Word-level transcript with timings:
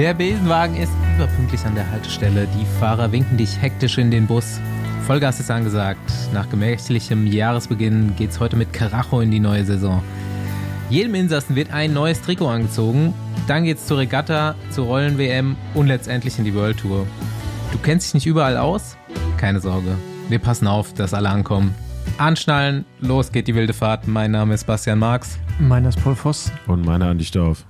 Der 0.00 0.14
Besenwagen 0.14 0.76
ist 0.76 0.94
überpünktlich 1.14 1.62
an 1.66 1.74
der 1.74 1.90
Haltestelle. 1.90 2.48
Die 2.58 2.64
Fahrer 2.80 3.12
winken 3.12 3.36
dich 3.36 3.60
hektisch 3.60 3.98
in 3.98 4.10
den 4.10 4.26
Bus. 4.26 4.58
Vollgas 5.06 5.40
ist 5.40 5.50
angesagt. 5.50 6.00
Nach 6.32 6.48
gemächlichem 6.48 7.26
Jahresbeginn 7.26 8.16
geht's 8.16 8.40
heute 8.40 8.56
mit 8.56 8.72
Karacho 8.72 9.20
in 9.20 9.30
die 9.30 9.40
neue 9.40 9.62
Saison. 9.62 10.02
Jedem 10.88 11.14
Insassen 11.14 11.54
wird 11.54 11.70
ein 11.70 11.92
neues 11.92 12.22
Trikot 12.22 12.48
angezogen. 12.48 13.12
Dann 13.46 13.64
geht's 13.64 13.86
zur 13.86 13.98
Regatta, 13.98 14.54
zur 14.70 14.86
Rollen-WM 14.86 15.54
und 15.74 15.88
letztendlich 15.88 16.38
in 16.38 16.46
die 16.46 16.54
World 16.54 16.78
Tour. 16.78 17.06
Du 17.70 17.76
kennst 17.76 18.06
dich 18.06 18.14
nicht 18.14 18.26
überall 18.26 18.56
aus? 18.56 18.96
Keine 19.36 19.60
Sorge. 19.60 19.98
Wir 20.30 20.38
passen 20.38 20.66
auf, 20.66 20.94
dass 20.94 21.12
alle 21.12 21.28
ankommen. 21.28 21.74
Anschnallen, 22.16 22.86
los 23.00 23.32
geht 23.32 23.48
die 23.48 23.54
wilde 23.54 23.74
Fahrt. 23.74 24.08
Mein 24.08 24.30
Name 24.30 24.54
ist 24.54 24.66
Bastian 24.66 24.98
Marx. 24.98 25.38
Meiner 25.58 25.90
ist 25.90 26.02
Paul 26.02 26.16
Voss. 26.16 26.50
Und 26.68 26.86
meiner 26.86 27.08
Andi 27.10 27.26
Stauf. 27.26 27.66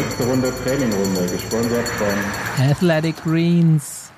Nächste 0.00 0.24
Runde 0.24 0.50
Trainingrunde, 0.64 1.26
gesponsert 1.30 1.86
von 1.86 2.64
Athletic 2.64 3.22
Greens. 3.22 4.10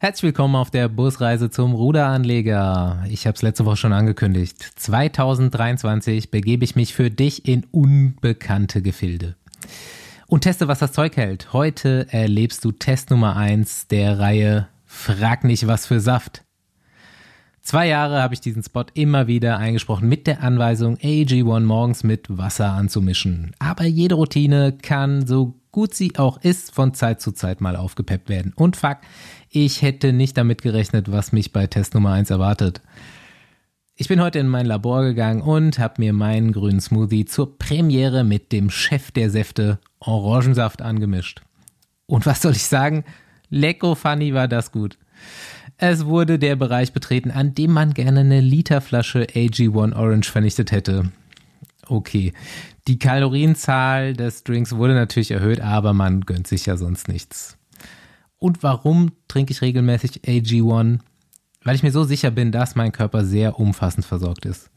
Herzlich 0.00 0.24
willkommen 0.24 0.56
auf 0.56 0.72
der 0.72 0.88
Busreise 0.88 1.50
zum 1.50 1.72
Ruderanleger. 1.72 3.04
Ich 3.08 3.28
habe 3.28 3.36
es 3.36 3.42
letzte 3.42 3.64
Woche 3.64 3.76
schon 3.76 3.92
angekündigt. 3.92 4.72
2023 4.74 6.32
begebe 6.32 6.64
ich 6.64 6.74
mich 6.74 6.94
für 6.94 7.12
dich 7.12 7.46
in 7.46 7.64
unbekannte 7.70 8.82
Gefilde. 8.82 9.36
Und 10.26 10.40
teste, 10.40 10.66
was 10.66 10.80
das 10.80 10.90
Zeug 10.90 11.16
hält. 11.16 11.52
Heute 11.52 12.08
erlebst 12.10 12.64
du 12.64 12.72
Test 12.72 13.10
Nummer 13.10 13.36
1 13.36 13.86
der 13.86 14.18
Reihe 14.18 14.66
Frag 14.84 15.44
nicht, 15.44 15.68
was 15.68 15.86
für 15.86 16.00
Saft. 16.00 16.42
Zwei 17.66 17.88
Jahre 17.88 18.22
habe 18.22 18.32
ich 18.32 18.40
diesen 18.40 18.62
Spot 18.62 18.84
immer 18.94 19.26
wieder 19.26 19.58
eingesprochen 19.58 20.08
mit 20.08 20.28
der 20.28 20.40
Anweisung, 20.40 20.98
AG1 20.98 21.62
morgens 21.62 22.04
mit 22.04 22.26
Wasser 22.28 22.70
anzumischen. 22.70 23.56
Aber 23.58 23.82
jede 23.82 24.14
Routine 24.14 24.70
kann, 24.70 25.26
so 25.26 25.58
gut 25.72 25.92
sie 25.92 26.16
auch 26.16 26.40
ist, 26.40 26.72
von 26.72 26.94
Zeit 26.94 27.20
zu 27.20 27.32
Zeit 27.32 27.60
mal 27.60 27.74
aufgepeppt 27.74 28.28
werden. 28.28 28.52
Und 28.54 28.76
fuck, 28.76 28.98
ich 29.50 29.82
hätte 29.82 30.12
nicht 30.12 30.36
damit 30.36 30.62
gerechnet, 30.62 31.10
was 31.10 31.32
mich 31.32 31.52
bei 31.52 31.66
Test 31.66 31.94
Nummer 31.94 32.12
1 32.12 32.30
erwartet. 32.30 32.82
Ich 33.96 34.06
bin 34.06 34.22
heute 34.22 34.38
in 34.38 34.46
mein 34.46 34.66
Labor 34.66 35.02
gegangen 35.02 35.42
und 35.42 35.80
habe 35.80 35.94
mir 35.98 36.12
meinen 36.12 36.52
grünen 36.52 36.80
Smoothie 36.80 37.24
zur 37.24 37.58
Premiere 37.58 38.22
mit 38.22 38.52
dem 38.52 38.70
Chef 38.70 39.10
der 39.10 39.28
Säfte 39.28 39.80
Orangensaft 39.98 40.82
angemischt. 40.82 41.42
Und 42.06 42.26
was 42.26 42.42
soll 42.42 42.52
ich 42.52 42.66
sagen? 42.66 43.02
Lecko 43.50 43.96
funny 43.96 44.34
war 44.34 44.46
das 44.46 44.70
gut. 44.70 44.96
Es 45.78 46.06
wurde 46.06 46.38
der 46.38 46.56
Bereich 46.56 46.94
betreten, 46.94 47.30
an 47.30 47.54
dem 47.54 47.70
man 47.72 47.92
gerne 47.92 48.20
eine 48.20 48.40
Literflasche 48.40 49.24
AG1 49.24 49.94
Orange 49.94 50.30
vernichtet 50.30 50.72
hätte. 50.72 51.12
Okay, 51.86 52.32
die 52.88 52.98
Kalorienzahl 52.98 54.14
des 54.14 54.42
Drinks 54.42 54.74
wurde 54.74 54.94
natürlich 54.94 55.32
erhöht, 55.32 55.60
aber 55.60 55.92
man 55.92 56.22
gönnt 56.22 56.46
sich 56.46 56.64
ja 56.64 56.78
sonst 56.78 57.08
nichts. 57.08 57.58
Und 58.38 58.62
warum 58.62 59.12
trinke 59.28 59.52
ich 59.52 59.60
regelmäßig 59.60 60.22
AG1? 60.22 61.00
Weil 61.62 61.74
ich 61.74 61.82
mir 61.82 61.92
so 61.92 62.04
sicher 62.04 62.30
bin, 62.30 62.52
dass 62.52 62.74
mein 62.74 62.92
Körper 62.92 63.24
sehr 63.24 63.58
umfassend 63.58 64.06
versorgt 64.06 64.46
ist. 64.46 64.70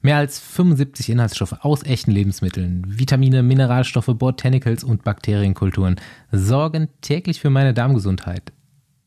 Mehr 0.00 0.16
als 0.16 0.38
75 0.38 1.10
Inhaltsstoffe 1.10 1.56
aus 1.60 1.82
echten 1.82 2.12
Lebensmitteln, 2.12 2.98
Vitamine, 2.98 3.42
Mineralstoffe, 3.42 4.10
Botanicals 4.14 4.84
und 4.84 5.04
Bakterienkulturen 5.04 5.96
sorgen 6.32 6.88
täglich 7.00 7.40
für 7.40 7.50
meine 7.50 7.74
Darmgesundheit 7.74 8.52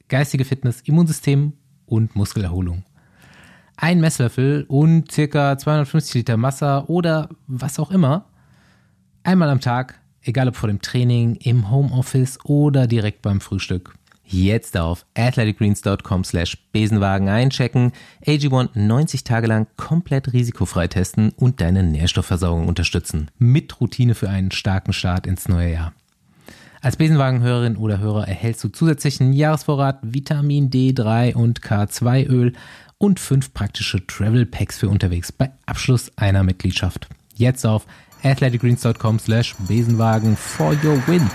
geistige 0.09 0.45
Fitness, 0.45 0.81
Immunsystem 0.81 1.53
und 1.85 2.15
Muskelerholung. 2.15 2.83
Ein 3.77 4.02
Messlöffel 4.02 4.65
und 4.67 5.09
circa 5.09 5.57
250 5.57 6.15
Liter 6.15 6.41
Wasser 6.41 6.89
oder 6.89 7.29
was 7.47 7.79
auch 7.79 7.91
immer. 7.91 8.25
Einmal 9.23 9.49
am 9.49 9.61
Tag, 9.61 9.99
egal 10.21 10.49
ob 10.49 10.57
vor 10.57 10.67
dem 10.67 10.81
Training, 10.81 11.35
im 11.35 11.71
Homeoffice 11.71 12.39
oder 12.43 12.87
direkt 12.87 13.21
beim 13.21 13.39
Frühstück. 13.39 13.95
Jetzt 14.31 14.77
auf 14.77 15.08
athleticgreens.com 15.15 16.23
slash 16.23 16.58
Besenwagen 16.71 17.30
einchecken, 17.30 17.93
AG1 18.27 18.69
90 18.75 19.23
Tage 19.23 19.48
lang 19.48 19.65
komplett 19.75 20.33
risikofrei 20.33 20.87
testen 20.87 21.31
und 21.31 21.61
deine 21.61 21.81
Nährstoffversorgung 21.81 22.67
unterstützen. 22.67 23.31
Mit 23.39 23.81
Routine 23.81 24.14
für 24.14 24.30
einen 24.30 24.52
starken 24.52 24.93
Start 24.93 25.25
ins 25.25 25.48
neue 25.48 25.73
Jahr. 25.73 25.93
Als 26.82 26.95
Besenwagenhörerin 26.95 27.76
oder 27.76 28.00
Hörer 28.00 28.26
erhältst 28.30 28.64
du 28.64 28.70
zusätzlichen 28.70 29.34
Jahresvorrat 29.34 30.00
Vitamin 30.02 30.70
D3 30.70 31.34
und 31.34 31.60
K2 31.60 32.26
Öl 32.28 32.54
und 32.98 33.20
fünf 33.20 33.54
praktische 33.54 34.08
Travel 34.08 34.45
Packs 34.45 34.78
für 34.78 34.88
unterwegs 34.88 35.34
bei 35.34 35.52
Abschluss 35.66 36.10
einer 36.16 36.44
Mitgliedschaft. 36.44 37.10
Jetzt 37.36 37.66
auf 37.66 37.86
athleticgreens.com 38.23 39.20
slash 39.20 39.56
Besenwagen 39.67 40.38
for 40.38 40.72
your 40.82 41.06
win. 41.06 41.30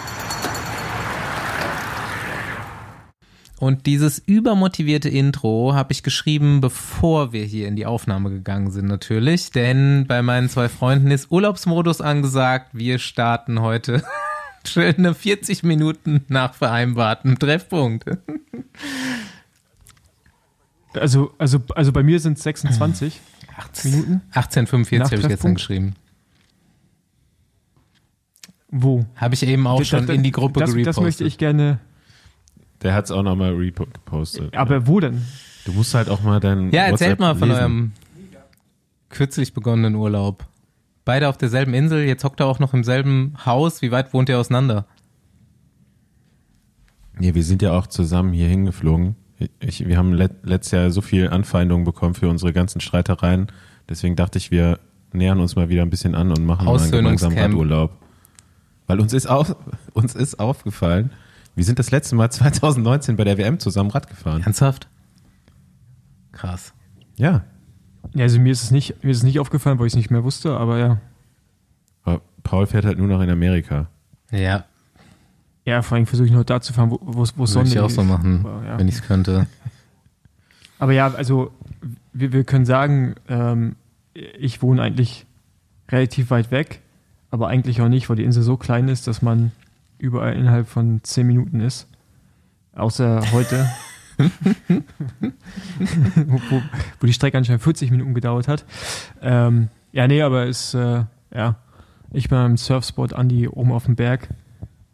Und 3.59 3.85
dieses 3.85 4.19
übermotivierte 4.19 5.11
Intro 5.11 5.75
habe 5.75 5.93
ich 5.93 6.03
geschrieben, 6.03 6.63
bevor 6.63 7.35
wir 7.35 7.45
hier 7.45 7.69
in 7.69 7.77
die 7.77 7.87
Aufnahme 7.87 8.31
gegangen 8.31 8.71
sind 8.71 8.87
natürlich. 8.87 9.51
Denn 9.51 10.07
bei 10.09 10.23
meinen 10.23 10.49
zwei 10.49 10.71
Freunden 10.71 11.11
ist 11.11 11.31
Urlaubsmodus 11.31 12.01
angesagt. 12.01 12.71
Wir 12.73 12.99
starten 12.99 13.61
heute 13.61 14.03
schöne 14.67 15.15
40 15.15 15.63
Minuten 15.63 16.25
nach 16.29 16.55
vereinbarten 16.55 17.39
Treffpunkt. 17.39 18.07
Also, 20.95 21.35
also, 21.39 21.61
also 21.75 21.93
bei 21.93 22.03
mir 22.03 22.21
sind 22.21 22.39
es 22.39 22.45
26 22.45 23.21
18, 23.57 23.91
Minuten. 23.91 24.13
1845 24.31 25.13
habe 25.13 25.23
ich 25.23 25.29
gestern 25.29 25.55
geschrieben. 25.55 25.95
Wo? 28.69 29.07
Habe 29.17 29.35
ich 29.35 29.47
eben 29.47 29.67
auch 29.67 29.79
das, 29.79 29.89
schon 29.89 30.07
das, 30.07 30.17
in 30.17 30.23
die 30.23 30.33
Gruppe 30.33 30.61
das, 30.61 30.71
gerepostet. 30.71 30.97
Das 30.97 31.01
möchte 31.03 31.25
ich 31.25 31.39
gerne. 31.39 31.79
Der 32.83 32.95
hat 32.95 33.05
es 33.05 33.11
auch 33.11 33.23
nochmal 33.23 33.55
repostet. 33.55 34.55
Aber 34.57 34.75
ja. 34.75 34.87
wo 34.87 35.01
denn? 35.01 35.23
Du 35.65 35.73
musst 35.73 35.95
halt 35.95 36.09
auch 36.09 36.23
mal 36.23 36.41
deinen. 36.41 36.73
Ja, 36.73 36.85
erzählt 36.85 37.21
mal 37.21 37.37
von 37.37 37.49
lesen. 37.49 37.61
eurem 37.61 37.93
kürzlich 39.09 39.55
begonnenen 39.55 39.95
Urlaub. 39.95 40.47
Beide 41.05 41.29
auf 41.29 41.37
derselben 41.37 41.75
Insel, 41.75 42.05
jetzt 42.05 42.25
hockt 42.25 42.41
er 42.41 42.47
auch 42.47 42.59
noch 42.59 42.73
im 42.73 42.83
selben 42.83 43.35
Haus. 43.45 43.83
Wie 43.83 43.91
weit 43.91 44.15
wohnt 44.15 44.29
ihr 44.29 44.39
auseinander? 44.39 44.87
Ja, 47.21 47.35
wir 47.35 47.45
sind 47.45 47.63
ja 47.63 47.73
auch 47.73 47.87
zusammen 47.87 48.33
hier 48.33 48.49
hingeflogen. 48.49 49.17
Ich, 49.61 49.87
wir 49.87 49.99
haben 49.99 50.13
let, 50.13 50.33
letztes 50.45 50.73
Jahr 50.73 50.91
so 50.91 51.01
viel 51.01 51.29
Anfeindungen 51.29 51.85
bekommen 51.85 52.15
für 52.15 52.29
unsere 52.29 52.53
ganzen 52.53 52.81
Streitereien. 52.81 53.49
Deswegen 53.89 54.17
dachte 54.17 54.39
ich, 54.39 54.51
wir 54.51 54.79
nähern 55.13 55.41
uns 55.41 55.57
mal 55.57 55.69
wieder 55.69 55.83
ein 55.83 55.91
bisschen 55.91 56.15
an 56.15 56.31
und 56.31 56.45
machen 56.45 56.65
mal 56.65 56.81
einen 56.81 56.91
gemeinsamen 56.91 57.39
Radurlaub. 57.39 57.93
Weil 58.87 59.01
uns 59.01 59.13
ist, 59.13 59.27
auf, 59.27 59.57
uns 59.93 60.15
ist 60.15 60.39
aufgefallen, 60.41 61.11
wir 61.55 61.65
sind 61.65 61.79
das 61.79 61.91
letzte 61.91 62.17
Mal 62.17 62.31
2019 62.33 63.17
bei 63.17 63.25
der 63.25 63.39
WM 63.39 63.59
zusammen 63.59 63.91
Rad 63.91 64.09
gefahren. 64.09 64.43
Ernsthaft? 64.43 64.89
Krass. 66.33 66.73
Ja. 67.17 67.45
Ja, 68.15 68.23
also 68.23 68.39
mir 68.39 68.53
ist 68.53 68.63
es 68.63 68.71
nicht, 68.71 69.03
mir 69.03 69.11
ist 69.11 69.19
es 69.19 69.23
nicht 69.25 69.41
aufgefallen, 69.41 69.79
weil 69.79 69.87
ich 69.87 69.93
es 69.93 69.97
nicht 69.97 70.11
mehr 70.11 70.25
wusste, 70.25 70.57
aber 70.57 70.79
ja. 70.79 70.99
Aber 72.05 72.21
Paul 72.43 72.67
fährt 72.67 72.85
halt 72.85 72.99
nur 72.99 73.09
noch 73.09 73.21
in 73.21 73.31
Amerika. 73.31 73.89
Ja. 74.31 74.65
Ja, 75.65 75.83
vor 75.83 75.97
allem 75.97 76.07
versuche 76.07 76.27
ich 76.27 76.33
nur 76.33 76.45
da 76.45 76.61
zu 76.61 76.73
fahren, 76.73 76.97
wo 77.01 77.23
es 77.23 77.31
Sonne 77.31 77.45
ist. 77.45 77.55
Würde 77.55 77.69
ich 77.71 77.79
auch 77.81 77.91
so 77.91 78.05
machen, 78.05 78.45
aber, 78.45 78.67
ja. 78.67 78.79
wenn 78.79 78.89
ich 78.89 78.97
es 78.97 79.03
könnte. 79.03 79.47
Aber 80.81 80.93
ja, 80.93 81.07
also 81.15 81.51
wir, 82.13 82.33
wir 82.33 82.45
können 82.45 82.67
sagen, 82.67 83.15
ähm, 83.29 83.77
ich 84.13 84.61
wohne 84.61 84.83
eigentlich 84.83 85.25
relativ 85.89 86.31
weit 86.31 86.51
weg, 86.51 86.81
aber 87.31 87.49
eigentlich 87.49 87.81
auch 87.81 87.89
nicht, 87.89 88.11
weil 88.11 88.17
die 88.17 88.25
Insel 88.25 88.43
so 88.43 88.57
klein 88.57 88.89
ist, 88.89 89.07
dass 89.07 89.23
man 89.23 89.53
überall 89.99 90.35
innerhalb 90.35 90.69
von 90.69 91.01
zehn 91.03 91.27
Minuten 91.27 91.61
ist. 91.61 91.87
Außer 92.75 93.33
heute. 93.33 93.71
wo, 94.19 94.27
wo, 96.51 96.63
wo, 97.01 97.07
die 97.07 97.13
Strecke 97.13 97.39
anscheinend 97.39 97.63
40 97.63 97.91
Minuten 97.91 98.15
gedauert 98.15 98.49
hat. 98.49 98.65
Ähm, 99.23 99.69
ja, 99.93 100.07
nee, 100.07 100.23
aber 100.23 100.47
ist, 100.47 100.75
äh, 100.75 101.05
ja, 101.35 101.57
ich 102.13 102.29
bin 102.29 102.39
am 102.39 102.57
Surfspot 102.57 103.13
Andi 103.13 103.49
oben 103.49 103.73
auf 103.73 103.87
dem 103.87 103.97
Berg, 103.97 104.29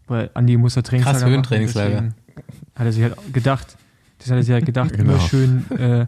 weil 0.06 0.30
Andi 0.34 0.56
muss 0.56 0.74
ja 0.74 0.82
Trainingslager 0.82 1.18
Krass, 1.18 1.28
Höhentrainingslager. 1.28 2.14
Hat 2.74 2.86
er 2.86 2.92
sich 2.92 3.02
halt 3.02 3.16
gedacht, 3.32 3.76
das 4.18 4.30
hat 4.30 4.36
er 4.36 4.42
sich 4.42 4.52
halt 4.52 4.66
gedacht, 4.66 4.92
genau. 4.92 5.12
immer 5.12 5.20
schön, 5.20 5.70
äh, 5.70 6.06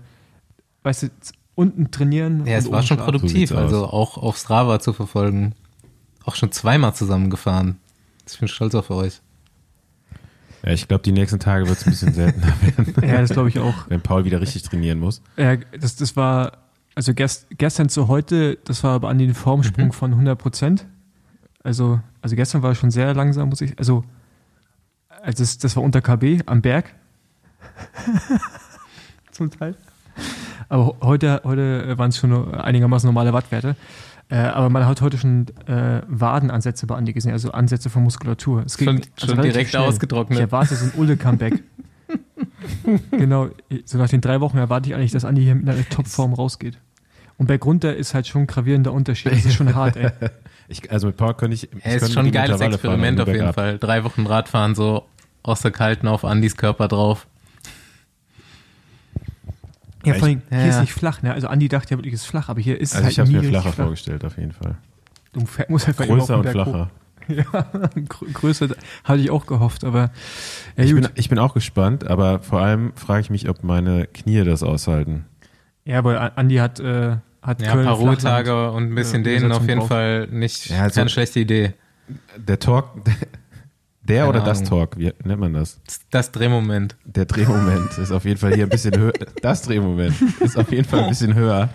weißt 0.83 1.05
du, 1.05 1.09
unten 1.55 1.91
trainieren. 1.91 2.47
Ja, 2.47 2.57
es 2.57 2.71
war 2.71 2.83
schon 2.83 2.97
produktiv, 2.97 3.51
so 3.51 3.57
also 3.57 3.87
auch 3.87 4.17
auf 4.17 4.37
Strava 4.37 4.81
zu 4.81 4.93
verfolgen. 4.93 5.55
Auch 6.25 6.37
schon 6.37 6.53
zweimal 6.53 6.95
zusammengefahren. 6.95 7.79
Ich 8.31 8.39
bin 8.39 8.49
stolz 8.49 8.75
auf 8.75 8.91
euch. 8.91 9.21
Ja, 10.65 10.73
ich 10.73 10.87
glaube, 10.87 11.03
die 11.03 11.13
nächsten 11.13 11.41
Tage 11.41 11.67
wird 11.67 11.79
es 11.79 11.87
ein 11.87 11.91
bisschen 11.91 12.13
seltener 12.13 12.55
werden. 12.77 12.95
ja, 13.03 13.21
das 13.21 13.31
glaube 13.31 13.49
ich 13.49 13.59
auch. 13.59 13.75
Wenn 13.89 14.01
Paul 14.01 14.25
wieder 14.25 14.41
richtig 14.41 14.63
trainieren 14.63 15.01
muss. 15.01 15.23
Ja, 15.37 15.57
das, 15.57 15.97
das 15.97 16.17
war, 16.17 16.59
also 16.95 17.15
gest, 17.15 17.47
gestern 17.59 17.89
zu 17.89 18.09
heute, 18.09 18.59
das 18.65 18.85
war 18.85 18.93
aber 18.93 19.09
an 19.09 19.19
den 19.19 19.35
Formsprung 19.35 19.87
mhm. 19.87 19.93
von 19.93 20.13
100 20.13 20.39
Prozent. 20.39 20.87
Also, 21.65 22.01
also 22.21 22.37
gestern 22.37 22.63
war 22.63 22.73
es 22.73 22.79
schon 22.79 22.91
sehr 22.91 23.15
langsam, 23.15 23.49
muss 23.49 23.61
ich, 23.61 23.79
also, 23.79 24.05
also 25.23 25.43
das, 25.43 25.59
das 25.59 25.77
war 25.77 25.83
unter 25.83 26.01
KB 26.01 26.43
am 26.47 26.63
Berg. 26.63 26.95
Zum 29.31 29.51
Teil. 29.51 29.77
Aber 30.69 30.97
heute, 31.03 31.43
heute 31.45 31.99
waren 31.99 32.11
es 32.11 32.19
schon 32.19 32.55
einigermaßen 32.55 33.07
normale 33.07 33.33
Wattwerte. 33.33 33.77
Äh, 34.29 34.37
aber 34.37 34.71
man 34.71 34.87
hat 34.87 35.01
heute 35.01 35.19
schon 35.19 35.47
äh, 35.67 36.03
Wadenansätze 36.07 36.87
bei 36.87 36.95
Andi 36.95 37.13
gesehen, 37.13 37.33
also 37.33 37.53
Ansätze 37.53 37.91
von 37.91 38.03
Muskulatur. 38.03 38.65
Es 38.65 38.79
schon, 38.79 39.03
also 39.21 39.35
schon 39.35 39.43
direkt 39.43 39.71
schnell. 39.71 39.83
ausgetrocknet. 39.83 40.39
Ich 40.39 40.43
erwarte 40.43 40.75
so 40.75 40.87
ein 40.87 40.93
Ulle-Comeback. 40.97 41.63
genau, 43.11 43.49
so 43.85 43.99
nach 43.99 44.09
den 44.09 44.21
drei 44.21 44.41
Wochen 44.41 44.59
erwarte 44.59 44.89
ich 44.89 44.95
eigentlich, 44.95 45.13
dass 45.13 45.25
Andi 45.25 45.43
hier 45.43 45.55
mit 45.55 45.69
einer 45.69 45.89
Topform 45.89 46.33
rausgeht. 46.35 46.79
Und 47.39 47.47
bei 47.47 47.59
runter 47.59 47.95
ist 47.97 48.15
halt 48.15 48.27
schon 48.27 48.43
ein 48.43 48.47
gravierender 48.47 48.93
Unterschied. 48.93 49.33
Das 49.33 49.45
ist 49.45 49.55
schon 49.55 49.75
hart, 49.75 49.97
ey. 49.97 50.11
Ich, 50.69 50.91
also 50.91 51.09
mit 51.09 51.17
Power 51.19 51.37
könnte 51.37 51.55
ich. 51.55 51.69
Ja, 51.85 51.91
ist 51.93 52.15
schon 52.15 52.25
ein 52.25 52.33
geiles 52.33 52.61
Experiment 52.61 53.21
auf 53.21 53.29
jeden 53.29 53.53
Fall. 53.53 53.79
Drei 53.79 54.05
Wochen 54.05 54.27
Radfahren 54.27 54.75
so 54.75 55.07
aus 55.43 55.61
der 55.61 55.71
Kalten 55.71 56.09
auf 56.09 56.25
Andis 56.25 56.57
Körper 56.57 56.89
drauf. 56.89 57.27
Ja, 60.05 60.15
vor 60.15 60.29
allem, 60.29 60.43
hier 60.49 60.59
ja. 60.59 60.67
ist 60.69 60.81
nicht 60.81 60.93
flach, 60.93 61.23
ne? 61.23 61.33
Also 61.33 61.49
Andi 61.49 61.69
dachte 61.69 61.91
ja 61.93 61.99
wirklich, 61.99 62.15
es 62.15 62.23
ist 62.23 62.27
flach, 62.27 62.49
aber 62.49 62.61
hier 62.61 62.81
ist 62.81 62.95
also 62.95 63.09
es 63.09 63.19
halt 63.19 63.29
ich 63.29 63.35
habe 63.35 63.43
mir 63.43 63.49
flacher 63.49 63.73
flach. 63.73 63.85
vorgestellt, 63.85 64.25
auf 64.25 64.37
jeden 64.37 64.53
Fall. 64.53 64.77
Du 65.33 65.45
musst 65.69 65.87
halt 65.87 65.97
Größer 65.97 66.39
und 66.39 66.49
flacher. 66.49 66.91
Ja, 67.29 67.45
größer 68.35 68.71
hatte 69.05 69.21
ich 69.21 69.31
auch 69.31 69.47
gehofft, 69.47 69.85
aber 69.85 70.11
ja, 70.77 70.83
ich, 70.83 70.93
bin, 70.93 71.09
ich 71.15 71.29
bin 71.29 71.39
auch 71.39 71.55
gespannt, 71.55 72.05
aber 72.05 72.41
vor 72.41 72.61
allem 72.61 72.93
frage 72.97 73.21
ich 73.21 73.31
mich, 73.31 73.49
ob 73.49 73.63
meine 73.63 74.09
Knie 74.09 74.43
das 74.43 74.65
aushalten. 74.65 75.25
Ja, 75.85 75.99
aber 75.99 76.37
Andi 76.37 76.57
hat, 76.57 76.81
äh, 76.81 77.19
hat 77.41 77.63
ja, 77.63 77.75
ein 77.75 77.85
paar 77.85 77.95
Ruhetage 77.95 78.73
und 78.73 78.91
ein 78.91 78.95
bisschen 78.97 79.21
äh, 79.23 79.39
denen 79.39 79.53
auf 79.53 79.67
jeden 79.67 79.79
drauf. 79.79 79.89
Fall 79.89 80.27
nicht 80.33 80.71
ja, 80.71 80.83
also 80.83 81.01
keine 81.01 81.11
schlechte 81.11 81.39
Idee. 81.39 81.75
Der 82.37 82.59
Talk, 82.59 82.91
der 84.03 84.21
Keine 84.25 84.29
oder 84.29 84.41
das 84.41 84.63
Talk, 84.65 84.99
wie 84.99 85.13
nennt 85.25 85.41
man 85.41 85.53
das? 85.53 85.81
Das 86.11 86.33
Drehmoment. 86.33 86.97
Der 87.05 87.25
Drehmoment 87.25 87.99
ist 87.99 88.11
auf 88.11 88.25
jeden 88.25 88.39
Fall 88.39 88.55
hier 88.55 88.65
ein 88.65 88.71
bisschen 88.71 88.99
höher. 88.99 89.13
Das 89.43 89.63
Drehmoment 89.63 90.15
ist 90.41 90.57
auf 90.57 90.71
jeden 90.71 90.85
Fall 90.89 91.05
ein 91.05 91.09
bisschen 91.09 91.35
höher 91.35 91.69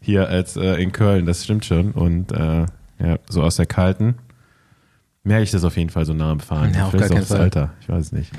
hier 0.00 0.28
als 0.28 0.56
äh, 0.56 0.82
in 0.82 0.92
Köln, 0.92 1.26
das 1.26 1.44
stimmt 1.44 1.64
schon. 1.64 1.92
Und 1.92 2.32
äh, 2.32 2.66
ja, 2.98 3.18
so 3.28 3.42
aus 3.42 3.56
der 3.56 3.66
kalten 3.66 4.16
merke 5.22 5.44
ich 5.44 5.50
das 5.50 5.64
auf 5.64 5.76
jeden 5.76 5.90
Fall 5.90 6.04
so 6.06 6.14
nah 6.14 6.30
am 6.30 6.40
Fahren. 6.40 6.72
Ja, 6.74 6.86
Vielleicht 6.86 7.12
auch 7.12 7.16
das 7.16 7.28
Fall. 7.28 7.40
Alter, 7.42 7.72
ich 7.80 7.88
weiß 7.88 8.06
es 8.06 8.12
nicht. 8.12 8.32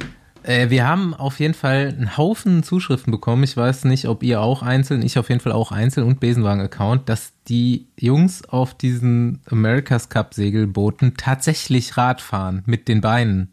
Äh, 0.43 0.69
wir 0.69 0.87
haben 0.87 1.13
auf 1.13 1.39
jeden 1.39 1.53
Fall 1.53 1.89
einen 1.89 2.17
Haufen 2.17 2.63
Zuschriften 2.63 3.11
bekommen. 3.11 3.43
Ich 3.43 3.55
weiß 3.55 3.85
nicht, 3.85 4.07
ob 4.07 4.23
ihr 4.23 4.41
auch 4.41 4.63
einzeln, 4.63 5.03
ich 5.03 5.19
auf 5.19 5.29
jeden 5.29 5.41
Fall 5.41 5.51
auch 5.51 5.71
einzeln 5.71 6.07
und 6.07 6.19
Besenwagen-Account, 6.19 7.07
dass 7.09 7.33
die 7.47 7.87
Jungs 7.97 8.43
auf 8.45 8.73
diesen 8.73 9.41
America's 9.49 10.09
Cup 10.09 10.33
Segelbooten 10.33 11.15
tatsächlich 11.15 11.97
Rad 11.97 12.21
fahren 12.21 12.63
mit 12.65 12.87
den 12.87 13.01
Beinen. 13.01 13.49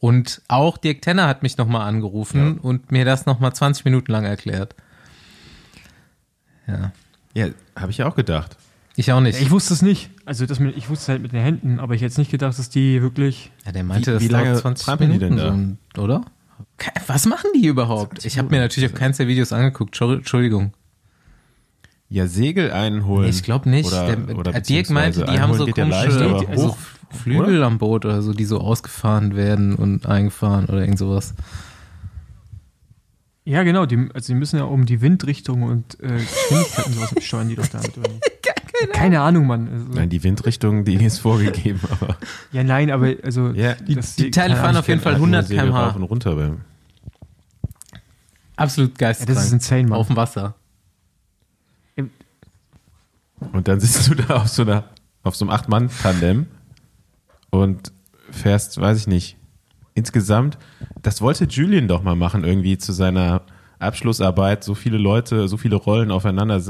Und 0.00 0.42
auch 0.48 0.78
Dirk 0.78 1.02
Tenner 1.02 1.28
hat 1.28 1.44
mich 1.44 1.58
nochmal 1.58 1.86
angerufen 1.86 2.56
ja. 2.56 2.62
und 2.62 2.90
mir 2.90 3.04
das 3.04 3.24
nochmal 3.26 3.52
20 3.52 3.84
Minuten 3.84 4.10
lang 4.10 4.24
erklärt. 4.24 4.74
Ja. 6.66 6.90
Ja, 7.34 7.46
habe 7.76 7.92
ich 7.92 8.02
auch 8.02 8.16
gedacht. 8.16 8.56
Ich 8.96 9.10
auch 9.12 9.20
nicht. 9.20 9.40
Ich 9.40 9.50
wusste 9.50 9.72
es 9.72 9.82
nicht. 9.82 10.10
Also 10.26 10.44
das 10.44 10.58
mit, 10.60 10.76
ich 10.76 10.90
wusste 10.90 11.02
es 11.04 11.08
halt 11.08 11.22
mit 11.22 11.32
den 11.32 11.40
Händen, 11.40 11.80
aber 11.80 11.94
ich 11.94 12.02
hätte 12.02 12.10
jetzt 12.10 12.18
nicht 12.18 12.30
gedacht, 12.30 12.58
dass 12.58 12.68
die 12.68 13.00
wirklich. 13.00 13.50
Ja, 13.64 13.72
der 13.72 13.84
meinte, 13.84 14.20
wie, 14.20 14.24
wie 14.24 14.28
lange 14.28 14.54
20 14.54 15.00
Minuten 15.00 15.12
die 15.12 15.18
denn 15.18 15.36
da? 15.36 15.56
So, 15.96 16.02
oder? 16.02 16.24
Was 17.06 17.26
machen 17.26 17.50
die 17.54 17.66
überhaupt? 17.66 18.24
Ich 18.24 18.38
habe 18.38 18.50
mir 18.50 18.58
natürlich 18.58 18.90
auch 18.90 18.96
keins 18.96 19.16
der 19.16 19.28
Videos 19.28 19.52
angeguckt. 19.52 19.98
Entschuldigung. 20.00 20.72
Ja, 22.08 22.26
Segel 22.26 22.70
einholen. 22.72 23.30
Ich 23.30 23.42
glaube 23.42 23.70
nicht. 23.70 23.86
Oder, 23.86 24.16
der, 24.16 24.36
oder 24.36 24.60
Dirk 24.60 24.90
meinte, 24.90 25.24
die 25.24 25.40
haben 25.40 25.54
so 25.54 25.66
komische 25.66 26.08
leicht, 26.08 26.48
also, 26.48 26.76
Flügel 27.10 27.56
oder? 27.56 27.66
am 27.66 27.78
Boot 27.78 28.04
oder 28.04 28.20
so, 28.20 28.34
die 28.34 28.44
so 28.44 28.58
ausgefahren 28.58 29.34
werden 29.34 29.74
und 29.74 30.06
eingefahren 30.06 30.66
oder 30.66 30.80
irgend 30.80 30.98
sowas. 30.98 31.34
Ja, 33.44 33.62
genau. 33.62 33.86
Die, 33.86 34.08
also 34.12 34.32
die 34.32 34.38
müssen 34.38 34.58
ja 34.58 34.64
um 34.64 34.84
die 34.84 35.00
Windrichtung 35.00 35.62
und 35.62 35.98
äh, 36.00 36.18
Geschwindigkeiten 36.18 36.92
sowas 36.92 37.14
steuern 37.20 37.48
die 37.48 37.56
doch 37.56 37.66
damit. 37.66 37.96
Oder? 37.96 38.10
Keine, 38.86 38.92
Keine 38.92 39.20
Ahnung, 39.20 39.46
Mann. 39.46 39.68
Also, 39.72 39.86
nein, 39.92 40.08
die 40.08 40.22
Windrichtung, 40.22 40.84
die 40.84 40.94
ist 40.94 41.18
vorgegeben. 41.18 41.80
Aber 41.90 42.16
ja, 42.52 42.64
nein, 42.64 42.90
aber 42.90 43.14
also 43.22 43.50
ja, 43.50 43.74
die, 43.74 43.96
die 43.96 44.30
Teile 44.30 44.56
fahren 44.56 44.76
auf 44.76 44.88
jeden 44.88 45.00
Fall 45.00 45.14
100 45.14 45.48
km/h. 45.48 45.86
Rauf 45.86 45.96
und 45.96 46.02
runter 46.04 46.34
beim 46.36 46.60
Absolut 48.56 48.98
geistig. 48.98 49.28
Ja, 49.28 49.34
das 49.34 49.46
ist 49.46 49.52
insane, 49.52 49.88
Mann. 49.88 49.98
Auf 49.98 50.06
dem 50.08 50.16
Wasser. 50.16 50.54
Und 53.52 53.66
dann 53.66 53.80
sitzt 53.80 54.08
du 54.08 54.14
da 54.14 54.36
auf 54.36 54.48
so 54.48 54.62
einer, 54.62 54.84
auf 55.24 55.34
so 55.34 55.44
einem 55.44 55.50
Acht-Mann-Tandem 55.52 56.46
und 57.50 57.92
fährst, 58.30 58.80
weiß 58.80 58.98
ich 58.98 59.06
nicht, 59.06 59.36
insgesamt, 59.94 60.58
das 61.02 61.20
wollte 61.20 61.44
Julian 61.44 61.88
doch 61.88 62.02
mal 62.02 62.14
machen, 62.14 62.44
irgendwie 62.44 62.78
zu 62.78 62.92
seiner 62.92 63.42
Abschlussarbeit, 63.78 64.62
so 64.62 64.74
viele 64.74 64.96
Leute, 64.98 65.48
so 65.48 65.56
viele 65.56 65.76
Rollen 65.76 66.10
aufeinander, 66.10 66.62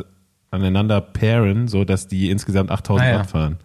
aneinander 0.53 1.01
pairen, 1.01 1.67
so 1.67 1.85
dass 1.85 2.07
die 2.07 2.31
insgesamt 2.31 2.71
8000 2.71 3.05
ah, 3.07 3.11
ja. 3.11 3.25
fahren. 3.25 3.57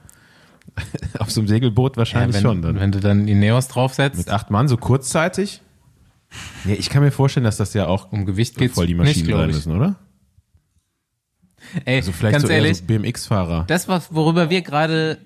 Auf 1.19 1.29
so 1.29 1.41
einem 1.41 1.47
Segelboot 1.47 1.97
wahrscheinlich 1.97 2.35
ja, 2.37 2.43
wenn, 2.43 2.49
schon. 2.49 2.61
Dann. 2.61 2.79
Wenn 2.79 2.91
du 2.91 2.99
dann 2.99 3.27
Ineos 3.27 3.67
draufsetzt. 3.67 4.17
Mit 4.17 4.29
acht 4.29 4.49
Mann, 4.49 4.67
so 4.67 4.77
kurzzeitig? 4.77 5.61
Nee, 6.65 6.73
ich 6.73 6.89
kann 6.89 7.03
mir 7.03 7.11
vorstellen, 7.11 7.43
dass 7.43 7.57
das 7.57 7.73
ja 7.73 7.87
auch 7.87 8.11
um 8.11 8.25
Gewicht 8.25 8.57
geht 8.57 8.73
voll 8.73 8.87
die 8.87 8.95
Maschinen 8.95 9.29
sein 9.29 9.47
müssen, 9.47 9.75
oder? 9.75 9.95
Ey, 11.85 11.97
also 11.97 12.11
vielleicht 12.11 12.33
ganz 12.33 12.45
so 12.45 12.51
ehrlich, 12.51 12.77
so 12.77 12.85
BMX-Fahrer. 12.85 13.65
Das, 13.67 13.87
was, 13.87 14.13
worüber 14.13 14.49
wir 14.49 14.61
gerade 14.61 15.17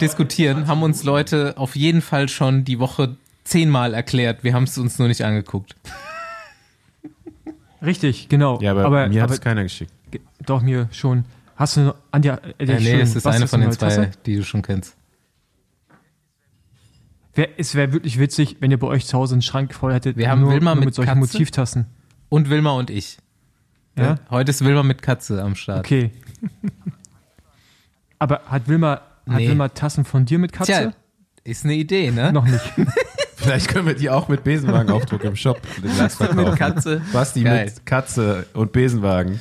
diskutieren, 0.00 0.66
haben 0.66 0.82
uns 0.82 1.04
Leute 1.04 1.54
auf 1.56 1.76
jeden 1.76 2.02
Fall 2.02 2.28
schon 2.28 2.64
die 2.64 2.78
Woche 2.78 3.16
zehnmal 3.44 3.94
erklärt. 3.94 4.44
Wir 4.44 4.54
haben 4.54 4.64
es 4.64 4.76
uns 4.76 4.98
nur 4.98 5.08
nicht 5.08 5.22
angeguckt. 5.22 5.74
Richtig, 7.80 8.28
genau. 8.28 8.58
Ja, 8.60 8.72
aber, 8.72 8.84
aber 8.84 9.08
mir 9.08 9.22
hat 9.22 9.30
es 9.30 9.40
keiner 9.40 9.62
geschickt. 9.62 9.92
Doch, 10.44 10.62
mir 10.62 10.88
schon. 10.92 11.24
Hast 11.56 11.76
du 11.76 11.94
an 12.10 12.22
dir. 12.22 12.40
Äh, 12.58 12.64
ja, 12.64 12.78
nee, 12.78 13.00
es 13.00 13.16
ist 13.16 13.26
eine 13.26 13.48
von 13.48 13.60
den 13.60 13.72
zwei, 13.72 13.88
Tasse? 13.88 14.10
die 14.26 14.36
du 14.36 14.44
schon 14.44 14.62
kennst. 14.62 14.96
Wär, 17.34 17.48
es 17.58 17.74
wäre 17.74 17.92
wirklich 17.92 18.18
witzig, 18.18 18.56
wenn 18.60 18.70
ihr 18.70 18.78
bei 18.78 18.86
euch 18.86 19.06
zu 19.06 19.16
Hause 19.16 19.34
einen 19.34 19.42
Schrank 19.42 19.74
voll 19.74 19.92
hättet. 19.92 20.16
Wir 20.16 20.30
haben 20.30 20.40
nur, 20.40 20.52
Wilma 20.52 20.74
nur 20.74 20.80
mit, 20.80 20.86
mit 20.86 20.94
solchen 20.94 21.08
Katze 21.08 21.20
Motivtassen. 21.20 21.86
Und 22.28 22.50
Wilma 22.50 22.72
und 22.72 22.90
ich. 22.90 23.18
Ja? 23.96 24.16
Heute 24.30 24.50
ist 24.50 24.64
Wilma 24.64 24.82
mit 24.82 25.02
Katze 25.02 25.42
am 25.42 25.54
Start. 25.54 25.80
Okay. 25.80 26.12
Aber 28.18 28.42
hat 28.46 28.68
Wilma, 28.68 29.00
nee. 29.26 29.34
hat 29.34 29.40
Wilma 29.40 29.68
Tassen 29.68 30.04
von 30.04 30.24
dir 30.24 30.38
mit 30.38 30.52
Katze? 30.52 30.72
Tja, 30.72 30.92
ist 31.44 31.64
eine 31.64 31.74
Idee, 31.74 32.10
ne? 32.10 32.32
Noch 32.32 32.44
nicht. 32.44 32.72
Vielleicht 33.36 33.68
können 33.68 33.86
wir 33.86 33.94
die 33.94 34.10
auch 34.10 34.28
mit 34.28 34.42
Besenwagenaufdruck 34.42 35.22
im 35.24 35.36
Shop 35.36 35.60
mit 35.82 36.56
Katze. 36.56 37.00
Basti 37.12 37.44
Geil. 37.44 37.66
mit 37.66 37.86
Katze 37.86 38.46
und 38.52 38.72
Besenwagen. 38.72 39.40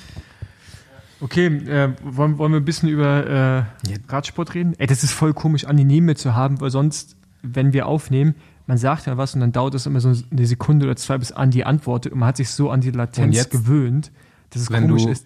Okay, 1.20 1.48
äh, 1.48 1.94
wollen, 2.04 2.38
wollen 2.38 2.52
wir 2.52 2.60
ein 2.60 2.66
bisschen 2.66 2.90
über 2.90 3.26
äh, 3.28 3.64
Radsport 4.08 4.54
reden? 4.54 4.76
Ey, 4.78 4.88
das 4.88 5.04
ist 5.04 5.12
voll 5.12 5.34
komisch, 5.34 5.66
Andi 5.66 5.84
neben 5.84 6.06
mir 6.06 6.16
zu 6.16 6.36
haben, 6.36 6.62
weil 6.62 6.70
sonst, 6.70 7.16
wenn 7.42 7.74
wir 7.74 7.88
aufnehmen, 7.88 8.36
man 8.68 8.78
sagt 8.78 9.08
ja 9.08 9.18
was 9.18 9.34
und 9.34 9.42
dann 9.42 9.52
dauert 9.52 9.74
es 9.74 9.86
immer 9.86 10.00
so 10.00 10.10
eine 10.10 10.46
Sekunde 10.46 10.86
oder 10.86 10.96
zwei, 10.96 11.18
bis 11.18 11.32
Andi 11.32 11.64
antwortet 11.64 12.12
und 12.12 12.20
man 12.20 12.28
hat 12.28 12.38
sich 12.38 12.50
so 12.50 12.70
an 12.70 12.82
die 12.82 12.92
Latenz 12.92 13.36
jetzt, 13.36 13.52
gewöhnt, 13.52 14.12
dass 14.52 14.64
es 14.64 14.70
komisch 14.70 15.04
du, 15.04 15.10
ist. 15.10 15.26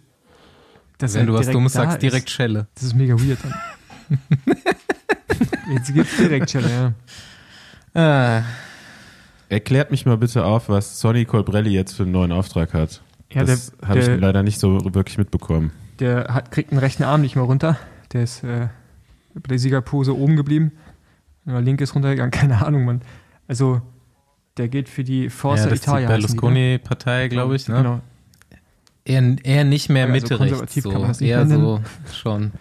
Dass 0.97 1.15
wenn 1.15 1.27
du 1.27 1.33
was 1.33 1.49
Dummes 1.49 1.73
sagst, 1.73 2.01
direkt 2.01 2.29
Schelle. 2.29 2.67
Das 2.75 2.83
ist 2.83 2.95
mega 2.95 3.15
weird. 3.15 3.39
jetzt 5.73 5.93
gibt's 5.93 6.15
direkt 6.17 6.51
Schelle, 6.51 6.93
ja. 7.93 8.37
Äh. 8.39 8.43
Erklärt 9.49 9.91
mich 9.91 10.05
mal 10.05 10.17
bitte 10.17 10.45
auf, 10.45 10.69
was 10.69 11.01
Sonny 11.01 11.25
Colbrelli 11.25 11.71
jetzt 11.71 11.93
für 11.93 12.03
einen 12.03 12.13
neuen 12.13 12.31
Auftrag 12.31 12.73
hat. 12.73 13.01
Ja, 13.33 13.43
das 13.43 13.73
habe 13.85 13.99
ich 13.99 14.07
leider 14.07 14.43
nicht 14.43 14.59
so 14.59 14.93
wirklich 14.93 15.17
mitbekommen. 15.17 15.71
Der 16.01 16.33
hat, 16.33 16.51
kriegt 16.51 16.71
einen 16.71 16.79
rechten 16.79 17.03
Arm 17.03 17.21
nicht 17.21 17.35
mehr 17.35 17.45
runter. 17.45 17.77
Der 18.11 18.23
ist 18.23 18.43
äh, 18.43 18.67
bei 19.33 19.47
der 19.47 19.59
Siegerpose 19.59 20.17
oben 20.17 20.35
geblieben. 20.35 20.73
Der 21.45 21.61
linke 21.61 21.83
ist 21.83 21.95
runtergegangen, 21.95 22.31
keine 22.37 22.65
Ahnung, 22.65 22.85
Mann. 22.85 23.01
Also, 23.47 23.81
der 24.57 24.67
geht 24.67 24.89
für 24.89 25.03
die 25.03 25.29
Forza 25.29 25.69
ja, 25.69 25.75
Italia. 25.75 26.07
Die 26.07 26.13
Berlusconi-Partei, 26.13 27.27
glaube 27.29 27.55
ich, 27.55 27.67
ne? 27.67 27.77
Genau. 27.77 28.01
Eher, 29.05 29.35
eher 29.43 29.63
nicht 29.63 29.89
mehr 29.89 30.05
also 30.07 30.13
Mitte 30.13 30.39
rechts, 30.39 30.75
so. 30.75 30.91
eher 31.23 31.45
nennen. 31.45 31.61
so 31.61 31.81
schon. 32.13 32.51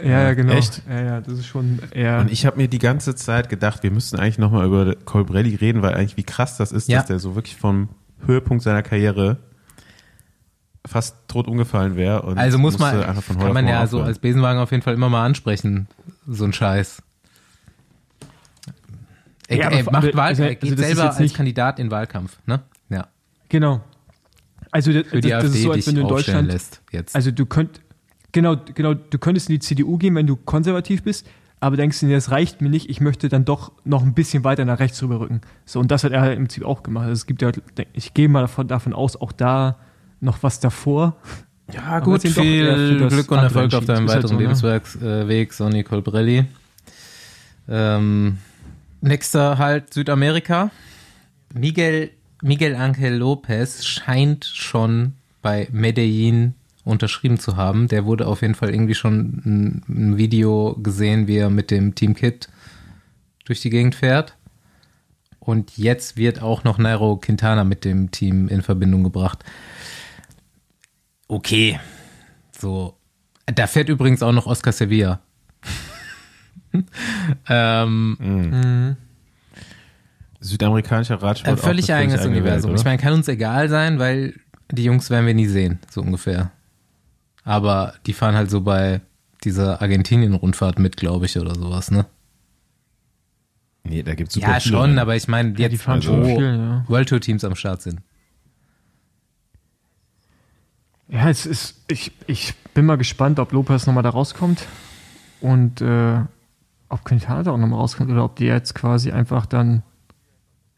Äh, 0.00 0.08
ja, 0.08 0.22
ja, 0.22 0.34
genau. 0.34 0.52
Echt? 0.52 0.82
Ja, 0.88 1.00
ja, 1.02 1.20
das 1.20 1.38
ist 1.38 1.46
schon 1.46 1.80
eher. 1.92 2.20
Und 2.20 2.30
ich 2.30 2.46
habe 2.46 2.56
mir 2.56 2.68
die 2.68 2.78
ganze 2.78 3.14
Zeit 3.14 3.48
gedacht, 3.48 3.82
wir 3.82 3.90
müssten 3.90 4.18
eigentlich 4.18 4.38
nochmal 4.38 4.66
über 4.66 4.94
Colbrelli 4.96 5.54
reden, 5.54 5.82
weil 5.82 5.94
eigentlich 5.94 6.16
wie 6.16 6.24
krass 6.24 6.56
das 6.56 6.72
ist, 6.72 6.88
ja. 6.88 6.98
dass 6.98 7.06
der 7.06 7.18
so 7.18 7.34
wirklich 7.34 7.56
vom 7.56 7.88
Höhepunkt 8.26 8.62
seiner 8.62 8.82
Karriere 8.82 9.38
fast 10.86 11.16
tot 11.28 11.46
umgefallen 11.46 11.96
wäre. 11.96 12.36
Also 12.36 12.58
muss 12.58 12.78
man, 12.78 13.02
einfach 13.02 13.22
von 13.22 13.38
kann 13.38 13.52
man 13.52 13.66
ja 13.66 13.86
so 13.86 14.00
als 14.02 14.18
Besenwagen 14.18 14.60
auf 14.60 14.70
jeden 14.70 14.82
Fall 14.82 14.94
immer 14.94 15.08
mal 15.08 15.24
ansprechen, 15.24 15.88
so 16.26 16.44
ein 16.44 16.52
Scheiß. 16.52 17.02
Er, 19.48 19.56
ja, 19.56 19.68
er 19.68 19.84
macht 19.90 20.14
Wahl, 20.14 20.28
also, 20.28 20.44
er 20.44 20.54
geht 20.54 20.70
also 20.70 20.82
selber 20.82 21.16
als 21.16 21.34
Kandidat 21.34 21.78
in 21.78 21.90
Wahlkampf, 21.90 22.38
ne? 22.46 22.60
Ja. 22.88 23.08
Genau. 23.48 23.82
Also 24.70 24.92
das, 24.92 25.08
Für 25.08 25.20
die 25.20 25.30
das, 25.30 25.44
AfD, 25.44 25.58
ist 25.58 25.62
so, 25.64 25.72
als 25.72 25.86
wenn 25.88 25.94
du 25.96 26.00
in 26.02 26.08
Deutschland 26.08 26.48
lässt 26.48 26.80
jetzt. 26.92 27.16
Also 27.16 27.32
du 27.32 27.46
könnt 27.46 27.80
genau, 28.32 28.56
genau, 28.74 28.94
du 28.94 29.18
könntest 29.18 29.48
in 29.48 29.54
die 29.54 29.58
CDU 29.58 29.98
gehen, 29.98 30.14
wenn 30.14 30.28
du 30.28 30.36
konservativ 30.36 31.02
bist, 31.02 31.26
aber 31.58 31.76
denkst 31.76 32.00
du, 32.00 32.06
nee, 32.06 32.14
das 32.14 32.30
reicht 32.30 32.62
mir 32.62 32.70
nicht, 32.70 32.88
ich 32.88 33.00
möchte 33.00 33.28
dann 33.28 33.44
doch 33.44 33.72
noch 33.84 34.02
ein 34.02 34.14
bisschen 34.14 34.44
weiter 34.44 34.64
nach 34.64 34.78
rechts 34.78 35.02
rüberrücken. 35.02 35.40
So, 35.66 35.80
und 35.80 35.90
das 35.90 36.04
hat 36.04 36.12
er 36.12 36.20
halt 36.20 36.36
im 36.36 36.44
Prinzip 36.44 36.64
auch 36.64 36.84
gemacht. 36.84 37.04
Also 37.04 37.14
es 37.14 37.26
gibt 37.26 37.42
ja, 37.42 37.50
ich 37.92 38.14
gehe 38.14 38.28
mal 38.28 38.42
davon, 38.42 38.68
davon 38.68 38.92
aus, 38.92 39.16
auch 39.20 39.32
da 39.32 39.78
noch 40.20 40.42
was 40.42 40.60
davor. 40.60 41.16
Ja, 41.72 42.00
gut, 42.00 42.22
viel 42.22 43.08
Glück 43.08 43.30
und 43.30 43.38
Erfolg 43.38 43.72
auf 43.74 43.84
deinem 43.84 44.08
weiteren 44.08 44.08
halt 44.08 44.28
so, 44.28 44.34
ne? 44.34 44.40
Lebensweg, 44.40 45.52
Sonny 45.52 45.84
Colbrelli. 45.84 46.44
Ähm, 47.68 48.38
nächster 49.00 49.58
halt 49.58 49.94
Südamerika. 49.94 50.70
Miguel, 51.54 52.10
Miguel 52.42 52.74
Angel 52.74 53.14
Lopez 53.14 53.84
scheint 53.84 54.44
schon 54.44 55.14
bei 55.42 55.68
Medellin 55.70 56.54
unterschrieben 56.84 57.38
zu 57.38 57.56
haben. 57.56 57.88
Der 57.88 58.04
wurde 58.04 58.26
auf 58.26 58.42
jeden 58.42 58.54
Fall 58.54 58.70
irgendwie 58.70 58.94
schon 58.94 59.42
ein, 59.44 59.82
ein 59.88 60.16
Video 60.16 60.76
gesehen, 60.82 61.26
wie 61.26 61.36
er 61.36 61.50
mit 61.50 61.70
dem 61.70 61.94
Team 61.94 62.14
Kit 62.14 62.48
durch 63.44 63.60
die 63.60 63.70
Gegend 63.70 63.94
fährt. 63.94 64.36
Und 65.38 65.78
jetzt 65.78 66.16
wird 66.16 66.42
auch 66.42 66.64
noch 66.64 66.78
Nairo 66.78 67.16
Quintana 67.16 67.64
mit 67.64 67.84
dem 67.84 68.10
Team 68.10 68.48
in 68.48 68.62
Verbindung 68.62 69.02
gebracht. 69.04 69.44
Okay. 71.30 71.78
So. 72.58 72.98
Da 73.46 73.68
fährt 73.68 73.88
übrigens 73.88 74.20
auch 74.20 74.32
noch 74.32 74.46
Oscar 74.46 74.72
Sevilla. 74.72 75.20
ähm, 77.48 78.16
mhm. 78.18 78.96
Südamerikanischer 80.40 81.22
Radsport. 81.22 81.56
Ein 81.56 81.56
völlig 81.56 81.92
eigenes 81.92 82.26
Universum. 82.26 82.70
Welt, 82.70 82.80
ich 82.80 82.84
meine, 82.84 82.98
kann 82.98 83.12
uns 83.12 83.28
egal 83.28 83.68
sein, 83.68 84.00
weil 84.00 84.34
die 84.72 84.82
Jungs 84.82 85.08
werden 85.10 85.26
wir 85.26 85.34
nie 85.34 85.46
sehen, 85.46 85.78
so 85.88 86.00
ungefähr. 86.00 86.50
Aber 87.44 87.94
die 88.06 88.12
fahren 88.12 88.34
halt 88.34 88.50
so 88.50 88.62
bei 88.62 89.00
dieser 89.44 89.80
Argentinien-Rundfahrt 89.80 90.80
mit, 90.80 90.96
glaube 90.96 91.26
ich, 91.26 91.38
oder 91.38 91.54
sowas, 91.54 91.92
ne? 91.92 92.06
Nee, 93.84 94.02
da 94.02 94.16
gibt's 94.16 94.34
super 94.34 94.48
Ja, 94.48 94.60
viele, 94.60 94.76
schon, 94.76 94.98
aber 94.98 95.14
ich 95.14 95.28
meine, 95.28 95.56
ja, 95.58 95.68
die 95.68 95.78
fahren 95.78 95.96
also, 95.96 96.12
schon 96.12 96.24
viel, 96.24 96.42
ja. 96.42 96.84
World 96.88 97.08
Tour 97.08 97.20
Teams 97.20 97.44
am 97.44 97.54
Start 97.54 97.82
sind. 97.82 98.00
Ja, 101.10 101.28
es 101.28 101.44
ist, 101.44 101.76
ich, 101.88 102.12
ich 102.26 102.54
bin 102.72 102.86
mal 102.86 102.96
gespannt, 102.96 103.38
ob 103.40 103.52
Lopez 103.52 103.86
nochmal 103.86 104.02
da 104.02 104.10
rauskommt 104.10 104.66
und 105.40 105.80
äh, 105.80 106.20
ob 106.88 107.04
Quintana 107.04 107.42
da 107.42 107.52
auch 107.52 107.58
nochmal 107.58 107.80
rauskommt 107.80 108.10
oder 108.10 108.24
ob 108.24 108.36
die 108.36 108.44
jetzt 108.44 108.74
quasi 108.74 109.10
einfach 109.12 109.46
dann. 109.46 109.82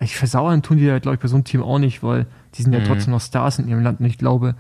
Ich 0.01 0.17
versauern 0.17 0.63
tun 0.63 0.79
die 0.79 0.85
ja, 0.85 0.99
glaube 0.99 1.15
ich, 1.15 1.21
bei 1.21 1.29
so 1.29 1.37
einem 1.37 1.45
Team 1.45 1.63
auch 1.63 1.79
nicht, 1.79 2.03
weil 2.03 2.27
die 2.55 2.63
sind 2.63 2.73
ja 2.73 2.81
mhm. 2.81 2.85
trotzdem 2.85 3.13
noch 3.13 3.21
Stars 3.21 3.59
in 3.59 3.69
ihrem 3.69 3.83
Land 3.83 4.01
und 4.01 4.07
ich 4.07 4.19
glaube, 4.19 4.57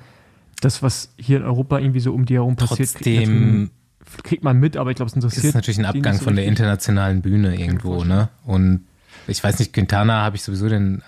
das, 0.61 0.83
was 0.83 1.13
hier 1.17 1.39
in 1.39 1.43
Europa 1.43 1.79
irgendwie 1.79 2.01
so 2.01 2.13
um 2.15 2.27
die 2.27 2.35
herum 2.35 2.55
passiert, 2.55 2.91
Trotzdem 2.93 3.71
kriegt, 3.99 4.25
kriegt 4.25 4.45
man 4.45 4.61
mit, 4.61 4.77
aber 4.77 4.91
ich 4.91 4.97
glaube, 4.97 5.09
es 5.09 5.15
interessiert. 5.15 5.45
Das 5.45 5.49
ist 5.49 5.55
natürlich 5.55 5.79
ein 5.79 5.87
Abgang 5.87 6.17
so 6.17 6.25
von 6.25 6.37
der 6.37 6.45
internationalen 6.45 7.23
Bühne 7.23 7.59
irgendwo, 7.59 8.05
ne? 8.05 8.29
Und 8.45 8.85
ich 9.27 9.43
weiß 9.43 9.59
nicht, 9.59 9.73
Quintana 9.73 10.23
habe 10.23 10.37
ich 10.37 10.43
sowieso 10.43 10.69
den, 10.69 11.03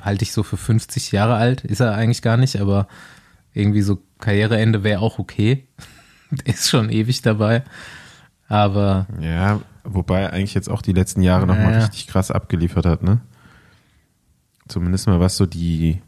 halte 0.00 0.22
ich 0.22 0.32
so 0.32 0.42
für 0.42 0.56
50 0.56 1.10
Jahre 1.12 1.34
alt, 1.34 1.64
ist 1.64 1.80
er 1.80 1.94
eigentlich 1.94 2.22
gar 2.22 2.36
nicht, 2.36 2.60
aber 2.60 2.86
irgendwie 3.54 3.82
so 3.82 4.02
Karriereende 4.18 4.84
wäre 4.84 5.00
auch 5.00 5.18
okay. 5.18 5.66
ist 6.44 6.68
schon 6.68 6.90
ewig 6.90 7.22
dabei. 7.22 7.62
Aber. 8.48 9.06
Ja, 9.20 9.60
wobei 9.84 10.30
eigentlich 10.30 10.54
jetzt 10.54 10.68
auch 10.68 10.82
die 10.82 10.92
letzten 10.92 11.22
Jahre 11.22 11.46
nochmal 11.46 11.72
ja. 11.72 11.78
richtig 11.78 12.08
krass 12.08 12.30
abgeliefert 12.30 12.84
hat, 12.84 13.02
ne? 13.02 13.20
Zumindest 14.68 15.06
mal 15.06 15.20
was 15.20 15.36
so 15.36 15.46
die, 15.46 16.00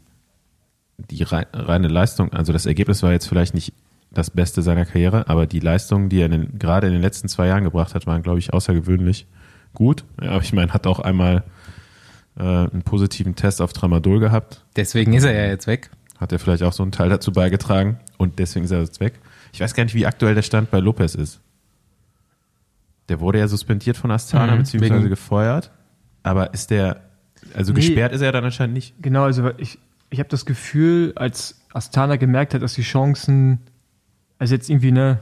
die 0.97 1.23
reine 1.23 1.87
Leistung, 1.87 2.33
also 2.33 2.53
das 2.53 2.65
Ergebnis 2.65 3.03
war 3.03 3.11
jetzt 3.11 3.27
vielleicht 3.27 3.53
nicht 3.53 3.73
das 4.09 4.31
Beste 4.31 4.63
seiner 4.63 4.85
Karriere, 4.85 5.29
aber 5.29 5.45
die 5.45 5.59
Leistungen, 5.59 6.09
die 6.09 6.21
er 6.21 6.25
in 6.25 6.31
den, 6.31 6.59
gerade 6.59 6.87
in 6.87 6.93
den 6.93 7.01
letzten 7.01 7.27
zwei 7.27 7.47
Jahren 7.47 7.63
gebracht 7.63 7.93
hat, 7.93 8.07
waren, 8.07 8.23
glaube 8.23 8.39
ich, 8.39 8.53
außergewöhnlich 8.53 9.27
gut. 9.73 10.05
Ja, 10.21 10.31
aber 10.31 10.41
ich 10.41 10.53
meine, 10.53 10.73
hat 10.73 10.87
auch 10.87 10.99
einmal 10.99 11.43
äh, 12.37 12.41
einen 12.41 12.81
positiven 12.83 13.35
Test 13.35 13.61
auf 13.61 13.73
Tramadol 13.73 14.19
gehabt. 14.19 14.65
Deswegen 14.75 15.13
ist 15.13 15.23
er 15.23 15.33
ja 15.33 15.47
jetzt 15.47 15.67
weg. 15.67 15.91
Hat 16.19 16.31
er 16.31 16.39
vielleicht 16.39 16.63
auch 16.63 16.73
so 16.73 16.83
einen 16.83 16.91
Teil 16.91 17.09
dazu 17.09 17.31
beigetragen 17.31 17.99
und 18.17 18.39
deswegen 18.39 18.65
ist 18.65 18.71
er 18.71 18.81
jetzt 18.81 18.99
weg. 18.99 19.19
Ich 19.53 19.59
weiß 19.59 19.73
gar 19.73 19.83
nicht, 19.83 19.95
wie 19.95 20.05
aktuell 20.05 20.35
der 20.35 20.41
Stand 20.41 20.71
bei 20.71 20.79
Lopez 20.79 21.15
ist. 21.15 21.39
Der 23.09 23.19
wurde 23.19 23.39
ja 23.39 23.47
suspendiert 23.47 23.97
von 23.97 24.11
Astana 24.11 24.53
mhm, 24.53 24.59
beziehungsweise 24.59 25.09
gefeuert. 25.09 25.71
Aber 26.23 26.53
ist 26.53 26.71
der, 26.71 27.01
also 27.53 27.71
nee, 27.71 27.79
gesperrt 27.79 28.13
ist 28.13 28.21
er 28.21 28.31
dann 28.31 28.43
anscheinend 28.43 28.73
nicht. 28.73 28.95
Genau, 29.01 29.23
also 29.23 29.51
ich, 29.57 29.79
ich 30.09 30.19
habe 30.19 30.29
das 30.29 30.45
Gefühl, 30.45 31.13
als 31.15 31.61
Astana 31.73 32.17
gemerkt 32.17 32.53
hat, 32.53 32.61
dass 32.61 32.73
die 32.73 32.81
Chancen, 32.81 33.59
also 34.39 34.53
jetzt 34.53 34.69
irgendwie, 34.69 34.91
ne, 34.91 35.19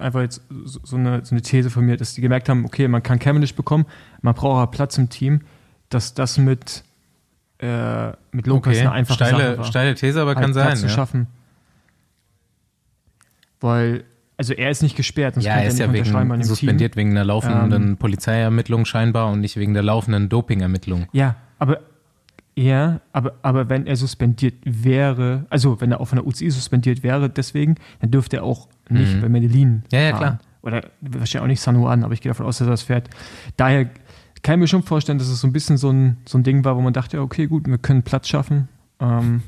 einfach 0.00 0.20
jetzt 0.20 0.42
so 0.64 0.96
eine, 0.96 1.24
so 1.24 1.34
eine 1.34 1.42
These 1.42 1.70
von 1.70 1.84
mir, 1.84 1.96
dass 1.96 2.14
die 2.14 2.20
gemerkt 2.20 2.48
haben, 2.48 2.64
okay, 2.64 2.88
man 2.88 3.02
kann 3.02 3.18
Cavendish 3.18 3.54
bekommen, 3.54 3.86
man 4.22 4.34
braucht 4.34 4.56
aber 4.56 4.70
Platz 4.70 4.98
im 4.98 5.08
Team, 5.08 5.42
dass 5.88 6.14
das 6.14 6.38
mit, 6.38 6.84
äh, 7.58 8.12
mit 8.32 8.46
Lopez 8.46 8.72
okay. 8.72 8.80
eine 8.80 8.92
einfache 8.92 9.16
steile, 9.16 9.38
Sache 9.38 9.58
war. 9.58 9.64
Steile 9.64 9.94
These, 9.94 10.20
aber 10.20 10.34
halt 10.34 10.40
kann 10.40 10.52
Platz 10.52 10.66
sein. 10.66 10.76
zu 10.76 10.86
ja. 10.86 10.92
schaffen. 10.92 11.26
Weil, 13.60 14.04
also 14.36 14.52
er 14.52 14.70
ist 14.70 14.82
nicht 14.82 14.96
gesperrt, 14.96 15.36
ja, 15.38 15.54
er 15.54 15.66
ist 15.66 15.78
ja 15.78 15.92
wegen, 15.92 16.42
suspendiert 16.42 16.92
Team. 16.92 17.00
wegen 17.00 17.10
einer 17.12 17.24
laufenden 17.24 17.82
ähm, 17.82 17.96
Polizeiermittlung 17.96 18.84
scheinbar 18.84 19.32
und 19.32 19.40
nicht 19.40 19.56
wegen 19.56 19.72
der 19.72 19.82
laufenden 19.82 20.28
Dopingermittlung. 20.28 21.06
Ja, 21.12 21.36
aber 21.58 21.80
ja, 22.58 23.00
aber, 23.12 23.34
aber 23.42 23.68
wenn 23.68 23.86
er 23.86 23.96
suspendiert 23.96 24.54
wäre, 24.64 25.44
also 25.50 25.80
wenn 25.80 25.92
er 25.92 26.00
auch 26.00 26.06
von 26.06 26.16
der 26.16 26.26
UCI 26.26 26.50
suspendiert 26.50 27.02
wäre, 27.02 27.28
deswegen, 27.28 27.74
dann 28.00 28.10
dürfte 28.10 28.38
er 28.38 28.44
auch 28.44 28.68
nicht 28.88 29.16
mhm. 29.16 29.20
bei 29.20 29.28
Medellin 29.28 29.82
Ja, 29.92 30.00
ja, 30.00 30.10
fahren. 30.10 30.18
klar. 30.18 30.38
Oder 30.62 30.82
wahrscheinlich 31.00 31.38
auch 31.38 31.46
nicht 31.46 31.60
San 31.60 31.76
Juan, 31.76 32.02
aber 32.02 32.14
ich 32.14 32.20
gehe 32.20 32.30
davon 32.30 32.46
aus, 32.46 32.58
dass 32.58 32.66
er 32.66 32.70
das 32.70 32.82
fährt. 32.82 33.10
Daher 33.56 33.88
kann 34.46 34.60
mir 34.60 34.68
schon 34.68 34.84
vorstellen, 34.84 35.18
dass 35.18 35.26
es 35.26 35.40
so 35.40 35.48
ein 35.48 35.52
bisschen 35.52 35.76
so 35.76 35.90
ein, 35.90 36.18
so 36.24 36.38
ein 36.38 36.44
Ding 36.44 36.64
war, 36.64 36.76
wo 36.76 36.80
man 36.80 36.92
dachte, 36.92 37.20
okay, 37.20 37.48
gut, 37.48 37.66
wir 37.66 37.78
können 37.78 38.04
Platz 38.04 38.28
schaffen. 38.28 38.68
Ähm, 39.00 39.42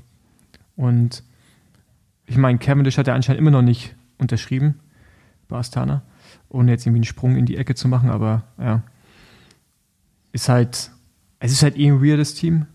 und 0.75 1.23
ich 2.27 2.37
meine, 2.37 2.59
Cavendish 2.59 2.99
hat 2.99 3.07
ja 3.07 3.15
anscheinend 3.15 3.39
immer 3.39 3.53
noch 3.53 3.63
nicht 3.63 3.95
unterschrieben 4.19 4.81
bei 5.47 5.57
Astana, 5.57 6.03
ohne 6.49 6.73
jetzt 6.73 6.85
irgendwie 6.85 6.99
einen 6.99 7.05
Sprung 7.05 7.37
in 7.37 7.47
die 7.47 7.57
Ecke 7.57 7.77
zu 7.77 7.87
machen, 7.87 8.11
aber 8.11 8.43
ja. 8.59 8.83
Ist 10.33 10.49
halt, 10.49 10.91
es 11.39 11.53
ist 11.53 11.63
halt 11.63 11.79
eh 11.79 11.87
ein 11.87 12.03
weirdes 12.03 12.35
Team. 12.35 12.67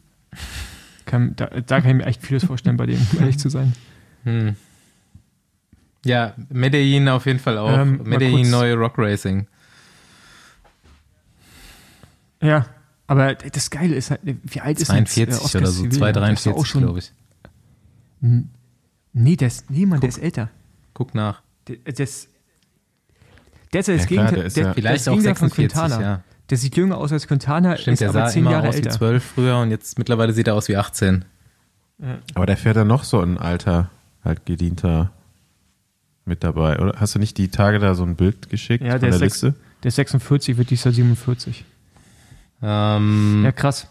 Kann, 1.05 1.35
da, 1.35 1.47
da, 1.47 1.81
kann 1.81 1.91
ich 1.91 1.97
mir 1.97 2.05
echt 2.05 2.25
vieles 2.25 2.45
vorstellen, 2.45 2.77
bei 2.77 2.85
dem, 2.85 3.05
um 3.11 3.19
ehrlich 3.19 3.37
zu 3.37 3.49
sein. 3.49 3.73
Hm. 4.23 4.55
Ja, 6.05 6.35
Medellin 6.47 7.09
auf 7.09 7.25
jeden 7.25 7.39
Fall 7.39 7.57
auch. 7.57 7.77
Ähm, 7.77 7.99
Medellin 8.05 8.49
neue 8.49 8.75
Rock 8.75 8.97
Racing. 8.97 9.45
Ja, 12.43 12.65
aber 13.07 13.35
das 13.35 13.69
Geile 13.69 13.95
ist 13.95 14.11
halt, 14.11 14.21
wie 14.23 14.61
alt 14.61 14.79
ist 14.79 14.87
42 14.87 15.17
jetzt, 15.17 15.55
äh, 15.55 15.57
oder 15.57 15.67
so, 15.67 15.87
243, 15.87 16.81
glaube 16.81 16.99
ich. 16.99 17.11
Nee, 19.13 19.35
der 19.35 19.47
ist, 19.47 19.69
niemand, 19.69 20.03
der 20.03 20.09
ist 20.09 20.17
älter. 20.17 20.49
Guck 20.93 21.13
nach. 21.15 21.41
Der, 21.67 21.77
der 21.77 21.99
ist, 21.99 22.29
der 23.71 23.79
ist 23.81 23.87
ja 23.87 23.93
das 23.95 24.03
ja, 24.03 24.07
Gegenteil, 24.07 24.49
der, 24.49 24.49
der, 24.49 24.73
vielleicht 24.73 25.09
auch 25.09 25.19
46, 25.19 25.37
von 25.37 25.49
Quintana. 25.49 26.01
Ja. 26.01 26.23
Der 26.49 26.57
sieht 26.57 26.75
jünger 26.75 26.97
aus 26.97 27.11
als 27.11 27.27
Quintana, 27.27 27.77
Stimmt, 27.77 28.01
ist 28.01 28.07
aber 28.07 28.27
zehn 28.27 28.45
Jahre 28.45 28.67
aus 28.67 28.75
älter. 28.75 28.91
wie 28.91 28.97
12 28.97 29.23
früher 29.23 29.57
und 29.59 29.71
jetzt 29.71 29.97
mittlerweile 29.97 30.33
sieht 30.33 30.47
er 30.47 30.55
aus 30.55 30.67
wie 30.67 30.77
18. 30.77 31.25
Aber 32.33 32.45
der 32.45 32.57
fährt 32.57 32.75
ja 32.75 32.83
noch 32.83 33.03
so 33.03 33.21
ein 33.21 33.37
alter, 33.37 33.89
halt 34.23 34.45
gedienter 34.45 35.11
mit 36.25 36.43
dabei, 36.43 36.79
oder? 36.79 36.99
Hast 36.99 37.15
du 37.15 37.19
nicht 37.19 37.37
die 37.37 37.49
Tage 37.49 37.79
da 37.79 37.95
so 37.95 38.03
ein 38.03 38.15
Bild 38.15 38.49
geschickt 38.49 38.83
ja, 38.83 38.97
der 38.97 39.11
von 39.11 39.19
der 39.19 39.27
ist 39.27 39.43
Liste? 39.43 39.55
Der 39.83 39.89
ist 39.89 39.95
46, 39.95 40.57
wird 40.57 40.69
dieser 40.69 40.91
47. 40.91 41.65
Ähm, 42.63 43.41
ja, 43.43 43.51
krass. 43.51 43.87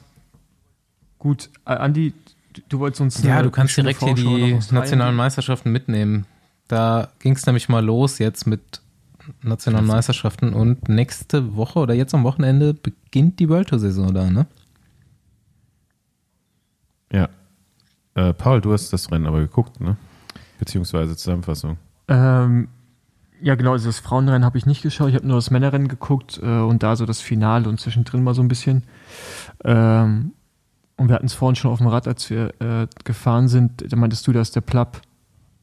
Gut, 1.18 1.50
Andi, 1.64 2.14
du 2.68 2.78
wolltest 2.78 3.00
uns. 3.00 3.22
Ja, 3.22 3.42
du 3.42 3.50
kannst 3.50 3.76
direkt 3.76 4.02
hier 4.02 4.14
die 4.14 4.58
nationalen 4.72 5.14
Meisterschaften 5.14 5.70
mitnehmen. 5.70 6.26
Da 6.68 7.08
ging 7.18 7.34
es 7.34 7.44
nämlich 7.44 7.68
mal 7.68 7.84
los 7.84 8.18
jetzt 8.18 8.46
mit 8.46 8.80
nationalen 9.42 9.86
Meisterschaften 9.86 10.54
und 10.54 10.88
nächste 10.88 11.54
Woche 11.54 11.78
oder 11.78 11.94
jetzt 11.94 12.14
am 12.14 12.24
Wochenende 12.24 12.74
beginnt 12.74 13.38
die 13.38 13.48
World 13.48 13.68
Tour 13.68 13.78
Saison 13.78 14.12
da, 14.12 14.30
ne? 14.30 14.46
Ja. 17.12 17.28
Äh, 18.14 18.32
Paul, 18.32 18.60
du 18.60 18.72
hast 18.72 18.92
das 18.92 19.12
Rennen 19.12 19.26
aber 19.26 19.40
geguckt, 19.40 19.80
ne? 19.80 19.96
Beziehungsweise 20.58 21.16
Zusammenfassung. 21.16 21.76
Ähm, 22.08 22.68
ja, 23.42 23.56
genau, 23.56 23.72
also 23.72 23.88
das 23.88 23.98
Frauenrennen 23.98 24.44
habe 24.44 24.56
ich 24.56 24.66
nicht 24.66 24.82
geschaut, 24.82 25.08
ich 25.08 25.16
habe 25.16 25.26
nur 25.26 25.36
das 25.36 25.50
Männerrennen 25.50 25.88
geguckt 25.88 26.40
äh, 26.42 26.46
und 26.46 26.82
da 26.82 26.94
so 26.94 27.06
das 27.06 27.20
Finale 27.20 27.68
und 27.68 27.80
zwischendrin 27.80 28.22
mal 28.22 28.34
so 28.34 28.42
ein 28.42 28.48
bisschen. 28.48 28.84
Ähm, 29.64 30.32
und 30.96 31.08
wir 31.08 31.16
hatten 31.16 31.26
es 31.26 31.34
vorhin 31.34 31.56
schon 31.56 31.72
auf 31.72 31.78
dem 31.78 31.88
Rad, 31.88 32.06
als 32.06 32.30
wir 32.30 32.54
äh, 32.60 32.86
gefahren 33.02 33.48
sind, 33.48 33.92
da 33.92 33.96
meintest 33.96 34.26
du, 34.26 34.32
dass 34.32 34.52
der 34.52 34.60
Plapp 34.60 35.02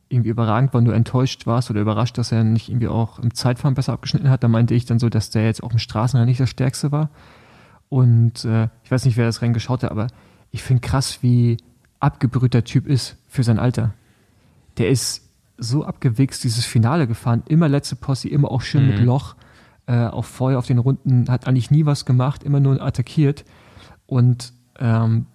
irgendwie 0.09 0.29
überragend 0.29 0.73
war, 0.73 0.81
nur 0.81 0.93
enttäuscht 0.93 1.45
warst 1.47 1.69
oder 1.69 1.79
überrascht, 1.79 2.17
dass 2.17 2.31
er 2.31 2.43
nicht 2.43 2.67
irgendwie 2.67 2.87
auch 2.89 3.19
im 3.19 3.33
Zeitfahren 3.33 3.75
besser 3.75 3.93
abgeschnitten 3.93 4.29
hat. 4.29 4.43
Da 4.43 4.49
meinte 4.49 4.73
ich 4.73 4.85
dann 4.85 4.99
so, 4.99 5.07
dass 5.07 5.29
der 5.29 5.45
jetzt 5.45 5.63
auch 5.63 5.71
im 5.71 5.79
Straßenrennen 5.79 6.27
nicht 6.27 6.39
der 6.39 6.47
Stärkste 6.47 6.91
war. 6.91 7.09
Und 7.87 8.43
äh, 8.43 8.67
ich 8.83 8.91
weiß 8.91 9.05
nicht, 9.05 9.15
wer 9.17 9.25
das 9.25 9.41
Rennen 9.41 9.53
geschaut 9.53 9.83
hat, 9.83 9.91
aber 9.91 10.07
ich 10.51 10.63
finde 10.63 10.81
krass, 10.81 11.19
wie 11.21 11.57
abgebrüht 11.99 12.53
der 12.53 12.63
Typ 12.63 12.87
ist 12.87 13.17
für 13.27 13.43
sein 13.43 13.59
Alter. 13.59 13.93
Der 14.77 14.89
ist 14.89 15.28
so 15.59 15.83
abgewichst, 15.83 16.43
dieses 16.43 16.65
Finale 16.65 17.07
gefahren, 17.07 17.43
immer 17.47 17.67
letzte 17.67 17.95
Posse, 17.95 18.29
immer 18.29 18.51
auch 18.51 18.61
schön 18.61 18.83
mhm. 18.83 18.89
mit 18.89 18.99
Loch, 18.99 19.35
äh, 19.87 20.05
auf 20.05 20.27
Feuer 20.27 20.57
auf 20.59 20.67
den 20.67 20.79
Runden, 20.79 21.29
hat 21.29 21.47
eigentlich 21.47 21.71
nie 21.71 21.85
was 21.85 22.05
gemacht, 22.05 22.43
immer 22.43 22.59
nur 22.59 22.81
attackiert. 22.81 23.45
Und 24.05 24.53
ähm, 24.79 25.25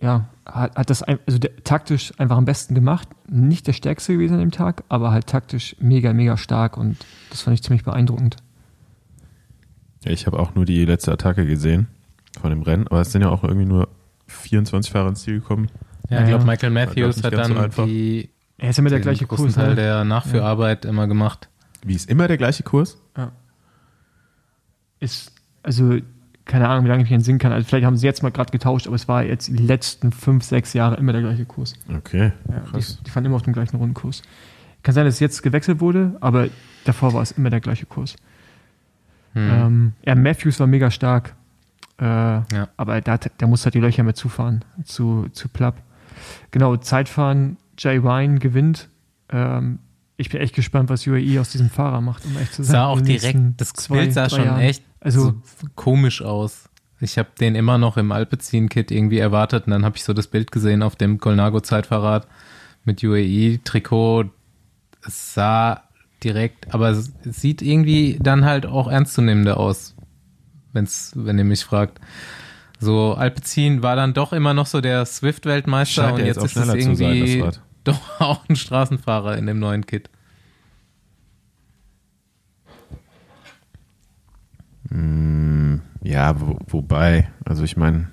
ja, 0.00 0.28
hat, 0.46 0.76
hat 0.76 0.90
das 0.90 1.02
also 1.02 1.38
der, 1.38 1.56
taktisch 1.62 2.12
einfach 2.18 2.36
am 2.36 2.44
besten 2.44 2.74
gemacht. 2.74 3.08
Nicht 3.28 3.66
der 3.66 3.72
stärkste 3.72 4.14
gewesen 4.14 4.34
an 4.34 4.40
dem 4.40 4.50
Tag, 4.50 4.84
aber 4.88 5.12
halt 5.12 5.26
taktisch 5.26 5.76
mega, 5.78 6.12
mega 6.12 6.36
stark 6.36 6.76
und 6.76 6.96
das 7.28 7.42
fand 7.42 7.54
ich 7.54 7.62
ziemlich 7.62 7.84
beeindruckend. 7.84 8.36
Ich 10.04 10.26
habe 10.26 10.38
auch 10.38 10.54
nur 10.54 10.64
die 10.64 10.84
letzte 10.84 11.12
Attacke 11.12 11.46
gesehen 11.46 11.88
von 12.40 12.50
dem 12.50 12.62
Rennen, 12.62 12.86
aber 12.86 13.02
es 13.02 13.12
sind 13.12 13.22
ja 13.22 13.28
auch 13.28 13.44
irgendwie 13.44 13.66
nur 13.66 13.88
24 14.28 14.90
Fahrer 14.90 15.08
ins 15.08 15.22
Ziel 15.22 15.40
gekommen. 15.40 15.68
Ja, 16.08 16.22
ich 16.22 16.28
glaube, 16.28 16.44
Michael 16.44 16.70
Matthews 16.70 17.22
hat 17.22 17.34
dann 17.34 17.70
so 17.70 17.84
die. 17.84 18.30
Er 18.60 18.70
ist 18.70 18.78
immer 18.78 18.90
der 18.90 19.00
gleiche 19.00 19.26
Kurs. 19.26 19.54
Teil 19.54 19.70
ne? 19.70 19.74
der 19.74 20.04
Nachführarbeit 20.04 20.84
ja. 20.84 20.90
immer 20.90 21.06
gemacht. 21.06 21.48
Wie 21.82 21.94
ist 21.94 22.10
immer 22.10 22.28
der 22.28 22.36
gleiche 22.36 22.62
Kurs? 22.62 22.98
Ja. 23.16 23.32
Ist, 25.00 25.32
also, 25.62 25.96
keine 26.44 26.68
Ahnung, 26.68 26.84
wie 26.84 26.88
lange 26.88 27.02
ich 27.02 27.08
mich 27.08 27.14
entsinnen 27.16 27.38
kann. 27.38 27.52
Also, 27.52 27.66
vielleicht 27.66 27.86
haben 27.86 27.96
sie 27.96 28.06
jetzt 28.06 28.22
mal 28.22 28.30
gerade 28.30 28.52
getauscht, 28.52 28.86
aber 28.86 28.96
es 28.96 29.08
war 29.08 29.24
jetzt 29.24 29.48
die 29.48 29.56
letzten 29.56 30.12
fünf, 30.12 30.44
sechs 30.44 30.74
Jahre 30.74 30.96
immer 30.96 31.12
der 31.12 31.22
gleiche 31.22 31.46
Kurs. 31.46 31.72
Okay. 31.88 32.32
Ja, 32.50 32.60
krass. 32.60 32.98
Die, 32.98 33.04
die 33.04 33.10
fahren 33.10 33.24
immer 33.24 33.36
auf 33.36 33.42
dem 33.42 33.54
gleichen 33.54 33.76
Rundenkurs. 33.76 34.20
Kann 34.82 34.94
sein, 34.94 35.06
dass 35.06 35.14
es 35.14 35.20
jetzt 35.20 35.42
gewechselt 35.42 35.80
wurde, 35.80 36.16
aber 36.20 36.48
davor 36.84 37.14
war 37.14 37.22
es 37.22 37.32
immer 37.32 37.48
der 37.48 37.60
gleiche 37.60 37.86
Kurs. 37.86 38.16
Hm. 39.32 39.50
Ähm, 39.50 39.92
ja, 40.04 40.14
Matthews 40.14 40.60
war 40.60 40.66
mega 40.66 40.90
stark. 40.90 41.34
Äh, 41.98 42.04
ja. 42.04 42.68
Aber 42.76 43.00
der, 43.00 43.18
der 43.18 43.48
muss 43.48 43.64
halt 43.64 43.74
die 43.74 43.80
Löcher 43.80 44.02
mit 44.02 44.16
zufahren, 44.16 44.64
zu, 44.84 45.28
zu 45.32 45.48
Plapp. 45.48 45.82
Genau, 46.50 46.76
Zeitfahren, 46.76 47.56
Jay 47.80 48.02
Wine 48.02 48.38
gewinnt. 48.38 48.88
Ähm, 49.30 49.78
ich 50.18 50.28
bin 50.28 50.40
echt 50.40 50.54
gespannt, 50.54 50.90
was 50.90 51.06
UAE 51.06 51.40
aus 51.40 51.50
diesem 51.50 51.70
Fahrer 51.70 52.02
macht, 52.02 52.26
um 52.26 52.36
echt 52.36 52.52
zu 52.52 52.62
sein. 52.62 52.72
Sah 52.72 52.86
auch 52.86 53.00
direkt, 53.00 53.38
das 53.56 53.72
zwei, 53.72 54.00
Bild 54.00 54.12
sah 54.12 54.28
schon 54.28 54.44
Jahren. 54.44 54.60
echt 54.60 54.82
also, 55.00 55.30
so 55.60 55.66
komisch 55.74 56.20
aus. 56.20 56.68
Ich 57.00 57.16
habe 57.16 57.30
den 57.40 57.54
immer 57.54 57.78
noch 57.78 57.96
im 57.96 58.12
Alpecin-Kit 58.12 58.90
irgendwie 58.90 59.18
erwartet 59.18 59.64
und 59.66 59.70
dann 59.70 59.86
habe 59.86 59.96
ich 59.96 60.04
so 60.04 60.12
das 60.12 60.26
Bild 60.26 60.52
gesehen 60.52 60.82
auf 60.82 60.94
dem 60.94 61.18
Colnago-Zeitfahrrad 61.18 62.28
mit 62.84 63.02
UAE-Trikot. 63.02 64.26
Es 65.06 65.32
sah 65.32 65.84
direkt, 66.22 66.74
aber 66.74 66.90
es 66.90 67.10
sieht 67.24 67.62
irgendwie 67.62 68.18
dann 68.20 68.44
halt 68.44 68.66
auch 68.66 68.88
ernstzunehmender 68.88 69.56
aus, 69.56 69.94
wenn's, 70.74 71.12
wenn 71.14 71.38
ihr 71.38 71.44
mich 71.44 71.64
fragt. 71.64 71.98
So, 72.78 73.14
Alpecin 73.14 73.82
war 73.82 73.96
dann 73.96 74.12
doch 74.12 74.34
immer 74.34 74.52
noch 74.52 74.66
so 74.66 74.82
der 74.82 75.06
Swift-Weltmeister 75.06 76.12
und 76.12 76.18
jetzt, 76.20 76.42
jetzt 76.42 76.56
ist 76.56 76.56
es 76.56 76.74
irgendwie 76.74 77.40
sein, 77.40 77.52
doch 77.90 78.00
auch 78.20 78.48
ein 78.48 78.56
Straßenfahrer 78.56 79.36
in 79.36 79.46
dem 79.46 79.58
neuen 79.58 79.86
Kit. 79.86 80.10
Mm, 84.88 85.76
ja, 86.02 86.40
wo, 86.40 86.58
wobei, 86.66 87.30
also 87.44 87.62
ich 87.62 87.76
meine, 87.76 88.08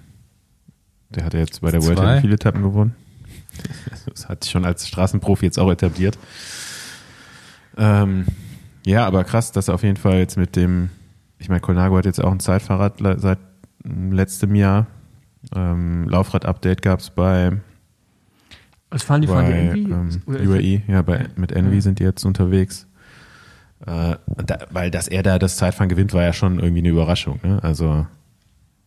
der 1.10 1.26
hat 1.26 1.34
ja 1.34 1.40
jetzt 1.40 1.62
bei 1.62 1.72
der 1.72 1.84
World 1.84 2.22
viele 2.22 2.36
Etappen 2.36 2.62
gewonnen. 2.62 2.96
Das 4.10 4.30
hat 4.30 4.44
sich 4.44 4.52
schon 4.52 4.66
als 4.66 4.88
Straßenprofi 4.88 5.46
jetzt 5.46 5.58
auch 5.58 5.72
etabliert. 5.72 6.18
Ähm, 7.78 8.26
ja, 8.86 9.06
aber 9.06 9.24
krass, 9.24 9.52
dass 9.52 9.68
er 9.68 9.76
auf 9.76 9.84
jeden 9.84 9.98
Fall 9.98 10.18
jetzt 10.20 10.38
mit 10.38 10.56
dem, 10.56 10.90
ich 11.40 11.50
meine, 11.50 11.62
Colnago 11.62 11.98
hat 11.98 12.06
jetzt 12.06 12.24
auch 12.24 12.32
ein 12.32 12.40
Zeitfahrrad 12.40 13.00
seit 13.00 13.40
letztem 13.84 14.56
Jahr. 14.56 14.88
Ähm, 15.56 16.08
Laufrad-Update 16.10 16.82
gab 16.82 17.00
es 17.00 17.10
bei. 17.10 17.58
Was 18.90 19.04
fahren 19.04 19.22
die 19.22 19.28
bei, 19.28 19.44
von 19.44 19.52
Envy? 19.52 19.92
Ähm, 19.92 20.22
UAE, 20.28 20.82
ja, 20.88 21.02
bei, 21.02 21.28
mit 21.36 21.52
Envy 21.52 21.76
ja. 21.76 21.82
sind 21.82 22.00
die 22.00 22.04
jetzt 22.04 22.24
unterwegs. 22.26 22.88
Äh, 23.86 24.16
da, 24.46 24.60
weil 24.72 24.92
dass 24.92 25.08
er 25.08 25.24
da 25.24 25.38
das 25.40 25.58
Zeitfahren 25.58 25.90
gewinnt, 25.90 26.14
war 26.14 26.24
ja 26.24 26.34
schon 26.34 26.60
irgendwie 26.60 26.80
eine 26.80 26.90
Überraschung. 26.90 27.40
Ne? 27.44 27.60
Also, 27.62 28.08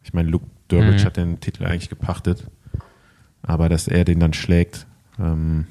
ich 0.02 0.12
meine, 0.12 0.30
Luke 0.30 0.46
Durbridge 0.68 1.02
mhm. 1.02 1.06
hat 1.06 1.16
den 1.16 1.40
Titel 1.40 1.64
eigentlich 1.64 1.90
gepachtet, 1.90 2.46
aber 3.42 3.68
dass 3.68 3.88
er 3.88 4.04
den 4.04 4.20
dann 4.20 4.32
schlägt, 4.32 4.86
ähm, 5.18 5.66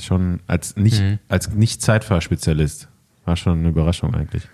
schon 0.00 0.40
als 0.46 0.76
nicht, 0.76 1.00
mhm. 1.00 1.18
als 1.28 1.50
nicht 1.50 1.82
Zeitfahrspezialist. 1.82 2.88
War 3.24 3.36
schon 3.36 3.60
eine 3.60 3.68
Überraschung 3.68 4.14
eigentlich. 4.14 4.48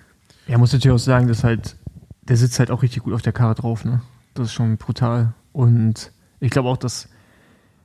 Ja, 0.46 0.58
muss 0.58 0.72
natürlich 0.72 0.94
auch 0.94 0.98
sagen, 0.98 1.26
dass 1.26 1.42
halt, 1.42 1.76
der 2.22 2.36
sitzt 2.36 2.58
halt 2.58 2.70
auch 2.70 2.82
richtig 2.82 3.02
gut 3.02 3.14
auf 3.14 3.22
der 3.22 3.32
Karre 3.32 3.54
drauf, 3.54 3.84
ne? 3.84 4.02
Das 4.34 4.48
ist 4.48 4.52
schon 4.52 4.76
brutal. 4.76 5.32
Und 5.52 6.12
ich 6.40 6.50
glaube 6.50 6.68
auch, 6.68 6.76
dass, 6.76 7.08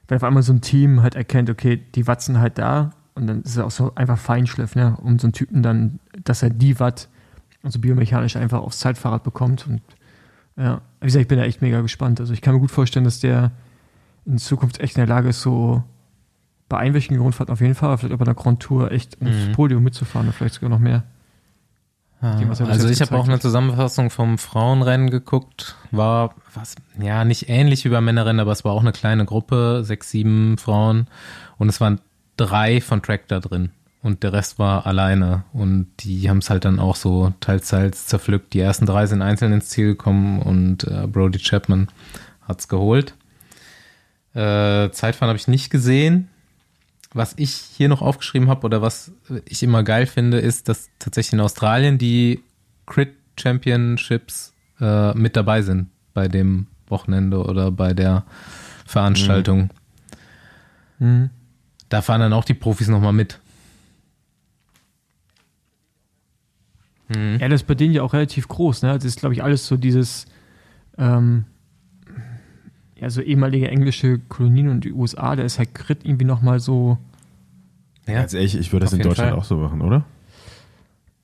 wenn 0.07 0.17
auf 0.17 0.23
einmal 0.23 0.43
so 0.43 0.53
ein 0.53 0.61
Team 0.61 1.01
halt 1.01 1.15
erkennt, 1.15 1.49
okay, 1.49 1.81
die 1.95 2.07
Watt 2.07 2.21
sind 2.21 2.39
halt 2.39 2.57
da 2.57 2.91
und 3.15 3.27
dann 3.27 3.41
ist 3.43 3.51
es 3.51 3.59
auch 3.59 3.71
so 3.71 3.93
einfach 3.95 4.17
Feinschliff, 4.17 4.75
ne? 4.75 4.97
Um 5.01 5.19
so 5.19 5.27
einen 5.27 5.33
Typen 5.33 5.63
dann, 5.63 5.99
dass 6.23 6.43
er 6.43 6.49
die 6.49 6.79
Watt 6.79 7.09
also 7.63 7.79
biomechanisch 7.79 8.35
einfach 8.35 8.61
aufs 8.61 8.79
Zeitfahrrad 8.79 9.23
bekommt. 9.23 9.65
Und 9.67 9.81
ja, 10.57 10.81
wie 10.99 11.05
gesagt, 11.05 11.21
ich 11.21 11.27
bin 11.27 11.39
da 11.39 11.45
echt 11.45 11.61
mega 11.61 11.81
gespannt. 11.81 12.19
Also 12.19 12.33
ich 12.33 12.41
kann 12.41 12.53
mir 12.53 12.59
gut 12.59 12.71
vorstellen, 12.71 13.05
dass 13.05 13.19
der 13.19 13.51
in 14.25 14.37
Zukunft 14.37 14.79
echt 14.79 14.95
in 14.97 14.99
der 14.99 15.07
Lage 15.07 15.29
ist, 15.29 15.41
so 15.41 15.83
bei 16.69 16.77
einwöchigen 16.77 17.19
Rundfahrten 17.19 17.53
auf 17.53 17.61
jeden 17.61 17.75
Fall, 17.75 17.97
vielleicht 17.97 18.13
auch 18.13 18.19
bei 18.19 18.25
der 18.25 18.33
Grand 18.33 18.59
Tour 18.61 18.91
echt 18.91 19.19
ums 19.21 19.47
mhm. 19.47 19.51
Podium 19.53 19.83
mitzufahren 19.83 20.27
oder 20.27 20.35
vielleicht 20.35 20.55
sogar 20.55 20.69
noch 20.69 20.79
mehr. 20.79 21.03
Ja, 22.23 22.47
also 22.47 22.88
ich 22.88 23.01
habe 23.01 23.17
auch 23.17 23.27
eine 23.27 23.39
Zusammenfassung 23.39 24.09
vom 24.09 24.38
Frauenrennen 24.38 25.09
geguckt, 25.09 25.75
war 25.91 26.33
was 26.53 26.75
ja 26.97 27.25
nicht 27.25 27.49
ähnlich 27.49 27.83
wie 27.83 27.89
beim 27.89 28.05
Männerrennen, 28.05 28.39
aber 28.39 28.53
es 28.53 28.63
war 28.63 28.71
auch 28.71 28.79
eine 28.79 28.93
kleine 28.93 29.25
Gruppe, 29.25 29.81
sechs, 29.83 30.09
sieben 30.09 30.57
Frauen. 30.57 31.07
Und 31.57 31.67
es 31.67 31.81
waren 31.81 31.99
drei 32.38 32.79
von 32.79 33.01
Tractor 33.01 33.41
drin. 33.41 33.71
Und 34.01 34.23
der 34.23 34.31
Rest 34.31 34.57
war 34.57 34.86
alleine. 34.86 35.43
Und 35.51 35.88
die 35.99 36.29
haben 36.29 36.38
es 36.38 36.49
halt 36.49 36.63
dann 36.63 36.79
auch 36.79 36.95
so 36.95 37.33
teils 37.41 37.67
teils 37.67 38.07
zerpflückt. 38.07 38.53
Die 38.53 38.59
ersten 38.62 38.86
drei 38.86 39.05
sind 39.05 39.21
einzeln 39.21 39.51
ins 39.51 39.67
Ziel 39.67 39.88
gekommen 39.88 40.41
und 40.41 40.86
äh, 40.86 41.07
Brody 41.07 41.39
Chapman 41.39 41.89
hat 42.41 42.62
es 42.62 42.69
geholt. 42.69 43.15
Äh, 44.33 44.91
Zeitfahren 44.91 45.29
habe 45.29 45.38
ich 45.38 45.47
nicht 45.49 45.69
gesehen, 45.69 46.29
was 47.13 47.34
ich 47.38 47.52
hier 47.52 47.89
noch 47.89 48.02
aufgeschrieben 48.02 48.49
habe 48.49 48.65
oder 48.65 48.82
was 48.82 49.12
ich 49.45 49.63
immer 49.63 49.84
geil 49.84 50.06
finde, 50.06 50.39
ist, 50.39 50.69
dass 50.69 50.89
tatsächlich 50.99 51.34
in 51.34 51.39
Australien 51.39 51.97
die 51.97 52.43
Crit 52.86 53.13
Championships 53.39 54.54
äh, 54.80 55.13
mit 55.13 55.36
dabei 55.36 55.62
sind 55.62 55.89
bei 56.13 56.28
dem 56.28 56.67
Wochenende 56.88 57.43
oder 57.43 57.71
bei 57.71 57.93
der 57.93 58.23
Veranstaltung. 58.86 59.69
Mhm. 60.99 61.08
Mhm. 61.08 61.30
Da 61.89 62.02
fahren 62.02 62.21
dann 62.21 62.34
auch 62.34 62.45
die 62.45 62.54
Profis 62.54 62.88
nochmal 62.88 63.13
mit. 63.13 63.39
Mhm. 67.10 67.38
Ja, 67.39 67.47
das 67.49 67.62
ist 67.62 67.67
bei 67.67 67.76
denen 67.76 67.93
ja 67.93 68.04
auch 68.04 68.13
relativ 68.13 68.47
groß. 68.47 68.84
Ne? 68.84 68.93
Das 68.93 69.04
ist, 69.06 69.19
glaube 69.19 69.34
ich, 69.34 69.43
alles 69.43 69.67
so 69.67 69.78
dieses 69.78 70.26
ähm, 70.97 71.45
ja, 73.03 73.09
so 73.09 73.19
ehemalige 73.19 73.67
englische 73.67 74.17
Kolonien 74.29 74.69
und 74.69 74.85
die 74.85 74.93
USA, 74.93 75.35
da 75.35 75.43
ist 75.43 75.59
halt 75.59 75.75
Grit 75.75 76.05
irgendwie 76.05 76.23
nochmal 76.23 76.61
so. 76.61 76.97
Ja, 78.07 78.13
ganz 78.13 78.33
ehrlich, 78.33 78.57
ich 78.57 78.71
würde 78.71 78.85
das 78.85 78.93
in 78.93 79.01
Deutschland 79.01 79.31
Fall. 79.31 79.39
auch 79.39 79.43
so 79.43 79.57
machen, 79.57 79.81
oder? 79.81 80.05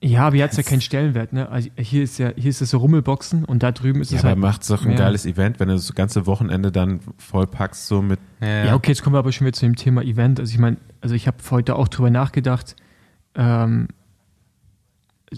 Ja, 0.03 0.27
aber 0.27 0.35
hier 0.35 0.43
hat 0.43 0.51
es 0.51 0.57
ja 0.57 0.63
keinen 0.63 0.81
Stellenwert, 0.81 1.31
ne? 1.31 1.47
Also 1.47 1.69
hier 1.77 2.03
ist 2.03 2.17
ja, 2.17 2.33
hier 2.35 2.49
ist 2.49 2.61
es 2.61 2.71
so 2.71 2.79
Rummelboxen 2.79 3.45
und 3.45 3.63
da 3.63 3.71
drüben 3.71 4.01
ist 4.01 4.11
ja, 4.11 4.17
es 4.17 4.23
halt. 4.25 4.33
Aber 4.33 4.41
macht 4.41 4.61
es 4.63 4.67
doch 4.67 4.85
ein 4.85 4.97
geiles 4.97 5.25
Event, 5.25 5.61
wenn 5.61 5.69
du 5.69 5.75
das 5.75 5.95
ganze 5.95 6.25
Wochenende 6.25 6.69
dann 6.69 6.99
vollpackst, 7.17 7.87
so 7.87 8.01
mit. 8.01 8.19
Ja, 8.41 8.65
ja, 8.65 8.75
okay, 8.75 8.91
jetzt 8.91 9.01
kommen 9.01 9.13
wir 9.13 9.19
aber 9.19 9.31
schon 9.31 9.47
wieder 9.47 9.55
zu 9.55 9.65
dem 9.65 9.77
Thema 9.77 10.01
Event. 10.01 10.41
Also 10.41 10.51
ich 10.51 10.59
meine, 10.59 10.75
also 10.99 11.15
ich 11.15 11.27
habe 11.27 11.37
heute 11.49 11.77
auch 11.77 11.87
drüber 11.87 12.09
nachgedacht, 12.09 12.75
ähm, 13.35 13.87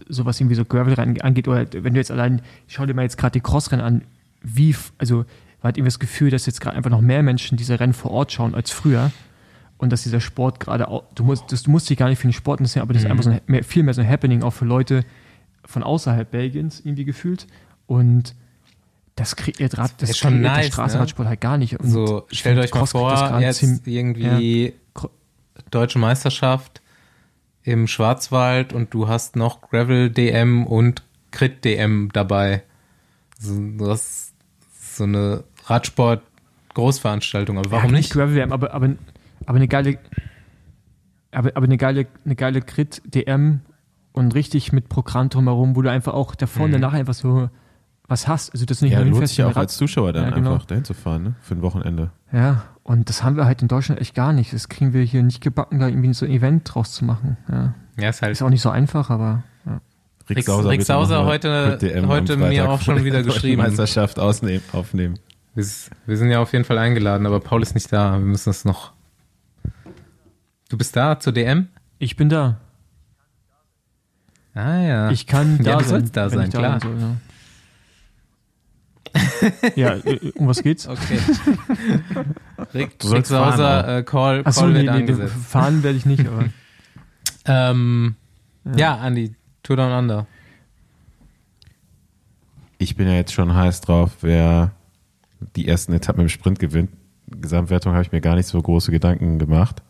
so 0.09 0.25
was 0.25 0.39
irgendwie 0.39 0.55
so 0.55 0.65
Gravel 0.65 0.99
angeht, 0.99 1.47
oder 1.47 1.67
wenn 1.71 1.93
du 1.93 1.99
jetzt 1.99 2.09
allein, 2.09 2.41
schau 2.65 2.87
dir 2.87 2.95
mal 2.95 3.03
jetzt 3.03 3.19
gerade 3.19 3.33
die 3.33 3.41
Crossrennen 3.41 3.85
an, 3.85 4.03
wie, 4.41 4.75
also 4.97 5.25
man 5.61 5.69
hat 5.69 5.77
irgendwie 5.77 5.89
das 5.89 5.99
Gefühl, 5.99 6.31
dass 6.31 6.45
jetzt 6.45 6.59
gerade 6.59 6.75
einfach 6.75 6.89
noch 6.89 7.01
mehr 7.01 7.21
Menschen 7.21 7.57
diese 7.57 7.79
Rennen 7.79 7.93
vor 7.93 8.11
Ort 8.11 8.31
schauen 8.31 8.55
als 8.55 8.71
früher. 8.71 9.11
Und 9.77 9.91
dass 9.91 10.03
dieser 10.03 10.21
Sport 10.21 10.59
gerade 10.59 10.87
auch, 10.87 11.03
du 11.15 11.23
musst, 11.23 11.51
das, 11.51 11.63
du 11.63 11.71
musst 11.71 11.89
dich 11.89 11.97
gar 11.97 12.07
nicht 12.07 12.19
für 12.19 12.27
den 12.27 12.33
Sport 12.33 12.59
interessieren, 12.59 12.83
aber 12.83 12.93
das 12.93 13.01
mhm. 13.01 13.07
ist 13.07 13.11
einfach 13.11 13.23
so 13.23 13.29
ein, 13.31 13.41
mehr, 13.47 13.63
viel 13.63 13.83
mehr 13.83 13.93
so 13.93 14.01
ein 14.01 14.09
Happening 14.09 14.43
auch 14.43 14.51
für 14.51 14.65
Leute 14.65 15.03
von 15.65 15.83
außerhalb 15.83 16.29
Belgiens 16.29 16.79
irgendwie 16.79 17.05
gefühlt. 17.05 17.47
Und 17.87 18.35
das 19.15 19.35
kriegt 19.35 19.59
ihr 19.59 19.69
gerade, 19.69 19.93
das, 19.97 20.09
das 20.09 20.17
schon 20.17 20.41
nice, 20.41 20.65
der 20.65 20.71
Straßenradsport 20.71 21.25
ne? 21.25 21.29
halt 21.29 21.41
gar 21.41 21.57
nicht. 21.57 21.79
Und 21.79 21.89
so, 21.89 22.25
stellt 22.31 22.59
euch 22.59 22.73
mal 22.73 22.85
vor, 22.85 23.39
jetzt 23.39 23.63
irgendwie 23.85 24.65
ja. 24.65 25.09
deutsche 25.69 25.99
Meisterschaft 25.99 26.81
im 27.63 27.87
Schwarzwald 27.87 28.73
und 28.73 28.93
du 28.93 29.07
hast 29.07 29.35
noch 29.35 29.61
Gravel 29.61 30.09
DM 30.09 30.65
und 30.65 31.03
Crit 31.31 31.63
DM 31.65 32.09
dabei. 32.13 32.63
So, 33.39 33.59
das 33.77 34.31
so 34.91 35.03
eine 35.03 35.43
Radsport-Großveranstaltung, 35.71 37.57
aber 37.57 37.71
warum 37.71 37.91
ja, 37.91 37.97
nicht? 37.97 38.11
Gravel 38.11 38.35
WM, 38.35 38.51
aber, 38.51 38.73
aber, 38.73 38.89
aber 39.45 39.55
eine 39.55 39.67
geile, 39.67 39.97
aber, 41.31 41.51
aber 41.55 41.65
eine 41.65 41.77
geile, 41.77 42.07
eine 42.25 42.35
geile 42.35 42.61
Crit-DM 42.61 43.61
und 44.11 44.35
richtig 44.35 44.73
mit 44.73 44.89
Programm 44.89 45.29
drumherum, 45.29 45.75
wo 45.75 45.81
du 45.81 45.89
einfach 45.89 46.13
auch 46.13 46.35
davor 46.35 46.67
mhm. 46.67 46.73
und 46.73 46.81
danach 46.81 46.93
einfach 46.93 47.13
so 47.13 47.49
was 48.07 48.27
hast. 48.27 48.51
Also 48.51 48.65
das 48.65 48.81
nicht 48.81 48.91
ja, 48.91 48.99
nur 48.99 49.13
lohnt 49.13 49.27
sich 49.27 49.37
ja 49.37 49.47
auch 49.47 49.55
als 49.55 49.77
Zuschauer 49.77 50.13
dann 50.13 50.25
ja, 50.25 50.29
genau. 50.31 50.53
einfach 50.53 50.65
dahin 50.65 50.83
zu 50.83 50.93
fahren, 50.93 51.23
ne? 51.23 51.35
Für 51.41 51.55
ein 51.55 51.61
Wochenende. 51.61 52.11
Ja, 52.31 52.63
und 52.83 53.09
das 53.09 53.23
haben 53.23 53.37
wir 53.37 53.45
halt 53.45 53.61
in 53.61 53.67
Deutschland 53.67 54.01
echt 54.01 54.13
gar 54.13 54.33
nicht. 54.33 54.53
Das 54.53 54.69
kriegen 54.69 54.93
wir 54.93 55.01
hier 55.03 55.23
nicht 55.23 55.41
gebacken, 55.41 55.79
da 55.79 55.87
irgendwie 55.87 56.13
so 56.13 56.25
ein 56.25 56.31
Event 56.31 56.69
draus 56.71 56.91
zu 56.91 57.05
machen. 57.05 57.37
Ja, 57.49 57.73
ja 57.97 58.09
ist 58.09 58.21
halt. 58.21 58.33
Ist 58.33 58.41
auch 58.41 58.49
nicht 58.49 58.61
so 58.61 58.69
einfach, 58.69 59.09
aber. 59.09 59.43
Ja. 59.65 59.81
Rick 60.29 60.43
Sauser, 60.43 60.69
Rick 60.69 60.83
Sauser 60.83 61.25
heute, 61.25 61.79
heute 62.07 62.37
mir 62.37 62.69
auch 62.69 62.81
schon 62.81 63.03
wieder 63.05 63.23
geschrieben. 63.23 63.61
Meisterschaft 63.61 64.19
ausnehmen, 64.19 64.61
aufnehmen. 64.73 65.17
Wir, 65.53 65.65
wir 66.05 66.17
sind 66.17 66.29
ja 66.29 66.39
auf 66.39 66.53
jeden 66.53 66.65
Fall 66.65 66.77
eingeladen, 66.77 67.25
aber 67.25 67.39
Paul 67.39 67.61
ist 67.61 67.73
nicht 67.73 67.91
da. 67.91 68.13
Wir 68.13 68.25
müssen 68.25 68.49
das 68.49 68.63
noch. 68.63 68.93
Du 70.69 70.77
bist 70.77 70.95
da 70.95 71.19
zur 71.19 71.33
DM? 71.33 71.67
Ich 71.99 72.15
bin 72.15 72.29
da. 72.29 72.59
Ah 74.53 74.77
ja. 74.79 75.11
Ich 75.11 75.27
kann 75.27 75.57
da 75.63 75.71
ja, 75.71 75.77
du 75.77 75.83
sein. 75.83 75.89
sollst 75.89 76.17
da 76.17 76.29
sein, 76.29 76.49
klar. 76.49 76.79
Da 76.79 76.87
soll, 76.87 76.97
ja. 76.99 77.17
ja, 79.75 79.95
äh, 79.95 80.31
um 80.35 80.47
was 80.47 80.63
geht's? 80.63 80.87
Okay. 80.87 81.19
Rick, 82.73 82.99
du 82.99 83.09
Rick 83.09 83.25
Sauser, 83.25 83.97
äh, 83.97 84.03
Call, 84.03 84.43
Achso, 84.45 84.61
Call 84.61 84.69
nee, 84.69 84.75
wird 84.75 84.85
nee, 84.85 84.99
angesetzt. 84.99 85.33
Fahren 85.33 85.83
werde 85.83 85.97
ich 85.97 86.05
nicht, 86.05 86.25
aber. 86.25 86.45
ähm, 87.45 88.15
ja. 88.63 88.77
ja, 88.77 88.95
Andi, 88.97 89.35
Tour 89.63 89.75
Down 89.75 89.91
Under. 89.91 90.27
Ich 92.77 92.95
bin 92.95 93.07
ja 93.07 93.15
jetzt 93.15 93.33
schon 93.33 93.53
heiß 93.53 93.81
drauf, 93.81 94.11
wer 94.21 94.71
die 95.55 95.67
ersten 95.67 95.93
Etappen 95.93 96.21
im 96.21 96.29
Sprint 96.29 96.59
gewinnt. 96.59 96.91
Gesamtwertung 97.27 97.93
habe 97.93 98.03
ich 98.03 98.11
mir 98.11 98.21
gar 98.21 98.35
nicht 98.35 98.47
so 98.47 98.61
große 98.61 98.91
Gedanken 98.91 99.39
gemacht. 99.39 99.81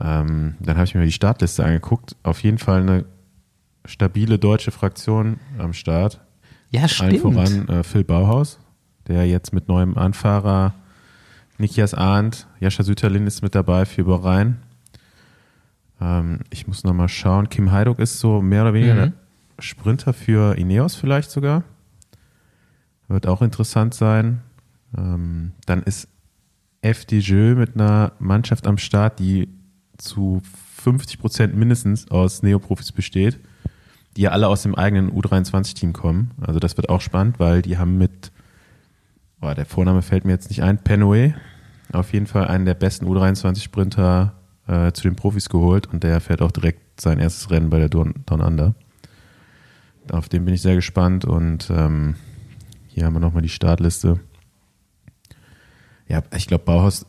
Ähm, 0.00 0.54
dann 0.60 0.76
habe 0.76 0.84
ich 0.84 0.94
mir 0.94 1.04
die 1.04 1.12
Startliste 1.12 1.64
angeguckt. 1.64 2.16
Auf 2.22 2.42
jeden 2.42 2.58
Fall 2.58 2.80
eine 2.80 3.04
stabile 3.84 4.38
deutsche 4.38 4.70
Fraktion 4.70 5.38
am 5.58 5.72
Start. 5.72 6.20
Ja, 6.70 6.88
stimmt. 6.88 7.10
Allen 7.10 7.20
voran 7.20 7.68
äh, 7.68 7.82
Phil 7.82 8.04
Bauhaus, 8.04 8.58
der 9.08 9.26
jetzt 9.26 9.52
mit 9.52 9.68
neuem 9.68 9.96
Anfahrer 9.98 10.74
Nikias 11.58 11.92
Arndt, 11.92 12.46
Jascha 12.60 12.82
Süterlin 12.82 13.26
ist 13.26 13.42
mit 13.42 13.54
dabei 13.54 13.84
für 13.84 14.04
Bahrain. 14.04 14.56
Ähm, 16.00 16.40
ich 16.50 16.66
muss 16.66 16.84
nochmal 16.84 17.08
schauen. 17.08 17.48
Kim 17.50 17.70
Heiduk 17.70 17.98
ist 17.98 18.20
so 18.20 18.40
mehr 18.40 18.62
oder 18.62 18.74
weniger 18.74 19.06
mhm. 19.06 19.12
Sprinter 19.58 20.14
für 20.14 20.56
Ineos 20.56 20.94
vielleicht 20.94 21.30
sogar. 21.30 21.64
Wird 23.10 23.26
auch 23.26 23.42
interessant 23.42 23.92
sein. 23.92 24.40
Ähm, 24.96 25.50
dann 25.66 25.82
ist 25.82 26.06
FDJ 26.80 27.54
mit 27.54 27.74
einer 27.74 28.12
Mannschaft 28.20 28.68
am 28.68 28.78
Start, 28.78 29.18
die 29.18 29.48
zu 29.98 30.40
50 30.76 31.18
Prozent 31.18 31.56
mindestens 31.56 32.08
aus 32.08 32.44
Neoprofis 32.44 32.92
besteht, 32.92 33.40
die 34.16 34.22
ja 34.22 34.30
alle 34.30 34.46
aus 34.46 34.62
dem 34.62 34.76
eigenen 34.76 35.10
U23-Team 35.10 35.92
kommen. 35.92 36.30
Also 36.40 36.60
das 36.60 36.76
wird 36.76 36.88
auch 36.88 37.00
spannend, 37.00 37.40
weil 37.40 37.62
die 37.62 37.78
haben 37.78 37.98
mit, 37.98 38.30
boah, 39.40 39.56
der 39.56 39.66
Vorname 39.66 40.02
fällt 40.02 40.24
mir 40.24 40.30
jetzt 40.30 40.48
nicht 40.48 40.62
ein, 40.62 40.78
Penway, 40.78 41.34
auf 41.92 42.12
jeden 42.12 42.28
Fall 42.28 42.46
einen 42.46 42.64
der 42.64 42.74
besten 42.74 43.06
U23-Sprinter 43.06 44.34
äh, 44.68 44.92
zu 44.92 45.02
den 45.02 45.16
Profis 45.16 45.48
geholt 45.48 45.88
und 45.88 46.04
der 46.04 46.20
fährt 46.20 46.42
auch 46.42 46.52
direkt 46.52 47.00
sein 47.00 47.18
erstes 47.18 47.50
Rennen 47.50 47.70
bei 47.70 47.80
der 47.80 47.88
Down, 47.88 48.14
Under. 48.30 48.76
Auf 50.12 50.28
den 50.28 50.44
bin 50.44 50.54
ich 50.54 50.62
sehr 50.62 50.76
gespannt 50.76 51.24
und 51.24 51.70
ähm, 51.70 52.14
hier 52.92 53.06
haben 53.06 53.14
wir 53.14 53.20
nochmal 53.20 53.42
die 53.42 53.48
Startliste. 53.48 54.20
Ja, 56.08 56.22
ich 56.36 56.48
glaube, 56.48 56.64
Bauhaus 56.64 57.06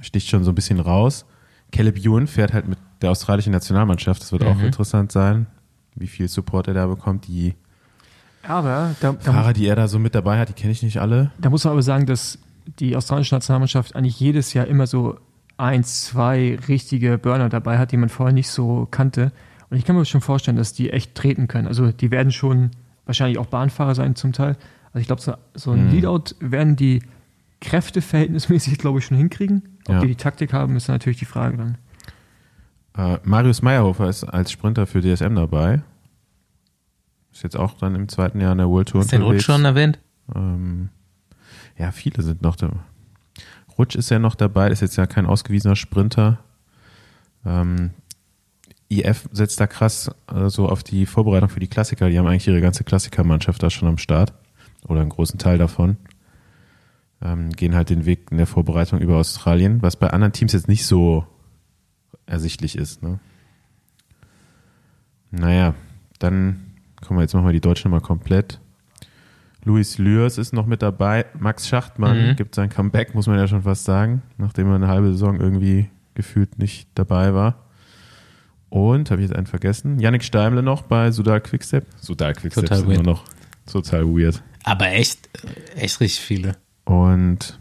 sticht 0.00 0.28
schon 0.28 0.44
so 0.44 0.52
ein 0.52 0.54
bisschen 0.54 0.80
raus. 0.80 1.24
Caleb 1.72 1.96
Ewan 1.98 2.26
fährt 2.26 2.52
halt 2.52 2.68
mit 2.68 2.78
der 3.00 3.10
australischen 3.10 3.52
Nationalmannschaft. 3.52 4.22
Das 4.22 4.32
wird 4.32 4.42
mhm. 4.42 4.48
auch 4.48 4.60
interessant 4.60 5.10
sein, 5.10 5.46
wie 5.94 6.06
viel 6.06 6.28
Support 6.28 6.68
er 6.68 6.74
da 6.74 6.86
bekommt. 6.86 7.26
Die 7.28 7.54
aber 8.42 8.94
da, 9.00 9.12
da 9.12 9.32
Fahrer, 9.32 9.52
die 9.52 9.66
er 9.66 9.74
da 9.74 9.88
so 9.88 9.98
mit 9.98 10.14
dabei 10.14 10.38
hat, 10.38 10.50
die 10.50 10.52
kenne 10.52 10.72
ich 10.72 10.82
nicht 10.82 11.00
alle. 11.00 11.30
Da 11.38 11.50
muss 11.50 11.64
man 11.64 11.72
aber 11.72 11.82
sagen, 11.82 12.06
dass 12.06 12.38
die 12.78 12.94
australische 12.94 13.34
Nationalmannschaft 13.34 13.96
eigentlich 13.96 14.20
jedes 14.20 14.52
Jahr 14.52 14.66
immer 14.66 14.86
so 14.86 15.18
eins, 15.56 16.04
zwei 16.04 16.58
richtige 16.68 17.18
Burner 17.18 17.48
dabei 17.48 17.78
hat, 17.78 17.92
die 17.92 17.96
man 17.96 18.08
vorher 18.08 18.34
nicht 18.34 18.48
so 18.48 18.86
kannte. 18.90 19.32
Und 19.70 19.78
ich 19.78 19.84
kann 19.84 19.96
mir 19.96 20.04
schon 20.04 20.20
vorstellen, 20.20 20.56
dass 20.56 20.72
die 20.72 20.90
echt 20.90 21.14
treten 21.14 21.48
können. 21.48 21.66
Also 21.66 21.90
die 21.90 22.10
werden 22.10 22.30
schon 22.30 22.70
wahrscheinlich 23.04 23.38
auch 23.38 23.46
Bahnfahrer 23.46 23.94
sein 23.94 24.14
zum 24.14 24.32
Teil. 24.32 24.56
Also 24.96 25.02
ich 25.02 25.06
glaube, 25.08 25.20
so, 25.20 25.34
so 25.52 25.72
ein 25.72 25.88
mhm. 25.88 25.90
Leadout 25.90 26.36
werden 26.40 26.74
die 26.74 27.02
kräfteverhältnismäßig, 27.60 28.78
glaube 28.78 28.98
ich, 28.98 29.04
schon 29.04 29.18
hinkriegen. 29.18 29.76
Ob 29.88 29.96
ja. 29.96 30.00
die 30.00 30.06
die 30.06 30.14
Taktik 30.14 30.54
haben, 30.54 30.74
ist 30.74 30.88
natürlich 30.88 31.18
die 31.18 31.26
Frage 31.26 31.58
dann. 31.58 31.78
Äh, 32.96 33.18
Marius 33.22 33.60
Meyerhofer 33.60 34.08
ist 34.08 34.24
als 34.24 34.50
Sprinter 34.50 34.86
für 34.86 35.02
DSM 35.02 35.34
dabei. 35.34 35.82
Ist 37.30 37.42
jetzt 37.42 37.58
auch 37.58 37.74
dann 37.74 37.94
im 37.94 38.08
zweiten 38.08 38.40
Jahr 38.40 38.52
in 38.52 38.58
der 38.58 38.70
World 38.70 38.88
Tour 38.88 39.02
Ist 39.02 39.12
der 39.12 39.20
Rutsch 39.20 39.44
schon 39.44 39.66
erwähnt? 39.66 39.98
Ähm, 40.34 40.88
ja, 41.76 41.92
viele 41.92 42.22
sind 42.22 42.40
noch 42.40 42.56
da. 42.56 42.70
Rutsch 43.76 43.96
ist 43.96 44.10
ja 44.10 44.18
noch 44.18 44.34
dabei, 44.34 44.70
ist 44.70 44.80
jetzt 44.80 44.96
ja 44.96 45.04
kein 45.04 45.26
ausgewiesener 45.26 45.76
Sprinter. 45.76 46.38
Ähm, 47.44 47.90
IF 48.88 49.28
setzt 49.30 49.60
da 49.60 49.66
krass 49.66 50.10
äh, 50.34 50.48
so 50.48 50.70
auf 50.70 50.82
die 50.82 51.04
Vorbereitung 51.04 51.50
für 51.50 51.60
die 51.60 51.68
Klassiker. 51.68 52.08
Die 52.08 52.18
haben 52.18 52.26
eigentlich 52.26 52.48
ihre 52.48 52.62
ganze 52.62 52.82
Klassikermannschaft 52.82 53.62
da 53.62 53.68
schon 53.68 53.88
am 53.88 53.98
Start. 53.98 54.32
Oder 54.84 55.00
einen 55.00 55.10
großen 55.10 55.38
Teil 55.38 55.58
davon 55.58 55.96
ähm, 57.22 57.50
gehen 57.50 57.74
halt 57.74 57.90
den 57.90 58.04
Weg 58.04 58.28
in 58.30 58.36
der 58.36 58.46
Vorbereitung 58.46 59.00
über 59.00 59.16
Australien, 59.16 59.82
was 59.82 59.96
bei 59.96 60.10
anderen 60.10 60.32
Teams 60.32 60.52
jetzt 60.52 60.68
nicht 60.68 60.86
so 60.86 61.26
ersichtlich 62.26 62.76
ist. 62.76 63.02
Ne? 63.02 63.18
Naja, 65.30 65.74
dann 66.18 66.74
kommen 67.04 67.18
wir 67.18 67.22
jetzt 67.22 67.34
machen 67.34 67.46
wir 67.46 67.52
die 67.52 67.60
Deutschen 67.60 67.90
mal 67.90 68.00
komplett. 68.00 68.60
Luis 69.64 69.98
Lürs 69.98 70.38
ist 70.38 70.52
noch 70.52 70.66
mit 70.66 70.82
dabei. 70.82 71.26
Max 71.38 71.66
Schachtmann 71.66 72.30
mhm. 72.30 72.36
gibt 72.36 72.54
sein 72.54 72.68
Comeback, 72.68 73.14
muss 73.14 73.26
man 73.26 73.36
ja 73.36 73.48
schon 73.48 73.62
fast 73.62 73.84
sagen, 73.84 74.22
nachdem 74.38 74.68
er 74.68 74.76
eine 74.76 74.88
halbe 74.88 75.08
Saison 75.08 75.40
irgendwie 75.40 75.90
gefühlt 76.14 76.58
nicht 76.58 76.88
dabei 76.94 77.34
war. 77.34 77.64
Und, 78.68 79.10
habe 79.10 79.20
ich 79.20 79.28
jetzt 79.28 79.36
einen 79.36 79.46
vergessen, 79.46 79.98
Yannick 79.98 80.22
Steimle 80.22 80.62
noch 80.62 80.82
bei 80.82 81.10
Sudal 81.10 81.40
Quickstep. 81.40 81.86
Sudal 82.00 82.34
Quickstep 82.34 82.64
total 82.64 82.86
weird. 82.86 82.94
immer 82.94 83.02
noch 83.02 83.24
total 83.66 84.06
weird. 84.06 84.42
Aber 84.66 84.88
echt, 84.88 85.30
echt 85.76 86.00
richtig 86.00 86.20
viele. 86.20 86.56
Und 86.84 87.60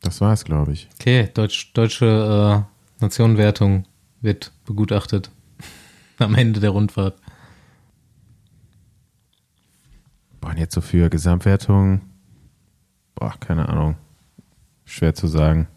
das 0.00 0.20
war 0.20 0.32
es, 0.32 0.44
glaube 0.44 0.72
ich. 0.72 0.88
Okay, 0.98 1.30
Deutsch, 1.32 1.72
deutsche 1.74 2.66
äh, 2.66 3.00
Nationenwertung 3.00 3.84
wird 4.20 4.50
begutachtet 4.64 5.30
am 6.18 6.34
Ende 6.34 6.58
der 6.58 6.70
Rundfahrt. 6.70 7.16
Boah, 10.40 10.50
und 10.50 10.58
jetzt 10.58 10.74
so 10.74 10.80
für 10.80 11.08
Gesamtwertung, 11.08 12.00
boah, 13.14 13.32
keine 13.38 13.68
Ahnung. 13.68 13.96
Schwer 14.84 15.14
zu 15.14 15.28
sagen, 15.28 15.68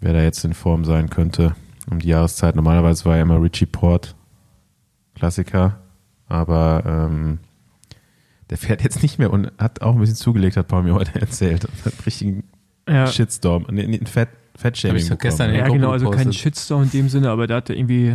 wer 0.00 0.14
da 0.14 0.20
jetzt 0.20 0.44
in 0.44 0.52
Form 0.52 0.84
sein 0.84 1.08
könnte 1.08 1.54
um 1.88 2.00
die 2.00 2.08
Jahreszeit. 2.08 2.56
Normalerweise 2.56 3.04
war 3.04 3.16
ja 3.16 3.22
immer 3.22 3.40
Richie 3.40 3.66
Port 3.66 4.16
Klassiker, 5.14 5.78
aber 6.26 6.82
ähm, 6.84 7.38
der 8.52 8.58
fährt 8.58 8.82
jetzt 8.82 9.02
nicht 9.02 9.18
mehr 9.18 9.32
und 9.32 9.50
hat 9.56 9.80
auch 9.80 9.94
ein 9.94 10.00
bisschen 10.00 10.16
zugelegt, 10.16 10.58
hat 10.58 10.68
Paul 10.68 10.82
mir 10.82 10.92
heute 10.92 11.18
erzählt. 11.20 11.64
Und 11.64 11.86
hat 11.86 11.94
einen 11.94 12.02
richtigen 12.04 12.44
ja. 12.86 13.06
Shitstorm, 13.06 13.64
einen 13.64 14.04
Fett, 14.04 14.28
Fettshaming 14.56 15.10
ich 15.10 15.18
gestern 15.18 15.54
Ja, 15.54 15.68
genau, 15.68 15.90
also 15.90 16.10
kein 16.10 16.34
Shitstorm 16.34 16.82
in 16.82 16.90
dem 16.90 17.08
Sinne, 17.08 17.30
aber 17.30 17.46
da 17.46 17.56
hat 17.56 17.70
er 17.70 17.76
irgendwie, 17.76 18.14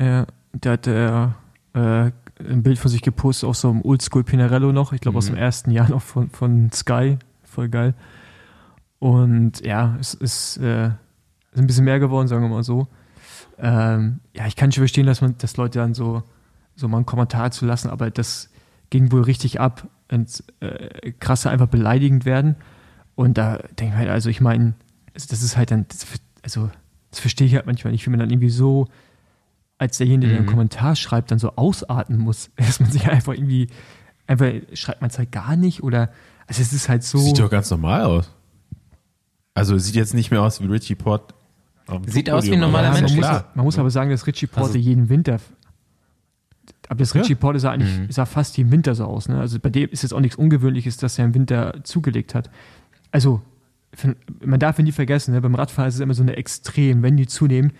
ja, 0.00 0.26
da 0.52 0.72
hat 0.72 0.88
er 0.88 1.36
äh, 1.74 2.10
ein 2.40 2.64
Bild 2.64 2.80
von 2.80 2.90
sich 2.90 3.02
gepostet, 3.02 3.48
auch 3.48 3.54
so 3.54 3.70
im 3.70 3.82
Oldschool 3.82 4.24
Pinarello 4.24 4.72
noch, 4.72 4.92
ich 4.92 5.00
glaube 5.00 5.14
mhm. 5.14 5.18
aus 5.18 5.26
dem 5.26 5.36
ersten 5.36 5.70
Jahr 5.70 5.88
noch 5.88 6.02
von, 6.02 6.30
von 6.30 6.72
Sky, 6.72 7.18
voll 7.44 7.68
geil. 7.68 7.94
Und 8.98 9.64
ja, 9.64 9.96
es 10.00 10.14
ist, 10.14 10.56
äh, 10.56 10.88
ist 10.88 10.94
ein 11.54 11.68
bisschen 11.68 11.84
mehr 11.84 12.00
geworden, 12.00 12.26
sagen 12.26 12.42
wir 12.42 12.48
mal 12.48 12.64
so. 12.64 12.88
Ähm, 13.58 14.18
ja, 14.34 14.48
ich 14.48 14.56
kann 14.56 14.72
schon 14.72 14.82
verstehen, 14.82 15.06
dass 15.06 15.20
man, 15.20 15.38
dass 15.38 15.56
Leute 15.56 15.78
dann 15.78 15.94
so, 15.94 16.24
so 16.74 16.88
mal 16.88 16.96
einen 16.96 17.06
Kommentar 17.06 17.52
zu 17.52 17.64
lassen, 17.64 17.90
aber 17.90 18.10
das, 18.10 18.50
ging 18.90 19.12
wohl 19.12 19.22
richtig 19.22 19.60
ab 19.60 19.88
ins 20.08 20.44
äh, 20.60 21.12
krasse 21.18 21.50
einfach 21.50 21.66
beleidigend 21.66 22.24
werden. 22.24 22.56
Und 23.14 23.38
da 23.38 23.58
denke 23.78 23.94
ich 23.94 23.98
halt, 23.98 24.08
also 24.08 24.28
ich 24.28 24.40
meine, 24.40 24.74
das 25.14 25.30
ist 25.30 25.56
halt 25.56 25.70
dann, 25.70 25.86
das, 25.88 26.06
also 26.42 26.70
das 27.10 27.20
verstehe 27.20 27.46
ich 27.46 27.54
halt 27.54 27.66
manchmal 27.66 27.92
nicht, 27.92 28.06
wie 28.06 28.10
man 28.10 28.20
dann 28.20 28.30
irgendwie 28.30 28.50
so 28.50 28.88
als 29.78 29.98
derjenige, 29.98 30.28
der 30.28 30.38
einen 30.38 30.46
mhm. 30.46 30.50
Kommentar 30.50 30.96
schreibt, 30.96 31.30
dann 31.30 31.38
so 31.38 31.52
ausatmen 31.56 32.18
muss, 32.18 32.50
dass 32.56 32.80
man 32.80 32.90
sich 32.90 33.08
einfach 33.08 33.32
irgendwie, 33.32 33.68
einfach 34.26 34.52
schreibt 34.74 35.00
man 35.00 35.10
es 35.10 35.18
halt 35.18 35.32
gar 35.32 35.56
nicht 35.56 35.82
oder, 35.82 36.10
also 36.46 36.62
es 36.62 36.72
ist 36.72 36.88
halt 36.88 37.02
so. 37.02 37.18
Sieht 37.18 37.38
doch 37.38 37.50
ganz 37.50 37.70
normal 37.70 38.04
aus. 38.04 38.30
Also 39.54 39.78
sieht 39.78 39.94
jetzt 39.94 40.14
nicht 40.14 40.30
mehr 40.30 40.42
aus 40.42 40.60
wie 40.60 40.66
Richie 40.66 40.94
Port. 40.94 41.34
Sieht 42.06 42.30
aus 42.30 42.44
wie 42.46 42.52
ein 42.52 42.60
normaler 42.60 42.92
Mensch. 42.92 43.12
Man 43.12 43.20
muss, 43.20 43.44
man 43.54 43.64
muss 43.64 43.78
aber 43.78 43.90
sagen, 43.90 44.10
dass 44.10 44.26
Richie 44.26 44.46
Porte 44.46 44.68
also, 44.68 44.78
jeden 44.78 45.08
Winter 45.08 45.38
aber 46.88 46.98
das 46.98 47.14
Richie 47.14 47.32
ja. 47.32 47.38
Porte 47.38 47.58
sah 47.58 47.72
eigentlich 47.72 47.98
mhm. 47.98 48.10
sah 48.10 48.26
fast 48.26 48.56
wie 48.56 48.62
im 48.62 48.70
Winter 48.70 48.94
so 48.94 49.04
aus. 49.04 49.28
Ne? 49.28 49.38
Also 49.38 49.58
bei 49.58 49.70
dem 49.70 49.88
ist 49.90 50.02
jetzt 50.02 50.12
auch 50.12 50.20
nichts 50.20 50.36
Ungewöhnliches, 50.36 50.96
dass 50.96 51.18
er 51.18 51.24
im 51.24 51.34
Winter 51.34 51.82
zugelegt 51.84 52.34
hat. 52.34 52.50
Also 53.10 53.42
man 54.44 54.60
darf 54.60 54.78
nie 54.78 54.92
vergessen, 54.92 55.32
ne? 55.32 55.40
beim 55.40 55.54
Radfahren 55.54 55.88
ist 55.88 55.94
es 55.94 56.00
immer 56.00 56.14
so 56.14 56.22
eine 56.22 56.36
Extrem. 56.36 57.02
Wenn 57.02 57.16
die 57.16 57.26
zunehmen, 57.26 57.72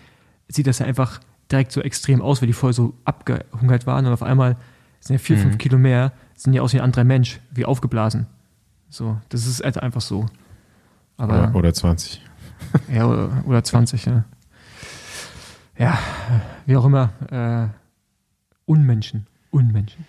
sieht 0.47 0.67
das 0.67 0.79
ja 0.79 0.85
einfach 0.85 1.19
direkt 1.51 1.71
so 1.71 1.81
extrem 1.81 2.21
aus, 2.21 2.41
weil 2.41 2.47
die 2.47 2.53
vorher 2.53 2.73
so 2.73 2.93
abgehungert 3.05 3.85
waren 3.85 4.05
und 4.05 4.13
auf 4.13 4.23
einmal 4.23 4.57
sind 4.99 5.15
ja 5.15 5.19
vier, 5.19 5.37
mhm. 5.37 5.41
fünf 5.41 5.57
Kilo 5.57 5.77
mehr, 5.77 6.11
sind 6.35 6.53
ja 6.53 6.61
aus 6.61 6.73
wie 6.73 6.79
ein 6.79 6.83
anderer 6.83 7.03
Mensch, 7.03 7.39
wie 7.51 7.65
aufgeblasen. 7.65 8.27
So, 8.89 9.17
das 9.29 9.45
ist 9.45 9.63
halt 9.63 9.77
einfach 9.77 10.01
so. 10.01 10.25
Aber, 11.17 11.49
oder, 11.49 11.55
oder 11.55 11.73
20. 11.73 12.21
ja, 12.93 13.05
oder, 13.05 13.43
oder 13.45 13.63
20, 13.63 14.05
ja. 14.05 14.23
Ja, 15.77 15.99
wie 16.65 16.75
auch 16.75 16.85
immer. 16.85 17.11
Äh, 17.29 17.67
Unmenschen. 18.67 19.25
Unmenschen. 19.49 20.05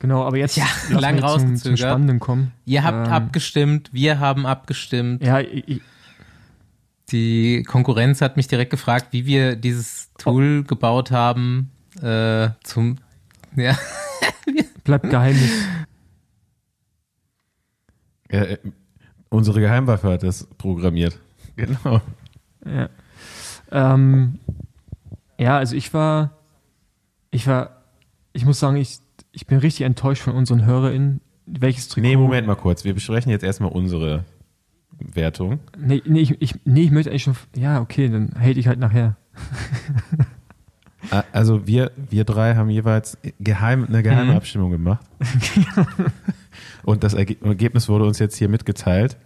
Genau, 0.00 0.24
aber 0.24 0.36
jetzt 0.38 0.56
ja, 0.56 0.66
lang 0.90 1.18
rausgezögert. 1.20 1.60
Zum, 1.60 1.62
zum 1.62 1.76
Spannenden 1.76 2.18
kommen. 2.18 2.52
Ihr 2.64 2.82
habt 2.82 3.06
ähm, 3.06 3.12
abgestimmt, 3.12 3.90
wir 3.92 4.18
haben 4.18 4.44
abgestimmt. 4.44 5.22
Ja, 5.24 5.40
ich, 5.40 5.80
die 7.10 7.62
Konkurrenz 7.62 8.20
hat 8.20 8.36
mich 8.36 8.48
direkt 8.48 8.70
gefragt, 8.70 9.08
wie 9.12 9.26
wir 9.26 9.56
dieses 9.56 10.10
Tool 10.18 10.62
oh. 10.64 10.66
gebaut 10.66 11.10
haben 11.10 11.70
äh, 12.02 12.48
zum 12.64 12.96
ja. 13.56 13.78
Bleibt 14.84 15.08
Geheimnis. 15.10 15.50
Ja, 18.30 18.44
unsere 19.28 19.60
Geheimwaffe 19.60 20.10
hat 20.10 20.22
das 20.22 20.46
programmiert. 20.58 21.18
Genau. 21.56 22.00
Ja. 22.66 22.88
Ähm, 23.70 24.40
ja, 25.38 25.58
also 25.58 25.76
ich 25.76 25.94
war, 25.94 26.32
ich 27.34 27.46
war, 27.48 27.82
ich 28.32 28.46
muss 28.46 28.60
sagen, 28.60 28.76
ich, 28.76 28.98
ich 29.32 29.46
bin 29.46 29.58
richtig 29.58 29.84
enttäuscht 29.84 30.22
von 30.22 30.34
unseren 30.34 30.64
HörerInnen. 30.64 31.20
Welches 31.46 31.88
Trikot? 31.88 32.08
Nee, 32.08 32.16
Moment 32.16 32.46
mal 32.46 32.54
kurz. 32.54 32.84
Wir 32.84 32.94
besprechen 32.94 33.30
jetzt 33.30 33.42
erstmal 33.42 33.70
unsere 33.70 34.24
Wertung. 34.98 35.58
Nee, 35.76 36.00
nee, 36.06 36.20
ich, 36.20 36.40
ich, 36.40 36.54
nee, 36.64 36.82
ich 36.82 36.90
möchte 36.92 37.10
eigentlich 37.10 37.24
schon. 37.24 37.36
Ja, 37.56 37.80
okay, 37.80 38.08
dann 38.08 38.34
hate 38.38 38.58
ich 38.58 38.68
halt 38.68 38.78
nachher. 38.78 39.16
Also 41.32 41.66
wir, 41.66 41.92
wir 42.08 42.24
drei 42.24 42.54
haben 42.54 42.70
jeweils 42.70 43.18
geheim, 43.38 43.84
eine 43.84 44.02
geheime 44.02 44.30
mhm. 44.30 44.36
Abstimmung 44.38 44.70
gemacht. 44.70 45.04
Und 46.82 47.04
das 47.04 47.12
Ergebnis 47.12 47.90
wurde 47.90 48.06
uns 48.06 48.18
jetzt 48.18 48.36
hier 48.36 48.48
mitgeteilt. 48.48 49.18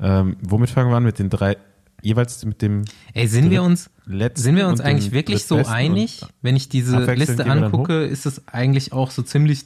Ähm, 0.00 0.36
womit 0.40 0.70
fangen 0.70 0.90
wir 0.90 0.96
an? 0.96 1.04
Mit 1.04 1.18
den 1.18 1.28
drei, 1.28 1.58
jeweils 2.02 2.44
mit 2.44 2.60
dem. 2.60 2.84
Ey, 3.14 3.26
sind 3.26 3.50
wir 3.50 3.62
uns, 3.62 3.90
sind 4.34 4.56
wir 4.56 4.68
uns 4.68 4.80
eigentlich 4.80 5.12
wirklich 5.12 5.44
so 5.44 5.56
einig? 5.56 6.20
Wenn 6.42 6.56
ich 6.56 6.68
diese 6.68 6.98
Liste 7.14 7.46
angucke, 7.46 8.04
ist 8.04 8.26
es 8.26 8.46
eigentlich 8.48 8.92
auch 8.92 9.10
so 9.10 9.22
ziemlich. 9.22 9.64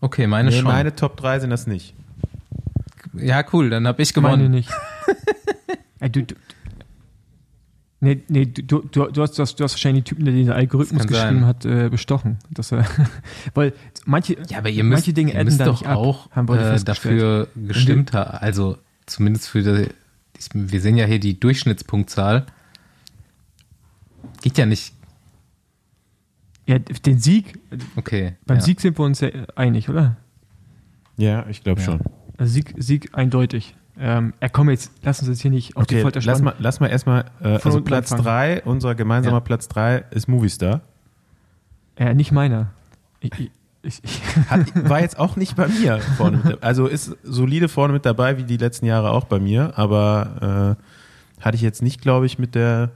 Okay, 0.00 0.26
meine 0.26 0.50
nee, 0.50 0.56
schon. 0.56 0.64
Meine 0.64 0.94
Top 0.94 1.16
3 1.16 1.40
sind 1.40 1.50
das 1.50 1.66
nicht. 1.66 1.94
Ja, 3.14 3.44
cool, 3.52 3.70
dann 3.70 3.86
habe 3.86 4.00
ich 4.02 4.14
gewonnen. 4.14 4.42
Meine 4.42 4.48
nicht. 4.48 4.70
Ey, 6.00 6.10
du, 6.10 6.22
du, 6.22 6.34
Nee, 8.02 8.22
nee 8.28 8.46
du, 8.46 8.62
du, 8.62 9.08
du, 9.10 9.22
hast, 9.22 9.36
du, 9.38 9.42
hast, 9.42 9.60
du 9.60 9.64
hast 9.64 9.72
wahrscheinlich 9.74 10.04
den 10.04 10.08
Typen, 10.08 10.24
der 10.24 10.32
den 10.32 10.50
Algorithmus 10.50 11.06
geschrieben 11.06 11.40
sein. 11.40 11.46
hat, 11.46 11.66
äh, 11.66 11.90
bestochen. 11.90 12.38
Dass 12.50 12.72
er, 12.72 12.86
weil 13.52 13.74
manche, 14.06 14.38
ja, 14.48 14.58
aber 14.58 14.70
ihr 14.70 14.84
müsst, 14.84 15.02
manche 15.02 15.12
Dinge 15.12 15.34
ihr 15.34 15.44
müsst 15.44 15.60
doch 15.60 15.84
auch 15.84 16.30
ab, 16.32 16.48
äh, 16.48 16.78
dafür 16.82 17.48
gestimmt 17.54 18.14
haben. 18.14 18.38
Also 18.38 18.78
zumindest 19.04 19.48
für 19.48 19.62
die, 19.62 19.88
wir 20.52 20.80
sehen 20.80 20.96
ja 20.96 21.06
hier 21.06 21.20
die 21.20 21.38
Durchschnittspunktzahl. 21.38 22.46
Geht 24.42 24.58
ja 24.58 24.66
nicht. 24.66 24.94
Ja, 26.66 26.78
den 26.78 27.18
Sieg. 27.18 27.58
Okay. 27.96 28.36
Beim 28.46 28.58
ja. 28.58 28.62
Sieg 28.62 28.80
sind 28.80 28.98
wir 28.98 29.04
uns 29.04 29.20
ja 29.20 29.30
einig, 29.56 29.88
oder? 29.88 30.16
Ja, 31.16 31.46
ich 31.48 31.62
glaube 31.62 31.80
ja. 31.80 31.86
schon. 31.86 32.00
Also 32.38 32.52
Sieg, 32.52 32.74
Sieg 32.78 33.10
eindeutig. 33.12 33.74
Ähm, 33.98 34.32
er 34.40 34.48
kommt 34.48 34.70
jetzt, 34.70 34.92
lass 35.02 35.20
uns 35.20 35.28
jetzt 35.28 35.42
hier 35.42 35.50
nicht 35.50 35.76
auf 35.76 35.82
okay, 35.82 35.96
die 35.96 36.02
Folter 36.02 36.20
lass 36.22 36.40
mal, 36.40 36.54
lass 36.58 36.80
mal 36.80 36.86
erstmal, 36.86 37.26
äh, 37.42 37.58
also 37.62 37.82
Platz 37.82 38.10
3, 38.10 38.62
unser 38.62 38.94
gemeinsamer 38.94 39.38
ja. 39.38 39.40
Platz 39.40 39.68
3 39.68 40.04
ist 40.10 40.26
Movistar. 40.26 40.80
Ja, 41.98 42.14
nicht 42.14 42.32
meiner. 42.32 42.70
Ich, 43.20 43.32
ich, 43.38 43.50
ich, 43.82 44.00
Hat, 44.48 44.88
war 44.88 45.00
jetzt 45.00 45.18
auch 45.18 45.36
nicht 45.36 45.56
bei 45.56 45.68
mir 45.68 46.00
vorne 46.16 46.40
mit, 46.44 46.62
also 46.62 46.86
ist 46.86 47.16
solide 47.22 47.68
vorne 47.68 47.92
mit 47.92 48.04
dabei, 48.04 48.36
wie 48.36 48.44
die 48.44 48.56
letzten 48.56 48.86
Jahre 48.86 49.10
auch 49.10 49.24
bei 49.24 49.38
mir, 49.38 49.78
aber 49.78 50.76
äh, 51.40 51.42
hatte 51.44 51.56
ich 51.56 51.62
jetzt 51.62 51.82
nicht, 51.82 52.00
glaube 52.00 52.26
ich, 52.26 52.38
mit 52.38 52.54
der 52.54 52.90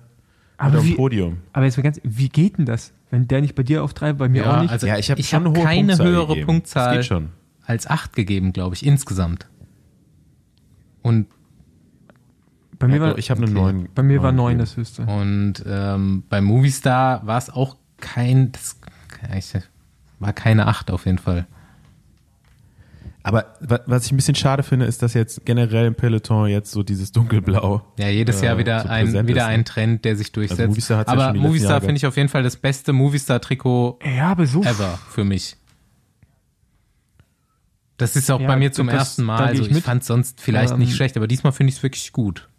aber 0.57 0.77
mit 0.77 0.85
wie, 0.85 0.95
Podium. 0.95 1.39
Aber 1.53 1.65
jetzt 1.65 1.77
mal 1.77 1.83
ganz, 1.83 2.01
wie 2.05 2.29
geht 2.29 2.59
denn 2.59 2.67
das? 2.67 2.93
Wenn 3.11 3.27
der 3.29 3.41
nicht 3.41 3.55
bei 3.55 3.63
dir 3.63 3.83
auf 3.83 3.95
3, 3.95 4.13
bei 4.15 4.29
mir 4.29 4.43
ja, 4.43 4.57
auch 4.57 4.63
nicht? 4.63 4.71
Also 4.71 4.87
ja, 4.87 4.99
ich 4.99 5.11
habe 5.11 5.23
hab 5.23 5.55
keine 5.55 5.97
Punktzahl 5.97 6.07
höhere 6.07 6.27
gegeben. 6.29 6.47
Punktzahl 6.47 7.29
als 7.67 7.87
8 7.87 8.15
gegeben, 8.15 8.53
glaube 8.53 8.75
ich, 8.75 8.85
insgesamt. 8.85 9.49
Und 11.03 11.27
bei 12.79 12.89
mir 12.89 13.01
war, 13.01 13.19
ich 13.19 13.31
habe 13.31 13.43
eine 13.43 13.51
okay. 13.51 13.73
9. 13.73 13.89
Bei 13.95 14.03
mir 14.03 14.17
9 14.17 14.23
war 14.23 14.33
9 14.33 14.59
das 14.59 14.77
höchste. 14.77 15.03
Und 15.03 15.65
ähm, 15.67 16.25
bei 16.29 16.41
Movistar 16.41 17.27
war 17.27 17.39
es 17.39 17.51
auch 17.51 17.77
kein, 17.99 18.53
das 18.53 18.77
war 20.25 20.33
keine 20.33 20.67
8 20.67 20.91
auf 20.91 21.07
jeden 21.07 21.19
Fall. 21.19 21.47
Aber 23.23 23.55
was 23.61 24.05
ich 24.05 24.13
ein 24.13 24.17
bisschen 24.17 24.35
schade 24.35 24.63
finde, 24.63 24.85
ist, 24.85 25.03
dass 25.03 25.15
jetzt 25.15 25.47
generell 25.47 25.87
im 25.87 25.95
Peloton 25.95 26.47
jetzt 26.47 26.71
so 26.71 26.83
dieses 26.83 27.11
dunkelblau. 27.11 27.83
Ja, 27.99 28.09
jedes 28.09 28.43
Jahr 28.43 28.59
wieder 28.59 28.83
so 28.83 28.89
ein 28.89 29.27
wieder 29.27 29.43
ist, 29.43 29.49
ein 29.49 29.61
ne? 29.61 29.65
Trend, 29.65 30.05
der 30.05 30.17
sich 30.17 30.31
durchsetzt. 30.31 30.61
Also 30.61 30.71
Movistar 30.71 31.09
aber 31.09 31.27
ja 31.29 31.33
Movistar 31.33 31.81
finde 31.81 31.97
ich 31.97 32.07
auf 32.07 32.19
jeden 32.19 32.29
Fall 32.29 32.43
das 32.43 32.57
beste 32.57 32.93
Movistar 32.93 33.41
Trikot 33.41 33.99
ja, 34.05 34.37
so 34.45 34.63
ever 34.63 34.99
für 35.09 35.25
mich. 35.25 35.57
Das 37.97 38.15
ist 38.15 38.31
auch 38.31 38.41
ja, 38.41 38.47
bei 38.47 38.57
mir 38.57 38.73
zum 38.73 38.89
das, 38.89 38.97
ersten 38.97 39.23
Mal. 39.23 39.43
Also 39.43 39.63
ich, 39.63 39.71
ich 39.71 39.83
fand 39.83 40.03
es 40.03 40.09
sonst 40.09 40.43
vielleicht 40.43 40.75
ähm, 40.75 40.81
nicht 40.81 40.95
schlecht, 40.95 41.17
aber 41.17 41.27
diesmal 41.27 41.53
finde 41.53 41.71
ich 41.71 41.77
es 41.77 41.83
wirklich 41.83 42.13
gut. 42.13 42.51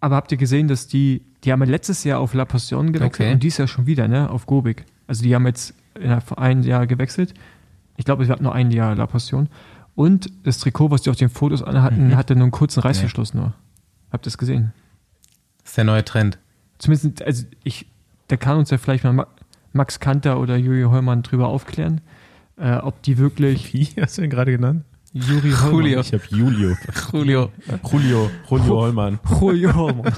Aber 0.00 0.16
habt 0.16 0.32
ihr 0.32 0.38
gesehen, 0.38 0.68
dass 0.68 0.86
die, 0.86 1.26
die 1.46 1.52
haben 1.52 1.62
letztes 1.62 2.04
Jahr 2.04 2.20
auf 2.20 2.34
La 2.34 2.44
Passion 2.44 2.92
gewechselt 2.92 3.28
okay. 3.28 3.32
und 3.32 3.42
dies 3.42 3.56
Jahr 3.56 3.68
schon 3.68 3.86
wieder, 3.86 4.08
ne, 4.08 4.28
auf 4.28 4.46
Gobik. 4.46 4.84
Also 5.06 5.22
die 5.22 5.34
haben 5.34 5.46
jetzt 5.46 5.74
innerhalb 5.94 6.24
von 6.24 6.38
einem 6.38 6.62
Jahr 6.62 6.86
gewechselt. 6.86 7.32
Ich 7.96 8.04
glaube, 8.04 8.24
es 8.24 8.28
gab 8.28 8.40
nur 8.40 8.54
ein 8.54 8.70
Jahr 8.70 8.94
La 8.94 9.06
Passion. 9.06 9.48
Und 9.94 10.30
das 10.42 10.58
Trikot, 10.58 10.90
was 10.90 11.02
die 11.02 11.10
auf 11.10 11.16
den 11.16 11.30
Fotos 11.30 11.62
anhatten, 11.62 12.08
mhm. 12.08 12.16
hatte 12.16 12.34
nur 12.34 12.44
einen 12.44 12.52
kurzen 12.52 12.80
Reißverschluss 12.80 13.32
ja. 13.32 13.40
nur. 13.40 13.54
Habt 14.12 14.26
ihr 14.26 14.28
es 14.28 14.36
gesehen? 14.36 14.74
Das 15.62 15.70
ist 15.70 15.76
der 15.78 15.84
neue 15.84 16.04
Trend. 16.04 16.38
Zumindest, 16.78 17.22
also 17.22 17.44
ich, 17.64 17.86
da 18.28 18.36
kann 18.36 18.58
uns 18.58 18.68
ja 18.68 18.76
vielleicht 18.76 19.04
mal 19.04 19.26
Max 19.72 19.98
Kanter 19.98 20.38
oder 20.38 20.56
Julio 20.56 20.90
Heumann 20.90 21.22
drüber 21.22 21.48
aufklären 21.48 22.02
äh, 22.56 22.76
ob 22.76 23.02
die 23.02 23.18
wirklich. 23.18 23.72
Wie 23.72 23.88
hast 24.00 24.18
du 24.18 24.22
ihn 24.22 24.30
gerade 24.30 24.52
genannt? 24.52 24.84
Juri 25.12 25.50
Hollmann. 25.50 25.72
Julio. 25.72 26.00
Ich 26.00 26.12
habe 26.12 26.22
Julio. 26.30 26.76
Julio. 27.12 27.50
Julio. 27.90 28.30
Julio 28.48 28.76
Hollmann. 28.80 29.18
Julio 29.40 29.74
Hollmann. 29.74 30.14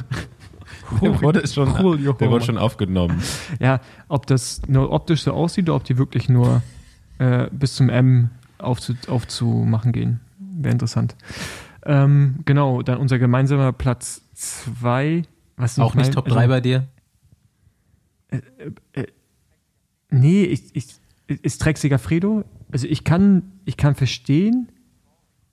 Der 1.03 1.21
wurde, 1.23 1.47
schon, 1.47 1.77
Julio 1.81 2.13
der 2.15 2.31
wurde 2.31 2.45
schon 2.45 2.59
aufgenommen. 2.59 3.23
Ja, 3.61 3.81
ob 4.09 4.27
das 4.27 4.63
nur 4.69 4.91
optisch 4.91 5.23
so 5.23 5.33
aussieht 5.33 5.69
oder 5.69 5.77
ob 5.77 5.85
die 5.85 5.99
wirklich 5.99 6.29
nur 6.29 6.63
äh, 7.19 7.49
bis 7.51 7.75
zum 7.75 7.89
M 7.89 8.31
aufzu, 8.59 8.95
aufzumachen 9.07 9.93
gehen. 9.93 10.21
Wäre 10.39 10.73
interessant. 10.73 11.15
Ähm, 11.85 12.41
genau, 12.45 12.83
dann 12.83 12.99
unser 12.99 13.19
gemeinsamer 13.19 13.73
Platz 13.73 14.23
2. 14.35 15.23
Auch 15.79 15.95
nicht 15.95 16.13
Top 16.13 16.27
3 16.27 16.37
also, 16.37 16.49
bei 16.49 16.61
dir? 16.61 16.87
Äh, 18.29 18.41
äh, 18.93 19.07
nee, 20.11 20.45
ich, 20.45 20.75
ich, 20.75 20.87
ist 21.27 21.61
Trexiger 21.61 21.99
Fredo. 21.99 22.45
Also 22.71 22.87
ich 22.87 23.05
kann, 23.05 23.43
ich 23.65 23.77
kann 23.77 23.95
verstehen, 23.95 24.71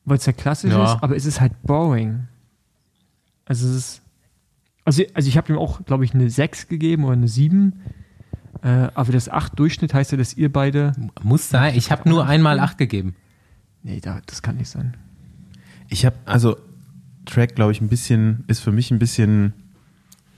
weil 0.06 0.18
es 0.18 0.26
ja 0.26 0.34
klassisch 0.34 0.72
ja. 0.72 0.84
ist, 0.84 1.04
aber 1.04 1.16
es 1.16 1.26
ist 1.26 1.42
halt 1.42 1.62
boring. 1.64 2.28
Also 3.46 3.68
es 3.68 3.76
ist. 3.76 4.02
Also, 4.86 5.04
also 5.14 5.28
ich 5.28 5.36
habe 5.36 5.52
ihm 5.52 5.60
auch, 5.60 5.84
glaube 5.86 6.06
ich, 6.06 6.14
eine 6.14 6.30
6 6.30 6.68
gegeben 6.68 7.04
oder 7.04 7.14
eine 7.14 7.28
7. 7.28 7.74
Äh, 8.62 8.68
aber 8.94 9.12
das 9.12 9.28
8 9.28 9.58
Durchschnitt 9.60 9.94
heißt 9.94 10.12
ja, 10.12 10.18
dass 10.18 10.36
ihr 10.36 10.52
beide. 10.52 10.94
Muss 11.22 11.50
sein, 11.50 11.76
ich 11.76 11.92
habe 11.92 12.08
nur 12.08 12.26
einmal 12.26 12.60
8 12.60 12.78
gegeben. 12.78 13.16
Nee, 13.84 14.00
da, 14.00 14.22
das 14.26 14.42
kann 14.42 14.58
nicht 14.58 14.70
sein. 14.70 14.96
Ich 15.90 16.06
habe, 16.06 16.16
also 16.26 16.56
Track, 17.26 17.56
glaube 17.56 17.72
ich, 17.72 17.82
ein 17.82 17.90
bisschen, 17.90 18.44
ist 18.48 18.60
für 18.60 18.72
mich 18.72 18.92
ein 18.92 19.00
bisschen 19.00 19.54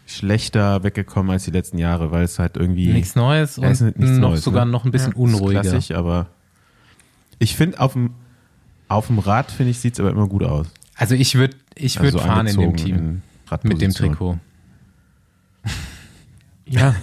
schlechter 0.05 0.83
weggekommen 0.83 1.31
als 1.31 1.43
die 1.43 1.51
letzten 1.51 1.77
Jahre, 1.77 2.11
weil 2.11 2.23
es 2.23 2.39
halt 2.39 2.55
irgendwie 2.55 2.87
nichts 2.87 3.15
Neues 3.15 3.57
und 3.57 3.67
nichts 3.67 4.17
noch 4.17 4.29
Neues, 4.29 4.43
sogar 4.43 4.65
ne? 4.65 4.71
noch 4.71 4.85
ein 4.85 4.91
bisschen 4.91 5.11
ja, 5.11 5.17
unruhiger. 5.17 5.61
Ist 5.61 5.69
klassisch, 5.69 5.91
aber 5.95 6.27
ich 7.39 7.55
finde 7.55 7.79
auf 7.79 7.93
dem 7.93 8.11
auf 8.87 9.07
dem 9.07 9.19
Rad 9.19 9.51
finde 9.51 9.71
ich 9.71 9.79
sieht's 9.79 9.99
aber 9.99 10.11
immer 10.11 10.27
gut 10.27 10.43
aus. 10.43 10.67
Also 10.95 11.13
ich 11.13 11.35
würde 11.35 11.57
ich 11.75 11.99
würde 11.99 12.17
also 12.17 12.27
fahren 12.27 12.47
in 12.47 12.57
dem 12.57 12.77
Team 12.77 12.95
in 12.95 13.21
mit 13.63 13.81
dem 13.81 13.91
Trikot. 13.91 14.39
Ja, 16.69 16.95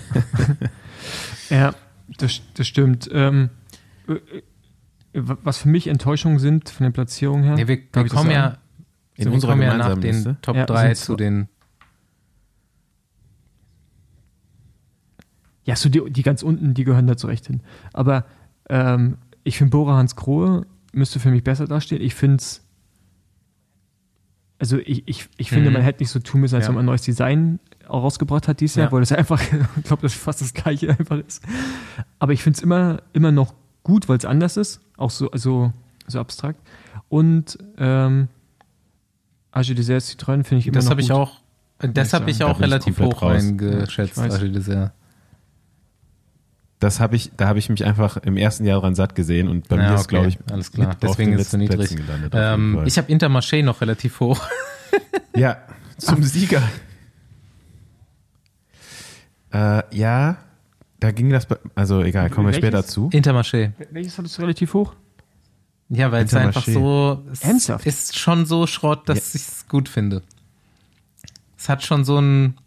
ja, 1.48 1.74
das, 2.18 2.42
das 2.52 2.66
stimmt. 2.68 3.08
Ähm, 3.10 3.48
äh, 4.06 4.18
was 5.14 5.56
für 5.56 5.70
mich 5.70 5.86
Enttäuschungen 5.86 6.38
sind 6.38 6.68
von 6.68 6.84
den 6.84 6.92
Platzierungen 6.92 7.44
her. 7.44 7.54
Nee, 7.54 7.66
wir, 7.66 7.78
wir 7.90 8.08
kommen 8.10 8.30
ja 8.30 8.58
in 9.14 9.28
unserer 9.28 9.56
ja 9.56 9.74
nach 9.74 9.98
den 9.98 10.36
Top 10.42 10.56
ja, 10.56 10.66
3 10.66 10.92
zu 10.92 11.16
den 11.16 11.48
Ja, 15.64 15.76
so 15.76 15.88
die, 15.88 16.02
die 16.10 16.22
ganz 16.22 16.42
unten, 16.42 16.74
die 16.74 16.84
gehören 16.84 17.06
da 17.06 17.16
zurecht 17.16 17.46
hin. 17.46 17.62
Aber 17.92 18.26
ähm, 18.68 19.16
ich 19.44 19.58
finde, 19.58 19.70
Bora 19.70 19.96
Hans 19.96 20.14
Grohe 20.14 20.66
müsste 20.92 21.20
für 21.20 21.30
mich 21.30 21.42
besser 21.42 21.66
dastehen. 21.66 22.02
Ich 22.02 22.14
finde 22.14 22.36
es. 22.36 22.60
Also 24.58 24.78
ich, 24.78 25.06
ich, 25.06 25.28
ich 25.36 25.50
finde, 25.50 25.70
mhm. 25.70 25.74
man 25.74 25.82
hätte 25.82 26.02
nicht 26.02 26.10
so 26.10 26.20
tun 26.20 26.40
müssen, 26.40 26.54
als 26.54 26.64
ja. 26.64 26.68
wenn 26.68 26.76
man 26.76 26.84
ein 26.84 26.86
neues 26.86 27.02
Design 27.02 27.58
auch 27.88 28.02
rausgebracht 28.02 28.48
hat 28.48 28.60
dieses 28.60 28.76
Jahr, 28.76 28.86
ja. 28.86 28.92
weil 28.92 29.00
das 29.00 29.12
einfach, 29.12 29.40
ich 29.76 29.84
glaube, 29.84 30.02
das 30.02 30.14
fast 30.14 30.40
das 30.40 30.54
gleiche 30.54 30.90
einfach 30.90 31.18
ist. 31.18 31.42
Aber 32.18 32.32
ich 32.32 32.42
finde 32.42 32.56
es 32.56 32.62
immer, 32.62 33.02
immer 33.12 33.32
noch 33.32 33.54
gut, 33.82 34.08
weil 34.08 34.16
es 34.16 34.24
anders 34.24 34.56
ist, 34.56 34.80
auch 34.96 35.10
so, 35.10 35.30
also, 35.30 35.72
so 36.06 36.20
abstrakt. 36.20 36.60
Und 37.08 37.58
ähm, 37.78 38.28
Age 39.52 39.74
Dessert 39.74 40.02
Citroën 40.02 40.44
finde 40.44 40.58
ich 40.58 40.66
immer 40.66 40.76
das 40.76 40.86
noch 40.86 40.96
gut. 40.96 41.00
Das 41.00 41.10
habe 41.10 41.12
ich 41.12 41.12
auch, 41.12 41.40
das 41.78 42.12
habe 42.12 42.30
ich 42.30 42.44
auch 42.44 42.60
relativ 42.60 42.98
hoch 43.00 43.22
eingeschätzt, 43.22 44.18
Age 44.18 44.50
Dessert. 44.52 44.92
Das 46.78 47.00
habe 47.00 47.16
ich, 47.16 47.30
da 47.36 47.48
habe 47.48 47.58
ich 47.58 47.68
mich 47.68 47.84
einfach 47.84 48.16
im 48.18 48.36
ersten 48.36 48.64
Jahr 48.64 48.80
dran 48.80 48.94
satt 48.94 49.14
gesehen 49.14 49.48
und 49.48 49.68
bei 49.68 49.76
ja, 49.76 49.82
mir 49.82 49.88
okay. 49.90 50.00
ist, 50.00 50.08
glaube 50.08 50.28
ich, 50.28 50.38
alles 50.50 50.72
klar. 50.72 50.96
Deswegen 51.00 51.32
ist 51.32 51.40
es 51.42 51.50
so 51.52 51.56
niedrig. 51.56 51.96
Ähm, 52.32 52.82
ich 52.84 52.98
habe 52.98 53.10
Intermarché 53.10 53.62
noch 53.62 53.80
relativ 53.80 54.20
hoch. 54.20 54.40
ja, 55.36 55.58
zum 55.98 56.22
Sieger. 56.22 56.62
Äh, 59.52 59.82
ja, 59.96 60.36
da 61.00 61.10
ging 61.12 61.30
das, 61.30 61.46
also 61.74 62.02
egal, 62.02 62.30
kommen 62.30 62.48
wir 62.48 62.54
später 62.54 62.84
zu. 62.84 63.08
Intermarché. 63.10 63.72
Welches 63.90 64.18
hattest 64.18 64.38
du 64.38 64.42
relativ 64.42 64.74
hoch? 64.74 64.94
Ja, 65.90 66.10
weil 66.10 66.24
es 66.24 66.34
einfach 66.34 66.64
so, 66.64 67.24
es 67.30 67.42
Ernsthaft? 67.42 67.86
ist 67.86 68.18
schon 68.18 68.46
so 68.46 68.66
Schrott, 68.66 69.08
dass 69.08 69.32
ja. 69.32 69.40
ich 69.40 69.46
es 69.46 69.68
gut 69.68 69.88
finde. 69.88 70.22
Es 71.56 71.68
hat 71.68 71.84
schon 71.84 72.04
so 72.04 72.18
ein, 72.18 72.58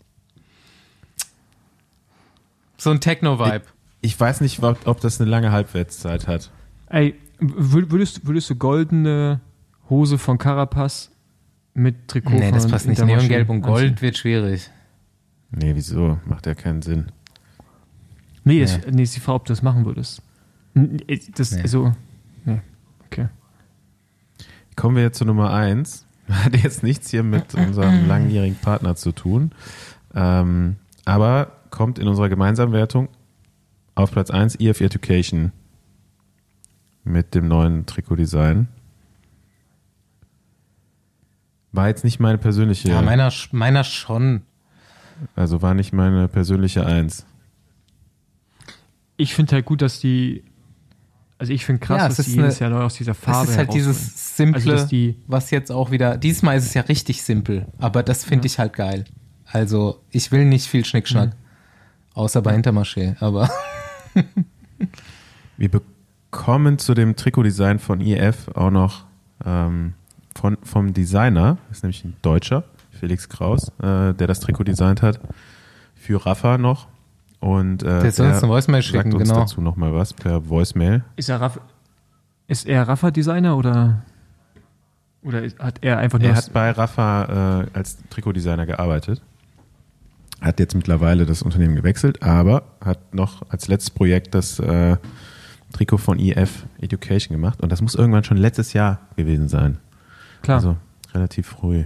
so 2.78 2.91
ein 2.91 3.02
Techno-Vibe. 3.02 3.65
Ich, 4.02 4.20
weiß 4.20 4.42
nicht, 4.42 4.62
ob 4.64 5.00
das 5.02 5.20
eine 5.20 5.30
lange 5.30 5.52
Halbwertszeit 5.52 6.28
hat. 6.28 6.52
Ey, 6.88 7.16
würdest, 7.40 8.26
würdest 8.26 8.50
du 8.50 8.56
goldene 8.56 9.42
Hose 9.90 10.18
von 10.18 10.38
Carapaz 10.38 11.12
mit 11.74 12.08
Trikot 12.08 12.32
Nee, 12.32 12.52
das 12.52 12.68
passt 12.68 12.88
nicht. 12.88 13.04
Neongelb 13.04 13.50
und 13.50 13.62
Gold 13.62 14.02
wird 14.02 14.18
schwierig. 14.18 14.70
Nee, 15.52 15.76
wieso? 15.76 16.20
Macht 16.26 16.46
ja 16.46 16.56
keinen 16.56 16.82
Sinn. 16.82 17.12
Nee, 18.44 18.64
ja. 18.64 18.78
nee 18.92 19.04
ist 19.04 19.16
die 19.16 19.20
Frage, 19.20 19.36
ob 19.36 19.46
du 19.46 19.52
das 19.52 19.62
machen 19.62 19.86
würdest. 19.86 20.22
Das, 21.36 21.52
nee. 21.52 21.62
also, 21.62 21.94
nee. 22.46 22.62
okay. 23.06 23.28
Kommen 24.76 24.96
wir 24.96 25.04
jetzt 25.04 25.18
zu 25.18 25.26
Nummer 25.26 25.54
1. 25.54 26.06
Hat 26.30 26.56
jetzt 26.56 26.84
nichts 26.84 27.10
hier 27.10 27.24
mit 27.24 27.56
unserem 27.56 28.08
langjährigen 28.08 28.58
Partner 28.58 28.96
zu 28.96 29.12
tun. 29.12 29.52
Ähm, 30.14 30.76
aber 31.06 31.52
kommt 31.70 32.00
in 32.00 32.08
unserer 32.08 32.30
gemeinsamen 32.30 32.74
Wertung 32.74 33.10
auf 33.98 34.12
Platz 34.12 34.30
1 34.30 34.60
EF 34.60 34.80
Education 34.82 35.52
mit 37.04 37.34
dem 37.34 37.48
neuen 37.48 37.86
Trikotdesign. 37.86 38.68
War 41.72 41.88
jetzt 41.88 42.04
nicht 42.04 42.20
meine 42.20 42.38
persönliche. 42.38 42.90
Ja, 42.90 43.02
meiner, 43.02 43.32
meiner 43.52 43.84
schon. 43.84 44.44
Also 45.36 45.62
war 45.62 45.74
nicht 45.74 45.94
meine 45.94 46.28
persönliche 46.28 46.86
Eins. 46.86 47.26
Ich 49.16 49.34
finde 49.34 49.54
halt 49.54 49.66
gut, 49.66 49.82
dass 49.82 50.00
die. 50.00 50.44
Also 51.40 51.54
ich 51.54 51.66
finde 51.66 51.86
krass, 51.86 52.02
ja, 52.02 52.08
dass 52.10 52.26
die 52.26 52.32
jedes 52.32 52.60
Jahr 52.60 52.70
neu 52.70 52.82
aus 52.82 52.96
dieser 52.96 53.14
Farbe. 53.14 53.46
Das 53.46 53.52
ist 53.52 53.58
halt 53.58 53.74
dieses 53.74 54.38
Simple, 54.38 54.74
also, 54.74 54.88
die, 54.88 55.22
was 55.28 55.52
jetzt 55.52 55.72
auch 55.72 55.92
wieder. 55.92 56.18
Diesmal 56.18 56.58
ist 56.58 56.66
es 56.66 56.74
ja 56.74 56.82
richtig 56.82 57.22
simpel, 57.22 57.68
aber 57.78 58.02
das 58.02 58.24
finde 58.24 58.48
ja. 58.48 58.54
ich 58.54 58.60
halt 58.60 58.74
geil. 58.74 59.06
Also 59.46 60.04
ich 60.10 60.32
will 60.32 60.46
nicht 60.46 60.68
viel 60.68 60.84
Schnickschnack. 60.84 61.30
Mhm. 61.30 61.48
Außer 62.14 62.42
bei 62.42 62.56
Intermarché, 62.56 63.16
aber. 63.20 63.50
Wir 65.58 65.69
bekommen 65.69 66.77
zu 66.77 66.93
dem 66.93 67.15
Trikotdesign 67.15 67.80
von 67.80 68.01
IF 68.01 68.47
auch 68.49 68.71
noch 68.71 69.06
ähm, 69.45 69.93
von, 70.38 70.58
vom 70.63 70.93
Designer, 70.93 71.58
das 71.67 71.77
ist 71.77 71.84
nämlich 71.84 72.06
ein 72.06 72.15
Deutscher, 72.21 72.63
Felix 72.91 73.27
Kraus, 73.30 73.69
äh, 73.80 74.13
der 74.13 74.27
das 74.27 74.39
Trikot 74.39 74.63
designt 74.63 75.01
hat, 75.01 75.19
für 75.95 76.23
Rafa 76.25 76.58
noch. 76.58 76.88
Und 77.39 77.84
äh, 77.84 78.01
der 78.01 78.12
soll 78.12 78.27
uns 78.27 78.43
eine 78.43 78.51
Voicemail 78.51 78.82
schicken, 78.82 79.12
sagt 79.12 79.13
uns 79.13 79.30
genau. 79.30 79.41
dazu 79.41 79.62
nochmal 79.62 79.93
was 79.93 80.13
per 80.13 80.47
Voicemail. 80.49 81.03
Ist 81.15 81.30
er, 81.30 81.41
Rafa, 81.41 81.62
ist 82.47 82.65
er 82.65 82.88
Rafa-Designer 82.88 83.56
oder, 83.56 84.01
oder 85.21 85.43
hat 85.60 85.80
er 85.82 85.99
einfach 85.99 86.19
nur. 86.19 86.30
Er 86.30 86.36
hat 86.36 86.51
bei 86.51 86.71
Rafa 86.71 87.62
äh, 87.62 87.67
als 87.73 87.97
Trikotdesigner 88.10 88.65
gearbeitet. 88.65 89.21
Hat 90.41 90.60
jetzt 90.60 90.76
mittlerweile 90.76 91.26
das 91.26 91.41
Unternehmen 91.41 91.76
gewechselt, 91.76 92.21
aber 92.21 92.76
hat 92.84 93.13
noch 93.13 93.50
als 93.50 93.67
letztes 93.67 93.89
Projekt 93.89 94.36
das 94.36 94.60
äh, 94.60 94.97
Trikot 95.73 95.97
von 95.97 96.19
EF 96.19 96.65
Education 96.80 97.34
gemacht. 97.34 97.62
Und 97.62 97.71
das 97.71 97.82
muss 97.82 97.95
irgendwann 97.95 98.23
schon 98.23 98.38
letztes 98.38 98.73
Jahr 98.73 99.00
gewesen 99.15 99.47
sein. 99.47 99.80
Klar. 100.43 100.58
Also 100.58 100.78
relativ 101.13 101.47
früh. 101.47 101.86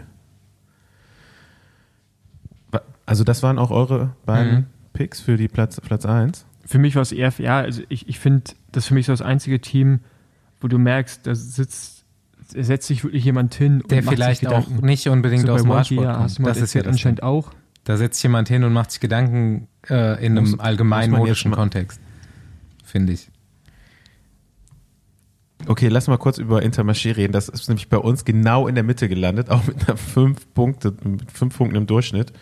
Also 3.05 3.23
das 3.23 3.43
waren 3.43 3.57
auch 3.57 3.71
eure 3.71 4.15
beiden 4.25 4.53
mhm. 4.53 4.65
Picks 4.93 5.19
für 5.19 5.37
die 5.37 5.47
Platz, 5.47 5.79
Platz 5.81 6.05
1? 6.05 6.45
Für 6.65 6.77
mich 6.77 6.95
war 6.95 7.01
es 7.01 7.11
eher, 7.11 7.33
ja, 7.37 7.59
also 7.59 7.81
ich, 7.89 8.07
ich 8.07 8.19
finde, 8.19 8.51
das 8.71 8.83
ist 8.83 8.87
für 8.89 8.93
mich 8.93 9.05
so 9.05 9.13
das 9.13 9.21
einzige 9.21 9.59
Team, 9.59 10.01
wo 10.61 10.67
du 10.67 10.77
merkst, 10.77 11.25
da 11.25 11.35
sitzt, 11.35 12.05
setzt 12.47 12.87
sich 12.87 13.03
wirklich 13.03 13.25
jemand 13.25 13.53
hin 13.55 13.83
Der 13.89 14.03
vielleicht 14.03 14.47
auch 14.47 14.67
nicht 14.69 15.07
unbedingt 15.07 15.47
so 15.47 15.53
aus 15.53 15.63
dem 15.87 16.03
ja, 16.03 16.13
kommt. 16.13 16.47
das 16.47 16.57
ist 16.57 16.73
ja 16.73 16.83
anscheinend 16.83 17.23
auch. 17.23 17.51
Da 17.83 17.97
setzt 17.97 18.21
jemand 18.23 18.47
hin 18.47 18.63
und 18.63 18.73
macht 18.73 18.91
sich 18.91 18.99
Gedanken 18.99 19.67
äh, 19.89 20.23
in 20.23 20.35
muss, 20.35 20.53
einem 20.53 20.59
allgemeinmodischen 20.59 21.51
Kontext, 21.51 21.99
finde 22.83 23.13
ich. 23.13 23.29
Okay, 25.67 25.87
lass 25.87 26.07
mal 26.07 26.17
kurz 26.17 26.37
über 26.37 26.59
Intermarché 26.59 27.15
reden. 27.15 27.33
Das 27.33 27.49
ist 27.49 27.67
nämlich 27.69 27.89
bei 27.89 27.97
uns 27.97 28.25
genau 28.25 28.67
in 28.67 28.75
der 28.75 28.83
Mitte 28.83 29.07
gelandet, 29.07 29.49
auch 29.49 29.65
mit 29.67 29.87
einer 29.87 29.97
fünf 29.97 30.51
Punkte, 30.53 30.93
mit 31.03 31.31
fünf 31.31 31.57
Punkten 31.57 31.75
im 31.75 31.87
Durchschnitt. 31.87 32.33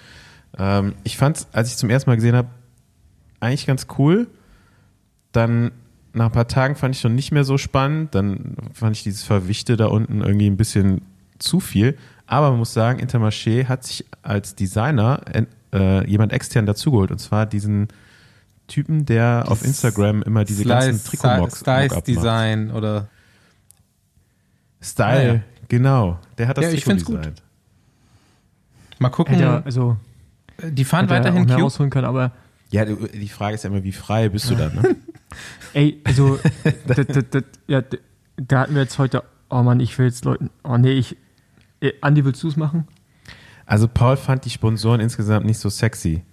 Ähm, 0.58 0.94
ich 1.04 1.18
fand 1.18 1.38
es, 1.38 1.48
als 1.52 1.70
ich 1.70 1.78
zum 1.78 1.90
ersten 1.90 2.10
Mal 2.10 2.16
gesehen 2.16 2.36
habe, 2.36 2.50
eigentlich 3.40 3.66
ganz 3.66 3.88
cool. 3.98 4.28
Dann 5.32 5.72
nach 6.14 6.26
ein 6.26 6.32
paar 6.32 6.48
Tagen 6.48 6.76
fand 6.76 6.96
ich 6.96 7.02
schon 7.02 7.16
nicht 7.16 7.32
mehr 7.32 7.44
so 7.44 7.58
spannend. 7.58 8.16
Dann 8.16 8.56
fand 8.74 8.96
ich 8.96 9.04
dieses 9.04 9.24
Verwichte 9.24 9.78
da 9.78 9.88
unten 9.88 10.22
irgendwie 10.22 10.50
ein 10.50 10.58
bisschen 10.58 11.02
zu 11.40 11.60
viel. 11.60 11.98
Aber 12.32 12.52
man 12.52 12.60
muss 12.60 12.74
sagen, 12.74 13.00
Intermarché 13.00 13.66
hat 13.66 13.84
sich 13.84 14.06
als 14.22 14.54
Designer 14.54 15.20
äh, 15.74 16.08
jemand 16.08 16.32
extern 16.32 16.68
dazugeholt. 16.68 17.10
Und 17.10 17.18
zwar 17.18 17.48
diesen 17.48 17.88
Typen, 18.68 19.08
der 19.08 19.40
das 19.40 19.50
auf 19.50 19.66
Instagram 19.66 20.22
immer 20.22 20.46
diese 20.46 20.62
Slice, 20.62 20.90
ganzen 20.92 21.10
Trikot-Mocks 21.10 21.60
Style 21.62 22.02
Design 22.04 22.70
oder 22.70 23.08
Style, 24.80 25.28
ja, 25.28 25.34
ja. 25.34 25.40
genau. 25.70 26.20
Der 26.38 26.48
hat 26.48 26.60
das 26.60 26.66
ja, 26.66 26.72
Trikot 26.72 26.94
designt. 26.94 27.42
Mal 29.00 29.10
gucken. 29.10 29.34
Hätte, 29.34 29.66
also 29.66 29.98
die 30.62 30.86
fahren 30.86 31.10
weiterhin 31.10 31.48
Cube. 31.48 31.64
Rausholen 31.64 31.90
können, 31.90 32.06
aber 32.06 32.32
ja, 32.70 32.86
die 32.86 33.30
Frage 33.30 33.56
ist 33.56 33.64
ja 33.64 33.72
immer, 33.72 33.84
wie 33.84 33.92
frei 33.92 34.30
bist 34.30 34.52
du 34.52 34.56
da, 34.56 34.70
ne? 34.70 34.96
Ey, 35.74 36.00
also, 36.04 36.38
da, 36.86 36.94
da, 36.94 37.22
da, 37.22 37.40
ja, 37.66 37.82
da 38.38 38.60
hatten 38.60 38.76
wir 38.76 38.84
jetzt 38.84 39.00
heute, 39.00 39.24
oh 39.50 39.64
Mann, 39.64 39.80
ich 39.80 39.98
will 39.98 40.06
jetzt 40.06 40.26
Leuten, 40.26 40.52
oh 40.64 40.78
nee, 40.78 40.92
ich, 40.92 41.18
Andi, 42.02 42.26
willst 42.26 42.44
du 42.44 42.48
es 42.48 42.56
machen? 42.56 42.88
Also, 43.66 43.88
Paul 43.88 44.18
fand 44.18 44.46
die 44.46 44.50
Sponsoren 44.50 45.00
insgesamt 45.00 45.46
nicht 45.46 45.60
so 45.60 45.70
sexy, 45.70 46.24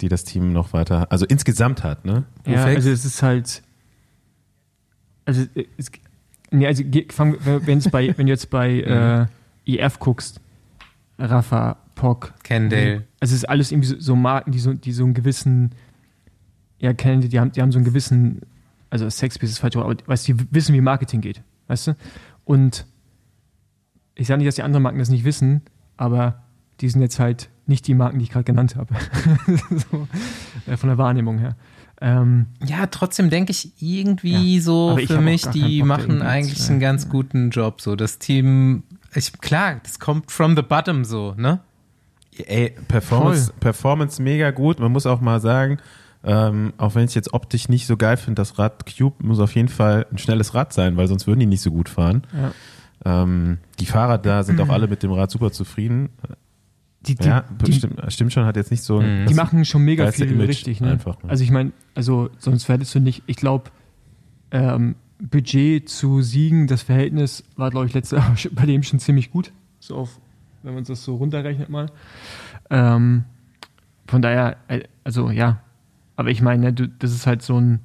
die 0.00 0.08
das 0.08 0.24
Team 0.24 0.52
noch 0.52 0.72
weiter, 0.72 1.10
also 1.10 1.26
insgesamt 1.26 1.82
hat, 1.82 2.04
ne? 2.04 2.24
Ja, 2.46 2.64
also 2.64 2.90
es 2.90 3.04
ist 3.04 3.22
halt, 3.22 3.62
also, 5.24 5.44
es, 5.76 5.90
nee, 6.50 6.66
also, 6.66 6.82
fang, 7.10 7.36
wenn, 7.44 7.80
bei, 7.90 8.16
wenn 8.16 8.26
du 8.26 8.32
jetzt 8.32 8.50
bei 8.50 8.80
äh, 9.66 9.76
EF 9.76 9.98
guckst, 9.98 10.40
Rafa, 11.18 11.76
Pock, 11.94 12.34
Kendall. 12.42 13.04
Also 13.20 13.34
es 13.34 13.42
ist 13.42 13.48
alles 13.48 13.70
irgendwie 13.70 13.88
so, 13.88 14.00
so 14.00 14.16
Marken, 14.16 14.52
die 14.52 14.58
so, 14.58 14.72
die 14.72 14.92
so 14.92 15.04
einen 15.04 15.14
gewissen, 15.14 15.70
ja, 16.78 16.92
kennen 16.92 17.20
die, 17.20 17.38
haben, 17.38 17.52
die 17.52 17.62
haben 17.62 17.70
so 17.70 17.78
einen 17.78 17.84
gewissen, 17.84 18.40
also 18.90 19.08
Sexpiece 19.08 19.50
ist 19.50 19.58
falsch, 19.58 19.76
aber 19.76 19.94
weißt 20.06 20.28
du, 20.28 20.34
die 20.34 20.46
wissen, 20.50 20.74
wie 20.74 20.80
Marketing 20.80 21.20
geht, 21.20 21.42
weißt 21.68 21.88
du? 21.88 21.96
Und 22.44 22.86
ich 24.14 24.26
sage 24.26 24.38
nicht, 24.38 24.48
dass 24.48 24.56
die 24.56 24.62
anderen 24.62 24.82
Marken 24.82 24.98
das 24.98 25.08
nicht 25.08 25.24
wissen, 25.24 25.62
aber 25.96 26.42
die 26.80 26.88
sind 26.88 27.00
jetzt 27.00 27.18
halt 27.18 27.48
nicht 27.66 27.86
die 27.86 27.94
Marken, 27.94 28.18
die 28.18 28.24
ich 28.24 28.30
gerade 28.30 28.44
genannt 28.44 28.76
habe. 28.76 28.94
so, 29.70 30.08
äh, 30.66 30.76
von 30.76 30.88
der 30.88 30.98
Wahrnehmung 30.98 31.38
her. 31.38 31.56
Ähm, 32.00 32.46
ja, 32.64 32.86
trotzdem 32.86 33.30
denke 33.30 33.52
ich 33.52 33.72
irgendwie 33.80 34.56
ja, 34.56 34.62
so 34.62 34.98
für 35.06 35.20
mich, 35.20 35.46
die 35.46 35.84
machen 35.84 36.20
eigentlich 36.20 36.68
einen 36.68 36.80
ganz 36.80 37.08
guten 37.08 37.50
Job. 37.50 37.80
So, 37.80 37.94
das 37.94 38.18
Team, 38.18 38.82
ich, 39.14 39.32
klar, 39.40 39.76
das 39.84 40.00
kommt 40.00 40.32
from 40.32 40.56
the 40.56 40.62
bottom 40.62 41.04
so, 41.04 41.34
ne? 41.36 41.60
Ey, 42.46 42.74
Performance, 42.88 43.52
Performance 43.60 44.20
mega 44.20 44.50
gut. 44.50 44.80
Man 44.80 44.90
muss 44.90 45.06
auch 45.06 45.20
mal 45.20 45.40
sagen, 45.40 45.78
ähm, 46.24 46.72
auch 46.76 46.94
wenn 46.94 47.04
ich 47.04 47.14
jetzt 47.14 47.32
optisch 47.34 47.68
nicht 47.68 47.86
so 47.86 47.96
geil 47.96 48.16
finde, 48.16 48.40
das 48.40 48.58
Rad 48.58 48.84
Cube 48.86 49.24
muss 49.24 49.38
auf 49.38 49.54
jeden 49.54 49.68
Fall 49.68 50.06
ein 50.10 50.18
schnelles 50.18 50.54
Rad 50.54 50.72
sein, 50.72 50.96
weil 50.96 51.06
sonst 51.08 51.26
würden 51.26 51.40
die 51.40 51.46
nicht 51.46 51.62
so 51.62 51.70
gut 51.70 51.88
fahren. 51.88 52.22
Ja. 52.32 52.52
Ähm, 53.04 53.58
die 53.80 53.86
Fahrer 53.86 54.18
da 54.18 54.42
sind 54.42 54.60
auch 54.60 54.68
alle 54.68 54.86
mit 54.88 55.02
dem 55.02 55.12
Rad 55.12 55.30
super 55.30 55.50
zufrieden. 55.50 56.10
Die, 57.06 57.16
die, 57.16 57.26
ja, 57.26 57.44
die, 57.64 57.72
stimmt, 57.72 58.00
stimmt, 58.12 58.32
schon, 58.32 58.44
hat 58.44 58.56
jetzt 58.56 58.70
nicht 58.70 58.82
so. 58.82 59.00
Mhm. 59.00 59.26
Die 59.26 59.34
machen 59.34 59.64
schon 59.64 59.82
mega 59.82 60.10
viel 60.12 60.30
Image 60.30 60.48
richtig, 60.48 60.80
ne? 60.80 60.92
Einfach, 60.92 61.20
ne? 61.22 61.30
Also 61.30 61.42
ich 61.42 61.50
meine, 61.50 61.72
also 61.96 62.30
sonst 62.38 62.68
hättest 62.68 62.94
du 62.94 63.00
nicht, 63.00 63.24
ich 63.26 63.36
glaube, 63.36 63.70
ähm, 64.52 64.94
Budget 65.18 65.88
zu 65.88 66.22
Siegen, 66.22 66.68
das 66.68 66.82
Verhältnis 66.82 67.42
war, 67.56 67.70
glaube 67.70 67.86
ich, 67.86 67.94
letztes 67.94 68.18
Jahr 68.44 68.52
bei 68.52 68.66
dem 68.66 68.84
schon 68.84 69.00
ziemlich 69.00 69.32
gut. 69.32 69.52
So 69.80 69.96
auf 69.96 70.20
wenn 70.62 70.74
man 70.74 70.84
das 70.84 71.04
so 71.04 71.16
runterrechnet 71.16 71.68
mal. 71.68 71.86
Ähm, 72.70 73.24
von 74.06 74.22
daher, 74.22 74.56
äh, 74.68 74.82
also 75.04 75.30
ja, 75.30 75.60
aber 76.16 76.30
ich 76.30 76.42
meine, 76.42 76.72
ne, 76.72 76.72
das 76.72 77.12
ist 77.12 77.26
halt 77.26 77.42
so 77.42 77.60
ein, 77.60 77.80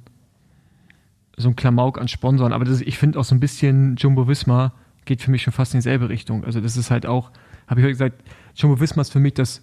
so 1.36 1.48
ein 1.48 1.56
Klamauk 1.56 2.00
an 2.00 2.08
Sponsoren, 2.08 2.52
aber 2.52 2.64
das, 2.64 2.80
ich 2.80 2.98
finde 2.98 3.18
auch 3.18 3.24
so 3.24 3.34
ein 3.34 3.40
bisschen 3.40 3.96
Jumbo 3.96 4.28
Visma 4.28 4.72
geht 5.08 5.22
für 5.22 5.30
mich 5.32 5.42
schon 5.42 5.52
fast 5.52 5.74
in 5.74 5.78
dieselbe 5.78 6.08
Richtung. 6.08 6.44
Also 6.44 6.60
das 6.60 6.76
ist 6.76 6.90
halt 6.90 7.06
auch, 7.06 7.30
habe 7.66 7.80
ich 7.80 7.84
heute 7.84 7.94
gesagt, 7.94 8.22
Jumbo 8.54 8.78
Visma 8.78 9.02
ist 9.02 9.12
für 9.12 9.18
mich 9.18 9.34
das 9.34 9.62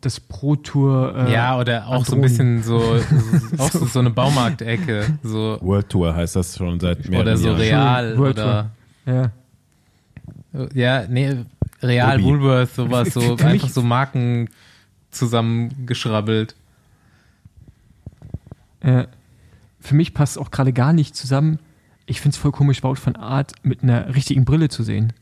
das 0.00 0.18
Pro 0.18 0.56
Tour. 0.56 1.14
Äh, 1.16 1.32
ja, 1.32 1.56
oder 1.58 1.86
auch 1.86 2.04
so 2.04 2.16
ein 2.16 2.22
bisschen 2.22 2.62
so, 2.62 2.78
auch 3.58 3.70
so, 3.70 3.84
so 3.84 4.00
eine 4.00 4.10
Baumarktecke. 4.10 5.18
So. 5.22 5.58
World 5.60 5.88
Tour 5.88 6.14
heißt 6.14 6.34
das 6.34 6.56
schon 6.56 6.80
seit 6.80 7.08
mehreren 7.08 7.26
Oder 7.26 7.36
so 7.36 7.48
Jahren. 7.50 7.58
Real 7.60 8.18
World 8.18 8.38
oder. 8.38 8.70
Tour. 9.04 9.14
Ja. 9.14 10.68
Ja, 10.74 11.06
nee, 11.08 11.44
Real, 11.82 12.16
Obi. 12.16 12.24
Woolworth, 12.24 12.74
sowas, 12.74 13.12
so 13.12 13.36
einfach 13.44 13.68
so 13.68 13.82
Marken 13.82 14.48
zusammengeschrabbelt. 15.12 16.56
Äh, 18.80 19.04
für 19.78 19.94
mich 19.94 20.12
passt 20.14 20.38
auch 20.38 20.50
gerade 20.50 20.72
gar 20.72 20.92
nicht 20.92 21.14
zusammen. 21.14 21.60
Ich 22.10 22.20
finde 22.20 22.34
es 22.34 22.38
voll 22.38 22.50
komisch, 22.50 22.82
Wout 22.82 22.96
von 22.96 23.14
Art 23.14 23.52
mit 23.62 23.84
einer 23.84 24.12
richtigen 24.16 24.44
Brille 24.44 24.68
zu 24.68 24.82
sehen. 24.82 25.12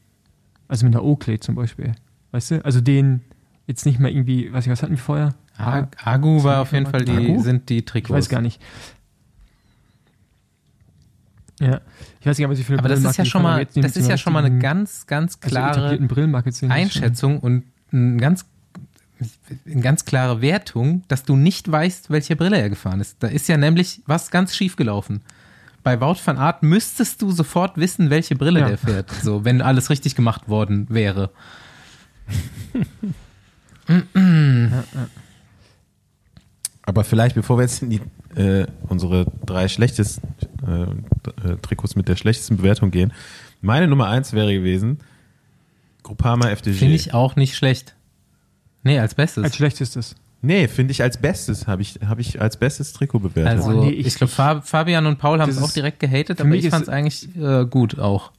Also 0.68 0.86
mit 0.86 0.95
einer 0.95 1.05
Oakley 1.05 1.39
zum 1.39 1.55
Beispiel. 1.55 1.93
Weißt 2.30 2.51
du? 2.51 2.64
Also 2.64 2.80
den 2.80 3.20
jetzt 3.66 3.84
nicht 3.84 3.99
mehr 3.99 4.11
irgendwie, 4.11 4.51
weiß 4.51 4.64
ich, 4.64 4.72
was 4.72 4.82
hatten 4.82 4.95
wir 4.95 4.99
vorher? 4.99 5.34
Ag 5.59 5.89
Agu 6.03 6.43
war 6.45 6.62
auf 6.62 6.72
jeden 6.72 6.86
Fall 6.86 7.05
die, 7.05 7.12
Agu? 7.12 7.43
sind 7.43 7.68
die 7.68 7.84
Trikots. 7.84 8.09
Ich 8.09 8.14
weiß 8.16 8.28
gar 8.30 8.41
nicht. 8.41 8.59
Ja, 11.61 11.82
ich 12.20 12.26
weiß 12.26 12.39
nicht, 12.39 12.59
ich 12.59 12.66
für 12.66 12.72
eine 12.72 12.78
Aber 12.78 12.89
das 12.89 13.05
ist 13.05 13.18
ja 13.18 13.24
schon 13.26 13.43
mal, 13.43 13.66
das 13.66 13.97
ist 13.97 14.09
ja 14.09 14.16
schon 14.16 14.32
mal 14.32 14.45
eine 14.45 14.59
ganz, 14.59 15.07
ganz 15.07 15.36
also 15.43 15.49
klare 15.49 15.99
also 15.99 16.66
Einschätzung 16.68 17.41
und 17.41 17.64
ein 17.93 18.16
ganz, 18.16 18.47
eine 19.66 19.82
ganz 19.82 20.07
klare 20.07 20.41
Wertung, 20.41 21.03
dass 21.09 21.24
du 21.24 21.36
nicht 21.36 21.70
weißt, 21.70 22.09
welche 22.09 22.34
Brille 22.34 22.59
er 22.59 22.70
gefahren 22.70 23.01
ist. 23.01 23.22
Da 23.22 23.26
ist 23.26 23.47
ja 23.49 23.59
nämlich 23.59 24.01
was 24.07 24.30
ganz 24.30 24.57
schief 24.57 24.76
gelaufen. 24.76 25.20
Bei 25.83 26.01
Wout 26.01 26.16
van 26.24 26.37
Art 26.39 26.62
müsstest 26.62 27.22
du 27.22 27.31
sofort 27.31 27.76
wissen, 27.76 28.11
welche 28.11 28.37
Brille 28.37 28.61
ja. 28.61 28.68
der 28.68 28.79
fährt, 28.79 29.11
so 29.22 29.45
wenn 29.45 29.62
alles 29.62 29.91
richtig 29.91 30.14
gemacht 30.14 30.49
worden 30.49 30.87
wäre. 30.91 31.31
Aber 36.83 37.05
vielleicht, 37.05 37.35
bevor 37.35 37.59
wir 37.59 37.62
jetzt 37.62 37.83
in 37.83 37.91
die, 37.91 38.01
äh, 38.35 38.66
unsere 38.89 39.26
drei 39.47 39.68
schlechtesten 39.68 40.26
äh, 40.66 41.57
Trikots 41.62 41.97
mit 41.97 42.09
der 42.09 42.16
schlechtesten 42.16 42.57
Bewertung 42.59 42.91
gehen, 42.91 43.12
meine 43.61 43.89
Nummer 43.89 44.09
eins 44.09 44.33
wäre 44.33 44.53
gewesen 44.53 44.99
Groupama 46.03 46.49
FDG. 46.49 46.79
Finde 46.79 46.95
ich 46.95 47.12
auch 47.12 47.37
nicht 47.37 47.57
schlecht. 47.57 47.95
Nee, 48.83 48.99
als 48.99 49.14
bestes. 49.14 49.45
Als 49.45 49.57
schlechtestes. 49.57 50.14
Nee, 50.41 50.68
finde 50.68 50.93
ich 50.93 51.03
als 51.03 51.18
bestes, 51.18 51.66
habe 51.66 51.82
ich, 51.82 51.99
hab 52.07 52.18
ich 52.20 52.41
als 52.41 52.57
bestes 52.57 52.93
Trikot 52.93 53.18
bewertet. 53.18 53.59
Also, 53.59 53.70
oh, 53.70 53.84
nee, 53.84 53.91
ich, 53.91 54.07
ich 54.07 54.14
glaube, 54.14 54.62
Fabian 54.62 55.07
und 55.07 55.18
Paul 55.18 55.41
haben 55.41 55.51
es 55.51 55.61
auch 55.61 55.72
direkt 55.72 55.99
gehatet, 55.99 56.41
aber 56.41 56.55
ich 56.55 56.68
fand 56.68 56.84
es 56.84 56.89
eigentlich 56.89 57.36
äh, 57.36 57.66
gut 57.66 57.99
auch. 57.99 58.32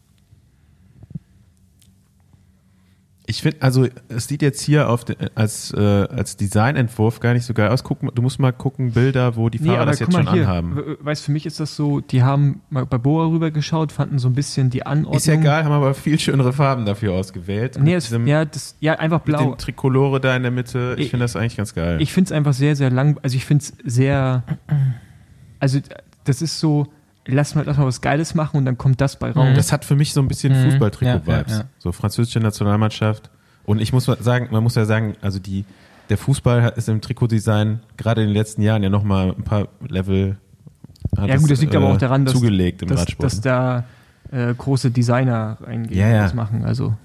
Ich 3.30 3.44
finde, 3.44 3.62
also 3.62 3.86
es 4.08 4.28
sieht 4.28 4.42
jetzt 4.42 4.60
hier 4.60 4.90
auf 4.90 5.06
de, 5.06 5.16
als, 5.36 5.72
äh, 5.72 5.80
als 5.80 6.36
Designentwurf 6.36 7.20
gar 7.20 7.36
nicht 7.36 7.46
so 7.46 7.54
geil 7.54 7.70
aus. 7.70 7.84
Guck, 7.84 8.00
du 8.16 8.22
musst 8.24 8.40
mal 8.40 8.52
gucken, 8.52 8.94
Bilder, 8.94 9.36
wo 9.36 9.50
die 9.50 9.60
Fahrer 9.60 9.82
nee, 9.82 9.86
das 9.86 10.00
jetzt 10.00 10.12
schon 10.12 10.34
hier, 10.34 10.50
anhaben. 10.50 10.98
Weißt 11.02 11.26
für 11.26 11.32
mich 11.32 11.46
ist 11.46 11.60
das 11.60 11.76
so, 11.76 12.00
die 12.00 12.24
haben 12.24 12.62
mal 12.72 12.88
bei 12.88 12.98
Boa 12.98 13.28
rübergeschaut, 13.28 13.92
fanden 13.92 14.18
so 14.18 14.30
ein 14.30 14.34
bisschen 14.34 14.72
die 14.72 14.84
Anordnung. 14.84 15.16
Ist 15.16 15.28
ja 15.28 15.36
geil, 15.36 15.64
haben 15.64 15.72
aber 15.72 15.94
viel 15.94 16.18
schönere 16.20 16.54
Farben 16.54 16.88
dafür 16.88 17.14
ausgewählt. 17.14 17.78
Nee, 17.80 17.94
es, 17.94 18.06
diesem, 18.06 18.26
ja, 18.26 18.46
das, 18.46 18.76
ja, 18.80 18.94
einfach 18.96 19.20
blau. 19.20 19.42
Mit 19.42 19.48
dem 19.50 19.58
Trikolore 19.60 20.20
da 20.20 20.36
in 20.36 20.42
der 20.42 20.52
Mitte. 20.52 20.96
Ich, 20.98 21.06
ich 21.06 21.10
finde 21.12 21.26
das 21.26 21.36
eigentlich 21.36 21.58
ganz 21.58 21.76
geil. 21.76 22.02
Ich 22.02 22.12
finde 22.12 22.30
es 22.30 22.32
einfach 22.32 22.54
sehr, 22.54 22.76
sehr 22.76 22.90
lang, 22.90 23.20
also 23.22 23.36
ich 23.36 23.46
finde 23.46 23.64
es 23.64 23.74
sehr, 23.86 24.42
also 25.60 25.78
das 26.24 26.42
ist 26.42 26.60
so, 26.60 26.88
lass 27.30 27.56
mal, 27.56 27.64
lass 27.66 27.78
mal 27.78 27.86
was 27.86 28.02
Geiles 28.02 28.36
machen 28.36 28.58
und 28.58 28.66
dann 28.66 28.78
kommt 28.78 29.02
das 29.02 29.18
bei 29.18 29.32
raus. 29.32 29.50
Das 29.56 29.72
hat 29.72 29.86
für 29.86 29.96
mich 29.96 30.14
so 30.14 30.22
ein 30.22 30.28
bisschen 30.28 30.54
mhm. 30.54 30.72
Fußballtrikot-Vibes. 30.72 31.52
Ja, 31.52 31.58
ja, 31.58 31.64
ja. 31.64 31.70
So 31.80 31.92
französische 31.92 32.40
Nationalmannschaft. 32.40 33.30
Und 33.66 33.82
ich 33.82 33.94
muss 33.94 34.06
sagen, 34.06 34.50
man 34.52 34.64
muss 34.64 34.76
ja 34.76 34.86
sagen, 34.86 35.16
also 35.22 35.40
die, 35.40 35.66
der 36.10 36.18
Fußball 36.18 36.74
ist 36.76 36.90
im 36.90 37.02
Trikotdesign 37.02 37.82
gerade 37.98 38.22
in 38.22 38.28
den 38.28 38.36
letzten 38.36 38.62
Jahren 38.62 38.84
ja 38.84 38.90
nochmal 38.90 39.30
ein 39.38 39.44
paar 39.44 39.68
Level 39.88 40.38
ja 41.18 41.38
gut, 41.38 41.50
das 41.50 41.62
liegt 41.62 41.74
äh, 41.74 41.78
aber 41.78 41.94
auch 41.94 41.98
daran, 41.98 42.26
dass, 42.26 42.34
zugelegt 42.34 42.82
im 42.82 42.90
dass, 42.90 43.02
Radsport. 43.02 43.24
dass 43.24 43.42
da 43.42 43.84
äh, 44.32 44.54
große 44.54 44.92
Designer 44.92 45.58
reingehen 45.62 46.00
ja, 46.00 46.08
ja. 46.08 46.24
das 46.24 46.34
machen. 46.34 46.64
Also. 46.64 46.96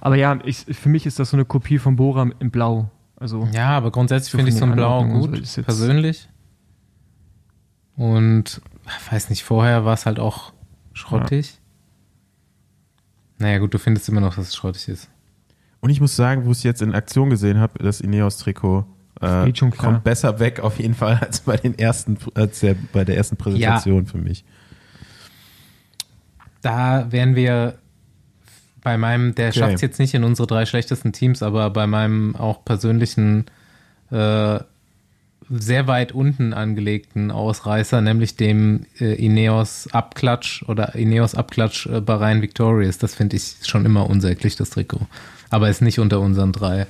Aber 0.00 0.16
ja, 0.16 0.38
ich, 0.44 0.58
für 0.58 0.88
mich 0.88 1.06
ist 1.06 1.18
das 1.18 1.30
so 1.30 1.36
eine 1.36 1.44
Kopie 1.44 1.78
von 1.78 1.96
Bora 1.96 2.28
in 2.38 2.50
Blau. 2.50 2.90
Also, 3.16 3.48
ja, 3.52 3.70
aber 3.70 3.90
grundsätzlich 3.90 4.32
finde 4.32 4.50
ich 4.50 4.56
so 4.56 4.64
ein 4.64 4.72
Blau 4.72 5.04
gut, 5.04 5.46
so 5.46 5.62
persönlich. 5.62 6.28
Und 7.96 8.60
weiß 9.10 9.30
nicht, 9.30 9.44
vorher 9.44 9.84
war 9.84 9.94
es 9.94 10.06
halt 10.06 10.18
auch 10.18 10.52
schrottig. 10.92 11.52
Ja. 11.52 13.46
Naja, 13.46 13.58
gut, 13.58 13.74
du 13.74 13.78
findest 13.78 14.08
immer 14.08 14.20
noch, 14.20 14.36
dass 14.36 14.48
es 14.48 14.54
schrottig 14.54 14.88
ist. 14.88 15.10
Und 15.80 15.90
ich 15.90 16.00
muss 16.00 16.16
sagen, 16.16 16.46
wo 16.46 16.52
ich 16.52 16.58
es 16.58 16.62
jetzt 16.62 16.82
in 16.82 16.94
Aktion 16.94 17.30
gesehen 17.30 17.58
habe, 17.58 17.82
das 17.82 18.00
Ineos-Trikot 18.00 18.86
äh, 19.20 19.52
kommt 19.76 20.04
besser 20.04 20.38
weg 20.40 20.60
auf 20.60 20.78
jeden 20.78 20.94
Fall 20.94 21.18
als 21.20 21.40
bei 21.40 21.56
den 21.56 21.78
ersten, 21.78 22.18
als 22.34 22.60
der, 22.60 22.74
bei 22.92 23.04
der 23.04 23.16
ersten 23.16 23.36
Präsentation 23.36 24.04
ja. 24.04 24.10
für 24.10 24.18
mich. 24.18 24.44
Da 26.62 27.12
wären 27.12 27.36
wir 27.36 27.78
bei 28.82 28.96
meinem, 28.96 29.34
der 29.34 29.48
okay. 29.48 29.58
schafft 29.58 29.74
es 29.74 29.80
jetzt 29.80 29.98
nicht 29.98 30.14
in 30.14 30.24
unsere 30.24 30.46
drei 30.46 30.66
schlechtesten 30.66 31.12
Teams, 31.12 31.42
aber 31.42 31.70
bei 31.70 31.86
meinem 31.86 32.36
auch 32.36 32.64
persönlichen 32.64 33.46
äh, 34.10 34.60
sehr 35.50 35.86
weit 35.86 36.12
unten 36.12 36.52
angelegten 36.52 37.30
Ausreißer, 37.30 38.00
nämlich 38.00 38.36
dem 38.36 38.86
äh, 39.00 39.14
Ineos 39.14 39.88
Abklatsch 39.92 40.62
oder 40.68 40.94
Ineos 40.94 41.34
Abklatsch 41.34 41.86
äh, 41.86 42.00
Bahrain 42.00 42.42
Victorious. 42.42 42.98
Das 42.98 43.14
finde 43.14 43.36
ich 43.36 43.56
schon 43.62 43.84
immer 43.84 44.08
unsäglich, 44.08 44.56
das 44.56 44.70
Trikot. 44.70 45.06
Aber 45.50 45.68
ist 45.68 45.82
nicht 45.82 45.98
unter 45.98 46.20
unseren 46.20 46.52
drei. 46.52 46.86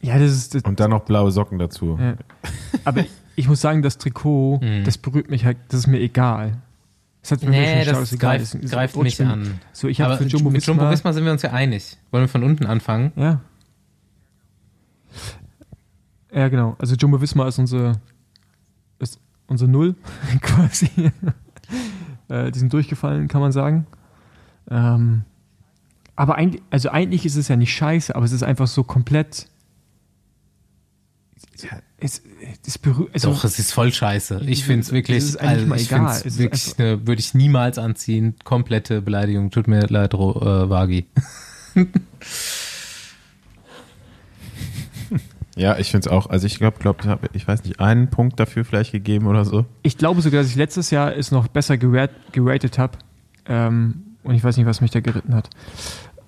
Ja, 0.00 0.18
das 0.18 0.32
ist. 0.32 0.54
Das 0.54 0.62
Und 0.62 0.80
dann 0.80 0.90
noch 0.90 1.04
blaue 1.04 1.30
Socken 1.30 1.58
dazu. 1.58 1.98
Ja. 2.00 2.16
Aber 2.84 3.04
ich 3.36 3.48
muss 3.48 3.60
sagen, 3.60 3.82
das 3.82 3.98
Trikot, 3.98 4.58
mhm. 4.62 4.84
das 4.84 4.98
berührt 4.98 5.30
mich 5.30 5.44
halt, 5.44 5.58
das 5.68 5.80
ist 5.80 5.86
mir 5.86 6.00
egal. 6.00 6.58
Das 7.22 7.32
hat 7.32 7.42
nee, 7.42 7.84
das 7.84 8.16
greift, 8.18 8.54
das 8.54 8.70
greift 8.70 8.96
mich 8.96 9.20
an. 9.20 9.60
So, 9.72 9.88
ich 9.88 10.02
Aber 10.02 10.16
für 10.16 10.24
Jumbo 10.24 10.50
mit 10.50 10.64
Jumbo 10.64 10.88
Visma 10.90 11.12
sind 11.12 11.24
wir 11.24 11.32
uns 11.32 11.42
ja 11.42 11.52
einig. 11.52 11.98
Wollen 12.10 12.24
wir 12.24 12.28
von 12.28 12.44
unten 12.44 12.64
anfangen? 12.64 13.12
Ja. 13.16 13.40
Ja, 16.32 16.48
genau. 16.48 16.76
Also 16.78 16.94
Jumbo 16.94 17.20
Visma 17.20 17.48
ist 17.48 17.58
unsere, 17.58 18.00
ist 18.98 19.20
unsere 19.46 19.70
Null 19.70 19.94
quasi. 20.40 20.90
äh, 22.28 22.50
die 22.50 22.58
sind 22.58 22.72
durchgefallen, 22.72 23.28
kann 23.28 23.40
man 23.40 23.52
sagen. 23.52 23.86
Ähm, 24.70 25.22
aber 26.16 26.34
eigentlich, 26.34 26.62
also 26.70 26.90
eigentlich 26.90 27.24
ist 27.24 27.36
es 27.36 27.48
ja 27.48 27.56
nicht 27.56 27.72
scheiße, 27.72 28.14
aber 28.14 28.24
es 28.24 28.32
ist 28.32 28.42
einfach 28.42 28.66
so 28.66 28.82
komplett. 28.82 29.46
Es, 32.00 32.22
es 32.64 32.80
also, 33.12 33.30
Doch, 33.30 33.44
es 33.44 33.58
ist 33.58 33.72
voll 33.72 33.92
scheiße. 33.92 34.42
Ich 34.46 34.64
finde 34.64 34.82
es 34.82 34.92
wirklich, 34.92 35.18
ist 35.18 35.36
also, 35.36 35.66
mal 35.66 35.76
ich 35.76 35.90
egal. 35.90 36.20
Es 36.24 36.38
wirklich 36.38 36.78
eine, 36.78 37.06
würde 37.06 37.20
ich 37.20 37.34
niemals 37.34 37.78
anziehen. 37.78 38.34
Komplette 38.44 39.00
Beleidigung. 39.00 39.50
Tut 39.50 39.66
mir 39.66 39.86
leid, 39.86 40.14
Ro, 40.14 40.40
äh, 40.40 40.70
Wagi. 40.70 41.06
Ja, 45.58 45.76
ich 45.76 45.90
finde 45.90 46.06
es 46.06 46.12
auch. 46.12 46.30
Also 46.30 46.46
ich 46.46 46.58
glaube, 46.58 46.76
glaub, 46.78 47.02
ich 47.32 47.46
weiß 47.46 47.64
nicht, 47.64 47.80
einen 47.80 48.08
Punkt 48.08 48.38
dafür 48.38 48.64
vielleicht 48.64 48.92
gegeben 48.92 49.26
oder 49.26 49.44
so. 49.44 49.66
Ich 49.82 49.98
glaube 49.98 50.22
sogar, 50.22 50.40
dass 50.40 50.50
ich 50.50 50.56
letztes 50.56 50.90
Jahr 50.90 51.16
es 51.16 51.32
noch 51.32 51.48
besser 51.48 51.76
geratet 51.76 52.78
habe. 52.78 52.98
Ähm, 53.46 54.04
und 54.22 54.36
ich 54.36 54.44
weiß 54.44 54.56
nicht, 54.56 54.66
was 54.66 54.80
mich 54.80 54.92
da 54.92 55.00
geritten 55.00 55.34
hat. 55.34 55.50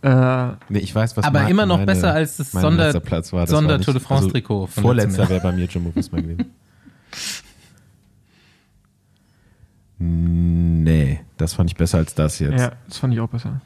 Äh, 0.02 0.56
nee, 0.68 0.80
ich 0.80 0.92
weiß, 0.92 1.16
was 1.16 1.24
Aber 1.24 1.46
immer 1.46 1.64
noch 1.64 1.76
meine, 1.76 1.86
besser 1.86 2.12
als 2.12 2.38
das 2.38 2.50
Sonder, 2.50 2.92
war. 2.92 3.00
Das 3.46 3.50
Sonder 3.50 3.80
Tour 3.80 3.94
de 3.94 4.02
France 4.02 4.24
also 4.24 4.30
Trikot. 4.30 4.66
vorletzter 4.66 5.28
wäre 5.28 5.40
bei 5.40 5.52
mir 5.52 5.66
Jumbo 5.66 5.94
Visma 5.94 6.18
gewesen. 6.20 6.46
Nee, 9.98 11.20
das 11.36 11.52
fand 11.52 11.70
ich 11.70 11.76
besser 11.76 11.98
als 11.98 12.14
das 12.14 12.38
jetzt. 12.40 12.58
Ja, 12.58 12.72
das 12.88 12.98
fand 12.98 13.14
ich 13.14 13.20
auch 13.20 13.28
besser. 13.28 13.60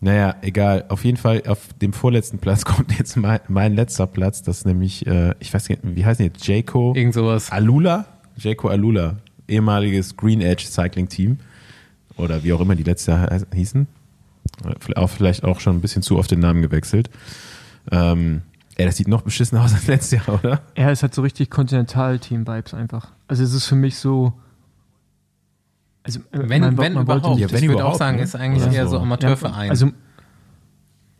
Naja, 0.00 0.36
egal. 0.42 0.84
Auf 0.88 1.04
jeden 1.04 1.16
Fall, 1.16 1.42
auf 1.46 1.72
dem 1.80 1.92
vorletzten 1.92 2.38
Platz 2.38 2.64
kommt 2.64 2.96
jetzt 2.98 3.16
mein, 3.16 3.40
mein 3.48 3.74
letzter 3.74 4.06
Platz. 4.06 4.42
Das 4.42 4.58
ist 4.58 4.66
nämlich, 4.66 5.06
äh, 5.06 5.34
ich 5.40 5.52
weiß 5.52 5.68
nicht, 5.68 5.80
wie 5.82 6.04
heißt 6.04 6.20
die 6.20 6.24
jetzt? 6.24 6.46
Jayco 6.46 6.94
Irgend 6.94 7.14
sowas. 7.14 7.50
Alula? 7.50 8.06
Jayco 8.36 8.68
Alula. 8.68 9.16
Ehemaliges 9.48 10.16
Green 10.16 10.40
Edge 10.40 10.66
Cycling 10.66 11.08
Team. 11.08 11.38
Oder 12.16 12.42
wie 12.44 12.52
auch 12.52 12.60
immer 12.60 12.74
die 12.74 12.82
letzte 12.82 13.46
hießen. 13.54 13.86
Auch 14.96 15.10
vielleicht 15.10 15.44
auch 15.44 15.60
schon 15.60 15.76
ein 15.76 15.80
bisschen 15.80 16.02
zu 16.02 16.18
oft 16.18 16.30
den 16.30 16.40
Namen 16.40 16.62
gewechselt. 16.62 17.10
Ähm, 17.90 18.42
ey, 18.76 18.86
das 18.86 18.96
sieht 18.96 19.08
noch 19.08 19.22
beschissen 19.22 19.58
aus 19.58 19.72
als 19.74 19.86
letztes 19.86 20.26
Jahr, 20.26 20.38
oder? 20.38 20.62
Ja, 20.76 20.90
es 20.90 21.02
hat 21.02 21.14
so 21.14 21.22
richtig 21.22 21.50
Continental-Team-Vibes 21.50 22.74
einfach. 22.74 23.12
Also 23.28 23.42
es 23.42 23.52
ist 23.52 23.66
für 23.66 23.76
mich 23.76 23.96
so, 23.96 24.32
also, 26.02 26.20
wenn, 26.32 26.76
wenn 26.78 26.96
überhaupt. 26.96 27.38
Ja, 27.38 27.50
wenn 27.50 27.62
ich 27.62 27.68
würde 27.68 27.84
auch 27.84 27.96
sagen, 27.96 28.16
ne? 28.16 28.22
ist 28.22 28.34
eigentlich 28.34 28.64
ja, 28.64 28.72
eher 28.72 28.88
so, 28.88 28.98
Amateurverein. 28.98 29.66
Ja, 29.66 29.70
also, 29.70 29.90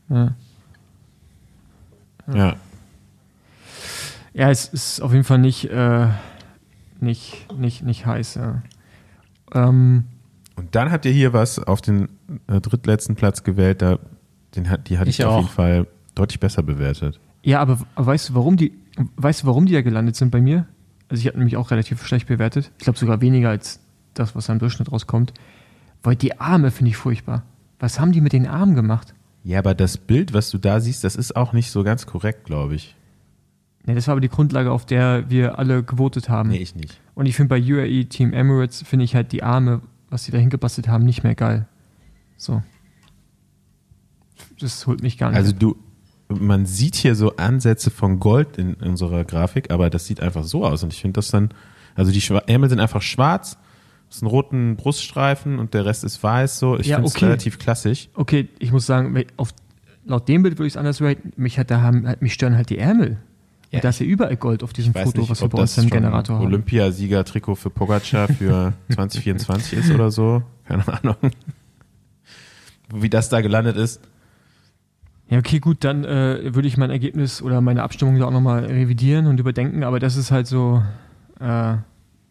ja. 0.09 0.35
ja. 2.33 2.57
Ja, 4.35 4.51
es 4.51 4.69
ist 4.69 5.01
auf 5.01 5.13
jeden 5.13 5.25
Fall 5.25 5.39
nicht, 5.39 5.65
äh, 5.65 6.09
nicht, 7.01 7.53
nicht, 7.53 7.83
nicht 7.83 8.07
heiß. 8.07 8.37
Ja. 8.37 8.63
Ähm, 9.53 10.05
und 10.57 10.75
dann 10.75 10.91
habt 10.91 11.05
ihr 11.07 11.13
hier 11.13 11.33
was 11.33 11.59
auf 11.59 11.81
den 11.81 12.09
äh, 12.47 12.61
drittletzten 12.61 13.17
Platz 13.17 13.43
gewählt. 13.43 13.83
Da 13.83 13.99
Den 14.55 14.71
hat, 14.71 14.89
die 14.89 14.99
hatte 14.99 15.11
ich, 15.11 15.19
ich 15.19 15.25
auf 15.25 15.37
jeden 15.37 15.49
Fall 15.49 15.87
deutlich 16.15 16.41
besser 16.41 16.63
bewertet. 16.63 17.19
Ja, 17.43 17.61
aber, 17.61 17.79
aber 17.95 18.07
weißt 18.07 18.31
du, 18.31 18.35
warum 18.35 18.57
die, 18.57 18.73
weißt 19.17 19.43
du, 19.43 19.47
warum 19.47 19.67
die 19.67 19.73
da 19.73 19.83
gelandet 19.83 20.17
sind 20.17 20.31
bei 20.31 20.41
mir? 20.41 20.67
Also 21.09 21.21
ich 21.21 21.27
habe 21.27 21.39
nämlich 21.39 21.57
auch 21.57 21.71
relativ 21.71 22.07
schlecht 22.07 22.27
bewertet. 22.27 22.71
Ich 22.79 22.85
glaube 22.85 22.99
sogar 22.99 23.21
weniger 23.21 23.51
als 23.51 23.81
das, 24.19 24.35
was 24.35 24.51
am 24.51 24.59
Durchschnitt 24.59 24.93
rauskommt. 24.93 25.33
Weil 26.03 26.17
die 26.17 26.41
Arme 26.41 26.71
finde 26.71 26.91
ich 26.91 26.97
furchtbar. 26.97 27.43
Was 27.79 28.01
haben 28.01 28.13
die 28.13 28.21
mit 28.21 28.33
den 28.33 28.47
Armen 28.47 28.75
gemacht? 28.75 29.15
Ja, 29.45 29.59
aber 29.61 29.75
das 29.75 29.99
Bild, 29.99 30.33
was 30.33 30.51
du 30.51 30.59
da 30.59 30.81
siehst, 30.81 31.05
das 31.05 31.17
ist 31.17 31.37
auch 31.37 31.53
nicht 31.53 31.71
so 31.71 31.85
ganz 31.85 32.07
korrekt, 32.07 32.45
glaube 32.45 32.75
ich. 32.75 32.95
Nee, 33.87 33.95
das 33.95 34.07
war 34.07 34.13
aber 34.13 34.21
die 34.21 34.29
Grundlage, 34.29 34.71
auf 34.71 34.85
der 34.85 35.31
wir 35.31 35.59
alle 35.59 35.83
gewotet 35.83 36.29
haben. 36.29 36.51
Nee, 36.51 36.59
ich 36.59 36.75
nicht. 36.75 37.01
Und 37.15 37.27
ich 37.27 37.37
finde 37.37 37.49
bei 37.49 37.61
UAE 37.61 38.05
Team 38.05 38.33
Emirates, 38.33 38.83
finde 38.83 39.05
ich 39.05 39.15
halt 39.15 39.33
die 39.33 39.43
Arme, 39.43 39.81
was 40.11 40.25
sie 40.25 40.33
da 40.33 40.39
hingebastelt 40.39 40.89
haben, 40.89 41.05
nicht 41.05 41.23
mehr 41.23 41.35
geil. 41.35 41.67
So. 42.37 42.63
Das 44.61 44.87
holt 44.87 45.03
mich 45.03 45.17
gar 45.19 45.31
nicht. 45.31 45.39
Also 45.39 45.53
du, 45.53 45.77
man 46.29 46.67
sieht 46.67 46.97
hier 46.97 47.15
so 47.15 47.37
Ansätze 47.37 47.91
von 47.91 48.21
Gold 48.21 48.59
in, 48.59 48.75
in 48.75 48.91
unserer 48.91 49.25
Grafik, 49.25 49.71
aber 49.71 49.89
das 49.89 50.07
sieht 50.07 50.21
einfach 50.21 50.45
so 50.45 50.65
aus. 50.65 50.83
Und 50.83 50.93
ich 50.93 51.01
finde 51.01 51.15
das 51.15 51.29
dann, 51.29 51.51
also 51.95 52.13
die 52.13 52.23
Ärmel 52.47 52.69
sind 52.69 52.81
einfach 52.81 53.03
schwarz, 53.03 53.57
es 54.11 54.19
sind 54.19 54.29
roten 54.29 54.77
Bruststreifen 54.77 55.59
und 55.59 55.75
der 55.75 55.85
Rest 55.85 56.05
ist 56.05 56.23
weiß 56.23 56.59
so. 56.59 56.79
Ich 56.79 56.87
ja, 56.87 56.97
finde 56.97 57.09
es 57.09 57.17
okay. 57.17 57.25
relativ 57.27 57.59
klassisch. 57.59 58.09
Okay, 58.15 58.49
ich 58.59 58.73
muss 58.73 58.87
sagen, 58.87 59.25
auf, 59.37 59.51
laut 60.05 60.29
dem 60.29 60.43
Bild 60.43 60.59
würde 60.59 60.67
ich 60.67 60.73
es 60.73 60.77
anders 60.77 61.03
raten. 61.03 61.33
Mich, 61.37 61.59
hat, 61.59 61.71
da 61.71 61.83
haben, 61.83 62.09
mich 62.21 62.33
stören 62.33 62.57
halt 62.57 62.71
die 62.71 62.79
Ärmel. 62.79 63.19
Ja. 63.71 63.81
Da 63.81 63.91
ist 63.91 64.01
ja 64.01 64.07
überall 64.07 64.37
Gold 64.37 64.63
auf 64.63 64.73
diesem 64.73 64.95
Foto, 64.95 65.21
nicht, 65.21 65.31
was 65.31 65.43
wir 65.43 65.49
bei 65.49 65.59
uns 65.61 65.77
im 65.77 65.91
Generator 65.91 66.37
haben. 66.37 66.47
Olympiasieger-Trikot 66.47 67.55
für 67.55 67.69
Pogacar 67.69 68.29
für 68.29 68.73
2024 68.91 69.79
ist 69.79 69.91
oder 69.91 70.11
so. 70.11 70.43
Keine 70.65 70.89
Ahnung. 70.89 71.17
Wie 72.95 73.11
das 73.11 73.29
da 73.29 73.43
gelandet 73.43 73.77
ist. 73.77 74.01
Ja, 75.29 75.39
okay, 75.39 75.59
gut, 75.59 75.85
dann 75.85 76.05
äh, 76.05 76.55
würde 76.55 76.67
ich 76.67 76.79
mein 76.79 76.91
Ergebnis 76.91 77.43
oder 77.43 77.61
meine 77.61 77.83
Abstimmung 77.83 78.19
da 78.19 78.25
auch 78.25 78.31
nochmal 78.31 78.65
revidieren 78.65 79.27
und 79.27 79.39
überdenken, 79.39 79.85
aber 79.85 80.01
das 80.01 80.17
ist 80.17 80.31
halt 80.31 80.47
so, 80.47 80.83
äh, 81.39 81.75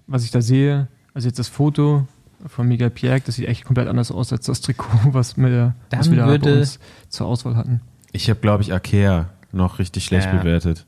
was 0.08 0.24
ich 0.24 0.32
da 0.32 0.42
sehe. 0.42 0.88
Also 1.18 1.30
jetzt 1.30 1.39
das 1.39 1.47
Foto 1.47 2.07
von 2.45 2.68
Miguel 2.68 2.91
Pierre, 2.91 3.20
das 3.22 3.38
sieht 3.38 3.47
echt 3.47 3.65
komplett 3.65 3.88
anders 3.88 4.11
aus 4.11 4.32
als 4.32 4.45
das 4.45 4.61
Trikot, 4.61 4.88
was, 5.13 5.36
wir, 5.36 5.74
was 5.89 6.11
wir 6.11 6.18
da 6.18 6.38
bei 6.38 6.59
uns 6.59 6.78
zur 7.09 7.26
Auswahl 7.26 7.55
hatten. 7.55 7.82
Ich 8.11 8.30
habe, 8.30 8.39
glaube 8.39 8.61
ich, 8.61 8.72
Akea 8.72 9.28
noch 9.51 9.80
richtig 9.80 10.05
schlecht 10.05 10.28
ja. 10.28 10.38
bewertet. 10.38 10.86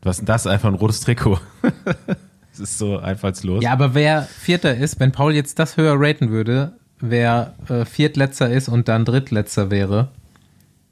Was 0.00 0.16
ist 0.16 0.20
denn 0.20 0.26
das? 0.28 0.46
Einfach 0.46 0.70
ein 0.70 0.76
rotes 0.76 1.00
Trikot. 1.00 1.40
das 2.52 2.58
ist 2.58 2.78
so 2.78 3.00
einfallslos. 3.00 3.62
Ja, 3.62 3.72
aber 3.72 3.92
wer 3.92 4.22
Vierter 4.22 4.74
ist, 4.74 4.98
wenn 4.98 5.12
Paul 5.12 5.34
jetzt 5.34 5.58
das 5.58 5.76
höher 5.76 5.96
raten 5.98 6.30
würde, 6.30 6.72
wer 6.98 7.52
äh, 7.68 7.84
Viertletzter 7.84 8.48
ist 8.48 8.70
und 8.70 8.88
dann 8.88 9.04
Drittletzter 9.04 9.70
wäre, 9.70 10.08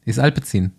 ist 0.04 0.18
Alpecin. 0.18 0.72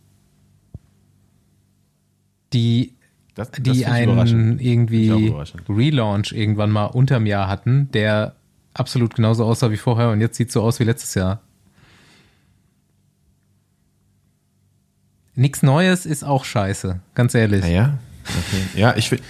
Die, 2.53 2.93
das, 3.39 3.51
das 3.51 3.61
die 3.61 3.85
einen 3.85 4.59
irgendwie 4.59 5.33
Relaunch 5.69 6.33
irgendwann 6.33 6.71
mal 6.71 6.85
unterm 6.85 7.25
Jahr 7.25 7.47
hatten, 7.47 7.89
der 7.91 8.35
absolut 8.73 9.15
genauso 9.15 9.45
aussah 9.45 9.71
wie 9.71 9.77
vorher 9.77 10.09
und 10.09 10.19
jetzt 10.19 10.35
sieht 10.35 10.51
so 10.51 10.61
aus 10.61 10.79
wie 10.79 10.83
letztes 10.83 11.15
Jahr. 11.15 11.41
Nichts 15.35 15.63
Neues 15.63 16.05
ist 16.05 16.23
auch 16.23 16.43
scheiße, 16.43 16.99
ganz 17.15 17.33
ehrlich. 17.33 17.65
Ja, 17.65 17.97
okay. 18.25 18.63
ja 18.75 18.97
ich 18.97 19.09
will. 19.09 19.21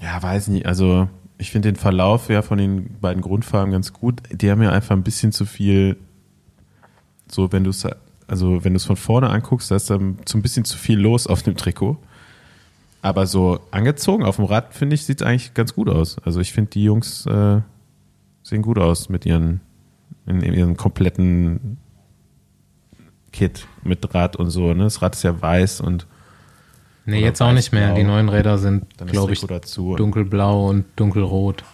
ja, 0.00 0.22
weiß 0.22 0.46
nicht. 0.46 0.64
Also, 0.66 1.08
ich 1.38 1.50
finde 1.50 1.72
den 1.72 1.76
Verlauf 1.76 2.28
ja 2.28 2.42
von 2.42 2.58
den 2.58 3.00
beiden 3.00 3.20
Grundfarben 3.20 3.72
ganz 3.72 3.92
gut. 3.92 4.22
Die 4.30 4.48
haben 4.48 4.62
ja 4.62 4.70
einfach 4.70 4.94
ein 4.94 5.02
bisschen 5.02 5.32
zu 5.32 5.44
viel 5.44 5.96
so, 7.26 7.50
wenn 7.50 7.64
du 7.64 7.70
es 7.70 7.84
also 8.30 8.62
wenn 8.64 8.74
du 8.74 8.76
es 8.76 8.84
von 8.84 8.96
vorne 8.96 9.28
anguckst, 9.28 9.72
da 9.72 9.76
ist 9.76 9.90
dann 9.90 10.18
so 10.24 10.38
ein 10.38 10.42
bisschen 10.42 10.64
zu 10.64 10.78
viel 10.78 10.98
los 10.98 11.26
auf 11.26 11.42
dem 11.42 11.56
Trikot. 11.56 11.98
Aber 13.02 13.26
so 13.26 13.58
angezogen 13.72 14.24
auf 14.24 14.36
dem 14.36 14.44
Rad, 14.44 14.72
finde 14.72 14.94
ich, 14.94 15.04
sieht 15.04 15.20
es 15.20 15.26
eigentlich 15.26 15.52
ganz 15.52 15.74
gut 15.74 15.88
aus. 15.88 16.16
Also 16.24 16.38
ich 16.40 16.52
finde, 16.52 16.70
die 16.70 16.84
Jungs 16.84 17.26
äh, 17.26 17.60
sehen 18.44 18.62
gut 18.62 18.78
aus 18.78 19.08
mit 19.08 19.26
ihren, 19.26 19.60
in, 20.26 20.42
in 20.42 20.54
ihren 20.54 20.76
kompletten 20.76 21.78
Kit 23.32 23.66
mit 23.82 24.14
Rad 24.14 24.36
und 24.36 24.50
so. 24.50 24.74
Ne? 24.74 24.84
Das 24.84 25.02
Rad 25.02 25.16
ist 25.16 25.24
ja 25.24 25.40
weiß 25.40 25.80
und 25.80 26.06
Nee, 27.06 27.22
jetzt 27.22 27.40
auch 27.42 27.52
nicht 27.52 27.72
mehr. 27.72 27.94
Die 27.94 28.04
neuen 28.04 28.28
Räder 28.28 28.58
sind, 28.58 28.84
glaube 29.06 29.32
ich, 29.32 29.40
dunkelblau 29.40 30.68
und 30.68 30.84
dunkelrot. 30.94 31.64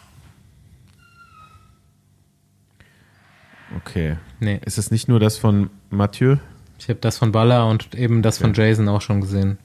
Okay. 3.75 4.17
Nee. 4.41 4.61
Ist 4.65 4.79
es 4.79 4.91
nicht 4.91 5.09
nur 5.09 5.19
das 5.19 5.39
von 5.39 5.71
Mathieu? 5.91 6.37
Ich 6.79 6.89
habe 6.89 7.01
das 7.01 7.19
von 7.19 7.33
Baller 7.33 7.69
und 7.69 7.95
eben 7.95 8.23
das 8.23 8.37
okay. 8.37 8.45
von 8.45 8.55
Jason 8.55 8.89
auch 8.89 9.01
schon 9.01 9.21
gesehen. 9.21 9.59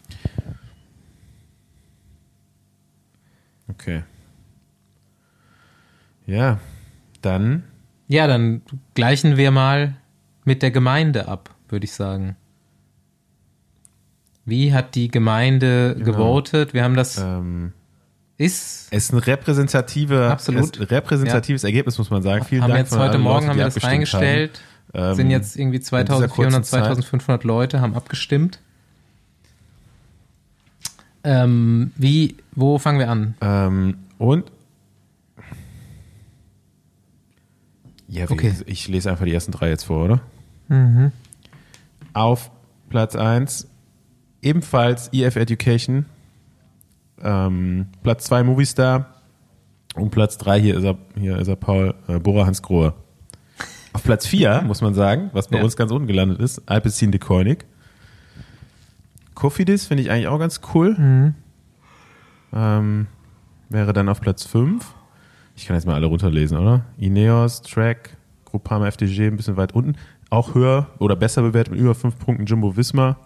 Okay. 3.67 4.03
Ja, 6.25 6.59
dann. 7.21 7.63
Ja, 8.07 8.27
dann 8.27 8.61
gleichen 8.93 9.37
wir 9.37 9.51
mal 9.51 9.95
mit 10.43 10.61
der 10.61 10.71
Gemeinde 10.71 11.27
ab, 11.27 11.53
würde 11.69 11.85
ich 11.85 11.93
sagen. 11.93 12.35
Wie 14.45 14.73
hat 14.73 14.95
die 14.95 15.09
Gemeinde 15.09 15.95
genau. 15.97 16.11
gewotet? 16.11 16.73
Wir 16.73 16.83
haben 16.83 16.95
das. 16.95 17.17
Ähm, 17.17 17.73
ist. 18.41 18.87
Es 18.91 19.05
ist 19.05 19.13
ein 19.13 19.19
repräsentative, 19.19 20.29
Absolut. 20.31 20.91
repräsentatives 20.91 21.61
ja. 21.61 21.69
Ergebnis, 21.69 21.97
muss 21.97 22.09
man 22.09 22.23
sagen. 22.23 22.43
Vielen 22.43 22.63
haben 22.63 22.71
Dank. 22.71 22.81
Jetzt 22.81 22.97
heute 22.97 23.17
Morgen 23.17 23.45
Leute, 23.45 23.49
haben 23.49 23.57
wir 23.57 23.65
das 23.65 23.83
reingestellt. 23.83 24.61
Ähm, 24.93 25.15
sind 25.15 25.29
jetzt 25.29 25.55
irgendwie 25.55 25.79
2400, 25.79 26.65
2500 26.65 27.43
Leute, 27.43 27.79
haben 27.79 27.95
abgestimmt. 27.95 28.59
Ähm, 31.23 31.91
wie, 31.95 32.37
wo 32.53 32.79
fangen 32.79 32.99
wir 32.99 33.09
an? 33.09 33.35
Ähm, 33.41 33.97
und? 34.17 34.51
Ja, 38.07 38.29
okay. 38.29 38.53
ich 38.65 38.87
lese 38.87 39.09
einfach 39.09 39.23
die 39.23 39.33
ersten 39.33 39.51
drei 39.51 39.69
jetzt 39.69 39.85
vor, 39.85 40.03
oder? 40.03 40.21
Mhm. 40.67 41.11
Auf 42.13 42.51
Platz 42.89 43.15
1 43.15 43.67
ebenfalls 44.41 45.09
EF 45.13 45.37
Education 45.37 46.05
ähm, 47.23 47.87
Platz 48.03 48.25
2 48.25 48.43
Movistar 48.43 49.15
und 49.95 50.11
Platz 50.11 50.37
3 50.37 50.59
hier 50.59 50.77
ist 50.77 50.83
er, 50.83 50.97
hier 51.17 51.37
ist 51.37 51.47
er 51.47 51.55
Paul 51.55 51.95
äh, 52.07 52.19
Bora 52.19 52.45
Hans 52.45 52.61
Grohe. 52.61 52.93
Auf 53.93 54.03
Platz 54.03 54.25
4, 54.27 54.61
muss 54.65 54.81
man 54.81 54.93
sagen, 54.93 55.29
was 55.33 55.47
bei 55.47 55.57
ja. 55.57 55.63
uns 55.63 55.75
ganz 55.75 55.91
unten 55.91 56.07
gelandet 56.07 56.39
ist, 56.39 56.61
Alpecin 56.69 57.11
de 57.11 57.19
Koenig. 57.19 57.65
Kofidis 59.35 59.87
finde 59.87 60.03
ich 60.03 60.11
eigentlich 60.11 60.27
auch 60.27 60.39
ganz 60.39 60.61
cool. 60.73 60.95
Mhm. 60.97 61.35
Ähm, 62.53 63.07
wäre 63.69 63.93
dann 63.93 64.09
auf 64.09 64.21
Platz 64.21 64.45
5. 64.45 64.93
Ich 65.55 65.65
kann 65.65 65.75
jetzt 65.75 65.85
mal 65.85 65.95
alle 65.95 66.05
runterlesen, 66.05 66.57
oder? 66.57 66.85
Ineos, 66.97 67.61
Track, 67.61 68.17
Groupama 68.45 68.87
FDG 68.87 69.27
ein 69.27 69.37
bisschen 69.37 69.57
weit 69.57 69.73
unten. 69.73 69.95
Auch 70.29 70.55
höher 70.55 70.87
oder 70.99 71.15
besser 71.15 71.41
bewertet 71.41 71.73
mit 71.73 71.81
über 71.81 71.95
5 71.95 72.17
Punkten 72.19 72.45
Jumbo 72.45 72.75
Visma. 72.75 73.17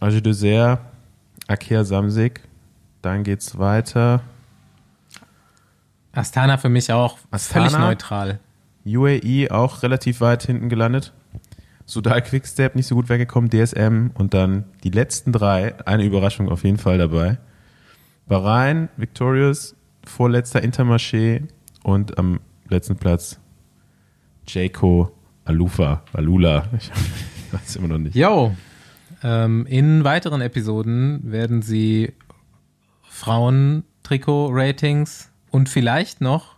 Age 0.00 0.22
Dessert, 0.22 0.80
Akea 1.46 1.84
Samsig, 1.84 2.40
dann 3.06 3.22
geht's 3.22 3.56
weiter. 3.56 4.20
Astana 6.12 6.56
für 6.56 6.68
mich 6.68 6.92
auch 6.92 7.18
Astana, 7.30 7.68
völlig 7.68 7.78
neutral. 7.78 8.40
UAE 8.84 9.50
auch 9.50 9.82
relativ 9.82 10.20
weit 10.20 10.42
hinten 10.42 10.68
gelandet. 10.68 11.12
Sudal 11.84 12.20
Quickstep 12.20 12.74
nicht 12.74 12.86
so 12.86 12.96
gut 12.96 13.08
weggekommen, 13.08 13.48
DSM 13.48 14.10
und 14.14 14.34
dann 14.34 14.64
die 14.82 14.90
letzten 14.90 15.30
drei, 15.30 15.74
eine 15.86 16.04
Überraschung 16.04 16.48
auf 16.48 16.64
jeden 16.64 16.78
Fall 16.78 16.98
dabei. 16.98 17.38
Bahrain, 18.26 18.88
Victorious, 18.96 19.76
vorletzter 20.04 20.60
Intermarché 20.64 21.42
und 21.84 22.18
am 22.18 22.40
letzten 22.68 22.96
Platz 22.96 23.38
Jayco 24.48 25.12
Alufa, 25.44 26.02
Alula. 26.12 26.64
Ich 26.76 26.90
weiß 27.52 27.76
immer 27.76 27.88
noch 27.88 27.98
nicht. 27.98 28.16
Jo, 28.16 28.52
ähm, 29.22 29.64
in 29.66 30.02
weiteren 30.02 30.40
Episoden 30.40 31.20
werden 31.30 31.62
Sie 31.62 32.12
Frauen-Trikot-Ratings 33.16 35.30
und 35.50 35.70
vielleicht 35.70 36.20
noch 36.20 36.56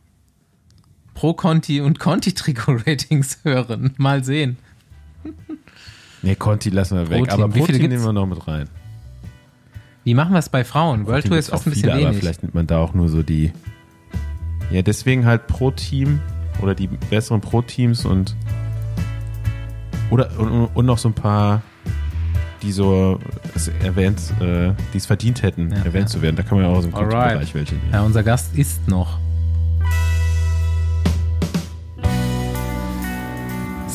Pro-Conti 1.14 1.80
und 1.80 2.00
Conti-Trikot-Ratings 2.00 3.38
hören. 3.44 3.94
Mal 3.96 4.24
sehen. 4.24 4.58
Nee, 6.22 6.34
Conti 6.34 6.70
lassen 6.70 6.98
wir 6.98 7.10
weg, 7.10 7.30
aber 7.30 7.54
Wie 7.54 7.62
viele 7.62 7.88
nehmen 7.88 8.04
wir 8.04 8.12
noch 8.12 8.26
mit 8.26 8.48
rein. 8.48 8.68
Wie 10.02 10.14
machen 10.14 10.32
wir 10.32 10.40
es 10.40 10.48
bei 10.48 10.64
Frauen? 10.64 11.06
World 11.06 11.26
Tour 11.26 11.38
ist 11.38 11.50
fast 11.50 11.64
ein 11.66 11.70
bisschen 11.70 11.90
viele, 11.90 11.94
wenig. 11.94 12.08
Aber 12.08 12.18
vielleicht 12.18 12.42
nimmt 12.42 12.56
man 12.56 12.66
da 12.66 12.78
auch 12.78 12.92
nur 12.92 13.08
so 13.08 13.22
die. 13.22 13.52
Ja, 14.72 14.82
deswegen 14.82 15.26
halt 15.26 15.46
Pro-Team 15.46 16.18
oder 16.60 16.74
die 16.74 16.88
besseren 16.88 17.40
Pro-Teams 17.40 18.04
und 18.04 18.34
oder 20.10 20.36
und, 20.38 20.66
und 20.74 20.86
noch 20.86 20.98
so 20.98 21.08
ein 21.08 21.14
paar 21.14 21.62
die 22.62 22.72
so 22.72 23.18
erwähnt, 23.82 24.20
äh, 24.40 24.72
die 24.92 24.98
es 24.98 25.06
verdient 25.06 25.42
hätten, 25.42 25.70
ja, 25.70 25.78
erwähnt 25.78 26.08
ja. 26.08 26.14
zu 26.14 26.22
werden. 26.22 26.36
Da 26.36 26.42
kann 26.42 26.58
man 26.58 26.66
ja 26.66 26.72
auch 26.72 26.80
so 26.80 26.88
einen 26.88 27.08
Bereich 27.08 27.54
welche 27.54 27.74
nehmen. 27.74 27.90
Ja, 27.92 28.02
unser 28.02 28.22
Gast 28.22 28.56
ist 28.56 28.88
noch. 28.88 29.18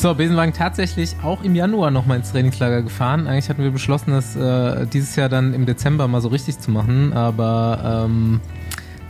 So, 0.04 0.14
Besenwagen 0.14 0.52
tatsächlich 0.52 1.16
auch 1.22 1.42
im 1.42 1.54
Januar 1.54 1.90
nochmal 1.90 2.18
ins 2.18 2.30
Trainingslager 2.30 2.82
gefahren. 2.82 3.26
Eigentlich 3.26 3.48
hatten 3.48 3.62
wir 3.62 3.70
beschlossen, 3.70 4.10
das 4.10 4.36
äh, 4.36 4.86
dieses 4.86 5.16
Jahr 5.16 5.30
dann 5.30 5.54
im 5.54 5.64
Dezember 5.64 6.08
mal 6.08 6.20
so 6.20 6.28
richtig 6.28 6.58
zu 6.58 6.70
machen. 6.70 7.14
Aber 7.14 8.04
ähm, 8.04 8.42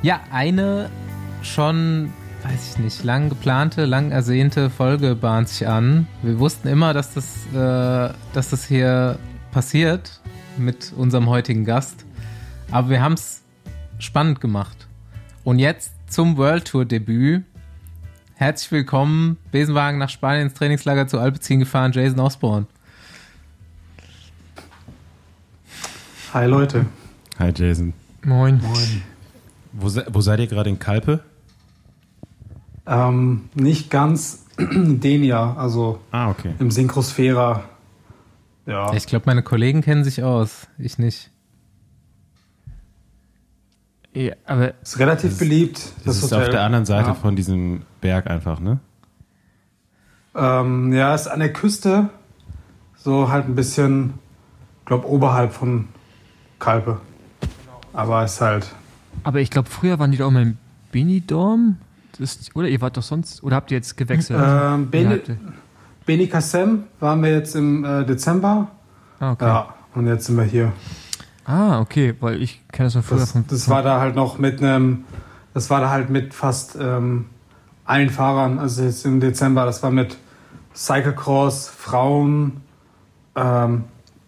ja, 0.03 0.21
eine 0.31 0.91
schon, 1.43 2.13
weiß 2.45 2.77
ich 2.77 2.79
nicht, 2.79 3.03
lang 3.03 3.29
geplante, 3.29 3.87
lang 3.87 4.13
ersehnte 4.13 4.71
Folge 4.71 5.17
bahnt 5.17 5.49
sich 5.49 5.67
an. 5.67 6.07
Wir 6.23 6.39
wussten 6.39 6.69
immer, 6.69 6.95
dass 6.95 7.13
das, 7.13 7.47
äh, 7.53 8.15
dass 8.33 8.51
das 8.51 8.65
hier 8.65 9.19
passiert 9.55 10.21
mit 10.59 10.93
unserem 10.97 11.29
heutigen 11.29 11.65
Gast. 11.65 12.05
Aber 12.73 12.91
wir 12.91 13.01
haben 13.01 13.13
es 13.13 13.43
spannend 14.01 14.41
gemacht. 14.41 14.89
Und 15.45 15.61
jetzt 15.61 15.93
zum 16.09 16.37
World 16.37 16.65
Tour 16.65 16.85
Debüt. 16.85 17.45
Herzlich 18.35 18.73
willkommen, 18.73 19.37
Besenwagen 19.53 19.99
nach 19.99 20.09
Spanien 20.11 20.49
ins 20.49 20.55
Trainingslager 20.55 21.07
zu 21.07 21.21
Alpecin 21.21 21.61
gefahren, 21.61 21.93
Jason 21.93 22.19
Osborne. 22.19 22.67
Hi 26.33 26.47
Leute. 26.47 26.87
Hi 27.39 27.53
Jason. 27.55 27.93
Moin. 28.25 28.61
Moin. 28.61 29.03
Wo, 29.73 29.87
wo 29.87 30.21
seid 30.21 30.41
ihr 30.41 30.49
gerade 30.49 30.69
in 30.69 30.81
Kalpe? 30.81 31.23
Ähm, 32.89 33.49
nicht 33.55 33.89
ganz 33.89 34.47
Denia, 34.59 35.55
also 35.55 36.01
ah, 36.11 36.31
okay. 36.31 36.55
im 36.59 36.73
Synchrosphära. 36.73 37.69
Ja. 38.67 38.93
Ich 38.95 39.07
glaube, 39.07 39.25
meine 39.27 39.43
Kollegen 39.43 39.83
kennen 39.83 40.05
sich 40.05 40.23
aus, 40.23 40.69
ich 40.79 40.99
nicht. 40.99 41.31
Ja, 44.15 44.35
aber 44.47 44.81
ist 44.81 44.99
relativ 44.99 45.31
das, 45.31 45.39
beliebt. 45.39 45.79
Das, 45.79 46.05
das 46.05 46.17
ist 46.19 46.25
Hotel. 46.25 46.43
auf 46.43 46.51
der 46.51 46.63
anderen 46.63 46.87
Seite 46.87 47.09
ja. 47.09 47.15
von 47.15 47.35
diesem 47.35 47.83
Berg 48.01 48.29
einfach, 48.29 48.61
ne? 48.61 48.79
Ähm, 50.37 50.93
ja, 50.93 51.15
ist 51.15 51.27
an 51.27 51.41
der 51.41 51.53
Küste, 51.53 52.11
so 52.97 53.29
halt 53.29 53.47
ein 53.47 53.55
bisschen, 53.55 54.15
glaube 54.85 55.09
oberhalb 55.09 55.53
von 55.53 55.89
Kalpe. 56.59 57.01
Aber 57.93 58.25
ist 58.25 58.41
halt. 58.41 58.73
Aber 59.25 59.41
ich 59.41 59.51
glaube, 59.51 59.69
früher 59.69 59.99
waren 59.99 60.11
die 60.11 60.19
doch 60.19 60.29
immer 60.29 60.43
im 60.43 60.57
Benidorm. 60.93 61.79
oder 62.55 62.69
ihr 62.69 62.81
wart 62.81 62.97
doch 62.97 63.03
sonst, 63.03 63.43
oder 63.43 63.57
habt 63.57 63.71
ihr 63.71 63.77
jetzt 63.77 63.97
gewechselt? 63.97 64.41
Ähm, 64.43 64.91
Beni, 64.91 65.21
Beni 66.07 66.27
Kassem 66.27 66.85
waren 67.01 67.23
wir 67.23 67.31
jetzt 67.31 67.55
im 67.57 67.85
äh, 67.85 68.05
Dezember. 68.05 68.69
Ah, 69.21 69.33
okay. 69.33 69.45
Ja, 69.47 69.69
und 69.95 70.07
jetzt 70.07 70.27
sind 70.27 70.37
wir 70.37 70.45
hier. 70.45 70.73
Ah, 71.45 71.81
okay, 71.81 72.15
weil 72.21 72.43
ich 72.43 72.63
kenne 72.73 72.87
das 72.87 72.95
noch 72.95 73.05
früher 73.05 73.19
das, 73.19 73.33
von. 73.33 73.45
Das 73.49 73.69
war 73.69 73.83
da 73.83 74.01
halt 74.01 74.17
noch 74.17 74.39
mit 74.39 74.63
einem, 74.63 75.05
das 75.53 75.71
war 75.71 75.81
da 75.81 75.91
halt 75.91 76.11
mit 76.11 76.35
fast 76.35 76.77
ähm, 76.81 77.27
allen 77.85 78.11
Fahrern, 78.11 78.59
also 78.59 78.83
jetzt 78.83 79.05
im 79.05 79.21
Dezember, 79.21 79.65
das 79.67 79.83
war 79.83 79.91
mit 79.91 80.17
Cyclecross, 80.75 81.69
Frauen, 81.69 82.63
ähm, 83.37 83.85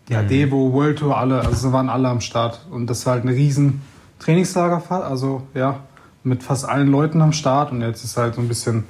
ja, 0.09 0.23
mhm. 0.23 0.29
Devo, 0.29 0.73
World 0.73 0.99
Tour, 0.99 1.17
alle, 1.17 1.41
also 1.41 1.73
waren 1.73 1.89
alle 1.89 2.09
am 2.09 2.21
Start. 2.21 2.67
Und 2.71 2.89
das 2.89 3.07
war 3.07 3.15
halt 3.15 3.25
eine 3.25 3.33
riesen 3.33 3.83
Trainingslagerfahrt, 4.19 5.05
also 5.05 5.43
ja, 5.55 5.81
mit 6.23 6.43
fast 6.43 6.69
allen 6.69 6.89
Leuten 6.89 7.21
am 7.23 7.33
Start 7.33 7.73
und 7.73 7.81
jetzt 7.81 8.05
ist 8.05 8.17
halt 8.17 8.35
so 8.35 8.41
ein 8.41 8.49
bisschen 8.49 8.85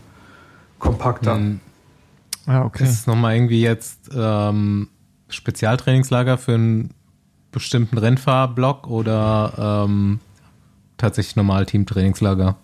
kompakter. 0.78 1.36
Mhm. 1.36 1.60
Ja, 2.46 2.64
okay. 2.64 2.84
Ist 2.84 2.90
es 2.90 3.06
nochmal 3.06 3.34
irgendwie 3.34 3.60
jetzt 3.60 4.10
ähm, 4.14 4.88
Spezialtrainingslager 5.28 6.38
für 6.38 6.54
einen 6.54 6.90
bestimmten 7.50 7.98
Rennfahrblock 7.98 8.86
oder 8.86 9.84
ähm, 9.86 10.20
tatsächlich 10.96 11.36
normal 11.36 11.66
Teamtrainingslager? 11.66 12.56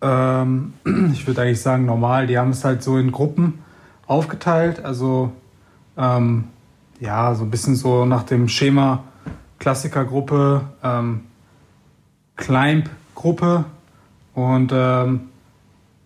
Ähm, 0.00 0.74
ich 1.12 1.26
würde 1.26 1.42
eigentlich 1.42 1.62
sagen 1.62 1.86
normal. 1.86 2.26
Die 2.26 2.38
haben 2.38 2.50
es 2.50 2.64
halt 2.64 2.82
so 2.82 2.98
in 2.98 3.12
Gruppen 3.12 3.60
aufgeteilt. 4.06 4.84
Also 4.84 5.32
ähm, 5.96 6.44
ja, 7.00 7.34
so 7.34 7.44
ein 7.44 7.50
bisschen 7.50 7.76
so 7.76 8.04
nach 8.04 8.22
dem 8.22 8.48
Schema 8.48 9.04
Klassikergruppe, 9.58 10.62
ähm, 10.82 11.22
Climb-Gruppe 12.36 13.64
und 14.34 14.70
ähm, 14.72 15.28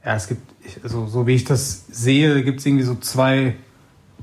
ja, 0.05 0.15
es 0.15 0.29
gibt, 0.29 0.50
also 0.83 1.07
so 1.07 1.27
wie 1.27 1.35
ich 1.35 1.45
das 1.45 1.87
sehe, 1.91 2.43
gibt 2.43 2.61
es 2.61 2.67
irgendwie 2.67 2.85
so 2.85 2.95
zwei 2.97 3.55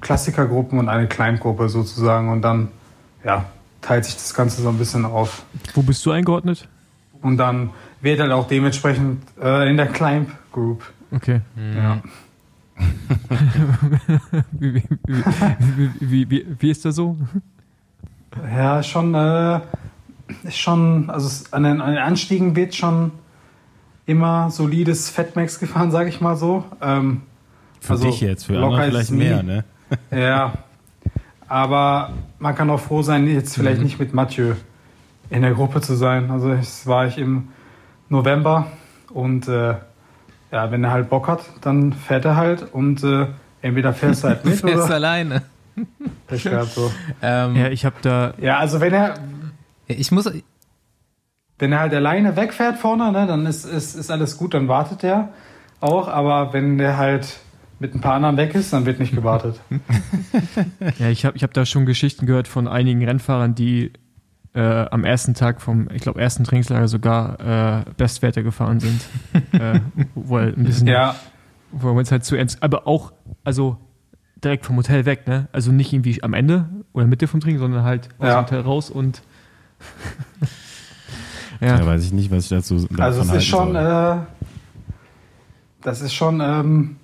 Klassikergruppen 0.02 0.80
und 0.80 0.90
eine 0.90 1.08
Kleingruppe 1.08 1.70
sozusagen 1.70 2.30
und 2.30 2.42
dann 2.42 2.70
ja, 3.24 3.46
teilt 3.82 4.06
sich 4.06 4.16
das 4.16 4.34
Ganze 4.34 4.62
so 4.62 4.70
ein 4.70 4.78
bisschen 4.78 5.06
auf. 5.06 5.44
Wo 5.74 5.82
bist 5.82 6.06
du 6.06 6.12
eingeordnet? 6.12 6.68
Und 7.22 7.38
dann 7.38 7.72
wird 8.02 8.20
halt 8.20 8.32
auch 8.32 8.48
dementsprechend 8.48 9.22
äh, 9.42 9.70
in 9.70 9.78
der 9.78 9.88
Climb 9.88 10.30
Group. 10.52 10.84
Okay. 11.12 11.42
Ja. 11.76 12.02
wie, 14.52 14.84
wie, 16.00 16.30
wie, 16.30 16.46
wie, 16.60 16.70
ist 16.70 16.86
das 16.86 16.96
so? 16.96 17.18
Ja, 18.56 18.84
schon, 18.84 19.16
äh, 19.16 19.62
schon, 20.50 21.10
also 21.10 21.46
an 21.52 21.64
den, 21.64 21.82
an 21.82 21.96
den 21.96 22.04
Anstiegen 22.04 22.56
wird 22.56 22.76
schon 22.76 23.12
immer 24.08 24.50
solides 24.50 25.12
Fatmax 25.12 25.60
gefahren, 25.60 25.92
sage 25.92 26.10
ich 26.10 26.20
mal 26.20 26.36
so. 26.36 26.64
Ähm, 26.82 27.22
für 27.80 27.94
also 27.94 28.06
dich 28.06 28.22
jetzt, 28.22 28.46
für 28.46 28.58
andere 28.58 28.86
vielleicht 28.86 29.12
mehr, 29.12 29.44
ne? 29.44 29.64
ja. 30.12 30.54
Aber 31.48 32.14
man 32.40 32.56
kann 32.56 32.70
auch 32.70 32.80
froh 32.80 33.04
sein, 33.04 33.28
jetzt 33.28 33.56
vielleicht 33.56 33.78
mhm. 33.78 33.84
nicht 33.84 34.00
mit 34.00 34.14
Mathieu 34.14 34.56
in 35.30 35.44
der 35.44 35.54
Gruppe 35.54 35.82
zu 35.82 35.96
sein. 35.96 36.32
Also 36.32 36.54
das 36.54 36.88
war 36.88 37.06
ich 37.06 37.18
im 37.18 37.50
November 38.10 38.68
und 39.14 39.48
äh, 39.48 39.76
ja, 40.52 40.72
wenn 40.72 40.84
er 40.84 40.92
halt 40.92 41.10
Bock 41.10 41.28
hat, 41.28 41.42
dann 41.62 41.94
fährt 41.94 42.26
er 42.26 42.38
halt 42.38 42.74
und 42.74 43.04
äh, 43.04 43.28
entweder 43.62 43.94
fährst 43.94 44.24
du 44.24 44.30
halt 44.30 44.46
mit 44.46 44.56
fährst 44.60 44.86
oder 44.86 44.96
alleine. 44.96 45.44
Ich 46.32 46.44
glaube 46.44 46.66
so. 46.66 46.92
Ähm, 47.22 47.56
ja, 47.56 47.68
ich 47.70 47.86
habe 47.86 47.96
da. 48.02 48.34
Ja, 48.40 48.58
also 48.58 48.80
wenn 48.80 48.94
er. 48.94 49.16
Ich 49.88 50.12
muss. 50.12 50.30
Wenn 51.60 51.72
er 51.72 51.80
halt 51.80 51.94
alleine 51.94 52.36
wegfährt 52.36 52.78
vorne, 52.78 53.12
ne, 53.12 53.26
dann 53.26 53.46
ist, 53.46 53.66
ist, 53.66 53.96
ist 53.96 54.12
alles 54.12 54.38
gut, 54.38 54.54
dann 54.54 54.68
wartet 54.68 55.04
er 55.04 55.30
auch. 55.80 56.08
Aber 56.08 56.54
wenn 56.54 56.78
der 56.78 56.98
halt 56.98 57.40
mit 57.80 57.94
ein 57.94 58.02
paar 58.02 58.14
anderen 58.14 58.38
weg 58.38 58.56
ist, 58.56 58.74
dann 58.74 58.86
wird 58.86 59.00
nicht 59.00 59.14
gewartet. 59.14 59.60
ja, 61.00 61.10
ich 61.10 61.26
habe 61.26 61.38
ich 61.38 61.44
hab 61.44 61.54
da 61.54 61.66
schon 61.66 61.86
Geschichten 61.86 62.26
gehört 62.26 62.48
von 62.48 62.68
einigen 62.68 63.04
Rennfahrern, 63.04 63.56
die 63.56 63.92
äh, 64.54 64.86
am 64.90 65.04
ersten 65.04 65.34
Tag 65.36 65.62
vom, 65.62 65.88
ich 65.94 66.02
glaube, 66.02 66.20
ersten 66.20 66.44
Trainingslager 66.44 66.88
sogar 66.88 67.86
äh, 67.88 67.92
Bestwerte 67.98 68.44
gefahren 68.44 68.80
sind. 68.80 69.02
äh, 69.52 69.80
wo 70.16 70.38
ein 70.38 70.64
bisschen, 70.64 70.88
ja. 70.88 71.16
wo 71.72 71.94
man 71.94 72.04
es 72.04 72.12
halt 72.12 72.26
zu 72.26 72.36
ernst, 72.36 72.64
aber 72.64 72.88
auch, 72.88 73.14
also 73.44 73.78
direkt 74.44 74.66
vom 74.66 74.78
Hotel 74.78 75.06
weg, 75.06 75.28
ne? 75.28 75.48
Also 75.52 75.72
nicht 75.72 75.94
irgendwie 75.94 76.22
am 76.24 76.34
Ende 76.34 76.70
oder 76.94 77.06
Mitte 77.06 77.28
vom 77.28 77.40
Training, 77.40 77.60
sondern 77.60 77.84
halt 77.84 78.10
aus 78.18 78.28
ja. 78.28 78.42
dem 78.42 78.46
Hotel 78.46 78.62
raus 78.62 78.90
und 78.90 79.22
ja. 81.62 81.80
ja. 81.80 81.86
weiß 81.86 82.04
ich 82.06 82.14
nicht, 82.14 82.32
was 82.32 82.44
ich 82.44 82.50
dazu 82.50 82.88
Also 82.98 83.22
es 83.22 83.32
ist 83.32 83.46
schon, 83.46 83.76
äh, 83.76 84.16
das 85.82 86.02
ist 86.02 86.14
schon 86.14 86.42
ähm, 86.42 86.96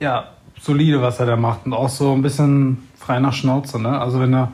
ja, 0.00 0.28
solide, 0.60 1.02
was 1.02 1.20
er 1.20 1.26
da 1.26 1.36
macht. 1.36 1.66
Und 1.66 1.72
auch 1.72 1.88
so 1.88 2.12
ein 2.12 2.22
bisschen 2.22 2.88
frei 2.96 3.18
nach 3.20 3.32
Schnauze. 3.32 3.80
Ne? 3.80 3.98
Also 4.00 4.20
wenn 4.20 4.34
er 4.34 4.52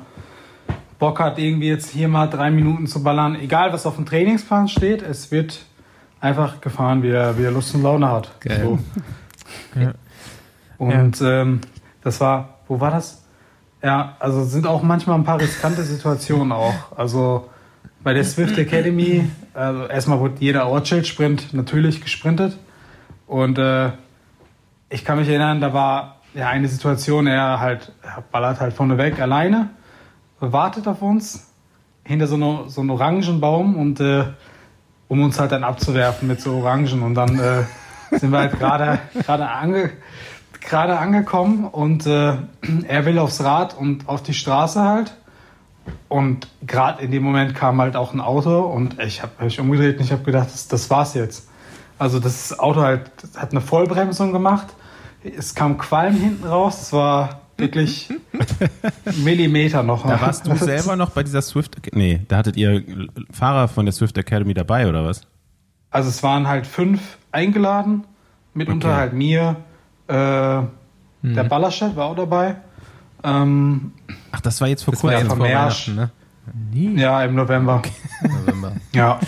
Bock 0.99 1.21
hat, 1.21 1.39
irgendwie 1.39 1.69
jetzt 1.69 1.91
hier 1.91 2.09
mal 2.09 2.27
drei 2.27 2.51
Minuten 2.51 2.87
zu 2.87 3.03
ballern, 3.03 3.37
egal 3.37 3.73
was 3.73 3.87
auf 3.87 3.97
dem 3.97 4.07
Trainingsplan 4.07 4.69
steht, 4.69 5.03
es 5.03 5.31
wird 5.31 5.65
einfach 6.21 6.61
gefahren, 6.61 7.03
wie 7.03 7.11
er, 7.11 7.39
wie 7.39 7.45
er 7.45 7.51
Lust 7.51 7.75
und 7.75 7.83
Laune 7.83 8.11
hat. 8.11 8.41
Geil. 8.41 8.63
So. 9.75 9.81
Ja. 9.81 9.93
Und 10.79 11.21
ja. 11.21 11.43
Ähm, 11.43 11.61
das 12.03 12.21
war, 12.21 12.61
wo 12.69 12.81
war 12.81 12.91
das? 12.91 13.25
Ja, 13.83 14.17
also 14.19 14.45
sind 14.45 14.67
auch 14.67 14.83
manchmal 14.83 15.17
ein 15.19 15.25
paar 15.25 15.41
riskante 15.41 15.83
Situationen 15.83 16.53
auch. 16.53 16.97
Also 16.97 17.49
bei 18.03 18.15
der 18.15 18.25
Swift 18.25 18.57
Academy, 18.59 19.29
also 19.55 19.87
erstmal 19.87 20.21
wurde 20.21 20.37
jeder 20.39 20.69
Ortsschild-Sprint 20.69 21.53
natürlich 21.53 22.01
gesprintet. 22.01 22.57
Und 23.27 23.59
äh, 23.59 23.91
ich 24.89 25.05
kann 25.05 25.19
mich 25.19 25.29
erinnern, 25.29 25.61
da 25.61 25.73
war 25.73 26.21
ja 26.35 26.49
eine 26.49 26.69
Situation, 26.69 27.27
er 27.27 27.61
halt 27.61 27.93
er 28.03 28.23
ballert 28.31 28.61
halt 28.61 28.73
vorne 28.73 28.99
weg 28.99 29.21
alleine, 29.21 29.71
wartet 30.41 30.87
auf 30.87 31.03
uns 31.03 31.53
hinter 32.05 32.27
so, 32.27 32.37
eine, 32.37 32.65
so 32.69 32.81
einem 32.81 32.91
Orangenbaum 32.91 33.77
und 33.77 34.01
äh, 34.01 34.25
um 35.09 35.23
uns 35.23 35.39
halt 35.39 35.53
dann 35.53 35.65
abzuwerfen 35.65 36.29
mit 36.29 36.41
so 36.41 36.55
Orangen. 36.57 37.03
Und 37.03 37.15
dann 37.15 37.39
äh, 37.39 37.65
sind 38.17 38.31
wir 38.31 38.39
halt 38.39 38.59
gerade 38.59 39.01
gerade 39.15 39.49
ange, 39.49 39.91
gerade 40.61 40.99
angekommen 40.99 41.65
und 41.65 42.07
äh, 42.07 42.35
er 42.87 43.05
will 43.05 43.19
aufs 43.19 43.43
Rad 43.43 43.77
und 43.77 44.09
auf 44.09 44.23
die 44.23 44.35
Straße 44.35 44.83
halt 44.83 45.15
und 46.09 46.49
gerade 46.67 47.03
in 47.03 47.11
dem 47.11 47.23
Moment 47.23 47.55
kam 47.55 47.81
halt 47.81 47.97
auch 47.97 48.13
ein 48.13 48.21
Auto 48.21 48.61
und 48.61 48.99
ich 49.01 49.23
habe 49.23 49.45
mich 49.45 49.59
umgedreht 49.61 49.99
und 49.99 50.05
ich 50.05 50.13
habe 50.13 50.23
gedacht, 50.23 50.49
das, 50.53 50.69
das 50.69 50.91
war's 50.91 51.15
jetzt. 51.15 51.49
Also 51.99 52.21
das 52.21 52.59
Auto 52.59 52.81
halt 52.81 53.11
hat 53.37 53.51
eine 53.51 53.61
Vollbremsung 53.61 54.33
gemacht 54.33 54.69
es 55.23 55.55
kam 55.55 55.79
Qualm 55.79 56.15
hinten 56.15 56.47
raus. 56.47 56.83
Es 56.83 56.93
war 56.93 57.41
wirklich 57.57 58.09
Millimeter 59.25 59.83
noch. 59.83 60.07
Da 60.07 60.21
warst 60.21 60.47
du 60.47 60.55
selber 60.57 60.97
noch 60.97 61.11
bei 61.11 61.23
dieser 61.23 61.43
Swift. 61.43 61.77
Nee, 61.95 62.21
da 62.29 62.37
hattet 62.39 62.57
ihr 62.57 62.85
Fahrer 63.33 63.69
von 63.69 63.87
der 63.87 63.93
Swift 63.93 64.17
Academy 64.19 64.55
dabei 64.55 64.89
oder 64.89 65.05
was? 65.05 65.23
Also 65.91 66.09
es 66.11 66.23
waren 66.23 66.47
halt 66.47 66.67
fünf 66.67 67.19
eingeladen, 67.33 68.05
mitunter 68.55 68.89
okay. 68.89 68.97
halt 68.97 69.13
mir, 69.15 69.57
Äh, 70.09 70.61
mhm. 70.61 70.69
Der 71.23 71.45
Ballerstedt 71.45 71.97
war 71.97 72.07
auch 72.07 72.17
dabei. 72.17 72.57
Ähm, 73.29 73.93
Ach, 74.33 74.41
das 74.41 74.61
war 74.61 74.69
jetzt 74.69 74.83
vor 74.83 74.95
kurzem. 74.95 75.27
Vor 75.27 75.37
ne? 75.37 76.11
Nie. 76.73 77.01
Ja, 77.01 77.23
im 77.25 77.35
November. 77.35 77.77
Okay. 77.77 77.93
November. 78.23 78.73
ja. 78.95 79.21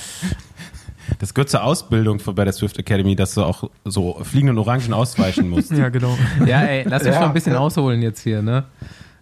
Das 1.18 1.34
gehört 1.34 1.50
zur 1.50 1.64
Ausbildung 1.64 2.20
bei 2.34 2.44
der 2.44 2.52
Swift 2.52 2.78
Academy, 2.78 3.16
dass 3.16 3.34
du 3.34 3.42
auch 3.42 3.70
so 3.84 4.18
fliegenden 4.22 4.58
Orangen 4.58 4.92
ausweichen 4.92 5.50
musst. 5.50 5.70
ja, 5.76 5.88
genau. 5.88 6.16
Ja, 6.46 6.62
ey, 6.62 6.84
lass 6.88 7.04
mich 7.04 7.12
ja. 7.12 7.20
mal 7.20 7.26
ein 7.26 7.34
bisschen 7.34 7.56
ausholen 7.56 8.00
jetzt 8.02 8.20
hier, 8.22 8.42
ne? 8.42 8.64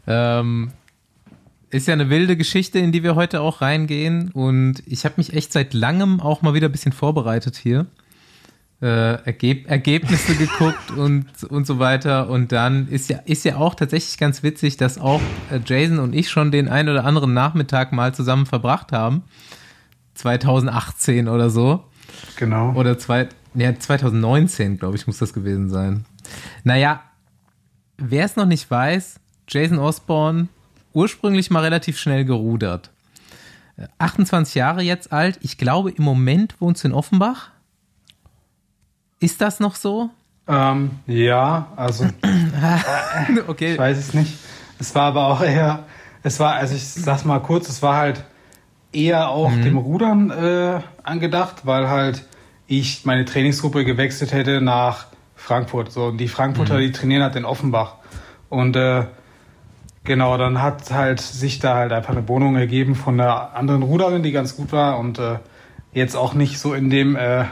Ähm, 0.06 0.70
ist 1.70 1.86
ja 1.86 1.94
eine 1.94 2.08
wilde 2.08 2.36
Geschichte, 2.36 2.78
in 2.78 2.92
die 2.92 3.02
wir 3.02 3.14
heute 3.14 3.40
auch 3.40 3.60
reingehen. 3.60 4.30
Und 4.32 4.82
ich 4.86 5.04
habe 5.04 5.14
mich 5.18 5.34
echt 5.34 5.52
seit 5.52 5.74
langem 5.74 6.20
auch 6.20 6.42
mal 6.42 6.54
wieder 6.54 6.68
ein 6.68 6.72
bisschen 6.72 6.92
vorbereitet 6.92 7.56
hier. 7.56 7.86
Äh, 8.80 9.14
Ergeb 9.24 9.68
Ergebnisse 9.68 10.36
geguckt 10.36 10.90
und, 10.96 11.26
und 11.48 11.66
so 11.66 11.78
weiter. 11.78 12.28
Und 12.30 12.52
dann 12.52 12.88
ist 12.88 13.10
ja, 13.10 13.18
ist 13.24 13.44
ja 13.44 13.56
auch 13.56 13.74
tatsächlich 13.74 14.18
ganz 14.18 14.42
witzig, 14.42 14.76
dass 14.76 14.98
auch 14.98 15.20
äh, 15.50 15.58
Jason 15.64 15.98
und 15.98 16.14
ich 16.14 16.30
schon 16.30 16.52
den 16.52 16.68
ein 16.68 16.88
oder 16.88 17.04
anderen 17.04 17.34
Nachmittag 17.34 17.92
mal 17.92 18.14
zusammen 18.14 18.46
verbracht 18.46 18.92
haben. 18.92 19.24
2018 20.14 21.28
oder 21.28 21.50
so. 21.50 21.84
Genau. 22.36 22.72
Oder 22.74 22.98
zwei, 22.98 23.28
ja, 23.54 23.76
2019, 23.78 24.78
glaube 24.78 24.96
ich, 24.96 25.06
muss 25.06 25.18
das 25.18 25.32
gewesen 25.32 25.70
sein. 25.70 26.04
Naja, 26.64 27.02
wer 27.96 28.24
es 28.24 28.36
noch 28.36 28.46
nicht 28.46 28.70
weiß, 28.70 29.20
Jason 29.48 29.78
Osborne, 29.78 30.48
ursprünglich 30.92 31.50
mal 31.50 31.62
relativ 31.62 31.98
schnell 31.98 32.24
gerudert. 32.24 32.90
28 33.98 34.54
äh, 34.54 34.58
Jahre 34.58 34.82
jetzt 34.82 35.12
alt. 35.12 35.38
Ich 35.42 35.58
glaube, 35.58 35.90
im 35.90 36.04
Moment 36.04 36.60
wohnt 36.60 36.82
in 36.84 36.92
Offenbach. 36.92 37.50
Ist 39.20 39.40
das 39.40 39.60
noch 39.60 39.74
so? 39.74 40.10
Ähm, 40.46 40.90
ja, 41.06 41.68
also. 41.76 42.06
okay. 43.46 43.72
Ich 43.72 43.78
weiß 43.78 43.98
es 43.98 44.14
nicht. 44.14 44.38
Es 44.78 44.94
war 44.94 45.04
aber 45.04 45.26
auch 45.26 45.42
eher, 45.42 45.84
es 46.22 46.40
war, 46.40 46.54
also 46.54 46.74
ich 46.74 46.88
sag's 46.88 47.24
mal 47.24 47.40
kurz, 47.40 47.68
es 47.68 47.82
war 47.82 47.96
halt 47.96 48.24
eher 48.92 49.28
auch 49.28 49.50
mhm. 49.50 49.62
dem 49.62 49.76
Rudern 49.76 50.30
äh, 50.30 50.80
angedacht, 51.02 51.66
weil 51.66 51.88
halt 51.88 52.24
ich 52.66 53.04
meine 53.04 53.24
Trainingsgruppe 53.24 53.84
gewechselt 53.84 54.32
hätte 54.32 54.60
nach 54.60 55.06
Frankfurt. 55.34 55.90
So, 55.90 56.06
und 56.06 56.18
die 56.18 56.28
Frankfurter, 56.28 56.76
mhm. 56.76 56.80
die 56.80 56.92
trainieren 56.92 57.22
halt 57.22 57.36
in 57.36 57.44
Offenbach. 57.44 57.96
Und 58.48 58.76
äh, 58.76 59.06
genau, 60.04 60.36
dann 60.38 60.62
hat 60.62 60.90
halt 60.90 61.20
sich 61.20 61.58
da 61.58 61.76
halt 61.76 61.92
einfach 61.92 62.10
eine 62.10 62.28
Wohnung 62.28 62.56
ergeben 62.56 62.94
von 62.94 63.20
einer 63.20 63.54
anderen 63.54 63.82
Ruderin, 63.82 64.22
die 64.22 64.32
ganz 64.32 64.56
gut 64.56 64.72
war 64.72 64.98
und 64.98 65.18
äh, 65.18 65.38
jetzt 65.92 66.14
auch 66.14 66.34
nicht 66.34 66.58
so 66.58 66.74
in 66.74 66.90
dem 66.90 67.16
äh, 67.16 67.44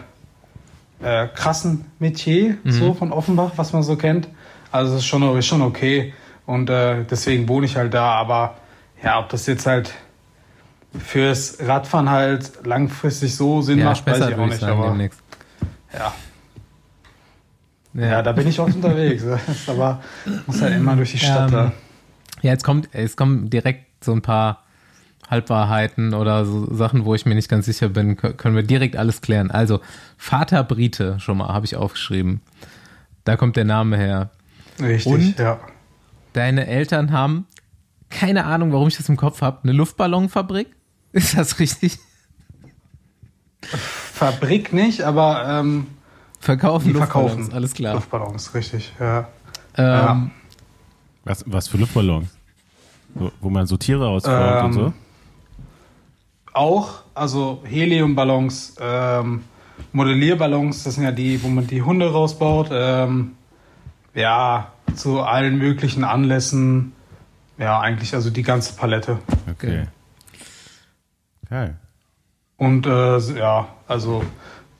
äh, 1.03 1.28
krassen 1.28 1.86
Metier 1.99 2.57
mhm. 2.62 2.70
so 2.70 2.94
von 2.94 3.12
Offenbach, 3.12 3.53
was 3.57 3.72
man 3.72 3.82
so 3.82 3.97
kennt. 3.97 4.28
Also 4.72 4.94
es 4.94 5.01
ist 5.01 5.07
schon, 5.07 5.22
ist 5.36 5.47
schon 5.47 5.62
okay 5.62 6.14
und 6.47 6.70
äh, 6.70 7.05
deswegen 7.05 7.49
wohne 7.49 7.66
ich 7.66 7.76
halt 7.76 7.94
da. 7.94 8.12
Aber 8.12 8.57
ja, 9.03 9.18
ob 9.18 9.28
das 9.28 9.47
jetzt 9.47 9.66
halt 9.66 9.92
fürs 10.99 11.59
Radfahren 11.61 12.11
halt 12.11 12.64
langfristig 12.64 13.34
so 13.36 13.62
Sinn 13.62 13.78
ja, 13.78 13.86
macht, 13.86 14.07
weiß 14.07 14.28
ich 14.28 14.34
auch 14.34 14.47
nicht. 14.47 14.62
aber 14.62 14.97
ja. 14.97 15.09
ja. 15.92 16.14
Ja, 17.99 18.22
da 18.22 18.32
bin 18.32 18.47
ich 18.47 18.61
oft 18.61 18.74
unterwegs. 18.74 19.24
aber 19.66 20.03
muss 20.47 20.61
halt 20.61 20.74
immer 20.76 20.97
durch 20.97 21.12
die 21.12 21.18
Stadt 21.18 21.49
ähm, 21.49 21.53
da. 21.53 21.72
Ja, 22.42 22.51
jetzt 22.53 22.64
kommt, 22.64 22.90
es 22.92 23.16
kommen 23.16 23.49
direkt 23.49 24.05
so 24.05 24.12
ein 24.12 24.20
paar 24.20 24.65
Halbwahrheiten 25.28 26.14
oder 26.14 26.44
so 26.44 26.72
Sachen, 26.74 27.04
wo 27.04 27.14
ich 27.14 27.26
mir 27.26 27.34
nicht 27.34 27.48
ganz 27.48 27.66
sicher 27.66 27.88
bin, 27.88 28.16
können 28.16 28.54
wir 28.54 28.62
direkt 28.62 28.96
alles 28.96 29.20
klären. 29.20 29.50
Also, 29.50 29.80
Vater 30.16 30.62
Brite, 30.62 31.18
schon 31.18 31.38
mal, 31.38 31.48
habe 31.48 31.66
ich 31.66 31.76
aufgeschrieben. 31.76 32.40
Da 33.24 33.36
kommt 33.36 33.56
der 33.56 33.64
Name 33.64 33.96
her. 33.96 34.30
Richtig, 34.80 35.12
Und 35.12 35.38
ja. 35.38 35.58
Deine 36.32 36.66
Eltern 36.66 37.12
haben, 37.12 37.46
keine 38.10 38.44
Ahnung, 38.44 38.72
warum 38.72 38.88
ich 38.88 38.96
das 38.96 39.08
im 39.08 39.16
Kopf 39.16 39.40
habe, 39.40 39.60
eine 39.62 39.72
Luftballonfabrik? 39.72 40.68
Ist 41.12 41.36
das 41.36 41.58
richtig? 41.58 41.98
Fabrik 43.62 44.72
nicht, 44.72 45.02
aber 45.02 45.44
ähm, 45.48 45.86
verkaufen, 46.38 46.88
die 46.88 46.94
verkaufen 46.94 47.52
alles 47.52 47.74
klar. 47.74 47.94
Luftballons, 47.94 48.54
richtig, 48.54 48.92
ja. 49.00 49.28
Ähm, 49.76 49.84
ja. 49.84 50.30
Was, 51.24 51.44
was 51.46 51.68
für 51.68 51.78
Luftballons? 51.78 52.28
Wo, 53.14 53.32
wo 53.40 53.50
man 53.50 53.66
so 53.66 53.76
Tiere 53.76 54.06
ausbaut 54.06 54.60
ähm, 54.60 54.64
und 54.66 54.72
so? 54.72 54.92
Auch, 56.57 57.02
also 57.14 57.62
Heliumballons, 57.64 58.76
ähm, 58.80 59.44
Modellierballons, 59.92 60.84
das 60.84 60.94
sind 60.94 61.04
ja 61.04 61.12
die, 61.12 61.42
wo 61.42 61.48
man 61.48 61.66
die 61.66 61.82
Hunde 61.82 62.11
rausbaut. 62.11 62.70
Ähm, 62.72 63.32
ja, 64.14 64.72
zu 64.94 65.20
allen 65.20 65.59
möglichen 65.59 66.02
Anlässen. 66.02 66.92
Ja, 67.59 67.78
eigentlich 67.80 68.14
also 68.14 68.30
die 68.30 68.42
ganze 68.42 68.72
Palette. 68.72 69.18
Okay. 69.50 69.86
Geil. 71.50 71.76
Und 72.57 72.86
äh, 72.86 73.18
ja, 73.38 73.68
also 73.86 74.24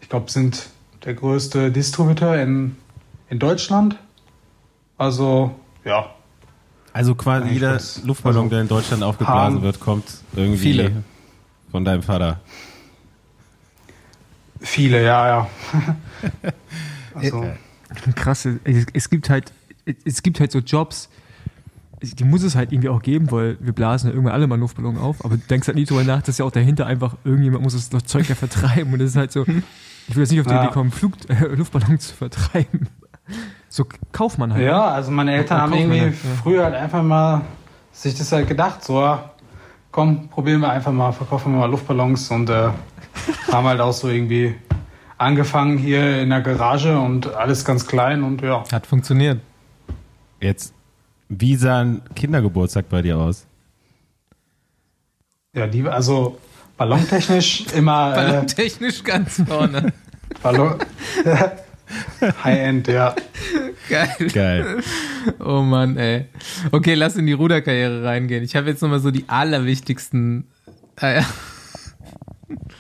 ich 0.01 0.09
glaube, 0.09 0.31
sind 0.31 0.71
der 1.05 1.13
größte 1.13 1.71
Distributor 1.71 2.37
in, 2.37 2.77
in 3.29 3.39
Deutschland. 3.39 3.99
Also, 4.97 5.55
ja. 5.85 6.07
Also 6.95 7.15
quasi 7.15 7.51
jeder 7.51 7.79
Luftballon, 8.03 8.45
also, 8.45 8.49
der 8.49 8.61
in 8.63 8.69
Deutschland 8.69 9.03
aufgeblasen 9.03 9.61
wird, 9.61 9.79
kommt 9.79 10.07
irgendwie 10.35 10.57
viele. 10.57 11.05
Von 11.77 11.85
deinem 11.85 12.03
Vater. 12.03 12.41
Viele, 14.61 15.05
ja, 15.05 15.29
ja. 15.29 15.47
also. 17.15 17.45
Krass, 18.15 18.49
es 18.95 19.11
gibt 19.11 19.29
halt, 19.29 19.53
es 20.07 20.23
gibt 20.23 20.41
halt 20.41 20.53
so 20.53 20.61
Jobs, 20.61 21.11
die 22.01 22.25
muss 22.25 22.43
es 22.43 22.57
halt 22.57 22.73
irgendwie 22.73 22.89
auch 22.89 23.03
geben, 23.03 23.31
weil 23.31 23.59
wir 23.61 23.75
blasen 23.75 24.09
ja 24.09 24.15
irgendwann 24.15 24.33
alle 24.33 24.47
mal 24.47 24.59
Luftballon 24.59 24.97
auf, 24.97 25.23
aber 25.23 25.37
du 25.37 25.43
denkst 25.51 25.67
halt 25.67 25.77
nie 25.77 25.85
drüber 25.85 26.03
nach, 26.03 26.23
dass 26.23 26.39
ja 26.39 26.47
auch 26.47 26.51
dahinter 26.51 26.87
einfach 26.87 27.15
irgendjemand 27.25 27.63
muss 27.63 27.91
das 27.91 28.05
Zeug 28.05 28.27
ja 28.27 28.35
vertreiben 28.47 28.91
und 28.95 28.99
das 28.99 29.11
ist 29.11 29.17
halt 29.17 29.33
so, 29.33 29.43
ich 29.43 30.17
will 30.17 30.23
jetzt 30.23 30.31
nicht 30.31 30.41
auf 30.41 30.47
die 30.47 30.55
ja. 30.55 30.65
Idee 30.65 30.73
kommen, 30.73 30.91
Flug, 30.91 31.13
äh, 31.29 31.45
Luftballon 31.55 31.99
zu 31.99 32.15
vertreiben. 32.15 32.89
So 33.69 33.87
kauft 34.13 34.39
man 34.39 34.55
halt. 34.55 34.65
Ja, 34.65 34.79
ne? 34.79 34.85
also 34.93 35.11
meine 35.11 35.35
Eltern 35.35 35.61
haben 35.61 35.75
irgendwie 35.75 36.01
halt, 36.01 36.15
ja. 36.15 36.31
früher 36.43 36.65
halt 36.65 36.75
einfach 36.75 37.03
mal 37.03 37.43
sich 37.93 38.15
das 38.15 38.33
halt 38.33 38.49
gedacht, 38.49 38.83
so, 38.83 39.19
komm, 39.97 40.29
probieren 40.29 40.61
wir 40.61 40.69
einfach 40.69 40.93
mal, 40.93 41.11
verkaufen 41.11 41.55
wir 41.55 41.61
mal 41.61 41.71
Luftballons 41.71 42.31
und 42.31 42.51
äh, 42.51 42.69
haben 43.51 43.67
halt 43.67 43.81
auch 43.81 43.95
so 43.95 44.11
irgendwie 44.11 44.55
angefangen 45.17 45.79
hier 45.79 46.21
in 46.21 46.29
der 46.29 46.43
Garage 46.43 46.99
und 46.99 47.35
alles 47.35 47.65
ganz 47.65 47.87
klein 47.87 48.23
und 48.23 48.43
ja. 48.43 48.63
Hat 48.71 48.87
funktioniert. 48.87 49.41
Jetzt 50.39 50.75
wie 51.31 51.57
sah 51.57 51.81
ein 51.81 52.03
Kindergeburtstag 52.15 52.91
bei 52.91 53.01
dir 53.01 53.17
aus? 53.17 53.47
Ja, 55.55 55.67
die, 55.67 55.89
also 55.89 56.39
ballontechnisch 56.77 57.65
immer. 57.75 58.13
Äh, 58.13 58.17
ballontechnisch 58.17 59.01
äh, 59.01 59.05
ganz 59.05 59.43
vorne. 59.49 59.95
Ballon. 60.43 60.77
High-End, 62.45 62.89
ja. 62.89 63.15
Geil. 63.89 64.29
Geil. 64.33 64.83
Oh 65.39 65.63
Mann, 65.63 65.97
ey. 65.97 66.27
Okay, 66.73 66.95
lass 66.95 67.17
in 67.17 67.27
die 67.27 67.33
Ruderkarriere 67.33 68.05
reingehen. 68.05 68.43
Ich 68.43 68.57
habe 68.57 68.69
jetzt 68.69 68.83
nochmal 68.83 69.01
so 69.01 69.11
die 69.11 69.25
allerwichtigsten. 69.29 70.49
Äh, 71.01 71.23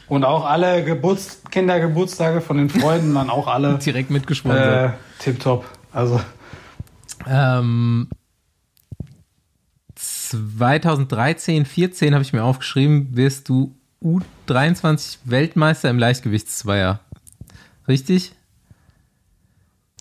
Und 0.09 0.24
auch 0.24 0.44
alle 0.44 0.84
Geburts 0.84 1.42
Kindergeburtstage 1.50 2.40
von 2.40 2.59
den 2.59 2.68
Freunden 2.68 3.14
waren 3.14 3.30
auch 3.30 3.48
alle 3.48 3.78
direkt 3.78 4.11
mitgesponsert. 4.11 4.92
Äh, 4.92 5.22
tipptopp. 5.22 5.64
Also. 5.92 6.20
Ähm, 7.26 8.09
2013, 9.94 11.64
14 11.64 12.14
habe 12.14 12.22
ich 12.22 12.32
mir 12.32 12.44
aufgeschrieben, 12.44 13.16
wirst 13.16 13.48
du 13.48 13.74
U23 14.02 15.18
Weltmeister 15.24 15.90
im 15.90 15.98
Leichtgewichtszweier. 15.98 17.00
Richtig? 17.88 18.36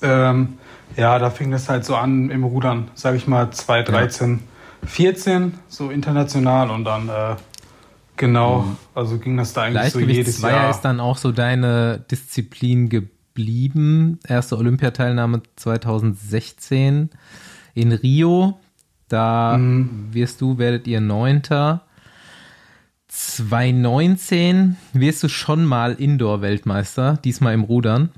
Ähm, 0.05 0.57
ja, 0.95 1.19
da 1.19 1.29
fing 1.29 1.51
das 1.51 1.67
halt 1.67 1.83
so 1.85 1.95
an 1.95 2.29
im 2.29 2.43
Rudern, 2.43 2.89
sage 2.93 3.17
ich 3.17 3.27
mal 3.27 3.51
2013, 3.51 4.41
ja. 4.81 4.87
14, 4.87 5.53
so 5.67 5.89
international 5.89 6.69
und 6.69 6.85
dann 6.85 7.09
äh, 7.09 7.35
genau, 8.15 8.61
mhm. 8.61 8.77
also 8.93 9.17
ging 9.17 9.35
das 9.37 9.53
da 9.53 9.63
eigentlich 9.63 9.91
so 9.91 9.99
jedes 9.99 10.41
Jahr. 10.41 10.69
Ist 10.69 10.81
dann 10.81 10.99
auch 10.99 11.17
so 11.17 11.31
deine 11.31 12.05
Disziplin 12.11 12.89
geblieben. 12.89 14.19
Erste 14.27 14.57
Olympiateilnahme 14.57 15.41
2016 15.55 17.09
in 17.73 17.91
Rio. 17.91 18.59
Da 19.09 19.57
mhm. 19.57 20.09
wirst 20.11 20.41
du, 20.41 20.57
werdet 20.57 20.87
ihr 20.87 21.01
Neunter. 21.01 21.81
2019 23.07 24.75
wirst 24.93 25.23
du 25.23 25.29
schon 25.29 25.65
mal 25.65 25.93
Indoor-Weltmeister, 25.93 27.17
diesmal 27.23 27.53
im 27.53 27.63
Rudern. 27.63 28.09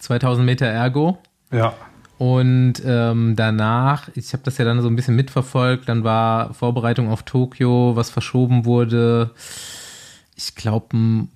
2000 0.00 0.44
Meter 0.44 0.66
Ergo. 0.66 1.18
Ja. 1.52 1.74
Und 2.18 2.74
ähm, 2.84 3.34
danach, 3.34 4.10
ich 4.14 4.32
habe 4.34 4.42
das 4.42 4.58
ja 4.58 4.66
dann 4.66 4.82
so 4.82 4.88
ein 4.88 4.96
bisschen 4.96 5.16
mitverfolgt, 5.16 5.88
dann 5.88 6.04
war 6.04 6.52
Vorbereitung 6.52 7.08
auf 7.08 7.22
Tokio, 7.22 7.92
was 7.96 8.10
verschoben 8.10 8.66
wurde. 8.66 9.30
Ich 10.36 10.54
glaube, 10.54 10.96
ein 10.96 11.28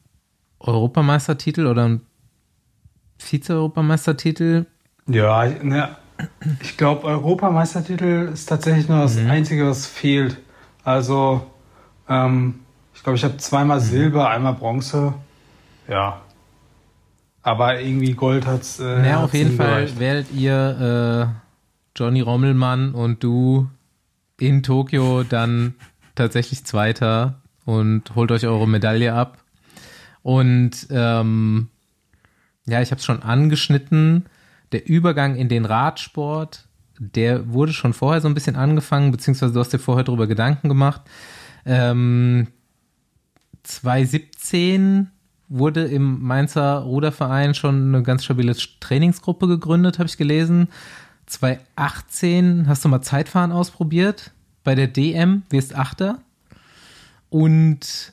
Europameistertitel 0.60 1.66
oder 1.66 1.88
ein 1.88 2.00
Vize-Europameistertitel 3.18 4.66
Ja, 5.06 5.46
ne, 5.46 5.96
ich 6.60 6.76
glaube, 6.76 7.06
Europameistertitel 7.06 8.30
ist 8.32 8.46
tatsächlich 8.46 8.88
nur 8.88 9.00
das 9.00 9.16
mhm. 9.16 9.30
Einzige, 9.30 9.68
was 9.68 9.86
fehlt. 9.86 10.38
Also, 10.84 11.46
ähm, 12.08 12.60
ich 12.94 13.02
glaube, 13.02 13.16
ich 13.16 13.24
habe 13.24 13.36
zweimal 13.38 13.80
mhm. 13.80 13.84
Silber, 13.84 14.30
einmal 14.30 14.54
Bronze. 14.54 15.14
Ja. 15.88 16.20
Aber 17.44 17.78
irgendwie 17.78 18.14
Gold 18.14 18.46
hat's. 18.46 18.80
Äh, 18.80 19.06
ja, 19.06 19.22
auf 19.22 19.34
jeden 19.34 19.54
Fall 19.56 19.84
gereicht. 19.84 20.00
werdet 20.00 20.32
ihr 20.32 21.30
äh, 21.30 21.96
Johnny 21.96 22.22
Rommelmann 22.22 22.94
und 22.94 23.22
du 23.22 23.68
in 24.40 24.62
Tokio 24.62 25.24
dann 25.24 25.74
tatsächlich 26.14 26.64
Zweiter 26.64 27.42
und 27.66 28.14
holt 28.14 28.32
euch 28.32 28.46
eure 28.46 28.66
Medaille 28.66 29.12
ab. 29.12 29.38
Und 30.22 30.86
ähm, 30.90 31.68
ja, 32.66 32.80
ich 32.80 32.90
habe 32.90 32.98
es 32.98 33.04
schon 33.04 33.22
angeschnitten. 33.22 34.24
Der 34.72 34.88
Übergang 34.88 35.36
in 35.36 35.50
den 35.50 35.66
Radsport, 35.66 36.66
der 36.98 37.52
wurde 37.52 37.74
schon 37.74 37.92
vorher 37.92 38.22
so 38.22 38.28
ein 38.28 38.34
bisschen 38.34 38.56
angefangen, 38.56 39.12
beziehungsweise 39.12 39.52
du 39.52 39.60
hast 39.60 39.74
dir 39.74 39.78
vorher 39.78 40.04
darüber 40.04 40.26
Gedanken 40.26 40.70
gemacht. 40.70 41.02
Ähm, 41.66 42.48
2017 43.64 45.10
wurde 45.56 45.84
im 45.84 46.22
Mainzer 46.22 46.78
Ruderverein 46.78 47.54
schon 47.54 47.94
eine 47.94 48.02
ganz 48.02 48.24
stabile 48.24 48.56
Trainingsgruppe 48.80 49.46
gegründet, 49.46 49.98
habe 49.98 50.08
ich 50.08 50.16
gelesen. 50.16 50.68
2018 51.26 52.66
hast 52.66 52.84
du 52.84 52.88
mal 52.88 53.02
Zeitfahren 53.02 53.52
ausprobiert 53.52 54.32
bei 54.64 54.74
der 54.74 54.88
DM, 54.88 55.42
wirst 55.50 55.76
Achter. 55.76 56.18
Und 57.30 58.12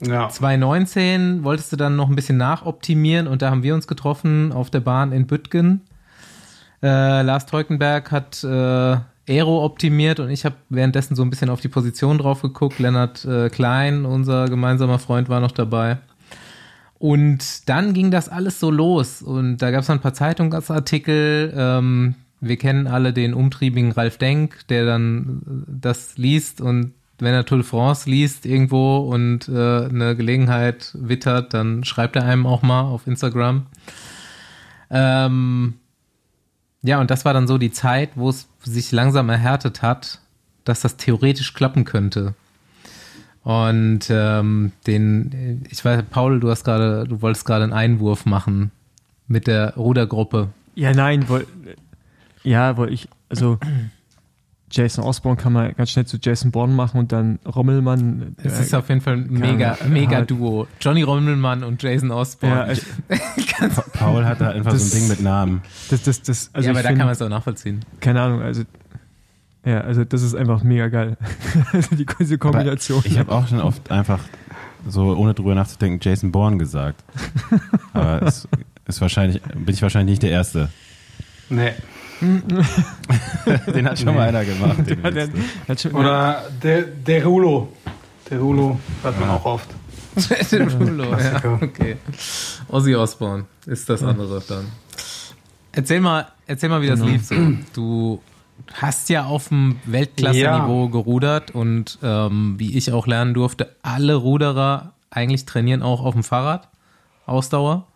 ja. 0.00 0.28
2019 0.28 1.42
wolltest 1.42 1.72
du 1.72 1.76
dann 1.76 1.96
noch 1.96 2.08
ein 2.08 2.16
bisschen 2.16 2.36
nachoptimieren 2.36 3.26
und 3.26 3.42
da 3.42 3.50
haben 3.50 3.62
wir 3.62 3.74
uns 3.74 3.86
getroffen 3.86 4.52
auf 4.52 4.70
der 4.70 4.80
Bahn 4.80 5.12
in 5.12 5.26
Büttgen. 5.26 5.80
Äh, 6.82 7.22
Lars 7.22 7.46
Teukenberg 7.46 8.12
hat 8.12 8.44
äh, 8.44 8.96
Aero 9.28 9.64
optimiert 9.64 10.20
und 10.20 10.30
ich 10.30 10.44
habe 10.44 10.54
währenddessen 10.68 11.16
so 11.16 11.22
ein 11.22 11.30
bisschen 11.30 11.50
auf 11.50 11.60
die 11.60 11.68
Position 11.68 12.18
drauf 12.18 12.42
geguckt. 12.42 12.78
Lennart 12.78 13.24
äh, 13.24 13.48
Klein, 13.48 14.04
unser 14.04 14.46
gemeinsamer 14.46 14.98
Freund, 15.00 15.28
war 15.28 15.40
noch 15.40 15.52
dabei. 15.52 15.98
Und 16.98 17.68
dann 17.68 17.92
ging 17.92 18.10
das 18.10 18.28
alles 18.28 18.58
so 18.58 18.70
los 18.70 19.20
und 19.20 19.58
da 19.58 19.70
gab 19.70 19.82
es 19.82 19.90
ein 19.90 20.00
paar 20.00 20.14
Zeitungsartikel. 20.14 21.52
Ähm, 21.54 22.14
wir 22.40 22.56
kennen 22.56 22.86
alle 22.86 23.12
den 23.12 23.34
umtriebigen 23.34 23.92
Ralf 23.92 24.18
Denk, 24.18 24.66
der 24.68 24.86
dann 24.86 25.64
das 25.66 26.16
liest 26.16 26.60
und 26.60 26.92
wenn 27.18 27.34
er 27.34 27.44
Tour 27.46 27.58
de 27.58 27.66
France 27.66 28.08
liest 28.08 28.44
irgendwo 28.44 28.98
und 28.98 29.48
äh, 29.48 29.86
eine 29.86 30.16
Gelegenheit 30.16 30.90
wittert, 30.94 31.54
dann 31.54 31.84
schreibt 31.84 32.16
er 32.16 32.24
einem 32.24 32.46
auch 32.46 32.62
mal 32.62 32.82
auf 32.82 33.06
Instagram. 33.06 33.66
Ähm, 34.90 35.74
ja, 36.82 37.00
und 37.00 37.10
das 37.10 37.24
war 37.24 37.32
dann 37.32 37.46
so 37.46 37.58
die 37.58 37.72
Zeit, 37.72 38.10
wo 38.14 38.28
es 38.28 38.48
sich 38.62 38.92
langsam 38.92 39.28
erhärtet 39.28 39.82
hat, 39.82 40.20
dass 40.64 40.80
das 40.80 40.96
theoretisch 40.96 41.54
klappen 41.54 41.84
könnte. 41.84 42.34
Und 43.46 44.00
ähm, 44.10 44.72
den, 44.88 45.64
ich 45.70 45.84
weiß, 45.84 46.02
Paul, 46.10 46.40
du 46.40 46.50
hast 46.50 46.64
gerade, 46.64 47.04
du 47.04 47.22
wolltest 47.22 47.44
gerade 47.44 47.62
einen 47.62 47.72
Einwurf 47.72 48.26
machen 48.26 48.72
mit 49.28 49.46
der 49.46 49.74
Rudergruppe. 49.76 50.48
Ja, 50.74 50.92
nein, 50.92 51.28
woll, 51.28 51.46
ja, 52.42 52.76
wollte 52.76 52.92
ich, 52.92 53.08
also 53.28 53.60
Jason 54.68 55.04
Osborne 55.04 55.40
kann 55.40 55.52
man 55.52 55.72
ganz 55.76 55.92
schnell 55.92 56.06
zu 56.06 56.18
Jason 56.20 56.50
Bourne 56.50 56.74
machen 56.74 56.98
und 56.98 57.12
dann 57.12 57.38
Rommelmann. 57.46 58.34
Es 58.42 58.58
ist 58.58 58.74
auf 58.74 58.88
jeden 58.88 59.00
Fall 59.00 59.14
ein 59.14 59.28
mega, 59.30 59.78
mega 59.88 60.22
Duo. 60.22 60.66
Johnny 60.80 61.04
Rommelmann 61.04 61.62
und 61.62 61.80
Jason 61.80 62.10
Osborne. 62.10 62.56
Ja, 62.56 62.62
also, 62.62 62.82
Paul 63.92 64.24
hat 64.24 64.40
da 64.40 64.50
einfach 64.50 64.72
das, 64.72 64.90
so 64.90 64.96
ein 64.96 65.00
Ding 65.00 65.08
mit 65.08 65.20
Namen. 65.20 65.62
Das, 65.88 66.02
das, 66.02 66.20
das, 66.20 66.50
also 66.52 66.66
ja, 66.66 66.72
aber 66.72 66.82
da 66.82 66.88
find, 66.88 66.98
kann 66.98 67.06
man 67.06 67.12
es 67.12 67.22
auch 67.22 67.28
nachvollziehen. 67.28 67.84
Keine 68.00 68.22
Ahnung, 68.22 68.42
also 68.42 68.64
ja, 69.66 69.80
also 69.80 70.04
das 70.04 70.22
ist 70.22 70.36
einfach 70.36 70.62
mega 70.62 70.86
geil. 70.86 71.16
also 71.72 71.96
die 71.96 72.06
diese 72.20 72.38
Kombination. 72.38 73.00
Aber 73.00 73.06
ich 73.08 73.18
habe 73.18 73.32
auch 73.32 73.48
schon 73.48 73.60
oft 73.60 73.90
einfach 73.90 74.20
so 74.88 75.16
ohne 75.16 75.34
drüber 75.34 75.56
nachzudenken 75.56 75.98
Jason 76.00 76.30
Bourne 76.30 76.56
gesagt. 76.56 77.02
aber 77.92 78.22
es 78.22 78.46
ist 78.86 79.00
wahrscheinlich 79.00 79.42
bin 79.42 79.74
ich 79.74 79.82
wahrscheinlich 79.82 80.12
nicht 80.12 80.22
der 80.22 80.30
Erste. 80.30 80.70
Nee. 81.48 81.72
den 82.20 83.88
hat 83.88 83.98
schon 83.98 84.08
nee. 84.08 84.14
mal 84.14 84.28
einer 84.28 84.44
gemacht. 84.44 84.78
Der, 84.86 85.26
der, 85.26 85.94
Oder 85.94 86.44
der, 86.62 86.82
der 86.82 87.24
Rulo. 87.26 87.72
Der 88.30 88.38
Rulo 88.38 88.78
hat 89.02 89.18
man 89.18 89.28
ja. 89.28 89.34
auch 89.34 89.44
oft. 89.44 89.68
der 90.52 90.72
Rulo, 90.72 91.10
ja. 91.10 91.58
Okay. 91.60 91.96
Ozzy 92.68 92.94
Osbourne 92.94 93.46
ist 93.66 93.90
das 93.90 94.02
andere 94.04 94.40
dann. 94.48 94.66
Erzähl 95.72 96.00
mal, 96.00 96.26
erzähl 96.46 96.68
mal, 96.68 96.80
wie 96.80 96.86
das 96.86 97.00
genau. 97.00 97.12
lief 97.12 97.24
so. 97.26 97.34
Du 97.74 98.22
hast 98.74 99.08
ja 99.08 99.24
auf 99.24 99.48
dem 99.48 99.78
Weltklasse-Niveau 99.84 100.84
ja. 100.84 100.90
gerudert 100.90 101.50
und 101.52 101.98
ähm, 102.02 102.54
wie 102.58 102.76
ich 102.76 102.92
auch 102.92 103.06
lernen 103.06 103.34
durfte, 103.34 103.76
alle 103.82 104.14
Ruderer 104.14 104.92
eigentlich 105.10 105.46
trainieren 105.46 105.82
auch 105.82 106.04
auf 106.04 106.14
dem 106.14 106.24
Fahrrad. 106.24 106.68
Ausdauer. 107.26 107.86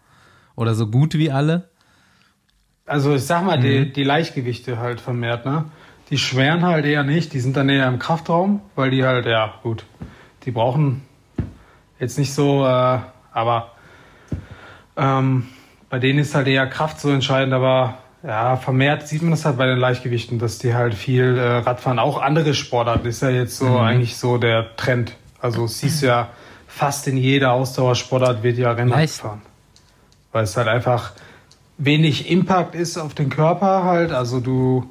Oder 0.56 0.74
so 0.74 0.88
gut 0.88 1.14
wie 1.14 1.30
alle. 1.30 1.68
Also 2.86 3.14
ich 3.14 3.22
sag 3.22 3.44
mal, 3.44 3.58
mhm. 3.58 3.62
die, 3.62 3.92
die 3.92 4.04
Leichtgewichte 4.04 4.78
halt 4.78 5.00
vermehrt, 5.00 5.46
ne? 5.46 5.66
Die 6.10 6.18
schweren 6.18 6.62
halt 6.62 6.84
eher 6.86 7.04
nicht, 7.04 7.32
die 7.32 7.38
sind 7.38 7.56
dann 7.56 7.68
eher 7.68 7.86
im 7.86 8.00
Kraftraum, 8.00 8.60
weil 8.74 8.90
die 8.90 9.04
halt, 9.04 9.26
ja, 9.26 9.54
gut, 9.62 9.84
die 10.44 10.50
brauchen 10.50 11.02
jetzt 12.00 12.18
nicht 12.18 12.34
so, 12.34 12.66
äh, 12.66 12.98
aber 13.32 13.70
ähm, 14.96 15.46
bei 15.88 16.00
denen 16.00 16.18
ist 16.18 16.34
halt 16.34 16.48
eher 16.48 16.66
Kraft 16.66 17.00
so 17.00 17.10
entscheidend, 17.10 17.54
aber 17.54 17.98
ja, 18.22 18.56
vermehrt 18.56 19.08
sieht 19.08 19.22
man 19.22 19.30
das 19.30 19.44
halt 19.44 19.56
bei 19.56 19.66
den 19.66 19.78
Leichtgewichten, 19.78 20.38
dass 20.38 20.58
die 20.58 20.74
halt 20.74 20.94
viel 20.94 21.38
äh, 21.38 21.58
Radfahren, 21.58 21.98
auch 21.98 22.20
andere 22.20 22.54
Sportarten, 22.54 23.06
ist 23.06 23.22
ja 23.22 23.30
jetzt 23.30 23.56
so 23.56 23.68
mhm. 23.68 23.76
eigentlich 23.78 24.16
so 24.16 24.38
der 24.38 24.76
Trend. 24.76 25.16
Also 25.40 25.66
siehst 25.66 26.02
du 26.02 26.06
ja 26.06 26.28
fast 26.66 27.08
in 27.08 27.16
jeder 27.16 27.52
Ausdauersportart 27.52 28.42
wird 28.42 28.58
ja 28.58 28.72
Rennrad 28.72 29.02
gefahren. 29.02 29.42
Weil 30.32 30.44
es 30.44 30.56
halt 30.56 30.68
einfach, 30.68 31.12
wenig 31.80 32.30
Impact 32.30 32.74
ist 32.74 32.98
auf 32.98 33.14
den 33.14 33.30
Körper 33.30 33.84
halt. 33.84 34.12
Also 34.12 34.40
du 34.40 34.86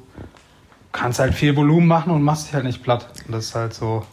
kannst 0.92 1.20
halt 1.20 1.34
viel 1.34 1.56
Volumen 1.56 1.86
machen 1.86 2.12
und 2.12 2.22
machst 2.22 2.48
dich 2.48 2.54
halt 2.54 2.64
nicht 2.64 2.82
platt. 2.82 3.08
Und 3.26 3.32
das 3.32 3.46
ist 3.46 3.54
halt 3.54 3.72
so. 3.72 4.04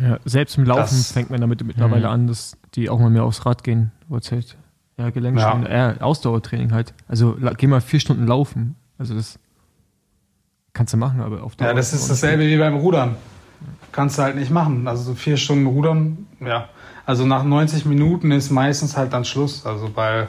Ja, 0.00 0.18
selbst 0.24 0.58
im 0.58 0.64
Laufen 0.64 0.96
das, 0.96 1.12
fängt 1.12 1.30
man 1.30 1.40
damit 1.40 1.64
mittlerweile 1.64 2.08
mhm. 2.08 2.12
an, 2.12 2.26
dass 2.26 2.56
die 2.74 2.90
auch 2.90 2.98
mal 2.98 3.10
mehr 3.10 3.24
aufs 3.24 3.46
Rad 3.46 3.62
gehen, 3.62 3.92
wo 4.08 4.16
es 4.16 4.30
halt, 4.32 4.56
ja, 4.96 5.10
Gelenkstunden, 5.10 5.70
ja. 5.70 6.00
Ausdauertraining 6.00 6.72
halt. 6.72 6.94
Also 7.08 7.36
geh 7.56 7.66
mal 7.66 7.80
vier 7.80 8.00
Stunden 8.00 8.26
laufen. 8.26 8.76
Also 8.98 9.14
das 9.14 9.38
kannst 10.72 10.92
du 10.92 10.96
machen, 10.96 11.20
aber 11.20 11.42
auf 11.42 11.56
Dauer. 11.56 11.68
Ja, 11.68 11.74
das 11.74 11.92
ist 11.92 12.08
dasselbe 12.08 12.46
wie 12.46 12.56
beim 12.56 12.76
Rudern. 12.76 13.16
Kannst 13.92 14.18
du 14.18 14.22
halt 14.22 14.36
nicht 14.36 14.50
machen. 14.50 14.86
Also 14.86 15.02
so 15.02 15.14
vier 15.14 15.36
Stunden 15.36 15.66
Rudern, 15.66 16.26
ja. 16.40 16.68
Also 17.06 17.26
nach 17.26 17.44
90 17.44 17.86
Minuten 17.86 18.30
ist 18.30 18.50
meistens 18.50 18.96
halt 18.96 19.12
dann 19.12 19.24
Schluss. 19.24 19.66
Also 19.66 19.96
weil 19.96 20.28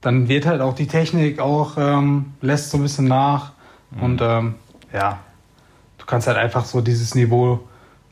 dann 0.00 0.28
wird 0.28 0.46
halt 0.46 0.60
auch 0.60 0.74
die 0.74 0.86
Technik 0.86 1.40
auch, 1.40 1.76
ähm, 1.78 2.34
lässt 2.40 2.70
so 2.70 2.78
ein 2.78 2.82
bisschen 2.82 3.06
nach. 3.06 3.52
Mhm. 3.90 4.02
Und 4.02 4.20
ähm, 4.22 4.54
ja, 4.92 5.20
du 5.98 6.06
kannst 6.06 6.28
halt 6.28 6.36
einfach 6.36 6.64
so 6.64 6.80
dieses 6.80 7.14
Niveau, 7.14 7.60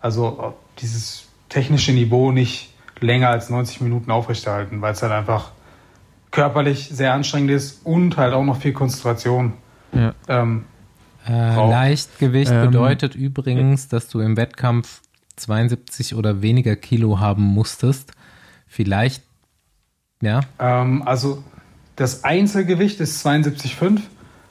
also 0.00 0.54
dieses 0.78 1.26
technische 1.48 1.92
Niveau 1.92 2.32
nicht 2.32 2.73
länger 3.00 3.28
als 3.28 3.50
90 3.50 3.80
Minuten 3.80 4.10
aufrechterhalten, 4.10 4.80
weil 4.82 4.92
es 4.92 5.02
halt 5.02 5.12
einfach 5.12 5.52
körperlich 6.30 6.88
sehr 6.90 7.12
anstrengend 7.12 7.50
ist 7.50 7.86
und 7.86 8.16
halt 8.16 8.34
auch 8.34 8.44
noch 8.44 8.56
viel 8.60 8.72
Konzentration. 8.72 9.52
Ja. 9.92 10.14
Ähm, 10.28 10.64
äh, 11.28 11.54
Leichtgewicht 11.54 12.50
ähm, 12.50 12.66
bedeutet 12.66 13.14
übrigens, 13.14 13.88
dass 13.88 14.08
du 14.08 14.20
im 14.20 14.36
Wettkampf 14.36 15.00
72 15.36 16.14
oder 16.14 16.42
weniger 16.42 16.76
Kilo 16.76 17.20
haben 17.20 17.42
musstest. 17.42 18.12
Vielleicht, 18.66 19.22
ja. 20.20 20.40
Ähm, 20.58 21.02
also 21.06 21.44
das 21.96 22.24
Einzelgewicht 22.24 23.00
ist 23.00 23.24
72,5. 23.24 24.00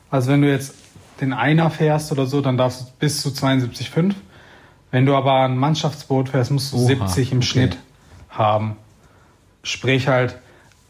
Also 0.10 0.32
wenn 0.32 0.42
du 0.42 0.50
jetzt 0.50 0.76
den 1.20 1.34
Einer 1.34 1.70
fährst 1.70 2.12
oder 2.12 2.26
so, 2.26 2.42
dann 2.42 2.58
darfst 2.58 2.82
du 2.82 2.86
bis 3.00 3.22
zu 3.22 3.30
72,5. 3.30 4.14
Wenn 4.92 5.06
du 5.06 5.16
aber 5.16 5.42
ein 5.42 5.58
Mannschaftsboot 5.58 6.30
fährst, 6.30 6.52
musst 6.52 6.72
du 6.72 6.78
Oha, 6.78 7.08
70 7.08 7.32
im 7.32 7.38
okay. 7.40 7.48
Schnitt 7.48 7.78
haben. 8.34 8.78
Sprich 9.64 10.08
halt, 10.08 10.38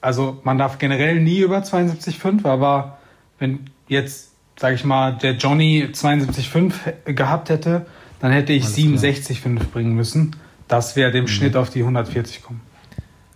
also 0.01 0.41
man 0.43 0.57
darf 0.57 0.79
generell 0.79 1.21
nie 1.21 1.39
über 1.39 1.59
72,5, 1.59 2.45
aber 2.45 2.97
wenn 3.39 3.69
jetzt, 3.87 4.31
sag 4.57 4.73
ich 4.73 4.83
mal, 4.83 5.13
der 5.17 5.33
Johnny 5.33 5.89
72,5 5.91 7.13
gehabt 7.13 7.49
hätte, 7.49 7.85
dann 8.19 8.31
hätte 8.31 8.53
ich 8.53 8.65
67,5 8.65 9.67
bringen 9.71 9.95
müssen. 9.95 10.35
Das 10.67 10.95
wäre 10.95 11.11
dem 11.11 11.23
mhm. 11.23 11.27
Schnitt 11.27 11.55
auf 11.55 11.69
die 11.69 11.81
140 11.81 12.41
kommen. 12.41 12.61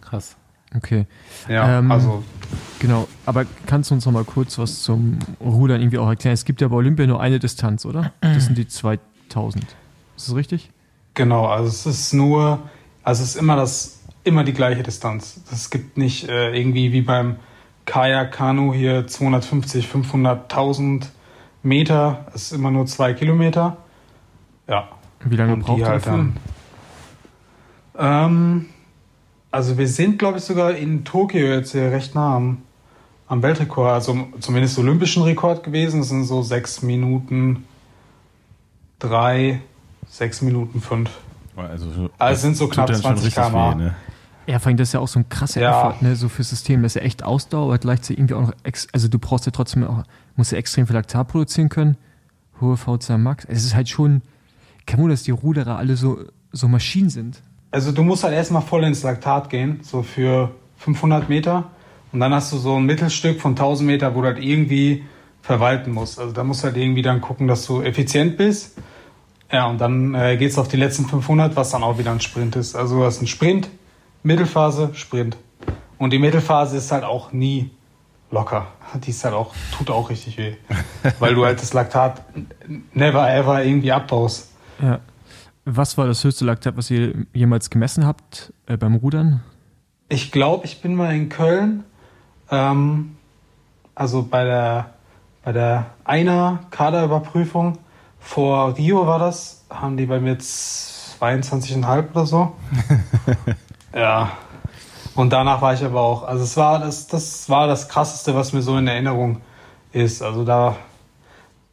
Krass. 0.01 0.35
Okay. 0.75 1.05
Ja, 1.47 1.79
ähm, 1.79 1.91
also. 1.91 2.23
Genau, 2.79 3.07
aber 3.25 3.45
kannst 3.65 3.89
du 3.89 3.95
uns 3.95 4.05
noch 4.05 4.13
mal 4.13 4.23
kurz 4.23 4.57
was 4.57 4.83
zum 4.83 5.19
Rudern 5.41 5.81
irgendwie 5.81 5.97
auch 5.97 6.07
erklären? 6.07 6.33
Es 6.33 6.45
gibt 6.45 6.61
ja 6.61 6.67
bei 6.67 6.75
Olympia 6.75 7.07
nur 7.07 7.19
eine 7.19 7.39
Distanz, 7.39 7.85
oder? 7.85 8.13
Das 8.21 8.45
sind 8.45 8.57
die 8.57 8.67
2000. 8.67 9.65
Ist 10.15 10.27
das 10.27 10.35
richtig? 10.35 10.69
Genau, 11.15 11.47
also 11.47 11.69
es 11.69 11.85
ist 11.85 12.13
nur, 12.13 12.59
also 13.03 13.23
es 13.23 13.29
ist 13.29 13.35
immer 13.35 13.55
das, 13.55 13.96
immer 14.27 14.43
die 14.43 14.53
gleiche 14.53 14.83
Distanz. 14.83 15.41
Es 15.51 15.69
gibt 15.69 15.97
nicht 15.97 16.27
äh, 16.29 16.55
irgendwie 16.55 16.91
wie 16.91 17.01
beim 17.01 17.37
Kajak, 17.85 18.33
Kanu 18.33 18.73
hier 18.73 19.07
250, 19.07 19.87
500.000 19.87 21.05
Meter. 21.63 22.25
Es 22.33 22.43
ist 22.43 22.51
immer 22.51 22.69
nur 22.69 22.85
zwei 22.85 23.13
Kilometer. 23.13 23.77
Ja. 24.67 24.89
Wie 25.23 25.35
lange 25.35 25.53
Und 25.53 25.61
braucht 25.61 25.79
ihr 25.79 25.87
halt 25.87 26.05
dafür? 26.05 26.17
Dann, 26.17 26.35
ähm, 27.97 28.65
also 29.51 29.77
wir 29.77 29.87
sind, 29.87 30.19
glaube 30.19 30.37
ich, 30.37 30.43
sogar 30.43 30.75
in 30.75 31.03
Tokio 31.05 31.47
jetzt 31.47 31.71
hier 31.71 31.91
recht 31.91 32.13
nah 32.13 32.35
am, 32.35 32.59
am 33.27 33.41
Weltrekord, 33.41 33.91
also 33.91 34.27
zumindest 34.39 34.77
olympischen 34.77 35.23
Rekord 35.23 35.63
gewesen. 35.63 36.01
Das 36.01 36.09
sind 36.09 36.25
so 36.25 36.43
sechs 36.43 36.81
Minuten 36.81 37.65
drei, 38.99 39.61
sechs 40.07 40.41
Minuten 40.41 40.81
fünf. 40.81 41.09
Also, 41.55 42.09
also 42.19 42.41
sind 42.41 42.55
so 42.55 42.67
knapp 42.67 42.93
20 42.93 43.33
km/h. 43.33 43.75
Ne? 43.75 43.95
Ja, 44.47 44.59
vor 44.59 44.67
allem 44.67 44.77
das 44.77 44.89
ist 44.89 44.93
ja 44.93 45.01
auch 45.01 45.07
so 45.09 45.19
ein 45.19 45.27
krasser 45.27 45.61
ja. 45.61 45.71
Effort, 45.71 46.01
ne, 46.01 46.15
so 46.15 46.29
fürs 46.29 46.49
System. 46.49 46.81
Das 46.81 46.95
ist 46.95 47.01
ja 47.01 47.05
echt 47.05 47.23
Ausdauer, 47.23 47.65
aber 47.65 47.77
gleichzeitig 47.77 48.17
irgendwie 48.17 48.33
auch 48.33 48.41
noch, 48.41 48.53
also 48.93 49.07
du 49.09 49.19
brauchst 49.19 49.45
ja 49.45 49.51
trotzdem 49.51 49.83
auch, 49.83 50.03
musst 50.37 50.53
ja 50.53 50.57
extrem 50.57 50.87
viel 50.87 50.95
Laktat 50.95 51.27
produzieren 51.27 51.67
können. 51.69 51.97
Hohe 52.61 52.77
VC 52.77 53.17
Max. 53.17 53.45
Es 53.45 53.65
ist 53.65 53.75
halt 53.75 53.89
schon, 53.89 54.21
kein 54.85 54.99
Wunder, 54.99 55.13
dass 55.13 55.23
die 55.23 55.31
Ruderer 55.31 55.77
alle 55.77 55.97
so, 55.97 56.19
so 56.51 56.67
Maschinen 56.67 57.09
sind. 57.09 57.41
Also 57.71 57.91
du 57.91 58.03
musst 58.03 58.23
halt 58.23 58.33
erstmal 58.33 58.61
voll 58.61 58.85
ins 58.85 59.03
Laktat 59.03 59.49
gehen, 59.49 59.81
so 59.83 60.01
für 60.01 60.51
500 60.77 61.27
Meter. 61.27 61.65
Und 62.13 62.21
dann 62.21 62.33
hast 62.33 62.53
du 62.53 62.57
so 62.57 62.77
ein 62.77 62.85
Mittelstück 62.85 63.41
von 63.41 63.51
1000 63.51 63.85
Meter, 63.85 64.15
wo 64.15 64.21
du 64.21 64.27
halt 64.27 64.39
irgendwie 64.41 65.03
verwalten 65.41 65.91
musst. 65.91 66.19
Also 66.19 66.33
da 66.33 66.43
musst 66.43 66.63
du 66.63 66.67
halt 66.67 66.77
irgendwie 66.77 67.01
dann 67.01 67.19
gucken, 67.19 67.47
dass 67.47 67.65
du 67.65 67.81
effizient 67.81 68.37
bist. 68.37 68.77
Ja, 69.51 69.67
und 69.67 69.79
dann 69.79 70.13
äh, 70.13 70.37
geht 70.37 70.51
es 70.51 70.57
auf 70.57 70.67
die 70.67 70.77
letzten 70.77 71.05
500, 71.05 71.55
was 71.55 71.71
dann 71.71 71.83
auch 71.83 71.97
wieder 71.97 72.11
ein 72.11 72.21
Sprint 72.21 72.55
ist. 72.55 72.75
Also 72.75 72.99
du 72.99 73.03
hast 73.03 73.19
einen 73.19 73.27
Sprint, 73.27 73.69
Mittelphase, 74.23 74.91
Sprint. 74.93 75.37
Und 75.97 76.11
die 76.11 76.19
Mittelphase 76.19 76.77
ist 76.77 76.91
halt 76.91 77.03
auch 77.03 77.31
nie 77.31 77.71
locker. 78.31 78.67
Die 78.95 79.09
ist 79.09 79.23
halt 79.23 79.33
auch, 79.33 79.53
tut 79.77 79.89
auch 79.89 80.09
richtig 80.09 80.37
weh. 80.37 80.55
weil 81.19 81.35
du 81.35 81.45
halt 81.45 81.61
das 81.61 81.73
Laktat 81.73 82.23
never 82.93 83.29
ever 83.33 83.63
irgendwie 83.63 83.91
abbaust. 83.91 84.51
Ja. 84.81 84.99
Was 85.65 85.97
war 85.97 86.07
das 86.07 86.23
höchste 86.23 86.45
Laktat, 86.45 86.77
was 86.77 86.89
ihr 86.89 87.25
jemals 87.33 87.69
gemessen 87.69 88.05
habt 88.05 88.53
äh, 88.67 88.77
beim 88.77 88.95
Rudern? 88.95 89.43
Ich 90.07 90.31
glaube, 90.31 90.65
ich 90.65 90.81
bin 90.81 90.95
mal 90.95 91.13
in 91.13 91.27
Köln, 91.27 91.83
ähm, 92.49 93.17
also 93.93 94.23
bei 94.23 94.45
der, 94.45 94.93
bei 95.43 95.51
der 95.51 95.87
einer 96.05 96.59
Kaderüberprüfung 96.71 97.79
vor 98.17 98.77
Rio 98.77 99.05
war 99.07 99.19
das, 99.19 99.65
haben 99.69 99.97
die 99.97 100.05
bei 100.05 100.21
mir 100.21 100.37
22,5 100.37 102.11
oder 102.11 102.25
so. 102.25 102.55
ja. 103.93 104.31
Und 105.15 105.33
danach 105.33 105.61
war 105.61 105.73
ich 105.73 105.83
aber 105.83 106.01
auch, 106.01 106.23
also 106.23 106.43
es 106.43 106.57
war 106.57 106.79
das, 106.79 107.07
das 107.07 107.49
war 107.49 107.67
das 107.67 107.89
krasseste, 107.89 108.35
was 108.35 108.53
mir 108.53 108.61
so 108.61 108.77
in 108.77 108.87
Erinnerung 108.87 109.41
ist. 109.91 110.21
Also 110.21 110.45
da 110.45 110.75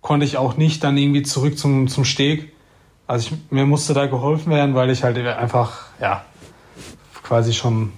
konnte 0.01 0.25
ich 0.25 0.39
auch 0.39 0.57
nicht 0.57 0.83
dann 0.83 0.97
irgendwie 0.97 1.23
zurück 1.23 1.59
zum, 1.59 1.89
zum 1.89 2.05
Steg 2.05 2.55
also 3.07 3.35
ich, 3.35 3.53
mir 3.53 3.67
musste 3.67 3.95
da 3.95 4.07
geholfen 4.07 4.51
werden, 4.51 4.75
weil 4.75 4.91
ich 4.91 5.03
halt 5.03 5.19
einfach, 5.19 5.89
ja, 6.01 6.25
quasi 7.23 7.53
schon 7.53 7.93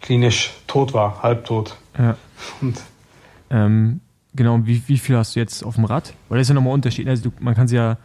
klinisch 0.00 0.52
tot 0.66 0.92
war, 0.92 1.22
halbtot. 1.22 1.76
Ja. 1.98 2.16
Und 2.60 2.80
ähm, 3.50 4.00
genau, 4.34 4.60
wie, 4.64 4.82
wie 4.86 4.98
viel 4.98 5.16
hast 5.16 5.34
du 5.34 5.40
jetzt 5.40 5.64
auf 5.64 5.74
dem 5.74 5.84
Rad? 5.84 6.14
Weil 6.28 6.38
das 6.38 6.46
ist 6.46 6.48
ja 6.50 6.54
nochmal 6.54 6.72
ein 6.72 6.74
Unterschied. 6.74 7.08
Also 7.08 7.30
du, 7.30 7.36
man 7.40 7.54
kann 7.54 7.66
sie 7.66 7.76
ja, 7.76 7.98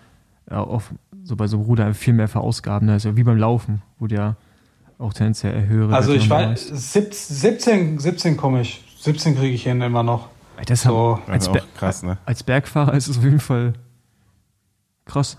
ja 0.49 0.61
auf, 0.61 0.91
so 1.23 1.35
bei 1.35 1.47
so 1.47 1.57
einem 1.57 1.65
Ruder 1.65 1.93
viel 1.93 2.13
mehr 2.13 2.27
verausgaben. 2.27 2.87
Ne? 2.87 2.93
Also 2.93 3.15
wie 3.15 3.23
beim 3.23 3.37
Laufen, 3.37 3.81
wo 3.99 4.07
du 4.07 4.15
ja 4.15 4.35
auch 4.99 5.13
tendenziell 5.13 5.67
höhere. 5.67 5.95
Also 5.95 6.13
ich 6.13 6.29
weiß, 6.29 6.67
17, 6.67 7.97
17 7.97 8.37
komme 8.37 8.61
ich. 8.61 8.83
17 8.99 9.35
kriege 9.35 9.55
ich 9.55 9.63
hin 9.63 9.81
immer 9.81 10.03
noch. 10.03 10.29
Das 10.65 10.83
so. 10.83 11.19
als, 11.25 11.51
Ber 11.51 11.61
krass, 11.77 12.03
ne? 12.03 12.17
als 12.25 12.43
Bergfahrer 12.43 12.93
ist 12.93 13.07
es 13.07 13.17
auf 13.17 13.23
jeden 13.23 13.39
Fall 13.39 13.73
Krass. 15.09 15.37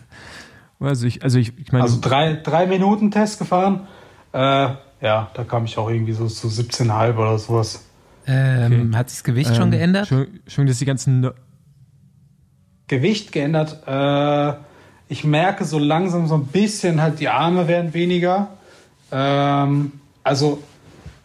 also 0.80 1.06
ich, 1.06 1.22
also 1.22 1.38
ich, 1.38 1.58
ich 1.58 1.72
meine. 1.72 1.82
Also 1.82 1.98
drei, 2.00 2.34
drei 2.34 2.66
Minuten 2.66 3.10
Test 3.10 3.38
gefahren. 3.38 3.88
Äh, 4.32 4.38
ja, 4.38 5.30
da 5.34 5.44
kam 5.44 5.64
ich 5.64 5.76
auch 5.78 5.90
irgendwie 5.90 6.12
so 6.12 6.26
zu 6.28 6.46
17,5 6.46 7.16
oder 7.16 7.38
sowas. 7.38 7.84
Ähm, 8.26 8.88
okay. 8.88 8.96
Hat 8.96 9.10
sich 9.10 9.18
das 9.18 9.24
Gewicht 9.24 9.50
ähm, 9.50 9.56
schon 9.56 9.70
geändert? 9.72 10.06
Schon, 10.06 10.26
schon 10.46 10.66
dass 10.66 10.78
die 10.78 10.84
ganzen. 10.84 11.20
No 11.20 11.32
Gewicht 12.86 13.32
geändert. 13.32 13.82
Äh, 13.86 14.54
ich 15.08 15.24
merke 15.24 15.64
so 15.64 15.78
langsam 15.78 16.26
so 16.26 16.36
ein 16.36 16.46
bisschen 16.46 17.02
halt 17.02 17.20
die 17.20 17.28
Arme 17.28 17.68
werden 17.68 17.92
weniger. 17.92 18.48
Ähm, 19.10 19.92
also 20.22 20.62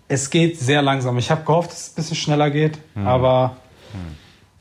es 0.07 0.29
geht 0.29 0.59
sehr 0.59 0.81
langsam. 0.81 1.17
Ich 1.17 1.31
habe 1.31 1.43
gehofft, 1.43 1.71
dass 1.71 1.81
es 1.81 1.89
ein 1.89 1.95
bisschen 1.95 2.17
schneller 2.17 2.49
geht, 2.49 2.79
hm. 2.93 3.07
aber 3.07 3.57
hm. 3.91 4.15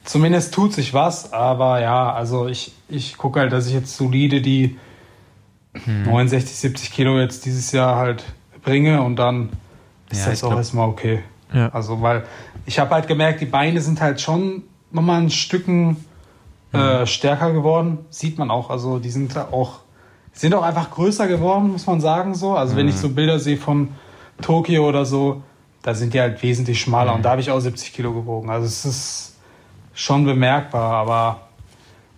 zumindest 0.04 0.54
tut 0.54 0.72
sich 0.72 0.94
was. 0.94 1.32
Aber 1.32 1.80
ja, 1.80 2.12
also 2.12 2.48
ich, 2.48 2.72
ich 2.88 3.16
gucke 3.16 3.40
halt, 3.40 3.52
dass 3.52 3.66
ich 3.66 3.74
jetzt 3.74 3.96
solide 3.96 4.40
die 4.40 4.78
hm. 5.84 6.04
69, 6.04 6.56
70 6.56 6.92
Kilo 6.92 7.18
jetzt 7.18 7.44
dieses 7.44 7.72
Jahr 7.72 7.96
halt 7.96 8.24
bringe 8.62 9.02
und 9.02 9.16
dann 9.16 9.50
ist 10.10 10.24
ja, 10.24 10.30
das 10.30 10.44
auch 10.44 10.48
glaub, 10.48 10.58
erstmal 10.58 10.88
okay. 10.88 11.22
Ja. 11.52 11.68
Also, 11.70 12.00
weil 12.00 12.24
ich 12.66 12.78
habe 12.78 12.94
halt 12.94 13.08
gemerkt, 13.08 13.40
die 13.40 13.46
Beine 13.46 13.80
sind 13.80 14.00
halt 14.00 14.20
schon 14.20 14.62
nochmal 14.90 15.20
ein 15.20 15.30
Stücken 15.30 16.04
äh, 16.72 17.00
hm. 17.00 17.06
stärker 17.06 17.52
geworden. 17.52 17.98
Sieht 18.10 18.38
man 18.38 18.50
auch. 18.50 18.70
Also, 18.70 18.98
die 18.98 19.10
sind 19.10 19.36
auch, 19.36 19.80
sind 20.32 20.54
auch 20.54 20.62
einfach 20.62 20.90
größer 20.90 21.28
geworden, 21.28 21.72
muss 21.72 21.86
man 21.86 22.00
sagen 22.00 22.34
so. 22.34 22.54
Also, 22.54 22.72
hm. 22.72 22.78
wenn 22.78 22.88
ich 22.88 22.94
hm. 22.94 23.00
so 23.02 23.08
Bilder 23.10 23.38
sehe 23.38 23.56
von 23.56 23.88
Tokio 24.40 24.88
oder 24.88 25.04
so, 25.04 25.42
da 25.82 25.94
sind 25.94 26.14
die 26.14 26.20
halt 26.20 26.42
wesentlich 26.42 26.80
schmaler 26.80 27.10
hm. 27.10 27.16
und 27.18 27.22
da 27.22 27.30
habe 27.30 27.40
ich 27.40 27.50
auch 27.50 27.60
70 27.60 27.92
Kilo 27.92 28.12
gewogen. 28.12 28.50
Also, 28.50 28.66
es 28.66 28.84
ist 28.84 29.36
schon 29.94 30.24
bemerkbar, 30.24 30.94
aber 30.94 31.48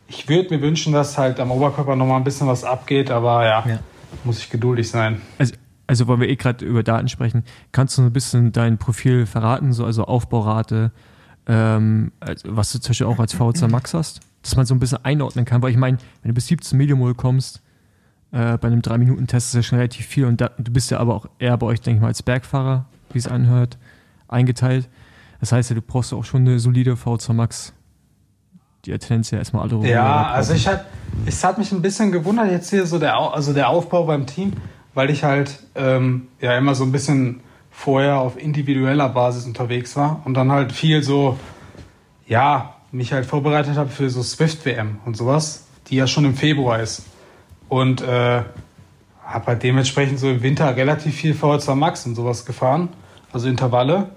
ich 0.09 0.29
würde 0.29 0.55
mir 0.55 0.63
wünschen, 0.63 0.93
dass 0.93 1.19
halt 1.19 1.41
am 1.41 1.51
Oberkörper 1.51 1.97
nochmal 1.97 2.19
ein 2.19 2.25
bisschen 2.25 2.47
was 2.47 2.65
abgeht, 2.65 3.11
aber 3.11 3.45
ja, 3.45 3.65
ja. 3.67 3.79
muss 4.23 4.39
ich 4.39 4.51
geduldig 4.51 4.89
sein. 4.89 5.21
Also, 5.39 5.55
also 5.87 6.09
weil 6.09 6.21
wir 6.21 6.29
eh 6.29 6.37
gerade 6.37 6.65
über 6.65 6.83
Daten 6.83 7.09
sprechen, 7.09 7.45
kannst 7.73 7.99
du 7.99 8.03
ein 8.03 8.13
bisschen 8.13 8.53
dein 8.53 8.79
Profil 8.79 9.27
verraten, 9.27 9.73
so 9.73 9.85
also 9.85 10.05
Aufbaurate, 10.05 10.93
ähm, 11.47 12.13
also 12.21 12.57
was 12.57 12.73
du 12.73 12.81
zum 12.81 12.91
Beispiel 12.91 13.07
auch 13.07 13.19
als 13.19 13.35
VZ 13.35 13.71
Max 13.71 13.95
hast, 13.95 14.21
dass 14.43 14.57
man 14.57 14.67
so 14.67 14.75
ein 14.75 14.79
bisschen 14.79 15.05
einordnen 15.05 15.45
kann, 15.45 15.63
weil 15.63 15.71
ich 15.71 15.77
meine, 15.77 15.99
wenn 16.23 16.31
du 16.31 16.35
bis 16.35 16.47
17 16.47 16.77
Millimol 16.79 17.15
kommst, 17.15 17.63
äh, 18.35 18.59
bei 18.59 18.69
einem 18.69 18.81
3-Minuten-Test 18.81 19.49
ist 19.49 19.55
ja 19.55 19.63
schon 19.63 19.79
relativ 19.79 20.07
viel 20.07 20.27
und 20.27 20.41
da, 20.41 20.51
du 20.59 20.73
bist 20.73 20.91
ja 20.91 20.99
aber 20.99 21.15
auch 21.15 21.27
eher 21.39 21.57
bei 21.57 21.67
euch, 21.67 21.81
denke 21.81 21.99
ich 21.99 22.03
mal, 22.03 22.09
als 22.09 22.23
Bergfahrer, 22.23 22.87
wie 23.13 23.19
es 23.19 23.29
anhört, 23.29 23.79
eingeteilt. 24.29 24.89
Das 25.41 25.53
heißt 25.53 25.71
ja, 25.71 25.77
du 25.77 25.83
brauchst 25.83 26.13
auch 26.13 26.25
schon 26.25 26.43
eine 26.43 26.59
solide 26.59 26.97
VZ 26.97 27.31
Max 27.31 27.73
die 28.85 28.91
ja 28.91 28.99
tendenziell 28.99 29.39
erstmal 29.39 29.69
alle. 29.69 29.89
Ja, 29.89 30.27
also 30.29 30.53
ich 30.53 30.67
hat, 30.67 30.85
es 31.27 31.43
hat 31.43 31.59
mich 31.59 31.73
ein 31.73 31.83
bisschen 31.83 32.13
gewundert 32.13 32.51
jetzt 32.51 32.71
hier 32.71 32.87
so 32.87 32.99
der, 32.99 33.17
also 33.17 33.53
der 33.53 33.69
Aufbau 33.69 34.05
beim 34.05 34.27
Team, 34.27 34.53
weil 34.95 35.11
ich 35.11 35.25
halt 35.25 35.61
ähm, 35.75 36.29
ja 36.41 36.57
immer 36.57 36.75
so 36.75 36.85
ein 36.85 36.93
bisschen 36.93 37.41
vorher 37.71 38.19
auf 38.19 38.39
individueller 38.41 39.09
Basis 39.09 39.47
unterwegs 39.47 39.97
war 39.97 40.23
und 40.25 40.35
dann 40.35 40.53
halt 40.53 40.73
viel 40.73 41.03
so, 41.03 41.39
ja, 42.27 42.75
mich 42.93 43.13
halt 43.13 43.27
vorbereitet 43.27 43.77
habe 43.77 43.91
für 43.91 44.09
so 44.11 44.23
Swift 44.23 44.65
WM 44.65 44.99
und 45.05 45.17
sowas, 45.17 45.67
die 45.89 45.97
ja 45.97 46.07
schon 46.07 46.25
im 46.25 46.35
Februar 46.35 46.81
ist. 46.81 47.03
Und 47.75 48.03
äh, 48.03 48.45
habe 49.25 49.47
halt 49.47 49.65
dementsprechend 49.65 50.21
so 50.21 50.31
im 50.31 50.45
Winter 50.45 50.77
relativ 50.77 51.13
viel 51.17 51.35
VH2 51.35 51.75
Max 51.75 52.07
und 52.07 52.15
sowas 52.15 52.47
gefahren, 52.47 52.89
also 53.33 53.49
Intervalle. 53.49 54.11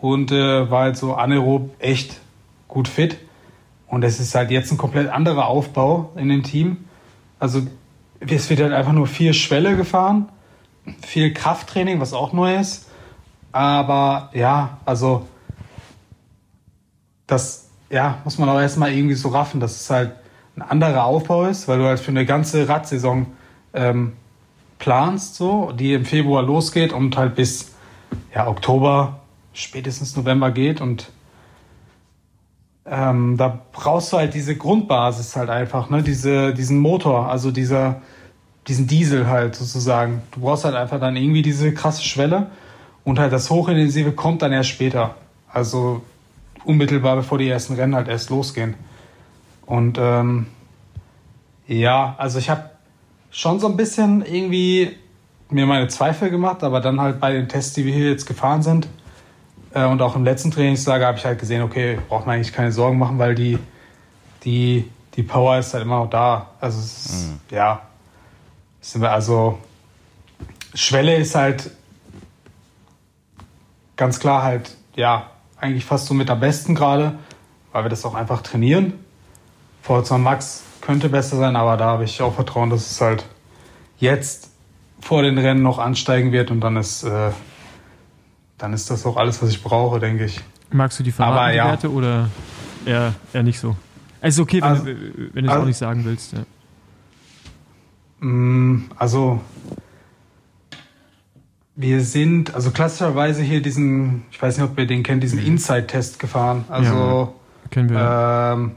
Und 0.00 0.30
äh, 0.30 0.70
war 0.70 0.82
halt 0.82 0.96
so 0.96 1.14
anaerob 1.14 1.74
echt 1.80 2.20
gut 2.68 2.86
fit. 2.86 3.18
Und 3.88 4.04
es 4.04 4.20
ist 4.20 4.36
halt 4.36 4.52
jetzt 4.52 4.70
ein 4.70 4.78
komplett 4.78 5.08
anderer 5.08 5.48
Aufbau 5.48 6.12
in 6.14 6.28
dem 6.28 6.44
Team. 6.44 6.84
Also 7.40 7.62
es 8.20 8.48
wird 8.48 8.60
halt 8.60 8.72
einfach 8.72 8.92
nur 8.92 9.08
vier 9.08 9.32
Schwelle 9.32 9.76
gefahren, 9.76 10.28
viel 11.04 11.34
Krafttraining, 11.34 11.98
was 11.98 12.12
auch 12.12 12.32
neu 12.32 12.54
ist. 12.54 12.88
Aber 13.50 14.30
ja, 14.32 14.78
also 14.84 15.26
das 17.26 17.68
ja, 17.90 18.18
muss 18.22 18.38
man 18.38 18.48
auch 18.48 18.60
erstmal 18.60 18.92
irgendwie 18.92 19.16
so 19.16 19.30
raffen, 19.30 19.58
dass 19.58 19.80
es 19.80 19.90
halt 19.90 20.12
ein 20.56 20.62
anderer 20.62 21.04
Aufbau 21.04 21.44
ist, 21.44 21.68
weil 21.68 21.78
du 21.78 21.84
halt 21.84 22.00
für 22.00 22.10
eine 22.10 22.26
ganze 22.26 22.68
Radsaison 22.68 23.26
ähm, 23.72 24.12
planst, 24.78 25.36
so, 25.36 25.72
die 25.72 25.94
im 25.94 26.04
Februar 26.04 26.42
losgeht 26.42 26.92
und 26.92 27.16
halt 27.16 27.34
bis 27.34 27.72
ja, 28.34 28.48
Oktober, 28.48 29.20
spätestens 29.52 30.16
November 30.16 30.50
geht 30.50 30.80
und 30.80 31.10
ähm, 32.84 33.36
da 33.36 33.60
brauchst 33.72 34.12
du 34.12 34.16
halt 34.16 34.34
diese 34.34 34.56
Grundbasis 34.56 35.36
halt 35.36 35.50
einfach, 35.50 35.88
ne? 35.88 36.02
Diese, 36.02 36.52
diesen 36.52 36.78
Motor, 36.78 37.28
also 37.28 37.50
dieser, 37.52 38.02
diesen 38.66 38.86
Diesel 38.86 39.28
halt 39.28 39.54
sozusagen. 39.54 40.22
Du 40.32 40.40
brauchst 40.40 40.64
halt 40.64 40.74
einfach 40.74 40.98
dann 40.98 41.16
irgendwie 41.16 41.42
diese 41.42 41.72
krasse 41.72 42.02
Schwelle 42.02 42.48
und 43.04 43.18
halt 43.18 43.32
das 43.32 43.50
Hochintensive 43.50 44.12
kommt 44.12 44.42
dann 44.42 44.52
erst 44.52 44.70
später. 44.70 45.14
Also 45.48 46.02
unmittelbar 46.64 47.16
bevor 47.16 47.38
die 47.38 47.48
ersten 47.48 47.74
Rennen 47.74 47.94
halt 47.94 48.08
erst 48.08 48.30
losgehen. 48.30 48.74
Und 49.66 49.98
ähm, 49.98 50.46
ja, 51.66 52.14
also 52.18 52.38
ich 52.38 52.50
habe 52.50 52.70
schon 53.30 53.60
so 53.60 53.68
ein 53.68 53.76
bisschen 53.76 54.24
irgendwie 54.24 54.96
mir 55.48 55.66
meine 55.66 55.88
Zweifel 55.88 56.30
gemacht, 56.30 56.62
aber 56.62 56.80
dann 56.80 57.00
halt 57.00 57.20
bei 57.20 57.32
den 57.32 57.48
Tests, 57.48 57.74
die 57.74 57.84
wir 57.84 57.94
hier 57.94 58.10
jetzt 58.10 58.26
gefahren 58.26 58.62
sind, 58.62 58.88
Äh, 59.74 59.86
und 59.86 60.02
auch 60.02 60.16
im 60.16 60.24
letzten 60.24 60.50
Trainingslager 60.50 61.06
habe 61.06 61.16
ich 61.16 61.24
halt 61.24 61.38
gesehen, 61.38 61.62
okay, 61.62 61.98
braucht 62.08 62.26
man 62.26 62.36
eigentlich 62.36 62.52
keine 62.52 62.72
Sorgen 62.72 62.98
machen, 62.98 63.18
weil 63.18 63.34
die, 63.34 63.58
die, 64.44 64.90
die 65.14 65.22
Power 65.22 65.58
ist 65.58 65.72
halt 65.72 65.84
immer 65.84 66.00
noch 66.00 66.10
da. 66.10 66.50
Also, 66.60 66.78
ist, 66.78 67.28
mhm. 67.28 67.40
ja, 67.50 67.80
sind 68.82 69.00
wir 69.00 69.12
also, 69.12 69.58
Schwelle 70.74 71.16
ist 71.16 71.34
halt 71.34 71.70
ganz 73.96 74.18
klar 74.18 74.42
halt, 74.42 74.76
ja, 74.94 75.30
eigentlich 75.58 75.84
fast 75.84 76.06
so 76.06 76.14
mit 76.14 76.28
am 76.28 76.40
besten 76.40 76.74
gerade, 76.74 77.18
weil 77.72 77.84
wir 77.84 77.88
das 77.88 78.04
auch 78.04 78.14
einfach 78.14 78.42
trainieren. 78.42 79.01
Forza 79.82 80.16
Max 80.16 80.62
könnte 80.80 81.08
besser 81.08 81.36
sein, 81.36 81.56
aber 81.56 81.76
da 81.76 81.86
habe 81.86 82.04
ich 82.04 82.22
auch 82.22 82.34
Vertrauen, 82.34 82.70
dass 82.70 82.90
es 82.90 83.00
halt 83.00 83.26
jetzt 83.98 84.50
vor 85.00 85.22
den 85.22 85.36
Rennen 85.36 85.62
noch 85.62 85.78
ansteigen 85.78 86.32
wird 86.32 86.50
und 86.50 86.60
dann 86.60 86.76
ist, 86.76 87.02
äh, 87.02 87.30
dann 88.58 88.72
ist 88.72 88.90
das 88.90 89.04
auch 89.04 89.16
alles, 89.16 89.42
was 89.42 89.50
ich 89.50 89.62
brauche, 89.62 89.98
denke 89.98 90.24
ich. 90.24 90.40
Magst 90.70 90.98
du 90.98 91.02
die 91.02 91.12
verraten, 91.12 91.56
ja. 91.56 91.66
Werte 91.66 91.90
oder 91.90 92.30
eher, 92.86 93.14
eher 93.32 93.42
nicht 93.42 93.58
so? 93.58 93.76
Also 94.20 94.42
okay, 94.42 94.58
wenn, 94.58 94.64
also, 94.64 94.84
du, 94.84 94.94
wenn 95.32 95.44
du 95.44 95.44
es 95.44 95.48
also, 95.48 95.62
auch 95.62 95.66
nicht 95.66 95.76
sagen 95.76 96.04
willst. 96.04 96.32
Ja. 96.32 96.44
Mm, 98.20 98.90
also 98.96 99.40
wir 101.74 102.02
sind, 102.02 102.54
also 102.54 102.70
klassischerweise 102.70 103.42
hier 103.42 103.60
diesen, 103.62 104.22
ich 104.30 104.40
weiß 104.40 104.58
nicht, 104.58 104.70
ob 104.70 104.78
ihr 104.78 104.86
den 104.86 105.02
kennt, 105.02 105.24
diesen 105.24 105.40
mhm. 105.40 105.46
Inside-Test 105.46 106.20
gefahren. 106.20 106.64
Also 106.68 107.34
ja, 107.64 107.68
kennen 107.70 107.90
wir. 107.90 108.52
Ähm, 108.54 108.72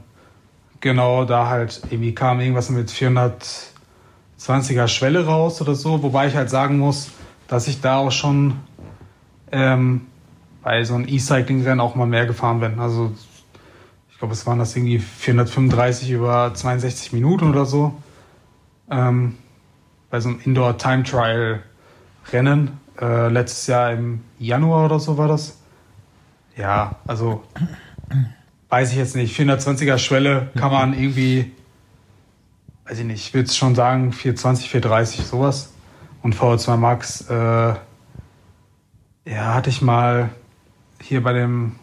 genau, 0.80 1.24
da 1.24 1.48
halt 1.48 1.82
irgendwie 1.90 2.14
kam 2.14 2.40
irgendwas 2.40 2.70
mit 2.70 2.90
420er 2.90 4.88
Schwelle 4.88 5.26
raus 5.26 5.60
oder 5.60 5.74
so, 5.74 6.02
wobei 6.02 6.28
ich 6.28 6.36
halt 6.36 6.48
sagen 6.50 6.78
muss, 6.78 7.10
dass 7.48 7.68
ich 7.68 7.80
da 7.80 7.98
auch 7.98 8.12
schon 8.12 8.60
ähm, 9.52 10.06
bei 10.62 10.84
so 10.84 10.94
einem 10.94 11.06
E-Cycling-Rennen 11.08 11.80
auch 11.80 11.94
mal 11.94 12.06
mehr 12.06 12.26
gefahren 12.26 12.60
bin. 12.60 12.78
Also 12.80 13.12
ich 14.10 14.18
glaube, 14.18 14.34
es 14.34 14.46
waren 14.46 14.58
das 14.58 14.74
irgendwie 14.74 14.98
435 14.98 16.10
über 16.10 16.52
62 16.54 17.12
Minuten 17.12 17.50
oder 17.50 17.66
so. 17.66 17.94
Ähm, 18.90 19.36
bei 20.10 20.20
so 20.20 20.30
einem 20.30 20.40
Indoor-Time-Trial-Rennen. 20.40 22.80
Äh, 23.00 23.28
letztes 23.28 23.66
Jahr 23.66 23.92
im 23.92 24.22
Januar 24.38 24.86
oder 24.86 24.98
so 24.98 25.18
war 25.18 25.28
das. 25.28 25.58
Ja, 26.56 26.96
also 27.06 27.42
weiß 28.68 28.90
ich 28.90 28.96
jetzt 28.96 29.16
nicht. 29.16 29.38
420er 29.38 29.98
Schwelle 29.98 30.50
kann 30.56 30.72
man 30.72 30.94
irgendwie, 30.94 31.52
weiß 32.86 32.98
ich 32.98 33.04
nicht, 33.04 33.26
ich 33.28 33.34
würde 33.34 33.48
es 33.48 33.56
schon 33.56 33.74
sagen, 33.74 34.12
420, 34.12 34.70
430, 34.70 35.26
sowas. 35.26 35.72
Und 36.22 36.34
VO2 36.34 36.76
Max, 36.76 37.20
äh, 37.30 37.74
ja, 39.26 39.54
hatte 39.54 39.70
ich 39.70 39.82
mal 39.82 40.30
hier 41.00 41.22
bei 41.22 41.32
dem 41.32 41.76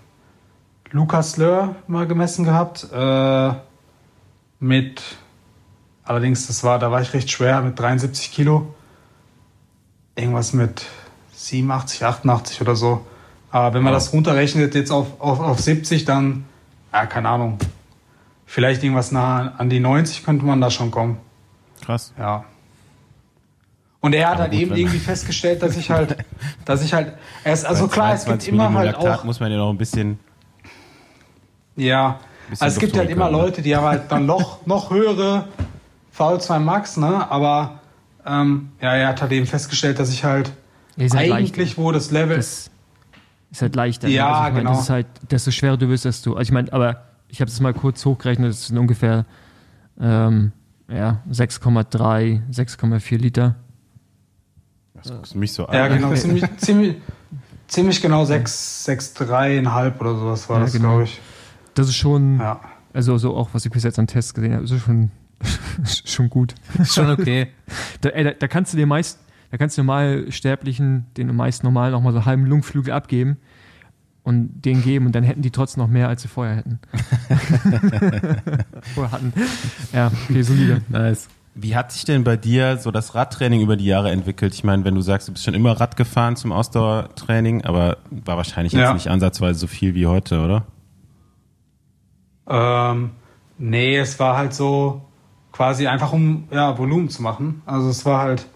Lukas 0.92 1.38
Löhr 1.38 1.76
mal 1.88 2.08
gemessen 2.08 2.46
gehabt. 2.46 2.88
Äh, 2.92 3.54
mit, 4.60 5.02
allerdings, 6.04 6.48
das 6.48 6.64
war, 6.64 6.80
da 6.80 6.92
war 6.92 7.02
ich 7.02 7.14
recht 7.14 7.32
schwer, 7.32 7.62
mit 7.62 7.80
73 7.80 8.32
Kilo. 8.32 8.74
Irgendwas 10.16 10.54
mit 10.54 10.86
87, 11.34 12.06
88 12.06 12.62
oder 12.62 12.76
so. 12.76 13.06
Aber 13.50 13.74
wenn 13.74 13.84
man 13.84 13.94
das 13.94 14.14
runterrechnet 14.14 14.74
jetzt 14.76 14.92
auf, 14.92 15.20
auf, 15.20 15.40
auf 15.40 15.60
70, 15.60 16.06
dann, 16.06 16.46
ja, 16.94 17.06
keine 17.06 17.30
Ahnung. 17.30 17.58
Vielleicht 18.46 18.84
irgendwas 18.84 19.12
nah 19.12 19.54
an 19.58 19.70
die 19.70 19.80
90 19.80 20.24
könnte 20.24 20.46
man 20.46 20.62
da 20.62 20.70
schon 20.70 20.92
kommen. 20.92 21.18
Krass. 21.84 22.14
Ja. 22.18 22.46
Und 24.00 24.14
er 24.14 24.28
hat 24.28 24.34
Aber 24.34 24.44
halt 24.44 24.52
gut, 24.52 24.62
eben 24.62 24.76
irgendwie 24.76 25.00
festgestellt, 25.00 25.62
dass 25.62 25.78
ich 25.78 25.90
halt, 25.90 26.18
dass 26.66 26.84
ich 26.84 26.94
halt, 26.94 27.14
er 27.44 27.54
ist, 27.54 27.66
also 27.66 27.88
klar, 27.88 28.14
es 28.14 28.26
gibt 28.26 28.48
immer 28.48 28.74
halt 28.74 28.96
auch. 28.96 29.24
muss 29.24 29.40
man 29.40 29.52
ja 29.52 29.58
noch 29.58 29.70
ein 29.70 29.78
bisschen. 29.78 30.20
Ja, 31.76 32.20
bisschen 32.50 32.66
also 32.66 32.76
es 32.76 32.80
gibt 32.80 32.98
halt 32.98 33.10
immer 33.10 33.26
können, 33.26 33.38
Leute, 33.38 33.62
die 33.62 33.76
haben 33.76 33.86
halt 33.86 34.12
dann 34.12 34.26
noch, 34.26 34.60
noch 34.66 34.92
höhere 34.92 35.48
VO2 36.18 36.60
Max, 36.60 36.98
ne? 36.98 37.32
Aber 37.32 37.80
ähm, 38.26 38.72
ja, 38.82 38.94
er 38.96 39.08
hat 39.08 39.22
halt 39.22 39.32
eben 39.32 39.48
festgestellt, 39.48 40.00
dass 40.00 40.10
ich 40.10 40.24
halt 40.24 40.52
eigentlich, 40.98 41.78
wo 41.78 41.92
das 41.92 42.12
Level. 42.12 42.38
Das 42.38 42.70
ist 43.54 43.62
halt 43.62 43.76
leichter. 43.76 44.08
Ja, 44.08 44.28
also 44.28 44.36
ich 44.36 44.54
mein, 44.54 44.64
genau. 44.64 44.70
Das 44.72 44.82
ist 44.82 44.90
halt, 44.90 45.08
desto 45.32 45.52
schwerer 45.52 45.78
du 45.78 45.88
bist, 45.88 46.06
desto. 46.06 46.32
Also 46.34 46.42
ich 46.42 46.52
meine, 46.52 46.74
aber 46.74 47.04
ich 47.30 47.40
habe 47.40 47.50
das 47.50 47.60
mal 47.60 47.74
kurz 47.74 48.06
hochgerechnet, 48.06 48.50
das 48.50 48.68
sind 48.68 48.78
ungefähr 48.78 49.26
ähm, 50.00 50.52
ja, 50.90 51.22
6,3, 51.32 52.42
6,4 52.52 53.18
Liter. 53.18 53.56
Das 54.96 55.12
guckst 55.12 55.34
du 55.34 55.38
mich 55.38 55.54
so 55.54 55.66
an. 55.68 55.76
Ja, 55.76 55.88
genau, 55.88 56.14
ziemlich, 56.16 56.46
ziemlich, 56.58 56.96
ziemlich 57.68 58.02
genau 58.02 58.26
6, 58.26 58.88
6,3,5 58.88 60.00
oder 60.00 60.16
sowas 60.16 60.50
war 60.50 60.58
ja, 60.58 60.64
das, 60.64 60.74
genau. 60.74 60.90
glaube 60.90 61.04
ich. 61.04 61.22
Das 61.76 61.88
ist 61.88 61.96
schon, 61.96 62.40
ja. 62.40 62.60
also 62.94 63.18
so 63.18 63.36
auch, 63.36 63.50
was 63.54 63.66
ich 63.66 63.72
bis 63.72 63.84
jetzt 63.84 64.00
an 64.00 64.08
Tests 64.08 64.34
gesehen 64.34 64.54
habe, 64.54 64.64
ist 64.64 64.80
schon, 64.80 65.12
schon 66.06 66.30
gut. 66.30 66.56
schon 66.86 67.10
okay. 67.10 67.50
Da, 68.02 68.10
ey, 68.10 68.24
da, 68.24 68.32
da, 68.32 68.48
kannst 68.48 68.74
du 68.74 68.78
dir 68.78 68.86
meist, 68.86 69.20
da 69.54 69.58
kannst 69.58 69.78
du 69.78 69.84
normal 69.84 70.32
Sterblichen, 70.32 71.06
den 71.16 71.36
meist 71.36 71.64
normal 71.64 71.92
noch 71.92 72.02
mal 72.02 72.12
so 72.12 72.26
halben 72.26 72.48
Lungenflügel 72.48 72.92
abgeben 72.92 73.38
und 74.24 74.64
den 74.64 74.82
geben 74.82 75.06
und 75.06 75.14
dann 75.14 75.24
hätten 75.24 75.44
die 75.44 75.52
trotzdem 75.52 75.84
noch 75.84 75.90
mehr, 75.92 76.08
als 76.08 76.24
sie 76.24 76.28
vorher 76.28 76.56
hätten. 76.56 76.80
vorher 78.96 79.12
hatten. 79.12 79.32
Ja, 79.94 80.12
okay, 80.28 80.42
solide. 80.42 80.82
Nice. 80.90 81.30
Wie 81.54 81.76
hat 81.76 81.92
sich 81.92 82.04
denn 82.04 82.24
bei 82.24 82.36
dir 82.36 82.78
so 82.78 82.90
das 82.90 83.14
Radtraining 83.14 83.62
über 83.62 83.76
die 83.76 83.86
Jahre 83.86 84.10
entwickelt? 84.10 84.56
Ich 84.56 84.64
meine, 84.64 84.86
wenn 84.86 84.96
du 84.96 85.02
sagst, 85.02 85.28
du 85.28 85.34
bist 85.34 85.46
schon 85.46 85.54
immer 85.54 85.80
Rad 85.80 85.98
gefahren 85.98 86.36
zum 86.36 86.52
Ausdauertraining, 86.52 87.64
aber 87.64 87.98
war 88.10 88.38
wahrscheinlich 88.38 88.74
ja. 88.74 88.86
jetzt 88.86 88.94
nicht 88.94 89.10
ansatzweise 89.10 89.60
so 89.60 89.68
viel 89.68 89.94
wie 89.94 90.08
heute, 90.08 90.42
oder? 90.42 90.66
Ähm, 92.48 93.12
nee, 93.60 94.00
es 94.00 94.20
war 94.20 94.36
halt 94.36 94.56
so 94.56 95.04
quasi 95.52 95.86
einfach 95.86 96.12
um 96.12 96.48
ja, 96.50 96.76
Volumen 96.76 97.10
zu 97.10 97.22
machen. 97.22 97.62
Also 97.68 97.90
es 97.90 98.04
war 98.04 98.20
halt, 98.20 98.48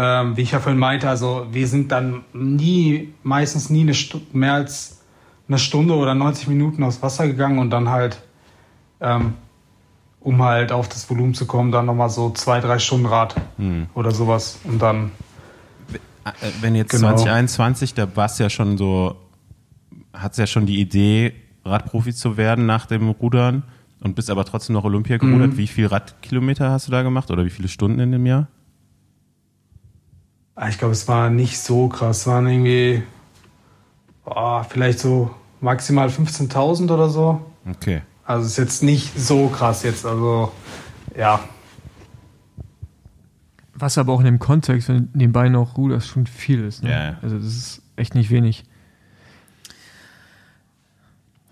ähm, 0.00 0.36
wie 0.36 0.42
ich 0.42 0.52
ja 0.52 0.60
vorhin 0.60 0.78
meinte, 0.78 1.08
also 1.08 1.48
wir 1.50 1.66
sind 1.66 1.90
dann 1.90 2.22
nie, 2.32 3.12
meistens 3.24 3.68
nie 3.68 3.80
eine 3.80 3.94
mehr 4.32 4.54
als 4.54 5.00
eine 5.48 5.58
Stunde 5.58 5.94
oder 5.94 6.14
90 6.14 6.46
Minuten 6.46 6.84
aufs 6.84 7.02
Wasser 7.02 7.26
gegangen 7.26 7.58
und 7.58 7.70
dann 7.70 7.88
halt 7.88 8.22
ähm, 9.00 9.34
um 10.20 10.42
halt 10.42 10.72
auf 10.72 10.88
das 10.88 11.08
Volumen 11.08 11.34
zu 11.34 11.46
kommen, 11.46 11.72
dann 11.72 11.86
nochmal 11.86 12.10
so 12.10 12.30
zwei, 12.30 12.60
drei 12.60 12.78
Stunden 12.78 13.06
Rad 13.06 13.34
hm. 13.56 13.86
oder 13.94 14.10
sowas. 14.10 14.60
Und 14.64 14.80
dann. 14.80 15.10
Äh, 16.24 16.30
wenn 16.60 16.74
jetzt 16.74 16.90
genau. 16.90 17.16
2021, 17.16 17.94
da 17.94 18.14
war 18.16 18.26
es 18.26 18.38
ja 18.38 18.50
schon 18.50 18.76
so, 18.76 19.16
hat 20.12 20.32
es 20.32 20.38
ja 20.38 20.46
schon 20.46 20.66
die 20.66 20.80
Idee, 20.80 21.32
Radprofi 21.64 22.12
zu 22.12 22.36
werden 22.36 22.66
nach 22.66 22.86
dem 22.86 23.08
Rudern 23.08 23.62
und 24.00 24.14
bist 24.14 24.30
aber 24.30 24.44
trotzdem 24.44 24.74
noch 24.74 24.84
Olympia 24.84 25.16
gerudert. 25.16 25.52
Mhm. 25.52 25.58
Wie 25.58 25.66
viele 25.66 25.90
Radkilometer 25.90 26.70
hast 26.70 26.88
du 26.88 26.92
da 26.92 27.02
gemacht 27.02 27.30
oder 27.30 27.44
wie 27.44 27.50
viele 27.50 27.68
Stunden 27.68 28.00
in 28.00 28.12
dem 28.12 28.26
Jahr? 28.26 28.48
Ah, 30.60 30.68
ich 30.68 30.76
glaube, 30.76 30.90
es 30.90 31.06
war 31.06 31.30
nicht 31.30 31.60
so 31.60 31.86
krass. 31.86 32.22
Es 32.22 32.26
waren 32.26 32.48
irgendwie 32.48 33.04
oh, 34.24 34.60
vielleicht 34.68 34.98
so 34.98 35.30
maximal 35.60 36.08
15.000 36.08 36.92
oder 36.92 37.08
so. 37.08 37.40
Okay. 37.70 38.02
Also 38.24 38.46
ist 38.46 38.58
jetzt 38.58 38.82
nicht 38.82 39.16
so 39.16 39.46
krass 39.46 39.84
jetzt, 39.84 40.04
also 40.04 40.50
ja. 41.16 41.38
Was 43.72 43.98
aber 43.98 44.12
auch 44.12 44.18
in 44.18 44.24
dem 44.24 44.40
Kontext, 44.40 44.88
wenn 44.88 45.08
nebenbei 45.14 45.48
noch 45.48 45.76
Ruders 45.76 46.08
schon 46.08 46.26
viel 46.26 46.64
ist. 46.64 46.82
Ne? 46.82 46.90
Ja. 46.90 47.18
Also 47.22 47.36
das 47.36 47.46
ist 47.46 47.82
echt 47.94 48.16
nicht 48.16 48.30
wenig. 48.30 48.64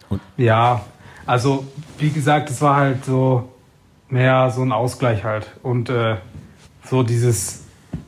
Und? 0.09 0.21
Ja, 0.37 0.85
also 1.27 1.65
wie 1.99 2.11
gesagt, 2.11 2.51
es 2.51 2.61
war 2.61 2.75
halt 2.75 3.05
so 3.05 3.53
mehr 4.09 4.51
so 4.51 4.63
ein 4.63 4.73
Ausgleich 4.73 5.23
halt. 5.23 5.53
Und 5.63 5.91
äh, 5.91 6.17
so 6.85 7.05
dieses, 7.05 7.66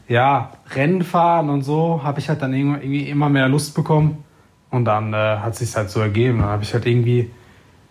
ja, 0.09 0.53
Rennfahren 0.75 1.51
und 1.51 1.63
so 1.63 2.03
habe 2.03 2.19
ich 2.19 2.29
halt 2.29 2.43
dann 2.43 2.55
irgendwie 2.55 3.09
immer 3.09 3.29
mehr 3.29 3.49
Lust 3.49 3.75
bekommen. 3.75 4.25
Und 4.71 4.85
dann 4.85 5.15
äh, 5.15 5.17
hat 5.17 5.57
sich 5.57 5.75
halt 5.77 5.91
so 5.91 6.01
ergeben. 6.01 6.41
Dann 6.41 6.49
habe 6.49 6.63
ich 6.63 6.75
halt 6.75 6.87
irgendwie 6.87 7.31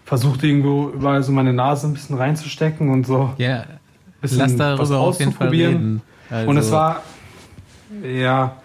versucht 0.05 0.43
irgendwo 0.43 0.89
überall 0.89 1.23
so 1.23 1.31
meine 1.31 1.53
Nase 1.53 1.87
ein 1.87 1.93
bisschen 1.93 2.17
reinzustecken 2.17 2.89
und 2.89 3.05
so. 3.05 3.33
Ja, 3.37 3.65
lass 4.21 4.55
darüber 4.55 4.99
auf 4.99 5.19
jeden 5.19 5.33
Fall 5.33 5.49
reden. 5.49 6.01
Also. 6.29 6.49
Und 6.49 6.57
es 6.57 6.65
also 6.65 6.75
war, 6.75 7.03
ja, 8.03 8.55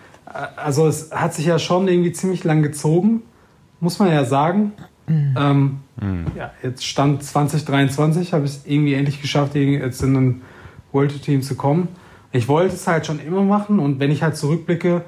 also 0.57 0.87
es 0.87 1.11
hat 1.11 1.35
sich 1.35 1.47
ja 1.47 1.59
schon 1.59 1.89
irgendwie 1.89 2.13
ziemlich 2.13 2.45
lang 2.45 2.63
gezogen, 2.63 3.23
muss 3.81 3.99
man 3.99 4.09
ja 4.11 4.25
sagen. 4.25 4.73
Mhm. 5.07 5.37
Ähm, 5.39 5.79
mhm. 6.01 6.27
Ja, 6.37 6.53
jetzt 6.63 6.87
stand 6.87 7.23
2023, 7.23 8.33
habe 8.33 8.45
ich 8.45 8.53
es 8.53 8.67
irgendwie 8.67 8.95
endlich 8.95 9.21
geschafft, 9.21 9.55
jetzt 9.55 10.03
in 10.03 10.17
ein 10.17 10.43
World 10.93 11.23
Team 11.23 11.43
zu 11.43 11.55
kommen. 11.55 11.89
Ich 12.33 12.49
wollte 12.49 12.75
es 12.75 12.87
halt 12.87 13.07
schon 13.07 13.21
immer 13.21 13.43
machen 13.43 13.79
und 13.79 14.01
wenn 14.01 14.11
ich 14.11 14.23
halt 14.23 14.37
zurückblicke, 14.37 15.05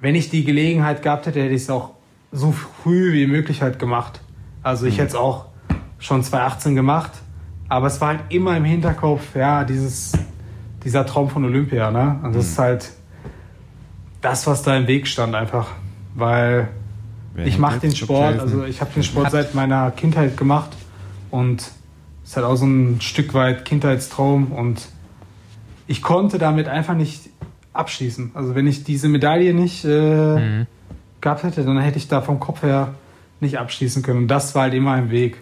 wenn 0.00 0.14
ich 0.14 0.30
die 0.30 0.44
Gelegenheit 0.44 1.02
gehabt 1.02 1.26
hätte, 1.26 1.40
hätte 1.40 1.54
ich 1.54 1.62
es 1.62 1.70
auch 1.70 1.90
so 2.32 2.52
früh 2.52 3.12
wie 3.12 3.26
möglich 3.26 3.62
halt 3.62 3.78
gemacht. 3.78 4.20
Also 4.62 4.86
ich 4.86 4.94
mhm. 4.94 4.98
hätte 4.98 5.08
es 5.10 5.14
auch 5.14 5.46
schon 5.98 6.22
2018 6.22 6.74
gemacht. 6.74 7.12
Aber 7.68 7.86
es 7.86 8.00
war 8.00 8.08
halt 8.08 8.20
immer 8.30 8.56
im 8.56 8.64
Hinterkopf, 8.64 9.36
ja, 9.36 9.62
dieses, 9.62 10.12
dieser 10.82 11.06
Traum 11.06 11.30
von 11.30 11.44
Olympia, 11.44 11.92
ne? 11.92 12.18
Und 12.22 12.34
das 12.34 12.46
mhm. 12.46 12.50
ist 12.50 12.58
halt 12.58 12.90
das, 14.20 14.46
was 14.46 14.62
da 14.62 14.76
im 14.76 14.88
Weg 14.88 15.06
stand 15.06 15.34
einfach. 15.34 15.68
Weil 16.14 16.68
Wer 17.34 17.46
ich 17.46 17.58
mache 17.58 17.78
den 17.78 17.94
Sport, 17.94 18.40
also 18.40 18.64
ich 18.64 18.80
habe 18.80 18.90
den 18.92 19.04
Sport 19.04 19.30
seit 19.30 19.54
meiner 19.54 19.92
Kindheit 19.92 20.36
gemacht 20.36 20.70
und 21.30 21.60
es 22.24 22.30
ist 22.30 22.36
halt 22.36 22.46
auch 22.46 22.56
so 22.56 22.66
ein 22.66 23.00
Stück 23.00 23.34
weit 23.34 23.64
Kindheitstraum 23.64 24.50
und 24.50 24.88
ich 25.90 26.02
konnte 26.02 26.38
damit 26.38 26.68
einfach 26.68 26.94
nicht 26.94 27.30
abschließen. 27.72 28.30
Also 28.34 28.54
wenn 28.54 28.68
ich 28.68 28.84
diese 28.84 29.08
Medaille 29.08 29.52
nicht 29.52 29.84
äh, 29.84 30.36
mhm. 30.38 30.66
gehabt 31.20 31.42
hätte, 31.42 31.64
dann 31.64 31.80
hätte 31.80 31.98
ich 31.98 32.06
da 32.06 32.20
vom 32.20 32.38
Kopf 32.38 32.62
her 32.62 32.94
nicht 33.40 33.58
abschließen 33.58 34.04
können. 34.04 34.20
Und 34.20 34.28
das 34.28 34.54
war 34.54 34.62
halt 34.62 34.74
immer 34.74 34.96
im 34.96 35.10
Weg. 35.10 35.38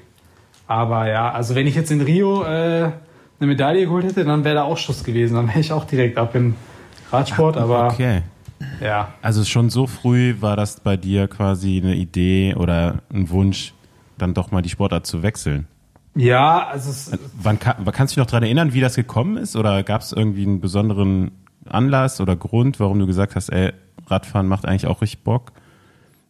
Aber 0.67 1.07
ja, 1.07 1.31
also 1.31 1.55
wenn 1.55 1.67
ich 1.67 1.75
jetzt 1.75 1.91
in 1.91 2.01
Rio 2.01 2.45
äh, 2.45 2.47
eine 2.47 2.93
Medaille 3.41 3.85
geholt 3.85 4.07
hätte, 4.07 4.25
dann 4.25 4.43
wäre 4.43 4.55
da 4.55 4.63
auch 4.63 4.79
Schuss 4.79 5.05
gewesen. 5.05 5.35
Dann 5.35 5.49
wäre 5.49 5.61
ich 5.61 5.71
auch 5.71 5.85
direkt 5.85 6.17
ab 6.17 6.35
in 6.35 6.55
Radsport. 7.13 7.59
Ach, 7.59 7.65
aber 7.65 7.89
okay. 7.89 8.23
ja. 8.81 9.13
Also 9.21 9.45
schon 9.45 9.69
so 9.69 9.87
früh 9.87 10.35
war 10.41 10.57
das 10.57 10.81
bei 10.81 10.97
dir 10.97 11.29
quasi 11.29 11.79
eine 11.79 11.95
Idee 11.95 12.55
oder 12.55 13.03
ein 13.13 13.29
Wunsch, 13.29 13.75
dann 14.17 14.33
doch 14.33 14.51
mal 14.51 14.63
die 14.63 14.71
Sportart 14.71 15.07
zu 15.07 15.23
wechseln. 15.23 15.67
Ja, 16.19 16.67
also 16.67 16.91
es 16.91 17.13
äh, 17.13 17.19
Wann, 17.41 17.61
kannst 17.61 17.87
du 17.87 18.05
dich 18.07 18.17
noch 18.17 18.27
daran 18.27 18.43
erinnern, 18.43 18.73
wie 18.73 18.81
das 18.81 18.97
gekommen 18.97 19.37
ist? 19.37 19.55
Oder 19.55 19.85
gab 19.85 20.01
es 20.01 20.13
irgendwie 20.13 20.43
einen 20.43 20.61
besonderen 20.61 21.31
Anlass 21.65 22.21
oder 22.21 22.35
Grund, 22.35 22.81
warum 22.81 22.99
du 22.99 23.07
gesagt 23.07 23.37
hast, 23.37 23.51
ey, 23.51 23.73
Radfahren 24.09 24.49
macht 24.49 24.67
eigentlich 24.67 24.89
auch 24.89 25.01
richtig 25.01 25.23
Bock? 25.23 25.53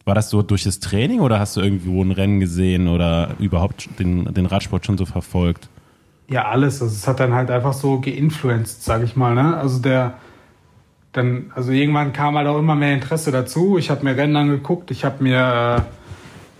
War 0.05 0.13
das 0.13 0.29
so 0.29 0.43
durch 0.43 0.63
das 0.63 0.79
Training 0.79 1.21
oder 1.21 1.39
hast 1.39 1.57
du 1.57 1.61
irgendwo 1.61 2.03
ein 2.03 2.11
Rennen 2.11 2.39
gesehen 2.39 2.87
oder 2.87 3.31
überhaupt 3.39 3.89
den, 3.99 4.31
den 4.31 4.45
Radsport 4.45 4.85
schon 4.85 4.97
so 4.97 5.07
verfolgt? 5.07 5.69
Ja, 6.29 6.47
alles. 6.47 6.83
Also 6.83 6.93
es 6.93 7.07
hat 7.07 7.19
dann 7.19 7.33
halt 7.33 7.49
einfach 7.49 7.73
so 7.73 7.99
geinfluenced, 7.99 8.83
sag 8.83 9.03
ich 9.03 9.15
mal. 9.15 9.33
Ne? 9.33 9.57
Also 9.57 9.79
der, 9.79 10.13
dann, 11.13 11.51
also 11.55 11.71
irgendwann 11.71 12.13
kam 12.13 12.37
halt 12.37 12.47
auch 12.47 12.59
immer 12.59 12.75
mehr 12.75 12.93
Interesse 12.93 13.31
dazu. 13.31 13.79
Ich 13.79 13.89
habe 13.89 14.03
mir 14.03 14.15
Rennen 14.15 14.35
angeguckt, 14.35 14.91
ich 14.91 15.03
habe 15.03 15.23
mir 15.23 15.87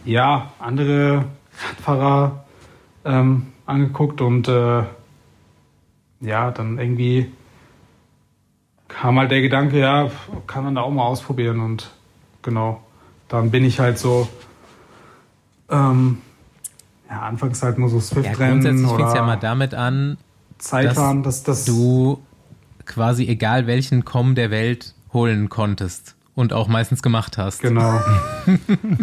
äh, 0.05 0.11
ja 0.11 0.51
andere 0.59 1.25
Radfahrer 1.67 2.45
ähm, 3.05 3.47
angeguckt 3.65 4.21
und 4.21 4.47
äh, 4.47 4.83
ja, 6.21 6.51
dann 6.51 6.77
irgendwie 6.77 7.31
kam 8.87 9.19
halt 9.19 9.31
der 9.31 9.41
Gedanke, 9.41 9.79
ja, 9.79 10.09
kann 10.47 10.63
man 10.63 10.75
da 10.75 10.81
auch 10.81 10.91
mal 10.91 11.03
ausprobieren 11.03 11.59
und 11.59 11.91
genau, 12.41 12.81
dann 13.27 13.51
bin 13.51 13.63
ich 13.63 13.79
halt 13.79 13.97
so 13.99 14.27
ähm, 15.69 16.21
ja, 17.09 17.21
anfangs 17.21 17.61
halt 17.63 17.77
nur 17.77 17.89
so 17.89 17.99
Swift-Rennen. 17.99 18.39
Ja, 18.39 18.47
grundsätzlich 18.49 18.89
fängt 18.89 19.09
es 19.09 19.13
ja 19.13 19.23
mal 19.23 19.37
damit 19.37 19.73
an, 19.73 20.17
Zeitfahren, 20.57 21.23
dass, 21.23 21.43
dass 21.43 21.65
du 21.65 22.21
quasi 22.85 23.27
egal 23.27 23.67
welchen 23.67 24.05
Com 24.05 24.35
der 24.35 24.51
Welt 24.51 24.93
holen 25.13 25.49
konntest 25.49 26.15
und 26.35 26.53
auch 26.53 26.67
meistens 26.67 27.01
gemacht 27.01 27.37
hast. 27.37 27.61
Genau. 27.61 27.99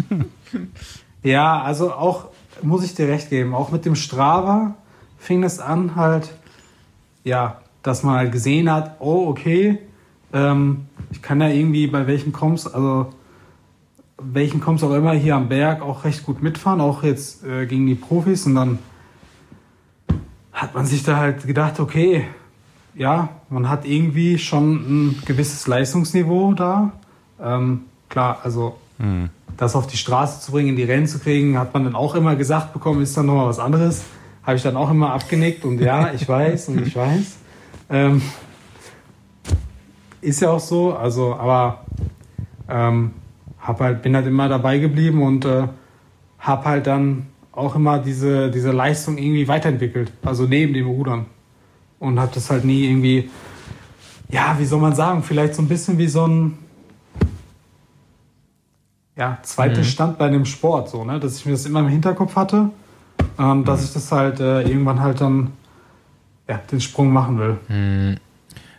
ja, 1.23 1.61
also 1.61 1.93
auch, 1.93 2.29
muss 2.63 2.83
ich 2.83 2.95
dir 2.95 3.07
recht 3.07 3.29
geben, 3.29 3.53
auch 3.53 3.71
mit 3.71 3.85
dem 3.85 3.95
Strava 3.95 4.75
fing 5.17 5.43
es 5.43 5.59
an 5.59 5.95
halt, 5.95 6.33
ja, 7.23 7.61
dass 7.83 8.03
man 8.03 8.15
halt 8.15 8.31
gesehen 8.31 8.71
hat, 8.71 8.97
oh, 8.99 9.27
okay, 9.27 9.79
ähm, 10.33 10.85
ich 11.11 11.21
kann 11.21 11.41
ja 11.41 11.47
irgendwie 11.47 11.87
bei 11.87 12.07
welchen 12.07 12.33
Coms, 12.33 12.67
also 12.67 13.13
welchen 14.19 14.61
kommst 14.61 14.83
auch 14.83 14.93
immer 14.93 15.13
hier 15.13 15.35
am 15.35 15.49
Berg 15.49 15.81
auch 15.81 16.03
recht 16.03 16.25
gut 16.25 16.41
mitfahren, 16.41 16.81
auch 16.81 17.03
jetzt 17.03 17.43
äh, 17.45 17.65
gegen 17.65 17.85
die 17.85 17.95
Profis. 17.95 18.45
Und 18.45 18.55
dann 18.55 18.79
hat 20.51 20.73
man 20.73 20.85
sich 20.85 21.03
da 21.03 21.17
halt 21.17 21.45
gedacht, 21.45 21.79
okay, 21.79 22.25
ja, 22.95 23.29
man 23.49 23.69
hat 23.69 23.85
irgendwie 23.85 24.39
schon 24.39 24.73
ein 24.73 25.23
gewisses 25.25 25.67
Leistungsniveau 25.67 26.53
da. 26.53 26.93
Ähm, 27.39 27.81
klar, 28.09 28.39
also 28.43 28.77
mhm. 28.97 29.29
Das 29.57 29.75
auf 29.75 29.87
die 29.87 29.97
Straße 29.97 30.41
zu 30.41 30.51
bringen, 30.51 30.69
in 30.69 30.75
die 30.75 30.83
Rennen 30.83 31.07
zu 31.07 31.19
kriegen, 31.19 31.57
hat 31.57 31.73
man 31.73 31.83
dann 31.83 31.95
auch 31.95 32.15
immer 32.15 32.35
gesagt 32.35 32.73
bekommen, 32.73 33.01
ist 33.01 33.17
dann 33.17 33.25
nochmal 33.25 33.47
was 33.47 33.59
anderes. 33.59 34.03
Habe 34.43 34.55
ich 34.55 34.63
dann 34.63 34.77
auch 34.77 34.89
immer 34.89 35.11
abgenickt 35.13 35.65
und 35.65 35.81
ja, 35.81 36.13
ich 36.13 36.27
weiß 36.29 36.69
und 36.69 36.87
ich 36.87 36.95
weiß. 36.95 37.37
Ähm, 37.89 38.21
ist 40.21 40.41
ja 40.41 40.51
auch 40.51 40.59
so, 40.59 40.93
also, 40.93 41.35
aber 41.35 41.85
ähm, 42.69 43.11
hab 43.59 43.81
halt, 43.81 44.01
bin 44.01 44.15
halt 44.15 44.27
immer 44.27 44.47
dabei 44.47 44.77
geblieben 44.77 45.21
und 45.21 45.43
äh, 45.45 45.67
habe 46.39 46.65
halt 46.65 46.87
dann 46.87 47.27
auch 47.51 47.75
immer 47.75 47.99
diese, 47.99 48.51
diese 48.51 48.71
Leistung 48.71 49.17
irgendwie 49.17 49.47
weiterentwickelt, 49.47 50.11
also 50.23 50.45
neben 50.45 50.73
dem 50.73 50.87
Rudern. 50.87 51.25
Und 51.99 52.19
habe 52.19 52.31
das 52.33 52.49
halt 52.51 52.63
nie 52.63 52.85
irgendwie, 52.85 53.29
ja, 54.29 54.55
wie 54.59 54.65
soll 54.65 54.79
man 54.79 54.93
sagen, 54.93 55.23
vielleicht 55.23 55.55
so 55.55 55.63
ein 55.63 55.67
bisschen 55.67 55.97
wie 55.97 56.07
so 56.07 56.27
ein 56.27 56.57
ja, 59.17 59.37
zweites 59.41 59.79
mhm. 59.79 59.91
Standbein 59.91 60.33
im 60.33 60.45
Sport, 60.45 60.89
so, 60.89 61.03
ne? 61.03 61.19
dass 61.19 61.37
ich 61.37 61.45
mir 61.45 61.53
das 61.53 61.65
immer 61.65 61.79
im 61.79 61.87
Hinterkopf 61.87 62.35
hatte, 62.35 62.69
ähm, 63.39 63.65
dass 63.65 63.79
mhm. 63.79 63.85
ich 63.85 63.93
das 63.93 64.11
halt 64.11 64.39
äh, 64.39 64.61
irgendwann 64.61 65.01
halt 65.01 65.21
dann 65.21 65.51
ja, 66.47 66.57
den 66.71 66.79
Sprung 66.79 67.11
machen 67.11 67.39
will. 67.39 67.57
Mhm. 67.67 68.17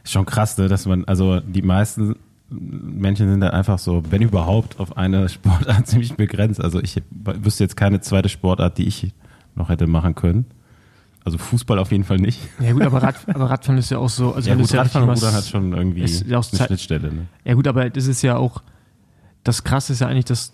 Schon 0.04 0.24
krass, 0.24 0.56
ne? 0.56 0.68
dass 0.68 0.86
man, 0.86 1.04
also 1.04 1.40
die 1.40 1.62
meisten 1.62 2.16
Menschen 2.50 3.28
sind 3.28 3.40
da 3.40 3.50
einfach 3.50 3.78
so, 3.78 4.02
wenn 4.10 4.22
überhaupt, 4.22 4.80
auf 4.80 4.96
eine 4.96 5.28
Sportart 5.28 5.86
ziemlich 5.86 6.14
begrenzt. 6.14 6.62
Also 6.62 6.80
ich 6.80 7.02
wüsste 7.10 7.64
jetzt 7.64 7.76
keine 7.76 8.00
zweite 8.00 8.28
Sportart, 8.28 8.78
die 8.78 8.86
ich 8.86 9.12
noch 9.54 9.68
hätte 9.68 9.86
machen 9.86 10.14
können. 10.14 10.46
Also 11.24 11.36
Fußball 11.36 11.78
auf 11.78 11.92
jeden 11.92 12.04
Fall 12.04 12.16
nicht. 12.16 12.40
Ja 12.58 12.72
gut, 12.72 12.82
aber, 12.82 13.02
Rad, 13.02 13.16
aber 13.26 13.50
Radfahren 13.50 13.78
ist 13.78 13.90
ja 13.90 13.98
auch 13.98 14.08
so. 14.08 14.32
Also 14.32 14.48
ja 14.48 14.56
gut, 14.56 14.72
Radfahren 14.72 15.08
und 15.08 15.16
Rudern 15.16 15.34
hat 15.34 15.44
schon 15.44 15.72
irgendwie 15.74 16.02
eine 16.02 16.42
Schnittstelle. 16.42 17.12
Ne? 17.12 17.26
Ja 17.44 17.52
gut, 17.52 17.66
aber 17.66 17.90
das 17.90 18.06
ist 18.06 18.22
ja 18.22 18.36
auch, 18.36 18.62
das 19.48 19.64
Krasse 19.64 19.94
ist 19.94 20.00
ja 20.00 20.08
eigentlich, 20.08 20.26
dass 20.26 20.52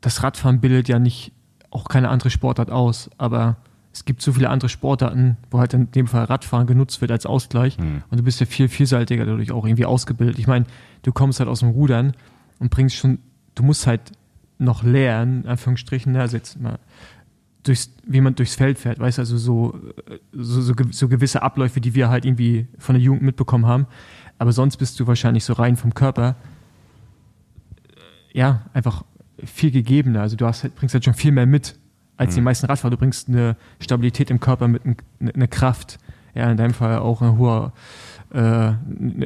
das 0.00 0.22
Radfahren 0.22 0.60
bildet 0.60 0.88
ja 0.88 1.00
nicht 1.00 1.32
auch 1.70 1.84
keine 1.86 2.08
andere 2.08 2.30
Sportart 2.30 2.70
aus, 2.70 3.10
aber 3.18 3.56
es 3.92 4.04
gibt 4.04 4.22
so 4.22 4.32
viele 4.32 4.50
andere 4.50 4.68
Sportarten, 4.68 5.36
wo 5.50 5.58
halt 5.58 5.74
in 5.74 5.90
dem 5.90 6.06
Fall 6.06 6.24
Radfahren 6.24 6.68
genutzt 6.68 7.00
wird 7.00 7.10
als 7.10 7.26
Ausgleich. 7.26 7.76
Hm. 7.76 8.02
Und 8.08 8.20
du 8.20 8.22
bist 8.22 8.38
ja 8.38 8.46
viel 8.46 8.68
vielseitiger 8.68 9.26
dadurch 9.26 9.50
auch 9.50 9.66
irgendwie 9.66 9.84
ausgebildet. 9.84 10.38
Ich 10.38 10.46
meine, 10.46 10.64
du 11.02 11.12
kommst 11.12 11.40
halt 11.40 11.48
aus 11.48 11.58
dem 11.58 11.70
Rudern 11.70 12.12
und 12.60 12.70
bringst 12.70 12.94
schon, 12.94 13.18
du 13.56 13.64
musst 13.64 13.88
halt 13.88 14.12
noch 14.58 14.84
lernen, 14.84 15.42
in 15.42 15.48
Anführungsstrichen, 15.48 16.12
ne, 16.12 16.20
also 16.20 16.36
jetzt 16.36 16.60
mal 16.60 16.78
durchs, 17.64 17.90
wie 18.06 18.20
man 18.20 18.36
durchs 18.36 18.54
Feld 18.54 18.78
fährt, 18.78 19.00
weißt 19.00 19.18
du, 19.18 19.22
also 19.22 19.38
so, 19.38 19.76
so, 20.32 20.60
so, 20.60 20.74
so 20.90 21.08
gewisse 21.08 21.42
Abläufe, 21.42 21.80
die 21.80 21.96
wir 21.96 22.10
halt 22.10 22.24
irgendwie 22.24 22.68
von 22.78 22.94
der 22.94 23.02
Jugend 23.02 23.22
mitbekommen 23.22 23.66
haben. 23.66 23.86
Aber 24.38 24.52
sonst 24.52 24.76
bist 24.76 25.00
du 25.00 25.08
wahrscheinlich 25.08 25.44
so 25.44 25.54
rein 25.54 25.76
vom 25.76 25.94
Körper, 25.94 26.36
ja, 28.32 28.62
einfach 28.72 29.04
viel 29.44 29.70
gegebener. 29.70 30.22
Also 30.22 30.36
du 30.36 30.46
hast, 30.46 30.62
halt, 30.62 30.74
bringst 30.74 30.94
halt 30.94 31.04
schon 31.04 31.14
viel 31.14 31.32
mehr 31.32 31.46
mit 31.46 31.78
als 32.16 32.34
die 32.34 32.40
mhm. 32.40 32.44
meisten 32.44 32.66
Radfahrer. 32.66 32.90
Du 32.90 32.96
bringst 32.98 33.28
eine 33.28 33.56
Stabilität 33.80 34.30
im 34.30 34.40
Körper 34.40 34.68
mit, 34.68 34.82
eine 35.20 35.48
Kraft. 35.48 35.98
Ja, 36.34 36.50
in 36.50 36.56
deinem 36.56 36.74
Fall 36.74 36.98
auch 36.98 37.22
eine 37.22 37.38
hohe, 37.38 37.72
äh, 38.32 38.38
eine, 38.38 38.76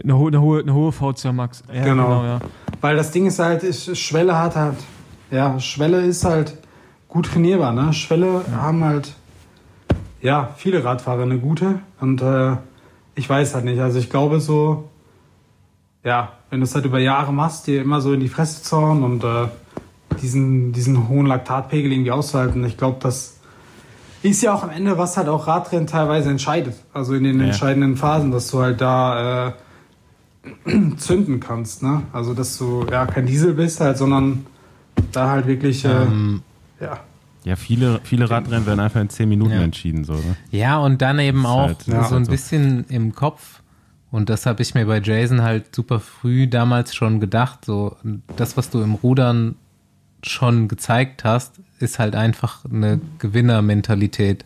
eine, 0.03 0.17
hohe, 0.17 0.29
eine 0.29 0.41
hohe, 0.41 0.61
eine 0.61 0.73
hohe 0.73 0.93
VCA 0.93 1.33
Max. 1.33 1.63
Ja, 1.73 1.85
genau. 1.85 2.07
genau 2.07 2.25
ja. 2.25 2.39
Weil 2.81 2.97
das 2.97 3.11
Ding 3.11 3.27
ist 3.27 3.39
halt, 3.39 3.63
ist, 3.63 3.97
Schwelle 3.99 4.39
hat 4.39 4.57
halt, 4.57 4.77
ja, 5.31 5.59
Schwelle 5.61 6.01
ist 6.01 6.25
halt 6.25 6.57
gut 7.09 7.27
trainierbar. 7.27 7.73
Ne? 7.73 7.93
Schwelle 7.93 8.45
ja. 8.51 8.63
haben 8.63 8.83
halt, 8.85 9.13
ja, 10.23 10.51
viele 10.57 10.83
Radfahrer 10.83 11.25
eine 11.25 11.39
gute. 11.39 11.81
Und 12.01 12.23
äh, 12.23 12.57
ich 13.15 13.29
weiß 13.29 13.55
halt 13.55 13.65
nicht. 13.65 13.81
Also 13.81 13.99
ich 13.99 14.09
glaube 14.09 14.41
so, 14.41 14.89
ja, 16.05 16.33
wenn 16.51 16.61
du 16.61 16.65
es 16.65 16.75
halt 16.75 16.85
über 16.85 16.99
Jahre 16.99 17.33
machst, 17.33 17.67
dir 17.67 17.83
immer 17.83 18.01
so 18.01 18.13
in 18.13 18.21
die 18.21 18.29
Fresse 18.29 18.63
zauen 18.63 19.03
und 19.03 19.25
äh, 19.25 19.49
diesen, 20.21 20.73
diesen 20.73 21.09
hohen 21.09 21.27
Laktatpegel 21.27 21.91
irgendwie 21.91 22.11
auszuhalten. 22.11 22.65
Ich 22.65 22.77
glaube, 22.77 22.99
das 23.01 23.39
ist 24.23 24.43
ja 24.43 24.55
auch 24.55 24.63
am 24.63 24.71
Ende, 24.71 24.97
was 24.97 25.17
halt 25.17 25.29
auch 25.29 25.47
Radrennen 25.47 25.87
teilweise 25.87 26.31
entscheidet. 26.31 26.77
Also 26.93 27.15
in 27.15 27.25
den 27.25 27.41
ja. 27.41 27.47
entscheidenden 27.47 27.97
Phasen, 27.97 28.31
dass 28.31 28.51
du 28.51 28.61
halt 28.61 28.81
da 28.81 29.49
äh, 29.49 29.53
zünden 30.97 31.41
kannst. 31.41 31.83
Ne? 31.83 32.03
Also 32.13 32.35
dass 32.35 32.57
du 32.59 32.87
ja 32.91 33.07
kein 33.07 33.27
Diesel 33.27 33.55
bist 33.55 33.81
halt, 33.81 33.99
sondern 33.99 34.47
da 35.13 35.31
halt 35.31 35.47
wirklich 35.47 35.85
äh, 35.85 35.89
ähm, 35.89 36.43
ja. 36.81 37.01
Ja, 37.45 37.57
viele, 37.57 38.01
viele 38.05 38.31
Radrennen 38.31 38.65
werden 38.65 38.81
einfach 38.81 39.01
in 39.01 39.11
zehn 39.11 39.29
Minuten 39.29 39.53
ja. 39.53 39.61
entschieden. 39.63 40.05
So, 40.05 40.15
ne? 40.15 40.37
Ja, 40.51 40.79
und 40.79 41.03
dann 41.03 41.19
eben 41.19 41.45
auch 41.45 41.67
halt, 41.67 41.87
ja, 41.87 42.05
so 42.05 42.17
ein 42.17 42.27
bisschen 42.27 42.87
im 42.89 43.15
Kopf. 43.15 43.61
Und 44.15 44.31
das 44.31 44.47
habe 44.47 44.62
ich 44.62 44.77
mir 44.77 44.86
bei 44.86 45.01
Jason 45.01 45.43
halt 45.43 45.74
super 45.74 45.99
früh 45.99 46.47
damals 46.47 46.95
schon 46.95 47.19
gedacht. 47.19 47.65
So, 47.65 47.97
das, 48.36 48.57
was 48.57 48.70
du 48.70 48.81
im 48.81 48.95
Rudern 48.95 49.57
schon 50.23 50.69
gezeigt 50.69 51.24
hast, 51.24 51.59
ist 51.81 51.99
halt 51.99 52.15
einfach 52.15 52.65
eine 52.65 53.01
Gewinnermentalität. 53.19 54.45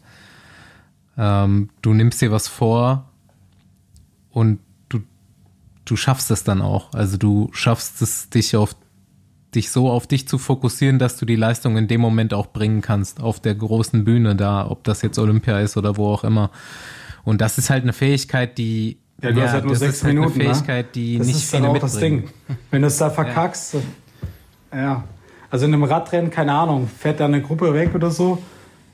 Ähm, 1.19 1.69
du 1.83 1.93
nimmst 1.93 2.23
dir 2.23 2.33
was 2.33 2.49
vor 2.49 3.11
und 4.31 4.59
du, 4.89 5.01
du 5.85 5.97
schaffst 5.97 6.31
es 6.31 6.45
dann 6.45 6.63
auch. 6.63 6.95
Also 6.95 7.19
du 7.19 7.51
schaffst 7.53 8.01
es, 8.01 8.31
dich 8.31 8.57
auf 8.57 8.75
dich 9.55 9.71
so 9.71 9.91
auf 9.91 10.07
dich 10.07 10.27
zu 10.27 10.39
fokussieren, 10.39 10.99
dass 10.99 11.19
du 11.19 11.27
die 11.27 11.37
Leistung 11.37 11.77
in 11.77 11.89
dem 11.89 12.01
Moment 12.01 12.33
auch 12.33 12.47
bringen 12.47 12.81
kannst, 12.81 13.21
auf 13.21 13.39
der 13.39 13.55
großen 13.55 14.07
Bühne 14.07 14.35
da, 14.35 14.67
ob 14.67 14.85
das 14.85 15.03
jetzt 15.03 15.19
Olympia 15.19 15.61
ist 15.61 15.77
oder 15.77 15.99
wo 15.99 16.07
auch 16.09 16.25
immer. 16.25 16.53
Und 17.23 17.43
das 17.43 17.59
ist 17.59 17.69
halt 17.69 17.83
eine 17.83 17.93
Fähigkeit, 17.93 18.57
die 18.57 18.97
ja, 19.23 19.33
du 19.33 19.39
ja, 19.39 19.47
hast 19.47 19.53
halt 19.53 19.65
nur 19.65 19.77
sechs 19.77 20.05
halt 20.05 20.15
Minuten. 20.15 20.35
Eine 20.35 20.49
ne? 20.49 20.55
Fähigkeit, 20.55 20.95
die 20.95 21.19
das 21.19 21.27
nicht 21.27 21.37
ist 21.37 21.51
viele 21.51 21.63
dann 21.63 21.71
auch 21.71 21.75
mitbringen. 21.75 22.25
das 22.25 22.47
Ding. 22.49 22.59
Wenn 22.71 22.83
du 22.83 22.89
es 22.89 22.99
da 22.99 23.11
verkackst, 23.11 23.75
ja. 24.73 24.79
ja. 24.79 25.05
Also 25.51 25.67
in 25.67 25.75
einem 25.75 25.85
Radrennen, 25.85 26.31
keine 26.31 26.53
Ahnung, 26.53 26.89
fährt 26.89 27.21
da 27.21 27.25
eine 27.25 27.43
Gruppe 27.43 27.73
weg 27.75 27.95
oder 27.95 28.11
so. 28.11 28.39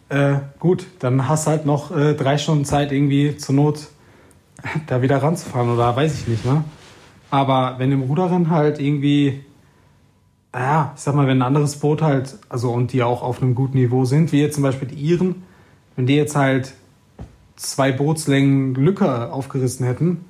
Äh, 0.09 0.37
gut, 0.59 0.87
dann 1.01 1.29
hast 1.29 1.47
halt 1.47 1.67
noch 1.67 1.95
äh, 1.95 2.15
drei 2.15 2.39
Stunden 2.39 2.65
Zeit, 2.65 2.93
irgendwie 2.93 3.37
zur 3.37 3.55
Not 3.55 3.89
da 4.87 5.03
wieder 5.03 5.23
ranzufahren 5.23 5.71
oder 5.71 5.95
weiß 5.97 6.21
ich 6.21 6.29
nicht, 6.29 6.45
ne? 6.45 6.65
Aber 7.31 7.75
wenn 7.79 7.91
im 7.91 8.03
Ruderrennen 8.03 8.51
halt 8.51 8.79
irgendwie, 8.79 9.45
ja, 10.55 10.93
ich 10.95 11.03
sag 11.03 11.17
mal, 11.17 11.27
wenn 11.27 11.39
ein 11.39 11.43
anderes 11.43 11.77
Boot 11.81 12.01
halt, 12.01 12.39
also 12.49 12.71
und 12.71 12.93
die 12.93 13.03
auch 13.03 13.23
auf 13.23 13.43
einem 13.43 13.57
guten 13.57 13.77
Niveau 13.77 14.05
sind, 14.05 14.31
wie 14.31 14.41
jetzt 14.41 14.55
zum 14.55 14.63
Beispiel 14.63 14.87
die 14.87 14.95
Iren, 14.95 15.43
wenn 15.97 16.07
die 16.07 16.15
jetzt 16.15 16.37
halt 16.37 16.75
zwei 17.57 17.93
Bootslängen 17.93 18.75
Lücke 18.75 19.33
aufgerissen 19.33 19.87
hätten, 19.87 20.25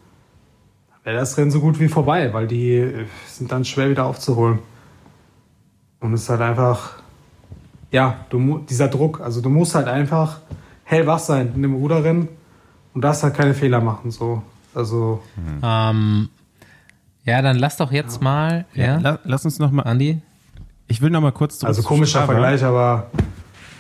wäre 1.05 1.17
das 1.17 1.37
Rennen 1.37 1.51
so 1.51 1.61
gut 1.61 1.81
wie 1.81 1.89
vorbei, 1.89 2.33
weil 2.33 2.47
die 2.47 2.75
äh, 2.75 3.07
sind 3.27 3.53
dann 3.53 3.65
schwer 3.65 3.91
wieder 3.91 4.07
aufzuholen. 4.07 4.59
Und 6.01 6.13
es 6.13 6.23
ist 6.23 6.29
halt 6.29 6.41
einfach, 6.41 6.97
ja, 7.91 8.27
du, 8.31 8.59
dieser 8.59 8.89
Druck, 8.89 9.21
also 9.21 9.41
du 9.41 9.49
musst 9.49 9.75
halt 9.75 9.89
einfach 9.89 10.41
hellwach 10.85 11.19
sein 11.19 11.53
in 11.55 11.63
dem 11.63 11.75
Ruderrennen 11.75 12.29
und 12.93 13.03
darfst 13.03 13.23
halt 13.23 13.35
keine 13.35 13.55
Fehler 13.55 13.81
machen, 13.81 14.11
so. 14.11 14.43
Also. 14.75 15.23
Mhm. 15.37 15.61
Ähm, 15.63 16.29
ja, 17.25 17.41
dann 17.41 17.57
lass 17.57 17.77
doch 17.77 17.93
jetzt 17.93 18.17
ja. 18.17 18.25
mal, 18.25 18.67
ja. 18.75 18.99
ja. 18.99 19.19
Lass 19.25 19.45
uns 19.45 19.59
noch 19.59 19.71
mal, 19.71 19.83
Andi. 19.83 20.21
Ich 20.89 21.01
will 21.01 21.11
noch 21.11 21.23
mal 21.23 21.33
kurz 21.33 21.59
zurück 21.59 21.69
Also 21.69 21.83
komischer 21.83 22.23
Strava. 22.23 22.33
Vergleich, 22.33 22.65
aber 22.65 23.11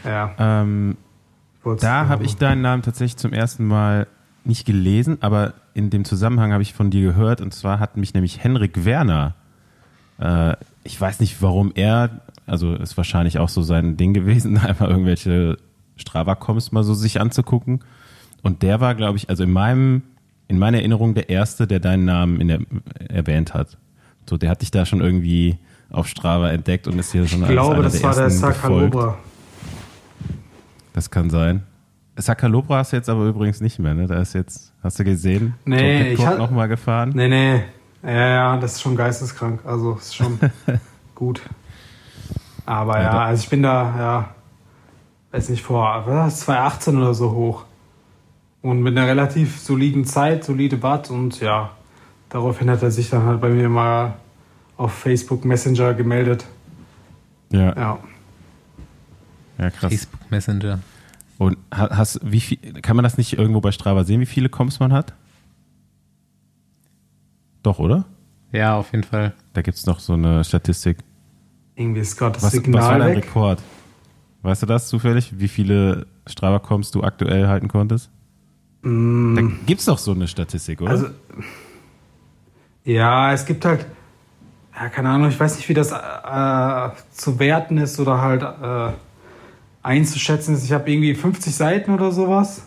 ja. 0.04 0.30
Ähm, 0.38 0.96
da 1.80 2.08
habe 2.08 2.24
ich 2.24 2.36
deinen 2.36 2.62
Namen 2.62 2.82
tatsächlich 2.82 3.16
zum 3.16 3.32
ersten 3.32 3.66
Mal 3.66 4.06
nicht 4.44 4.66
gelesen, 4.66 5.18
aber 5.20 5.54
in 5.72 5.90
dem 5.90 6.04
Zusammenhang 6.04 6.52
habe 6.52 6.62
ich 6.62 6.74
von 6.74 6.90
dir 6.90 7.02
gehört. 7.02 7.40
Und 7.40 7.54
zwar 7.54 7.80
hat 7.80 7.96
mich 7.96 8.14
nämlich 8.14 8.42
Henrik 8.42 8.84
Werner, 8.84 9.34
äh, 10.18 10.54
ich 10.84 11.00
weiß 11.00 11.20
nicht, 11.20 11.40
warum 11.42 11.72
er, 11.74 12.22
also 12.46 12.74
ist 12.74 12.96
wahrscheinlich 12.96 13.38
auch 13.38 13.48
so 13.48 13.62
sein 13.62 13.96
Ding 13.96 14.14
gewesen, 14.14 14.58
einfach 14.64 14.88
irgendwelche 14.88 15.56
Strava-Coms 15.96 16.72
mal 16.72 16.84
so 16.84 16.94
sich 16.94 17.20
anzugucken. 17.20 17.80
Und 18.42 18.62
der 18.62 18.80
war, 18.80 18.94
glaube 18.94 19.16
ich, 19.16 19.30
also 19.30 19.42
in 19.44 19.50
meinem, 19.50 20.02
in 20.48 20.58
meiner 20.58 20.78
Erinnerung 20.78 21.14
der 21.14 21.30
Erste, 21.30 21.66
der 21.66 21.80
deinen 21.80 22.04
Namen 22.04 22.40
in 22.40 22.48
der, 22.48 22.60
erwähnt 23.08 23.54
hat. 23.54 23.78
So, 24.28 24.36
der 24.36 24.50
hat 24.50 24.62
dich 24.62 24.70
da 24.70 24.84
schon 24.84 25.00
irgendwie 25.00 25.58
auf 25.90 26.08
Strava 26.08 26.50
entdeckt 26.50 26.86
und 26.86 26.98
ist 26.98 27.12
hier 27.12 27.26
schon 27.26 27.42
Ich 27.42 27.48
glaube, 27.48 27.82
das 27.82 28.02
war 28.02 28.14
der 28.14 28.30
Sakalobra. 28.30 29.18
Das 30.94 31.10
kann 31.10 31.28
sein. 31.28 31.64
Sakalobra 32.16 32.80
ist 32.80 32.92
jetzt 32.92 33.10
aber 33.10 33.26
übrigens 33.26 33.60
nicht 33.60 33.78
mehr, 33.80 33.94
ne? 33.94 34.06
Da 34.06 34.20
ist 34.20 34.32
jetzt, 34.32 34.72
hast 34.82 34.98
du 34.98 35.04
gesehen? 35.04 35.54
Nee, 35.64 36.12
ich 36.12 36.24
habe 36.24 36.38
nochmal 36.38 36.68
gefahren. 36.68 37.10
Nee, 37.14 37.28
nee. 37.28 37.64
Ja, 38.02 38.28
ja, 38.28 38.56
das 38.56 38.74
ist 38.74 38.82
schon 38.82 38.96
geisteskrank. 38.96 39.60
Also 39.64 39.94
ist 39.94 40.14
schon 40.14 40.38
gut. 41.14 41.42
Aber 42.64 43.02
ja, 43.02 43.24
also 43.24 43.42
ich 43.42 43.50
bin 43.50 43.62
da, 43.62 43.94
ja, 43.98 44.28
weiß 45.32 45.48
nicht, 45.48 45.62
vor 45.62 46.04
was, 46.06 46.40
2018 46.40 46.96
oder 46.96 47.12
so 47.12 47.32
hoch. 47.32 47.64
Und 48.62 48.80
mit 48.80 48.96
einer 48.96 49.08
relativ 49.08 49.60
soliden 49.60 50.04
Zeit, 50.04 50.44
solide 50.44 50.82
Watt 50.82 51.10
und 51.10 51.40
ja, 51.40 51.72
daraufhin 52.28 52.70
hat 52.70 52.82
er 52.82 52.90
sich 52.90 53.10
dann 53.10 53.24
halt 53.24 53.40
bei 53.40 53.50
mir 53.50 53.68
mal 53.68 54.14
auf 54.76 54.92
Facebook 54.92 55.44
Messenger 55.44 55.92
gemeldet. 55.92 56.46
Ja. 57.50 57.74
Ja. 57.76 57.98
Ja, 59.58 59.70
krass. 59.70 59.92
Facebook 59.92 60.30
Messenger. 60.30 60.80
Und 61.38 61.58
hast, 61.70 62.20
wie 62.22 62.40
viel, 62.40 62.58
kann 62.80 62.96
man 62.96 63.02
das 63.02 63.18
nicht 63.18 63.36
irgendwo 63.38 63.60
bei 63.60 63.72
Strava 63.72 64.04
sehen, 64.04 64.20
wie 64.20 64.26
viele 64.26 64.48
Comps 64.48 64.80
man 64.80 64.92
hat? 64.92 65.14
Doch, 67.62 67.78
oder? 67.78 68.04
Ja, 68.52 68.76
auf 68.76 68.92
jeden 68.92 69.04
Fall. 69.04 69.32
Da 69.52 69.62
gibt 69.62 69.76
es 69.76 69.86
noch 69.86 69.98
so 69.98 70.12
eine 70.12 70.44
Statistik. 70.44 70.98
Irgendwie 71.74 72.00
ist 72.00 72.16
gerade 72.16 72.34
das 72.34 72.44
was, 72.44 72.52
Signal 72.52 72.82
Was 72.82 72.88
war 72.88 72.98
dein 72.98 73.16
weg. 73.16 73.24
Rekord? 73.24 73.62
Weißt 74.42 74.62
du 74.62 74.66
das 74.66 74.88
zufällig? 74.88 75.38
Wie 75.38 75.48
viele 75.48 76.06
Strava-Comps 76.26 76.90
du 76.92 77.02
aktuell 77.02 77.48
halten 77.48 77.68
konntest? 77.68 78.10
Mm. 78.82 79.34
Da 79.34 79.42
gibt 79.66 79.80
es 79.80 79.86
doch 79.86 79.98
so 79.98 80.12
eine 80.12 80.28
Statistik, 80.28 80.82
oder? 80.82 80.90
Also, 80.90 81.06
ja, 82.84 83.32
es 83.32 83.46
gibt 83.46 83.64
halt, 83.64 83.86
ja, 84.74 84.88
keine 84.90 85.08
Ahnung, 85.08 85.30
ich 85.30 85.40
weiß 85.40 85.56
nicht, 85.56 85.68
wie 85.68 85.74
das 85.74 85.90
äh, 85.90 86.90
zu 87.10 87.38
werten 87.38 87.78
ist 87.78 87.98
oder 87.98 88.20
halt 88.20 88.42
äh, 88.42 88.94
einzuschätzen 89.84 90.54
ist. 90.54 90.64
Ich 90.64 90.72
habe 90.72 90.90
irgendwie 90.90 91.14
50 91.14 91.54
Seiten 91.54 91.92
oder 91.92 92.10
sowas. 92.10 92.66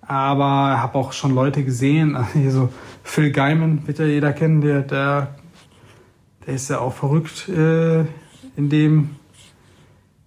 Aber 0.00 0.80
habe 0.80 0.98
auch 0.98 1.12
schon 1.12 1.34
Leute 1.34 1.62
gesehen, 1.62 2.18
hier 2.32 2.50
so 2.50 2.70
Phil 3.04 3.30
Gaiman, 3.30 3.86
wird 3.86 4.00
ja 4.00 4.06
jeder 4.06 4.32
kennen, 4.32 4.60
der, 4.60 4.82
der, 4.82 5.36
der 6.46 6.54
ist 6.54 6.68
ja 6.70 6.80
auch 6.80 6.94
verrückt 6.94 7.48
äh, 7.48 8.00
in 8.56 8.68
dem 8.70 9.10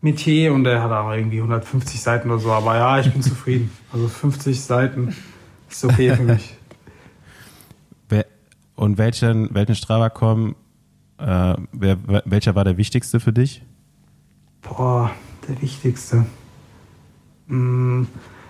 Metier 0.02 0.53
und 0.53 0.64
der 0.64 0.81
hat 0.81 0.91
auch 0.91 1.11
irgendwie 1.11 1.38
150 1.38 2.02
Seiten 2.02 2.30
oder 2.30 2.39
so. 2.39 2.52
Aber 2.52 2.76
ja, 2.76 2.99
ich 2.99 3.11
bin 3.11 3.22
zufrieden. 3.22 3.72
Also 3.91 4.07
50 4.07 4.61
Seiten 4.61 5.15
ist 5.69 5.84
okay 5.84 6.15
für 6.15 6.23
mich. 6.23 6.56
Und 8.81 8.98
welchen, 8.98 9.53
welchen 9.53 9.76
Strava-Com, 9.76 10.56
äh, 11.19 11.56
welcher 11.72 12.56
war 12.56 12.64
der 12.64 12.77
wichtigste 12.77 13.19
für 13.19 13.31
dich? 13.31 13.61
Boah, 14.64 15.11
der 15.48 15.62
wichtigste. 15.62 16.26
Hm, 17.48 18.08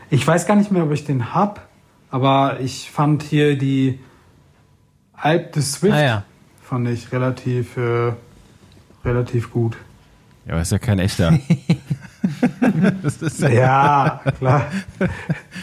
ich 0.10 0.26
weiß 0.26 0.46
gar 0.46 0.56
nicht 0.56 0.72
mehr, 0.72 0.84
ob 0.84 0.92
ich 0.92 1.06
den 1.06 1.34
hab, 1.34 1.68
aber 2.10 2.60
ich 2.60 2.90
fand 2.92 3.24
hier 3.24 3.58
die 3.58 4.00
Alp 5.14 5.54
des 5.54 5.74
Swift 5.74 5.94
ah, 5.94 6.04
ja. 6.04 6.24
fand 6.64 6.88
ich 6.90 7.12
relativ, 7.12 7.78
äh, 7.78 8.14
relativ 9.06 9.52
gut. 9.52 9.78
Ja, 10.46 10.54
aber 10.54 10.62
ist 10.62 10.72
ja 10.72 10.80
kein 10.80 11.00
echter. 11.00 11.32
ja, 13.40 13.50
ja, 13.50 14.22
klar. 14.38 14.66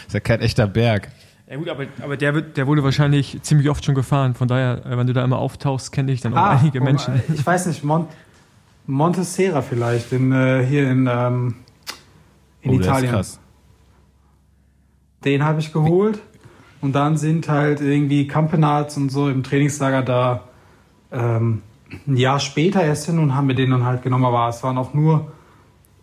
ist 0.07 0.13
ja 0.13 0.19
kein 0.19 0.39
echter 0.41 0.67
Berg. 0.67 1.09
Ja 1.49 1.57
gut, 1.57 1.67
aber, 1.67 1.85
aber 2.01 2.15
der, 2.15 2.35
wird, 2.35 2.57
der 2.57 2.67
wurde 2.67 2.83
wahrscheinlich 2.83 3.41
ziemlich 3.41 3.69
oft 3.69 3.83
schon 3.83 3.95
gefahren. 3.95 4.35
Von 4.35 4.47
daher, 4.47 4.85
äh, 4.85 4.97
wenn 4.97 5.07
du 5.07 5.13
da 5.13 5.23
immer 5.23 5.39
auftauchst, 5.39 5.91
kenne 5.91 6.11
ich 6.11 6.21
dann 6.21 6.33
auch 6.33 6.37
ah, 6.37 6.59
einige 6.59 6.79
Menschen. 6.79 7.21
Ich 7.33 7.45
weiß 7.45 7.65
nicht, 7.65 7.83
Mont 7.83 8.09
Montesera 8.89 9.61
vielleicht, 9.61 10.11
in, 10.11 10.31
äh, 10.31 10.65
hier 10.65 10.89
in, 10.89 11.07
ähm, 11.07 11.55
in 12.61 12.71
oh, 12.71 12.79
Italien. 12.79 13.11
krass. 13.11 13.39
Den 15.23 15.43
habe 15.43 15.59
ich 15.59 15.71
geholt. 15.71 16.19
Und 16.81 16.93
dann 16.93 17.17
sind 17.17 17.49
halt 17.49 17.81
irgendwie 17.81 18.25
Campenards 18.27 18.97
und 18.97 19.11
so 19.11 19.29
im 19.29 19.43
Trainingslager 19.43 20.01
da 20.01 20.43
ähm, 21.11 21.61
ein 22.07 22.17
Jahr 22.17 22.39
später 22.39 22.81
erst 22.81 23.05
hin 23.05 23.19
und 23.19 23.35
haben 23.35 23.47
wir 23.47 23.55
den 23.55 23.69
dann 23.69 23.85
halt 23.85 24.01
genommen. 24.01 24.25
Aber 24.25 24.47
es 24.47 24.63
waren 24.63 24.77
auch 24.77 24.93
nur 24.93 25.31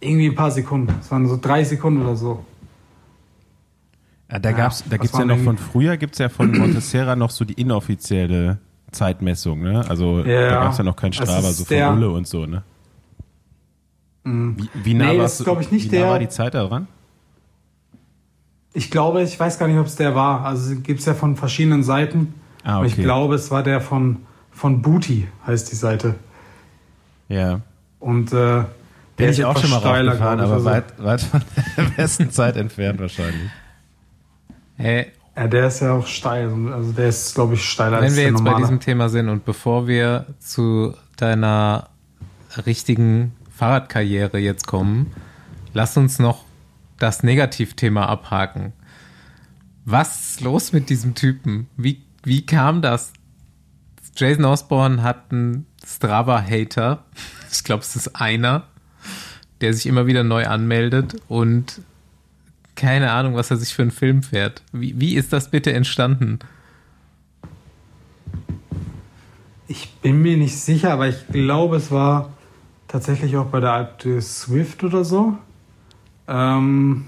irgendwie 0.00 0.26
ein 0.26 0.34
paar 0.34 0.50
Sekunden. 0.50 0.94
Es 1.00 1.10
waren 1.10 1.26
so 1.26 1.38
drei 1.40 1.64
Sekunden 1.64 2.02
oder 2.02 2.14
so. 2.14 2.44
Ja, 4.30 4.38
da 4.38 4.52
gab's, 4.52 4.84
da 4.88 4.96
gibt's 4.96 5.16
ja 5.16 5.24
noch 5.24 5.38
von 5.38 5.56
früher, 5.56 5.96
gibt's 5.96 6.18
ja 6.18 6.28
von 6.28 6.52
Montesera 6.56 7.16
noch 7.16 7.30
so 7.30 7.44
die 7.44 7.54
inoffizielle 7.54 8.58
Zeitmessung, 8.92 9.62
ne? 9.62 9.84
Also 9.88 10.20
ja, 10.20 10.50
da 10.50 10.60
gab's 10.64 10.78
ja 10.78 10.84
noch 10.84 10.96
kein 10.96 11.12
Strava, 11.12 11.52
so 11.52 11.64
von 11.64 11.76
Ulle 11.76 12.10
und 12.10 12.26
so, 12.26 12.44
ne? 12.46 12.62
Mhm. 14.26 14.56
Wie, 14.58 14.84
wie 14.84 14.94
nah, 14.94 15.12
nee, 15.12 15.18
das 15.18 15.40
ist, 15.40 15.46
ich, 15.46 15.70
nicht 15.70 15.92
wie 15.92 15.96
nah 15.96 16.02
der, 16.02 16.10
war 16.10 16.18
die 16.18 16.28
Zeit 16.28 16.54
daran? 16.54 16.88
Ich 18.72 18.90
glaube, 18.90 19.22
ich 19.22 19.38
weiß 19.38 19.58
gar 19.58 19.68
nicht, 19.68 19.78
ob 19.78 19.86
es 19.86 19.96
der 19.96 20.14
war. 20.14 20.44
Also 20.44 20.74
gibt 20.80 21.00
es 21.00 21.06
ja 21.06 21.14
von 21.14 21.36
verschiedenen 21.36 21.82
Seiten. 21.82 22.34
Ah, 22.62 22.68
okay. 22.68 22.76
Aber 22.76 22.86
ich 22.86 22.96
glaube, 22.96 23.34
es 23.36 23.50
war 23.50 23.62
der 23.62 23.80
von, 23.80 24.18
von 24.50 24.82
Booty, 24.82 25.28
heißt 25.46 25.70
die 25.70 25.76
Seite. 25.76 26.16
Ja. 27.28 27.60
Und 28.00 28.32
äh, 28.32 28.64
der 29.18 29.28
ist 29.30 29.42
auch 29.42 29.56
schon 29.58 29.70
mal 29.70 29.80
steiler, 29.80 30.12
raufgefahren, 30.12 30.40
aber 30.40 30.54
also. 30.54 30.66
weit, 30.66 30.84
weit 30.98 31.20
von 31.22 31.40
der 31.76 31.82
besten 31.96 32.30
Zeit 32.30 32.56
entfernt 32.56 33.00
wahrscheinlich. 33.00 33.50
Hey. 34.76 35.06
Ja, 35.36 35.46
der 35.46 35.68
ist 35.68 35.80
ja 35.80 35.92
auch 35.92 36.06
steil. 36.06 36.50
Also 36.72 36.92
der 36.92 37.08
ist, 37.08 37.34
glaube 37.34 37.54
ich, 37.54 37.64
steiler 37.64 37.98
Wenn 37.98 38.04
als 38.04 38.14
der 38.14 38.24
Wenn 38.24 38.32
wir 38.32 38.32
jetzt 38.32 38.42
normale. 38.42 38.56
bei 38.56 38.62
diesem 38.62 38.80
Thema 38.80 39.08
sind 39.08 39.28
und 39.28 39.44
bevor 39.44 39.86
wir 39.86 40.26
zu 40.40 40.94
deiner 41.16 41.88
richtigen 42.66 43.32
Fahrradkarriere 43.56 44.38
jetzt 44.38 44.66
kommen, 44.66 45.12
lass 45.72 45.96
uns 45.96 46.18
noch 46.18 46.44
das 46.98 47.22
Negativthema 47.22 48.04
abhaken. 48.04 48.74
Was 49.86 50.30
ist 50.30 50.40
los 50.42 50.72
mit 50.72 50.90
diesem 50.90 51.14
Typen? 51.14 51.68
Wie, 51.76 52.02
wie 52.22 52.44
kam 52.44 52.82
das? 52.82 53.14
Jason 54.14 54.44
Osborne 54.44 55.02
hat 55.02 55.32
einen 55.32 55.66
Strava-Hater. 55.84 57.04
Ich 57.50 57.64
glaube, 57.64 57.82
es 57.82 57.96
ist 57.96 58.16
einer, 58.16 58.64
der 59.62 59.72
sich 59.72 59.86
immer 59.86 60.06
wieder 60.06 60.24
neu 60.24 60.46
anmeldet 60.46 61.16
und 61.26 61.80
keine 62.74 63.12
Ahnung, 63.12 63.34
was 63.34 63.50
er 63.50 63.56
sich 63.56 63.72
für 63.72 63.80
einen 63.80 63.92
Film 63.92 64.22
fährt. 64.22 64.62
Wie, 64.72 65.00
wie 65.00 65.14
ist 65.14 65.32
das 65.32 65.50
bitte 65.50 65.72
entstanden? 65.72 66.40
Ich 69.68 69.90
bin 70.02 70.20
mir 70.20 70.36
nicht 70.36 70.58
sicher, 70.58 70.92
aber 70.92 71.08
ich 71.08 71.28
glaube, 71.28 71.76
es 71.76 71.90
war 71.90 72.35
tatsächlich 72.88 73.36
auch 73.36 73.46
bei 73.46 73.60
der 73.60 73.72
Alp 73.72 74.02
Swift 74.20 74.84
oder 74.84 75.04
so. 75.04 75.36
Ähm, 76.28 77.06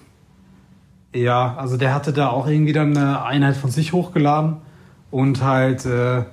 ja, 1.15 1.57
also 1.57 1.77
der 1.77 1.95
hatte 1.95 2.13
da 2.13 2.29
auch 2.29 2.47
irgendwie 2.47 2.73
dann 2.73 2.97
eine 2.97 3.25
Einheit 3.25 3.57
von 3.57 3.71
sich 3.71 3.93
hochgeladen 3.93 4.57
und 5.11 5.43
halt, 5.43 5.87
äh, 5.87 6.25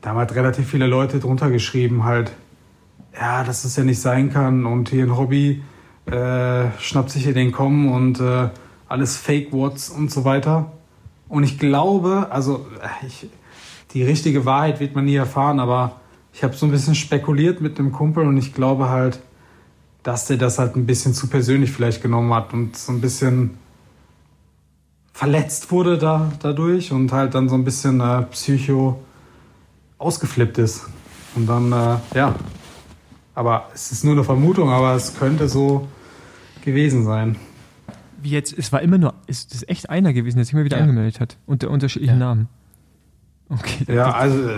da 0.00 0.14
halt 0.14 0.34
relativ 0.34 0.68
viele 0.68 0.86
Leute 0.86 1.18
drunter 1.18 1.50
geschrieben, 1.50 2.04
halt, 2.04 2.32
ja, 3.18 3.44
dass 3.44 3.62
das 3.62 3.76
ja 3.76 3.84
nicht 3.84 4.00
sein 4.00 4.32
kann 4.32 4.66
und 4.66 4.88
hier 4.88 5.04
ein 5.04 5.16
Hobby 5.16 5.62
äh, 6.06 6.70
schnappt 6.78 7.10
sich 7.10 7.24
hier 7.24 7.34
den 7.34 7.52
Kommen 7.52 7.90
und 7.90 8.20
äh, 8.20 8.48
alles 8.88 9.16
Fake 9.16 9.52
Words 9.52 9.88
und 9.88 10.10
so 10.10 10.24
weiter. 10.24 10.72
Und 11.28 11.42
ich 11.42 11.58
glaube, 11.58 12.28
also 12.30 12.66
ich, 13.06 13.28
die 13.92 14.02
richtige 14.02 14.44
Wahrheit 14.44 14.80
wird 14.80 14.94
man 14.94 15.06
nie 15.06 15.16
erfahren, 15.16 15.58
aber 15.58 16.00
ich 16.34 16.42
habe 16.42 16.54
so 16.54 16.66
ein 16.66 16.72
bisschen 16.72 16.96
spekuliert 16.96 17.60
mit 17.60 17.78
einem 17.78 17.92
Kumpel 17.92 18.26
und 18.26 18.36
ich 18.36 18.52
glaube 18.52 18.88
halt, 18.88 19.20
dass 20.02 20.26
der 20.26 20.36
das 20.36 20.58
halt 20.58 20.74
ein 20.76 20.84
bisschen 20.84 21.14
zu 21.14 21.28
persönlich 21.28 21.70
vielleicht 21.70 22.02
genommen 22.02 22.34
hat 22.34 22.52
und 22.52 22.76
so 22.76 22.92
ein 22.92 23.00
bisschen 23.00 23.56
verletzt 25.12 25.70
wurde 25.70 25.96
da, 25.96 26.32
dadurch 26.40 26.90
und 26.90 27.12
halt 27.12 27.34
dann 27.34 27.48
so 27.48 27.54
ein 27.54 27.64
bisschen 27.64 28.00
äh, 28.00 28.22
psycho 28.22 29.00
ausgeflippt 29.98 30.58
ist. 30.58 30.86
Und 31.36 31.46
dann, 31.46 31.70
äh, 31.72 31.96
ja. 32.16 32.34
Aber 33.36 33.68
es 33.72 33.92
ist 33.92 34.04
nur 34.04 34.14
eine 34.14 34.24
Vermutung, 34.24 34.70
aber 34.70 34.94
es 34.94 35.16
könnte 35.16 35.48
so 35.48 35.86
gewesen 36.64 37.04
sein. 37.04 37.36
Wie 38.20 38.30
jetzt, 38.30 38.56
es 38.58 38.72
war 38.72 38.82
immer 38.82 38.98
nur, 38.98 39.14
es 39.28 39.44
ist 39.44 39.68
echt 39.68 39.88
einer 39.88 40.12
gewesen, 40.12 40.38
der 40.38 40.44
sich 40.44 40.52
immer 40.52 40.64
wieder 40.64 40.78
ja. 40.78 40.82
angemeldet 40.82 41.20
hat. 41.20 41.36
Unter 41.46 41.70
unterschiedlichen 41.70 42.18
ja. 42.18 42.26
Namen. 42.26 42.48
Okay. 43.58 43.94
Ja, 43.94 44.10
also 44.12 44.50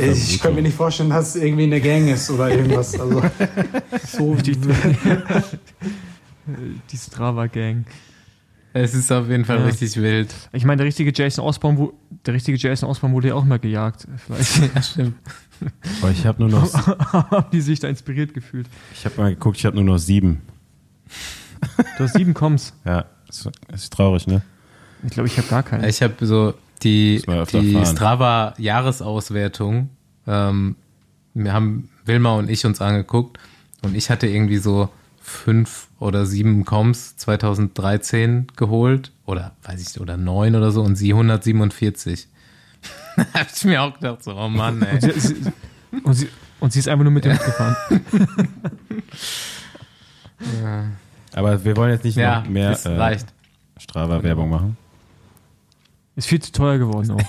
ich, 0.00 0.34
ich 0.34 0.40
könnte 0.40 0.56
mir 0.56 0.62
nicht 0.62 0.76
vorstellen, 0.76 1.10
dass 1.10 1.34
es 1.34 1.42
irgendwie 1.42 1.64
eine 1.64 1.80
Gang 1.80 2.08
ist 2.08 2.30
oder 2.30 2.50
irgendwas. 2.50 2.98
Also 2.98 3.22
so 4.06 4.34
die, 4.34 4.56
die 6.90 6.96
Strava 6.96 7.46
Gang. 7.46 7.84
Es 8.72 8.94
ist 8.94 9.10
auf 9.10 9.28
jeden 9.28 9.44
Fall 9.44 9.58
ja. 9.58 9.64
richtig 9.64 9.96
wild. 9.96 10.34
Ich 10.52 10.64
meine, 10.64 10.78
der 10.78 10.86
richtige 10.86 11.12
Jason 11.14 11.44
Osborne, 11.44 11.90
der 12.26 12.34
richtige 12.34 12.58
Jason 12.58 12.88
Osborne 12.88 13.14
wurde 13.14 13.28
ja 13.28 13.34
auch 13.34 13.44
mal 13.44 13.58
gejagt. 13.58 14.06
Vielleicht. 14.16 14.74
ja, 14.74 14.82
stimmt. 14.82 15.14
Aber 16.02 16.10
ich 16.10 16.26
habe 16.26 16.42
nur 16.42 16.50
noch. 16.50 16.86
Haben 17.12 17.50
die 17.52 17.60
sich 17.60 17.80
da 17.80 17.88
inspiriert 17.88 18.34
gefühlt? 18.34 18.68
Ich 18.94 19.04
habe 19.04 19.16
mal 19.16 19.30
geguckt, 19.30 19.56
ich 19.56 19.64
habe 19.64 19.76
nur 19.76 19.84
noch 19.84 19.98
sieben. 19.98 20.42
Du 21.96 22.04
hast 22.04 22.14
sieben 22.14 22.34
Koms. 22.34 22.74
Ja, 22.84 23.06
ist, 23.28 23.48
ist 23.72 23.92
traurig, 23.92 24.26
ne? 24.26 24.42
Ich 25.04 25.10
glaube, 25.10 25.28
ich 25.28 25.38
habe 25.38 25.48
gar 25.48 25.62
keinen. 25.62 25.84
Ich 25.84 26.02
habe 26.02 26.26
so 26.26 26.54
die, 26.78 27.22
die 27.52 27.84
Strava-Jahresauswertung. 27.84 29.90
Ähm, 30.26 30.76
wir 31.34 31.52
haben 31.52 31.90
Wilma 32.04 32.34
und 32.34 32.50
ich 32.50 32.66
uns 32.66 32.80
angeguckt 32.80 33.38
und 33.82 33.96
ich 33.96 34.10
hatte 34.10 34.26
irgendwie 34.26 34.58
so 34.58 34.88
fünf 35.20 35.88
oder 36.00 36.26
sieben 36.26 36.64
Coms 36.64 37.16
2013 37.16 38.48
geholt 38.56 39.12
oder 39.26 39.54
weiß 39.62 39.80
ich 39.80 40.00
oder 40.00 40.16
neun 40.16 40.56
oder 40.56 40.70
so 40.70 40.82
und 40.82 40.96
sie 40.96 41.12
147. 41.12 42.28
da 43.16 43.24
habe 43.34 43.48
ich 43.54 43.64
mir 43.64 43.82
auch 43.82 43.94
gedacht 43.94 44.24
so, 44.24 44.34
oh 44.34 44.48
Mann, 44.48 44.82
ey. 44.82 44.94
Und 44.94 45.02
sie, 45.02 45.34
und 46.04 46.14
sie, 46.14 46.28
und 46.60 46.72
sie 46.72 46.78
ist 46.78 46.88
einfach 46.88 47.04
nur 47.04 47.12
mit 47.12 47.24
dem 47.24 47.32
mitgefahren. 47.32 47.76
ja. 50.62 50.84
Aber 51.34 51.64
wir 51.64 51.76
wollen 51.76 51.92
jetzt 51.92 52.04
nicht 52.04 52.16
ja, 52.16 52.40
noch 52.40 52.48
mehr 52.48 52.70
äh, 52.70 53.18
Strava-Werbung 53.78 54.48
machen. 54.48 54.76
Ist 56.18 56.26
viel 56.26 56.42
zu 56.42 56.50
teuer 56.50 56.78
geworden 56.78 57.12
auch. 57.12 57.22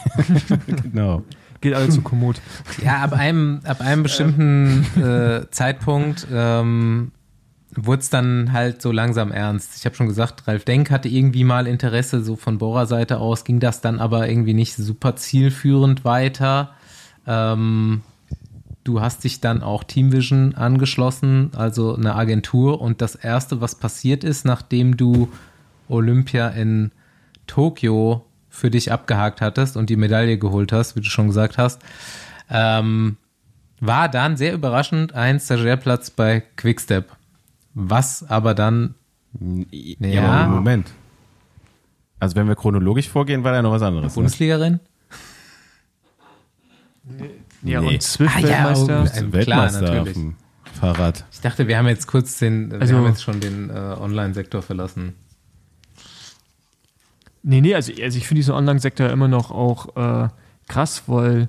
genau. 0.81 1.21
Geht 1.61 1.75
alle 1.75 1.89
zu 1.89 2.01
Komoot. 2.01 2.41
Ja, 2.83 3.03
ab 3.03 3.13
einem, 3.13 3.59
ab 3.63 3.81
einem 3.81 4.01
bestimmten 4.01 4.83
äh, 4.99 5.47
Zeitpunkt 5.51 6.25
ähm, 6.33 7.11
wurde 7.75 8.01
es 8.01 8.09
dann 8.09 8.51
halt 8.51 8.81
so 8.81 8.91
langsam 8.91 9.31
ernst. 9.31 9.77
Ich 9.77 9.85
habe 9.85 9.95
schon 9.95 10.07
gesagt, 10.07 10.47
Ralf 10.47 10.65
Denk 10.65 10.89
hatte 10.89 11.07
irgendwie 11.07 11.43
mal 11.43 11.67
Interesse, 11.67 12.23
so 12.23 12.35
von 12.35 12.57
Bohrer-Seite 12.57 13.19
aus 13.19 13.43
ging 13.43 13.59
das 13.59 13.79
dann 13.81 13.99
aber 13.99 14.27
irgendwie 14.27 14.55
nicht 14.55 14.75
super 14.75 15.15
zielführend 15.15 16.03
weiter. 16.03 16.71
Ähm, 17.27 18.01
du 18.83 19.01
hast 19.01 19.23
dich 19.23 19.39
dann 19.39 19.61
auch 19.61 19.83
Teamvision 19.83 20.55
angeschlossen, 20.55 21.51
also 21.55 21.95
eine 21.95 22.15
Agentur. 22.15 22.81
Und 22.81 23.01
das 23.01 23.13
Erste, 23.13 23.61
was 23.61 23.75
passiert 23.75 24.23
ist, 24.23 24.45
nachdem 24.45 24.97
du 24.97 25.29
Olympia 25.89 26.47
in 26.47 26.91
Tokio 27.45 28.25
für 28.49 28.69
dich 28.69 28.91
abgehakt 28.91 29.41
hattest 29.41 29.77
und 29.77 29.89
die 29.89 29.95
Medaille 29.95 30.37
geholt 30.37 30.71
hast, 30.71 30.95
wie 30.95 31.01
du 31.01 31.09
schon 31.09 31.27
gesagt 31.27 31.57
hast, 31.57 31.81
ähm, 32.49 33.17
war 33.79 34.09
dann 34.09 34.37
sehr 34.37 34.53
überraschend 34.53 35.13
ein 35.13 35.39
Stagiairplatz 35.39 36.09
bei 36.09 36.43
Quickstep. 36.55 37.05
Was 37.73 38.27
aber 38.27 38.53
dann. 38.53 38.95
Ja, 39.39 40.07
ja 40.07 40.47
Moment. 40.47 40.91
Also, 42.19 42.35
wenn 42.35 42.47
wir 42.47 42.55
chronologisch 42.55 43.07
vorgehen, 43.07 43.43
war 43.43 43.53
da 43.53 43.61
noch 43.61 43.71
was 43.71 43.81
anderes. 43.81 44.15
Bundesligarin? 44.15 44.79
Ne? 47.05 47.29
Ja, 47.63 47.81
nee. 47.81 47.93
und 47.93 48.03
Swift-Weltmeister. 48.03 48.99
Ah, 48.99 49.15
ja, 49.15 49.33
Weltmeister 49.33 49.79
klar, 49.79 49.95
natürlich. 49.95 50.17
Fahrrad. 50.79 51.25
Ich 51.31 51.41
dachte, 51.41 51.67
wir 51.67 51.77
haben 51.77 51.87
jetzt 51.87 52.07
kurz 52.07 52.39
den, 52.39 52.73
also, 52.73 52.93
wir 52.93 52.99
haben 52.99 53.07
jetzt 53.07 53.23
schon 53.23 53.39
den 53.39 53.69
äh, 53.69 53.73
Online-Sektor 53.73 54.61
verlassen. 54.61 55.15
Nee, 57.41 57.61
nee, 57.61 57.73
also, 57.73 57.91
also 58.01 58.17
ich 58.17 58.27
finde 58.27 58.39
diesen 58.39 58.53
Online-Sektor 58.53 59.09
immer 59.09 59.27
noch 59.27 59.51
auch 59.51 59.95
äh, 59.95 60.29
krass, 60.67 61.03
weil 61.07 61.47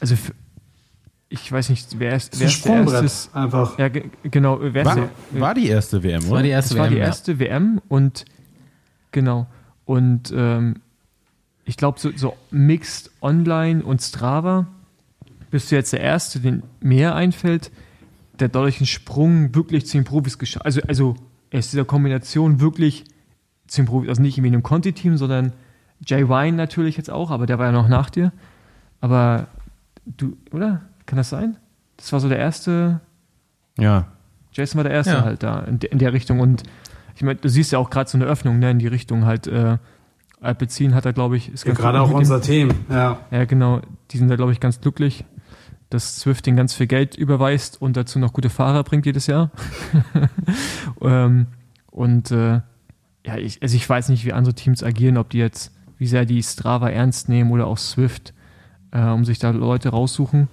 also 0.00 0.16
ich 1.28 1.50
weiß 1.50 1.70
nicht, 1.70 1.98
wer 1.98 2.16
ist, 2.16 2.38
wer 2.38 2.48
ist 2.48 2.64
der 2.66 2.82
erste? 2.82 3.34
einfach. 3.34 3.78
Ja, 3.78 3.88
genau. 3.88 4.58
Wer 4.60 4.84
war, 4.84 4.94
der, 4.96 5.08
war 5.32 5.54
die 5.54 5.68
erste 5.68 6.02
WM, 6.02 6.24
oder? 6.24 6.32
War 6.32 6.42
die 6.42 6.48
erste 6.50 6.74
das 6.74 6.76
WM, 6.76 6.82
war 6.82 6.90
die 6.90 6.98
erste 6.98 7.32
ja. 7.32 7.38
WM 7.38 7.80
und 7.88 8.24
genau. 9.12 9.46
Und 9.84 10.32
ähm, 10.36 10.76
ich 11.64 11.76
glaube, 11.76 12.00
so, 12.00 12.10
so 12.14 12.36
Mixed 12.50 13.10
Online 13.22 13.82
und 13.82 14.02
Strava 14.02 14.66
bist 15.50 15.70
du 15.70 15.76
jetzt 15.76 15.92
der 15.92 16.00
Erste, 16.00 16.40
den 16.40 16.64
mehr 16.80 17.14
einfällt, 17.14 17.70
der 18.38 18.48
dadurch 18.48 18.78
einen 18.78 18.86
Sprung 18.86 19.54
wirklich 19.54 19.86
zu 19.86 19.96
den 19.96 20.04
Profis 20.04 20.38
geschafft 20.38 20.66
Also, 20.66 20.80
also 20.82 21.16
er 21.50 21.60
ist 21.60 21.72
dieser 21.72 21.84
Kombination 21.84 22.60
wirklich 22.60 23.04
zu 23.66 23.82
den 23.82 23.86
Profis, 23.86 24.08
also 24.08 24.22
nicht 24.22 24.38
in 24.38 24.46
einem 24.46 24.62
Conti-Team, 24.62 25.16
sondern 25.16 25.52
Jay 26.06 26.28
Wine 26.28 26.56
natürlich 26.56 26.96
jetzt 26.96 27.10
auch, 27.10 27.30
aber 27.30 27.46
der 27.46 27.58
war 27.58 27.66
ja 27.66 27.72
noch 27.72 27.88
nach 27.88 28.10
dir. 28.10 28.32
Aber 29.00 29.46
du, 30.04 30.36
oder? 30.52 30.82
Kann 31.06 31.16
das 31.16 31.30
sein? 31.30 31.56
Das 31.96 32.12
war 32.12 32.20
so 32.20 32.28
der 32.28 32.38
erste. 32.38 33.00
Ja. 33.78 34.06
Jason 34.52 34.78
war 34.78 34.84
der 34.84 34.92
erste 34.92 35.12
ja. 35.12 35.24
halt 35.24 35.42
da 35.42 35.60
in, 35.60 35.78
de, 35.78 35.90
in, 35.90 35.98
der 35.98 36.12
Richtung. 36.12 36.40
Und 36.40 36.62
ich 37.14 37.22
meine, 37.22 37.36
du 37.36 37.48
siehst 37.48 37.72
ja 37.72 37.78
auch 37.78 37.90
gerade 37.90 38.10
so 38.10 38.18
eine 38.18 38.26
Öffnung 38.26 38.58
ne, 38.58 38.70
in 38.70 38.78
die 38.78 38.86
Richtung 38.86 39.24
halt. 39.24 39.46
Äh, 39.46 39.78
Alpecin 40.40 40.94
hat 40.94 41.06
er, 41.06 41.12
glaube 41.12 41.36
ich, 41.36 41.52
ist 41.52 41.64
ja, 41.64 41.72
gerade 41.72 42.00
auch 42.00 42.10
unser 42.10 42.40
Team. 42.40 42.70
Ja. 42.88 43.20
Ja, 43.30 43.44
genau. 43.44 43.80
Die 44.10 44.18
sind 44.18 44.28
da, 44.28 44.34
glaube 44.34 44.50
ich, 44.50 44.58
ganz 44.58 44.80
glücklich, 44.80 45.24
dass 45.88 46.16
Swift 46.16 46.46
den 46.46 46.56
ganz 46.56 46.74
viel 46.74 46.88
Geld 46.88 47.14
überweist 47.14 47.80
und 47.80 47.96
dazu 47.96 48.18
noch 48.18 48.32
gute 48.32 48.50
Fahrer 48.50 48.82
bringt 48.82 49.06
jedes 49.06 49.28
Jahr. 49.28 49.52
ähm, 51.00 51.46
und 51.92 52.32
äh, 52.32 52.60
ja, 53.24 53.36
ich, 53.36 53.62
also 53.62 53.76
ich 53.76 53.88
weiß 53.88 54.08
nicht, 54.08 54.24
wie 54.24 54.32
andere 54.32 54.54
Teams 54.54 54.82
agieren, 54.82 55.16
ob 55.16 55.30
die 55.30 55.38
jetzt, 55.38 55.72
wie 55.98 56.06
sehr 56.06 56.24
die 56.24 56.42
Strava 56.42 56.88
ernst 56.90 57.28
nehmen 57.28 57.50
oder 57.50 57.66
auch 57.66 57.78
Swift, 57.78 58.34
äh, 58.90 59.02
um 59.02 59.24
sich 59.24 59.38
da 59.38 59.50
Leute 59.50 59.90
raussuchen. 59.90 60.48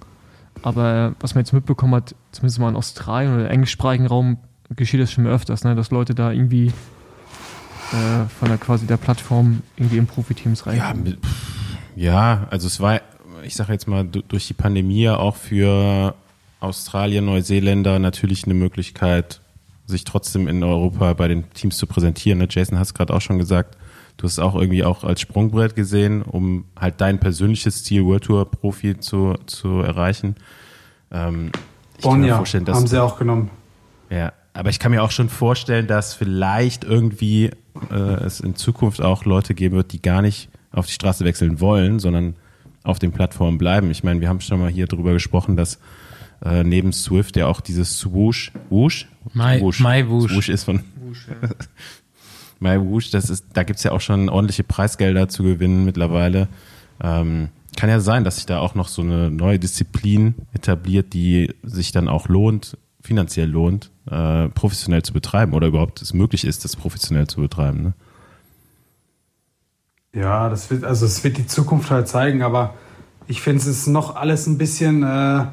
Aber 0.62 1.16
was 1.20 1.36
man 1.36 1.44
jetzt 1.44 1.54
mitbekommen 1.54 1.96
hat, 1.96 2.16
zumindest 2.32 2.60
mal 2.60 2.70
in 2.70 2.76
Australien 2.76 3.34
oder 3.34 3.46
im 3.46 3.52
englischsprachigen 3.52 4.08
Raum, 4.08 4.38
geschieht 4.76 5.00
das 5.00 5.12
schon 5.12 5.26
öfters, 5.26 5.64
ne? 5.64 5.76
dass 5.76 5.90
Leute 5.90 6.14
da 6.14 6.32
irgendwie 6.32 6.68
äh, 6.68 8.28
von 8.40 8.50
der 8.50 8.58
quasi 8.58 8.86
der 8.86 8.98
Plattform 8.98 9.64
irgendwie 9.78 9.98
in 9.98 10.06
Profiteams 10.06 10.68
rein. 10.68 10.78
Ja, 10.78 10.94
ja, 11.96 12.48
also 12.50 12.68
es 12.68 12.80
war, 12.80 13.02
ich 13.44 13.56
sage 13.56 13.74
jetzt 13.74 13.88
mal, 13.88 14.06
durch 14.06 14.48
die 14.48 14.54
Pandemie 14.54 15.10
auch 15.10 15.36
für 15.36 16.14
Australien, 16.60 17.26
Neuseeländer 17.26 18.00
natürlich 18.00 18.46
eine 18.46 18.54
Möglichkeit, 18.54 19.42
sich 19.90 20.04
trotzdem 20.04 20.48
in 20.48 20.64
Europa 20.64 21.14
bei 21.14 21.28
den 21.28 21.50
Teams 21.52 21.78
zu 21.78 21.88
präsentieren. 21.88 22.40
Ne? 22.40 22.48
Jason 22.50 22.78
hat 22.78 22.86
es 22.86 22.94
gerade 22.94 23.14
auch 23.14 23.22
schon 23.22 23.38
gesagt, 23.38 23.78
du 24.18 24.24
hast 24.24 24.34
es 24.34 24.40
auch 24.40 24.56
irgendwie 24.56 24.84
auch 24.84 25.04
als 25.04 25.22
Sprungbrett 25.22 25.76
gesehen, 25.76 26.22
um 26.22 26.66
halt 26.80 27.02
dein 27.02 27.20
persönliches 27.20 27.84
Ziel 27.84 28.06
World 28.06 28.24
Tour 28.24 28.50
Profi 28.50 29.00
zu, 29.00 29.36
zu 29.46 29.80
erreichen. 29.80 30.36
Ähm, 31.12 31.52
Bonja 32.02 32.38
haben 32.38 32.88
sie 32.88 33.02
auch 33.02 33.18
genommen. 33.18 33.50
Ja, 34.10 34.34
aber 34.54 34.70
ich 34.70 34.80
kann 34.80 34.92
mir 34.92 35.04
auch 35.04 35.12
schon 35.12 35.30
vorstellen, 35.30 35.88
dass 35.88 36.14
vielleicht 36.14 36.84
irgendwie 36.84 37.52
äh, 37.92 37.96
es 37.96 38.40
in 38.40 38.56
Zukunft 38.56 39.02
auch 39.02 39.26
Leute 39.26 39.54
geben 39.54 39.76
wird, 39.76 39.92
die 39.92 40.02
gar 40.02 40.22
nicht 40.22 40.50
auf 40.72 40.86
die 40.86 40.94
Straße 40.94 41.26
wechseln 41.26 41.60
wollen, 41.60 42.00
sondern 42.00 42.36
auf 42.84 43.00
den 43.00 43.12
Plattformen 43.12 43.58
bleiben. 43.58 43.92
Ich 43.92 44.04
meine, 44.04 44.22
wir 44.22 44.30
haben 44.30 44.42
schon 44.42 44.60
mal 44.60 44.70
hier 44.70 44.88
drüber 44.88 45.14
gesprochen, 45.14 45.56
dass 45.56 45.80
äh, 46.44 46.64
neben 46.64 46.94
Swift 46.94 47.36
ja 47.36 47.48
auch 47.48 47.62
dieses 47.62 47.98
Swoosh, 47.98 48.52
Woosh? 48.70 49.08
My, 49.34 49.60
Woosh. 49.62 49.80
My 49.80 50.08
Woosh. 50.08 50.32
Swoosh 50.32 50.50
ist 50.50 50.64
von 50.64 50.82
Woosh, 51.02 51.28
ja. 51.28 51.50
My 52.60 52.80
Woosh, 52.80 53.10
das 53.12 53.30
ist, 53.30 53.46
da 53.54 53.64
gibt's 53.64 53.84
ja 53.84 53.92
auch 53.92 54.02
schon 54.02 54.30
ordentliche 54.30 54.64
Preisgelder 54.64 55.30
zu 55.30 55.44
gewinnen 55.44 55.86
mittlerweile. 55.86 56.50
Ähm, 57.02 57.50
kann 57.78 57.90
ja 57.90 58.02
sein, 58.02 58.26
dass 58.26 58.36
sich 58.36 58.46
da 58.46 58.60
auch 58.60 58.76
noch 58.76 58.90
so 58.90 59.02
eine 59.02 59.32
neue 59.32 59.60
Disziplin 59.60 60.36
etabliert, 60.54 61.14
die 61.14 61.54
sich 61.64 61.94
dann 61.94 62.10
auch 62.10 62.28
lohnt, 62.28 62.78
finanziell 63.02 63.50
lohnt, 63.50 63.92
äh, 64.12 64.50
professionell 64.50 65.04
zu 65.04 65.14
betreiben 65.14 65.54
oder 65.54 65.68
überhaupt 65.68 66.02
es 66.02 66.14
möglich 66.14 66.44
ist, 66.44 66.66
das 66.66 66.76
professionell 66.76 67.28
zu 67.28 67.40
betreiben. 67.40 67.84
Ne? 67.84 67.94
Ja, 70.14 70.50
das 70.50 70.70
wird, 70.70 70.84
also 70.84 71.06
es 71.06 71.24
wird 71.24 71.38
die 71.38 71.48
Zukunft 71.48 71.92
halt 71.92 72.08
zeigen, 72.08 72.42
aber 72.42 72.74
ich 73.28 73.42
finde 73.42 73.62
es 73.62 73.68
ist 73.68 73.88
noch 73.88 74.16
alles 74.16 74.48
ein 74.48 74.58
bisschen, 74.58 75.04
äh, 75.04 75.46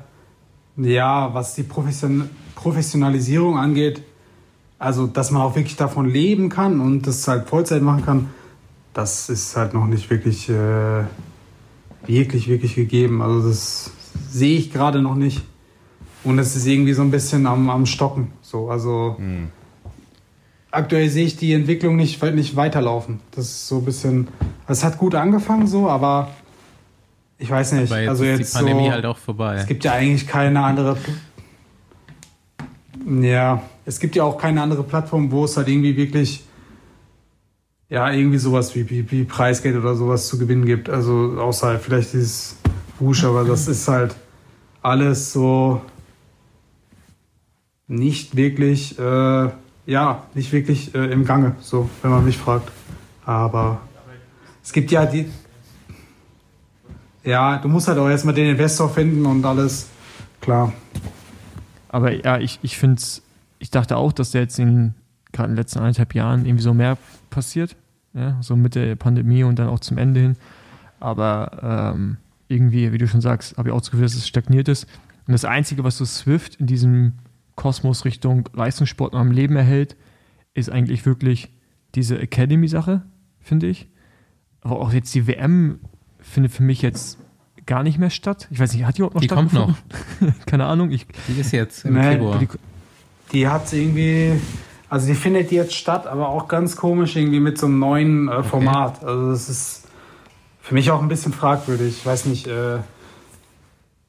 Ja, 0.77 1.33
was 1.33 1.55
die 1.55 1.63
Profession 1.63 2.29
Professionalisierung 2.55 3.59
angeht, 3.59 4.03
also 4.79 5.07
dass 5.07 5.31
man 5.31 5.43
auch 5.43 5.55
wirklich 5.55 5.77
davon 5.77 6.09
leben 6.09 6.49
kann 6.49 6.81
und 6.81 7.07
das 7.07 7.29
halt 7.29 7.49
Vollzeit 7.49 7.83
machen 7.83 8.05
kann, 8.05 8.29
das 8.93 9.29
ist 9.29 9.57
halt 9.57 9.75
noch 9.75 9.87
nicht 9.87 10.11
wirklich, 10.11 10.49
äh, 10.49 11.05
wirklich, 12.07 12.49
wirklich 12.49 12.75
gegeben. 12.75 13.23
Also 13.23 13.49
das 13.49 13.91
sehe 14.31 14.59
ich 14.59 14.73
gerade 14.73 15.03
noch 15.03 15.15
nicht. 15.15 15.43
Und 16.25 16.39
es 16.39 16.57
ist 16.57 16.67
irgendwie 16.67 16.95
so 16.95 17.03
ein 17.03 17.11
bisschen 17.11 17.47
am, 17.47 17.71
am 17.71 17.87
Stocken. 17.87 18.33
So, 18.43 18.71
also 18.71 19.17
mhm. 19.19 19.49
aktuell 20.71 21.09
sehe 21.09 21.27
ich 21.27 21.37
die 21.37 21.53
Entwicklung 21.53 21.97
nicht, 21.97 22.23
nicht 22.35 22.57
weiterlaufen. 22.57 23.21
Das 23.31 23.45
ist 23.45 23.69
so 23.69 23.79
ein 23.79 23.85
bisschen. 23.85 24.29
Es 24.67 24.83
hat 24.83 24.99
gut 24.99 25.15
angefangen 25.15 25.67
so, 25.67 25.89
aber 25.89 26.31
ich 27.39 27.51
weiß 27.51 27.73
nicht. 27.73 27.93
Aber 27.93 28.01
jetzt 28.01 28.09
also 28.09 28.25
ist 28.25 28.55
die 28.55 28.59
Pandemie 28.59 28.87
so, 28.87 28.93
halt 28.93 29.07
auch 29.07 29.19
vorbei. 29.19 29.57
Es 29.57 29.67
gibt 29.67 29.85
ja 29.85 29.93
eigentlich 29.93 30.27
keine 30.27 30.63
andere. 30.63 30.97
Ja, 33.07 33.63
es 33.85 34.01
gibt 34.01 34.17
ja 34.17 34.25
auch 34.25 34.39
keine 34.39 34.63
andere 34.63 34.83
Plattform, 34.83 35.31
wo 35.31 35.45
es 35.45 35.57
halt 35.57 35.69
irgendwie 35.69 35.97
wirklich 35.97 36.47
ja, 37.89 38.11
irgendwie 38.11 38.39
sowas 38.39 38.75
wie, 38.75 38.89
wie, 38.91 39.11
wie 39.11 39.25
Preisgeld 39.25 39.77
oder 39.77 39.95
sowas 39.95 40.27
zu 40.27 40.39
gewinnen 40.39 40.67
gibt. 40.67 40.91
Also 40.91 41.37
außer 41.39 41.69
halt 41.69 41.83
vielleicht 41.83 42.13
dieses 42.13 42.57
Wusch, 42.99 43.25
aber 43.25 43.45
das 43.45 43.69
ist 43.69 43.87
halt 43.87 44.17
alles 44.83 45.33
so 45.33 45.81
nicht 47.87 48.37
wirklich, 48.37 48.99
äh, 48.99 49.51
ja, 49.87 50.25
nicht 50.35 50.53
wirklich 50.53 50.95
äh, 50.95 51.13
im 51.13 51.25
Gange, 51.25 51.55
so, 51.61 51.89
wenn 52.03 52.11
man 52.11 52.25
mich 52.25 52.37
fragt. 52.37 52.73
Aber 53.25 53.81
es 54.65 54.73
gibt 54.73 54.91
ja 54.91 55.07
die, 55.07 55.31
ja, 57.27 57.59
du 57.59 57.69
musst 57.69 57.89
halt 57.89 57.99
auch 57.99 58.09
erstmal 58.09 58.35
den 58.35 58.51
Investor 58.51 58.89
finden 58.89 59.27
und 59.27 59.45
alles, 59.45 59.89
klar. 60.41 60.73
Aber 61.89 62.13
ja, 62.13 62.39
ich, 62.39 62.59
ich 62.63 62.79
finde 62.79 63.03
ich 63.59 63.71
dachte 63.71 63.97
auch, 63.97 64.13
dass 64.13 64.31
der 64.31 64.43
jetzt 64.43 64.59
in 64.59 64.95
gerade 65.33 65.49
in 65.49 65.55
den 65.55 65.59
letzten 65.59 65.81
eineinhalb 65.81 66.15
Jahren 66.15 66.47
irgendwie 66.47 66.63
so 66.63 66.73
mehr 66.73 66.97
passiert, 67.31 67.77
ja, 68.15 68.39
so 68.41 68.57
mit 68.57 68.75
der 68.75 68.97
Pandemie 68.97 69.45
und 69.45 69.59
dann 69.59 69.69
auch 69.69 69.81
zum 69.81 69.99
Ende 69.99 70.21
hin. 70.21 70.37
Aber 71.01 71.95
ähm, 71.95 72.17
irgendwie, 72.49 72.93
wie 72.93 72.99
du 72.99 73.09
schon 73.09 73.21
sagst, 73.21 73.59
habe 73.59 73.69
ich 73.69 73.75
auch 73.75 73.81
das 73.81 73.91
Gefühl, 73.91 74.07
dass 74.07 74.15
es 74.15 74.27
stagniert 74.27 74.69
ist. 74.69 74.87
Und 75.27 75.33
das 75.33 75.45
Einzige, 75.45 75.85
was 75.85 75.99
so 75.99 76.05
Swift 76.05 76.55
in 76.57 76.67
diesem 76.67 77.15
Kosmos 77.57 78.05
Richtung 78.05 78.49
Leistungssport 78.53 79.13
noch 79.13 79.21
am 79.21 79.33
Leben 79.33 79.57
erhält, 79.57 79.97
ist 80.55 80.71
eigentlich 80.71 81.05
wirklich 81.05 81.51
diese 81.95 82.19
Academy-Sache, 82.19 83.03
finde 83.41 83.67
ich. 83.67 83.89
Aber 84.63 84.81
auch 84.81 84.93
jetzt 84.93 85.15
die 85.15 85.27
WM 85.27 85.81
findet 86.31 86.53
für 86.53 86.63
mich 86.63 86.83
jetzt 86.83 87.19
gar 87.67 87.83
nicht 87.83 87.99
mehr 87.99 88.11
statt. 88.11 88.49
Ich 88.51 88.61
weiß 88.61 88.73
nicht, 88.75 88.85
hat 88.85 88.97
die 88.97 89.01
überhaupt 89.01 89.15
noch 89.15 89.23
Die 89.23 89.29
kommt 89.29 89.53
noch. 89.53 89.75
Keine 90.47 90.67
Ahnung. 90.67 90.91
Ich, 90.91 91.07
die 91.29 91.41
ist 91.41 91.53
jetzt 91.53 91.85
im 91.85 91.95
nee, 91.95 92.03
Februar. 92.03 92.39
Die, 92.39 92.49
die 93.33 93.49
hat 93.49 93.73
irgendwie 93.73 94.41
also 94.89 95.09
die 95.09 95.15
findet 95.15 95.51
jetzt 95.51 95.75
statt, 95.75 96.07
aber 96.07 96.29
auch 96.29 96.47
ganz 96.47 96.77
komisch 96.77 97.17
irgendwie 97.17 97.41
mit 97.41 97.59
so 97.59 97.67
einem 97.67 97.79
neuen 97.79 98.29
äh, 98.29 98.43
Format. 98.43 98.99
Okay. 98.99 99.07
Also 99.07 99.31
das 99.31 99.49
ist 99.49 99.85
für 100.61 100.75
mich 100.75 100.91
auch 100.91 101.03
ein 101.03 101.09
bisschen 101.09 101.33
fragwürdig. 101.33 101.99
Ich 101.99 102.07
weiß 102.07 102.27
nicht, 102.27 102.47
äh, 102.47 102.79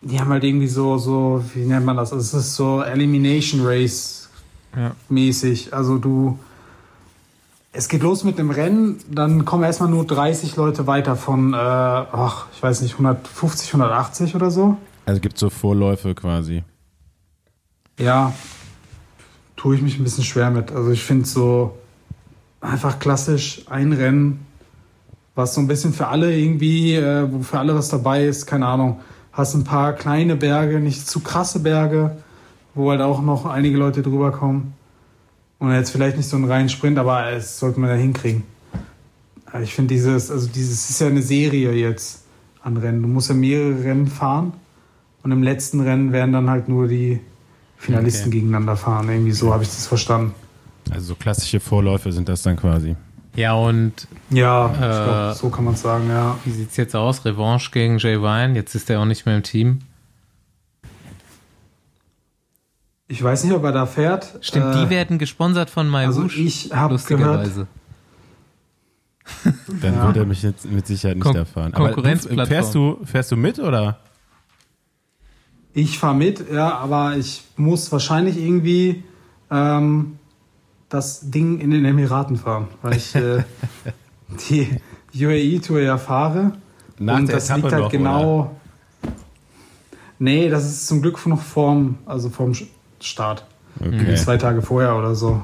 die 0.02 0.19
haben 0.19 0.30
halt 0.30 0.44
irgendwie 0.44 0.68
so, 0.68 0.98
so, 0.98 1.44
wie 1.56 1.65
nennt 1.65 1.85
man 1.85 1.98
das? 1.98 2.14
Also 2.14 2.38
es 2.38 2.45
ist 2.45 2.56
so 2.56 2.81
Elimination 2.81 3.65
Race 3.65 4.30
ja. 4.76 4.91
mäßig. 5.10 5.73
Also 5.73 5.98
du, 5.98 6.38
es 7.73 7.89
geht 7.89 8.02
los 8.02 8.23
mit 8.23 8.38
dem 8.39 8.49
Rennen, 8.49 8.99
dann 9.11 9.45
kommen 9.45 9.64
erstmal 9.64 9.89
nur 9.89 10.06
30 10.06 10.56
Leute 10.56 10.88
weiter 10.88 11.15
von, 11.15 11.53
äh, 11.53 11.57
ach, 11.57 12.48
ich 12.53 12.64
weiß 12.64 12.81
nicht, 12.81 12.94
150, 12.94 13.73
180 13.73 14.35
oder 14.35 14.52
so. 14.52 14.77
Also 15.06 15.22
gibt 15.22 15.35
es 15.35 15.39
so 15.39 15.49
Vorläufe 15.49 16.15
quasi. 16.15 16.64
Ja, 17.99 18.34
tue 19.56 19.76
ich 19.76 19.81
mich 19.81 19.98
ein 19.98 20.03
bisschen 20.03 20.23
schwer 20.23 20.52
mit. 20.52 20.72
Also 20.72 20.91
ich 20.91 21.03
finde 21.03 21.27
so 21.27 21.77
einfach 22.61 22.99
klassisch 22.99 23.64
ein 23.69 23.94
Rennen, 23.94 24.45
was 25.35 25.53
so 25.53 25.61
ein 25.61 25.68
bisschen 25.68 25.94
für 25.94 26.07
alle 26.07 26.35
irgendwie, 26.35 26.95
äh, 26.95 27.31
wo 27.31 27.41
für 27.41 27.60
alle 27.60 27.76
was 27.76 27.89
dabei 27.89 28.26
ist, 28.26 28.45
keine 28.45 28.65
Ahnung. 28.65 29.02
Hast 29.31 29.53
ein 29.53 29.64
paar 29.64 29.94
kleine 29.94 30.35
Berge, 30.35 30.80
nicht 30.80 31.07
zu 31.07 31.19
krasse 31.19 31.60
Berge, 31.60 32.18
wo 32.73 32.89
halt 32.89 33.02
auch 33.02 33.22
noch 33.22 33.45
einige 33.45 33.77
Leute 33.77 34.02
drüber 34.02 34.31
kommen. 34.31 34.73
Und 35.59 35.71
jetzt 35.73 35.91
vielleicht 35.91 36.17
nicht 36.17 36.29
so 36.29 36.35
einen 36.35 36.45
reinen 36.45 36.69
Sprint, 36.69 36.99
aber 36.99 37.31
es 37.31 37.59
sollte 37.59 37.79
man 37.79 37.89
ja 37.89 37.95
hinkriegen. 37.95 38.43
Ich 39.61 39.73
finde 39.73 39.93
dieses, 39.93 40.29
also 40.29 40.47
dieses 40.47 40.89
ist 40.89 41.01
ja 41.01 41.07
eine 41.07 41.21
Serie 41.21 41.71
jetzt 41.73 42.23
an 42.61 42.77
Rennen. 42.77 43.01
Du 43.01 43.07
musst 43.07 43.29
ja 43.29 43.35
mehrere 43.35 43.84
Rennen 43.84 44.07
fahren 44.07 44.53
und 45.23 45.31
im 45.31 45.41
letzten 45.41 45.79
Rennen 45.79 46.11
werden 46.11 46.34
dann 46.34 46.49
halt 46.49 46.69
nur 46.69 46.88
die 46.88 47.19
Finalisten 47.77 48.27
okay. 48.27 48.39
gegeneinander 48.39 48.75
fahren. 48.75 49.09
Irgendwie 49.09 49.31
so 49.31 49.53
habe 49.53 49.63
ich 49.63 49.69
das 49.69 49.88
verstanden. 49.88 50.34
Also 50.91 51.07
so 51.07 51.15
klassische 51.15 51.59
Vorläufe 51.59 52.11
sind 52.11 52.29
das 52.29 52.43
dann 52.43 52.55
quasi. 52.55 52.95
Ja, 53.35 53.53
und. 53.53 54.07
Ja, 54.31 54.65
äh, 54.65 54.77
glaub, 54.77 55.35
so 55.35 55.49
kann 55.49 55.65
man 55.65 55.75
es 55.75 55.81
sagen, 55.81 56.09
ja. 56.09 56.38
Wie 56.43 56.51
sieht 56.51 56.71
es 56.71 56.77
jetzt 56.77 56.95
aus? 56.95 57.23
Revanche 57.23 57.71
gegen 57.71 57.99
Jay 57.99 58.19
Vine. 58.19 58.55
Jetzt 58.55 58.73
ist 58.73 58.89
er 58.89 58.99
auch 58.99 59.05
nicht 59.05 59.25
mehr 59.25 59.38
im 59.38 59.43
Team. 59.43 59.79
Ich 63.07 63.23
weiß 63.23 63.45
nicht, 63.45 63.53
ob 63.53 63.63
er 63.63 63.71
da 63.71 63.85
fährt. 63.85 64.38
Stimmt, 64.41 64.75
äh, 64.75 64.84
die 64.84 64.89
werden 64.89 65.17
gesponsert 65.17 65.69
von 65.69 65.89
MyWush. 65.89 66.05
Also 66.05 66.25
ich 66.35 66.71
habe 66.73 66.97
gehört. 66.97 67.47
Dann 69.81 69.95
ja. 69.95 70.07
wird 70.07 70.17
er 70.17 70.25
mich 70.25 70.43
jetzt 70.43 70.69
mit 70.69 70.88
Sicherheit 70.88 71.17
nicht 71.17 71.25
Kon 71.25 71.35
erfahren. 71.35 71.73
Aber 71.73 71.93
fährst 72.47 72.75
du, 72.75 72.99
fährst 73.03 73.31
du 73.31 73.35
mit 73.35 73.59
oder? 73.59 73.99
Ich 75.73 75.99
fahre 75.99 76.15
mit, 76.15 76.51
ja, 76.51 76.77
aber 76.77 77.17
ich 77.17 77.43
muss 77.55 77.91
wahrscheinlich 77.91 78.38
irgendwie 78.38 79.03
ähm, 79.51 80.17
das 80.89 81.29
Ding 81.29 81.59
in 81.59 81.71
den 81.71 81.85
Emiraten 81.85 82.38
fahren, 82.38 82.67
weil 82.81 82.95
ich 82.95 83.13
äh, 83.15 83.43
die 84.49 84.69
UAE-Tour 85.13 85.81
ja 85.81 85.97
fahre. 85.97 86.53
Nach 86.97 87.19
und 87.19 87.31
das 87.31 87.45
Etappe 87.45 87.61
liegt 87.61 87.73
halt 87.73 87.84
noch, 87.84 87.91
genau. 87.91 88.39
Oder? 88.39 88.51
Nee, 90.19 90.49
das 90.49 90.65
ist 90.65 90.88
zum 90.88 91.01
Glück 91.01 91.23
noch 91.27 91.41
vorm, 91.41 91.99
also 92.05 92.29
vorm 92.29 92.53
Start. 92.99 93.45
Okay. 93.80 94.15
Zwei 94.15 94.38
Tage 94.38 94.61
vorher 94.61 94.95
oder 94.95 95.15
so. 95.15 95.44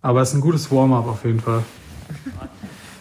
Aber 0.00 0.22
es 0.22 0.30
ist 0.30 0.36
ein 0.36 0.40
gutes 0.40 0.70
Warm-up 0.70 1.06
auf 1.06 1.24
jeden 1.24 1.40
Fall. 1.40 1.62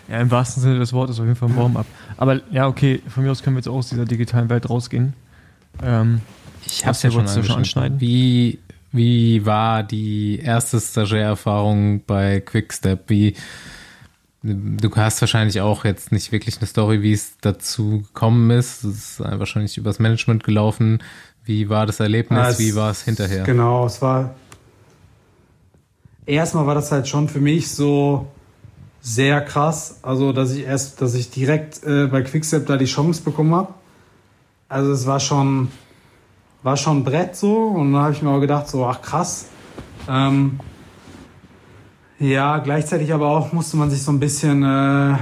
Ja, 0.09 0.19
im 0.19 0.31
wahrsten 0.31 0.63
Sinne 0.63 0.79
des 0.79 0.93
Wortes 0.93 1.19
auf 1.19 1.25
jeden 1.25 1.35
Fall 1.35 1.49
ein 1.49 1.55
Warm-up. 1.55 1.85
Aber 2.17 2.41
ja, 2.51 2.67
okay, 2.67 3.01
von 3.07 3.23
mir 3.23 3.31
aus 3.31 3.43
können 3.43 3.55
wir 3.55 3.59
jetzt 3.59 3.67
auch 3.67 3.75
aus 3.75 3.89
dieser 3.89 4.05
digitalen 4.05 4.49
Welt 4.49 4.69
rausgehen. 4.69 5.13
Ähm, 5.81 6.21
ich 6.65 6.85
habe 6.85 6.91
es 6.91 7.03
ja 7.03 7.11
schon, 7.11 7.27
schon 7.27 7.57
anschneiden. 7.57 8.01
Wie, 8.01 8.59
wie 8.91 9.45
war 9.45 9.83
die 9.83 10.39
erste 10.39 10.79
Stagiaire-Erfahrung 10.79 12.03
bei 12.05 12.39
Quickstep? 12.39 13.03
Wie, 13.07 13.35
du 14.43 14.95
hast 14.95 15.21
wahrscheinlich 15.21 15.61
auch 15.61 15.85
jetzt 15.85 16.11
nicht 16.11 16.31
wirklich 16.31 16.57
eine 16.57 16.67
Story, 16.67 17.01
wie 17.01 17.13
es 17.13 17.37
dazu 17.39 18.01
gekommen 18.01 18.49
ist. 18.49 18.83
Es 18.83 19.19
ist 19.19 19.19
wahrscheinlich 19.19 19.77
übers 19.77 19.99
Management 19.99 20.43
gelaufen. 20.43 20.99
Wie 21.47 21.69
war 21.69 21.85
das 21.85 22.01
Erlebnis? 22.01 22.37
Ja, 22.37 22.49
es, 22.49 22.59
wie 22.59 22.75
war 22.75 22.91
es 22.91 23.03
hinterher? 23.03 23.43
Genau, 23.43 23.85
es 23.85 24.01
war. 24.01 24.35
Erstmal 26.25 26.67
war 26.67 26.75
das 26.75 26.91
halt 26.91 27.07
schon 27.07 27.29
für 27.29 27.39
mich 27.39 27.71
so 27.71 28.27
sehr 28.99 29.39
krass. 29.39 29.99
Also, 30.01 30.33
dass 30.33 30.51
ich 30.51 30.65
erst, 30.65 31.01
dass 31.01 31.15
ich 31.15 31.29
direkt 31.29 31.81
äh, 31.85 32.07
bei 32.07 32.21
Quickstep 32.21 32.65
da 32.65 32.75
die 32.75 32.85
Chance 32.85 33.23
bekommen 33.23 33.55
habe. 33.55 33.73
Also 34.67 34.91
es 34.91 35.05
war 35.05 35.21
schon, 35.21 35.69
war 36.63 36.75
schon 36.75 36.97
ein 36.97 37.03
Brett 37.05 37.37
so 37.37 37.67
und 37.67 37.93
dann 37.93 38.01
habe 38.01 38.13
ich 38.13 38.21
mir 38.21 38.29
auch 38.29 38.41
gedacht, 38.41 38.67
so, 38.67 38.85
ach 38.85 39.01
krass. 39.01 39.45
Ähm, 40.09 40.59
ja, 42.19 42.57
gleichzeitig 42.57 43.13
aber 43.13 43.27
auch 43.27 43.53
musste 43.53 43.77
man 43.77 43.89
sich 43.89 44.03
so 44.03 44.11
ein 44.11 44.19
bisschen, 44.19 44.63
äh, 44.63 45.17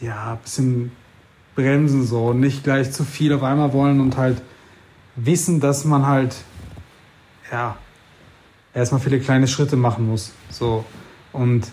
ja, 0.00 0.32
ein 0.32 0.38
bisschen 0.42 0.92
bremsen 1.54 2.06
so 2.06 2.28
und 2.28 2.40
nicht 2.40 2.64
gleich 2.64 2.92
zu 2.92 3.04
viel 3.04 3.34
auf 3.34 3.42
einmal 3.42 3.74
wollen 3.74 4.00
und 4.00 4.16
halt 4.16 4.40
wissen, 5.16 5.60
dass 5.60 5.84
man 5.84 6.06
halt, 6.06 6.36
ja, 7.50 7.76
erstmal 8.72 9.00
viele 9.00 9.20
kleine 9.20 9.46
Schritte 9.46 9.76
machen 9.76 10.08
muss. 10.08 10.32
So. 10.50 10.84
Und 11.32 11.68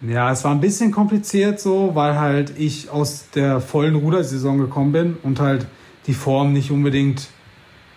ja, 0.00 0.30
es 0.30 0.44
war 0.44 0.52
ein 0.52 0.60
bisschen 0.60 0.90
kompliziert 0.90 1.60
so, 1.60 1.94
weil 1.94 2.18
halt 2.18 2.58
ich 2.58 2.90
aus 2.90 3.30
der 3.34 3.60
vollen 3.60 3.94
Rudersaison 3.94 4.58
gekommen 4.58 4.92
bin 4.92 5.16
und 5.22 5.40
halt 5.40 5.66
die 6.06 6.14
Form 6.14 6.52
nicht 6.52 6.70
unbedingt 6.70 7.28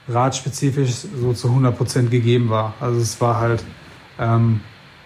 radspezifisch 0.08 0.94
so 1.20 1.34
zu 1.34 1.48
100% 1.50 2.10
gegeben 2.10 2.50
war. 2.50 2.76
Also 2.80 3.00
es 3.02 3.20
war 3.20 3.40
halt 3.40 3.64
ähm, 4.20 4.62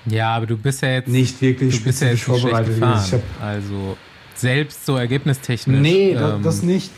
ja, 0.06 0.36
aber 0.36 0.46
du 0.46 0.58
bist 0.58 0.82
ja 0.82 0.90
jetzt 0.90 1.08
nicht 1.08 1.42
wirklich 1.42 1.76
spezifisch 1.76 2.28
ja 2.28 2.34
jetzt 2.34 2.42
vorbereitet. 2.42 2.76
Gefahren. 2.76 3.22
also 3.42 3.98
selbst 4.36 4.86
so 4.86 4.96
ergebnistechnisch. 4.96 5.82
Nee, 5.82 6.12
ähm, 6.12 6.42
das 6.44 6.64
nicht. 6.64 6.92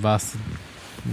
Was? 0.00 0.32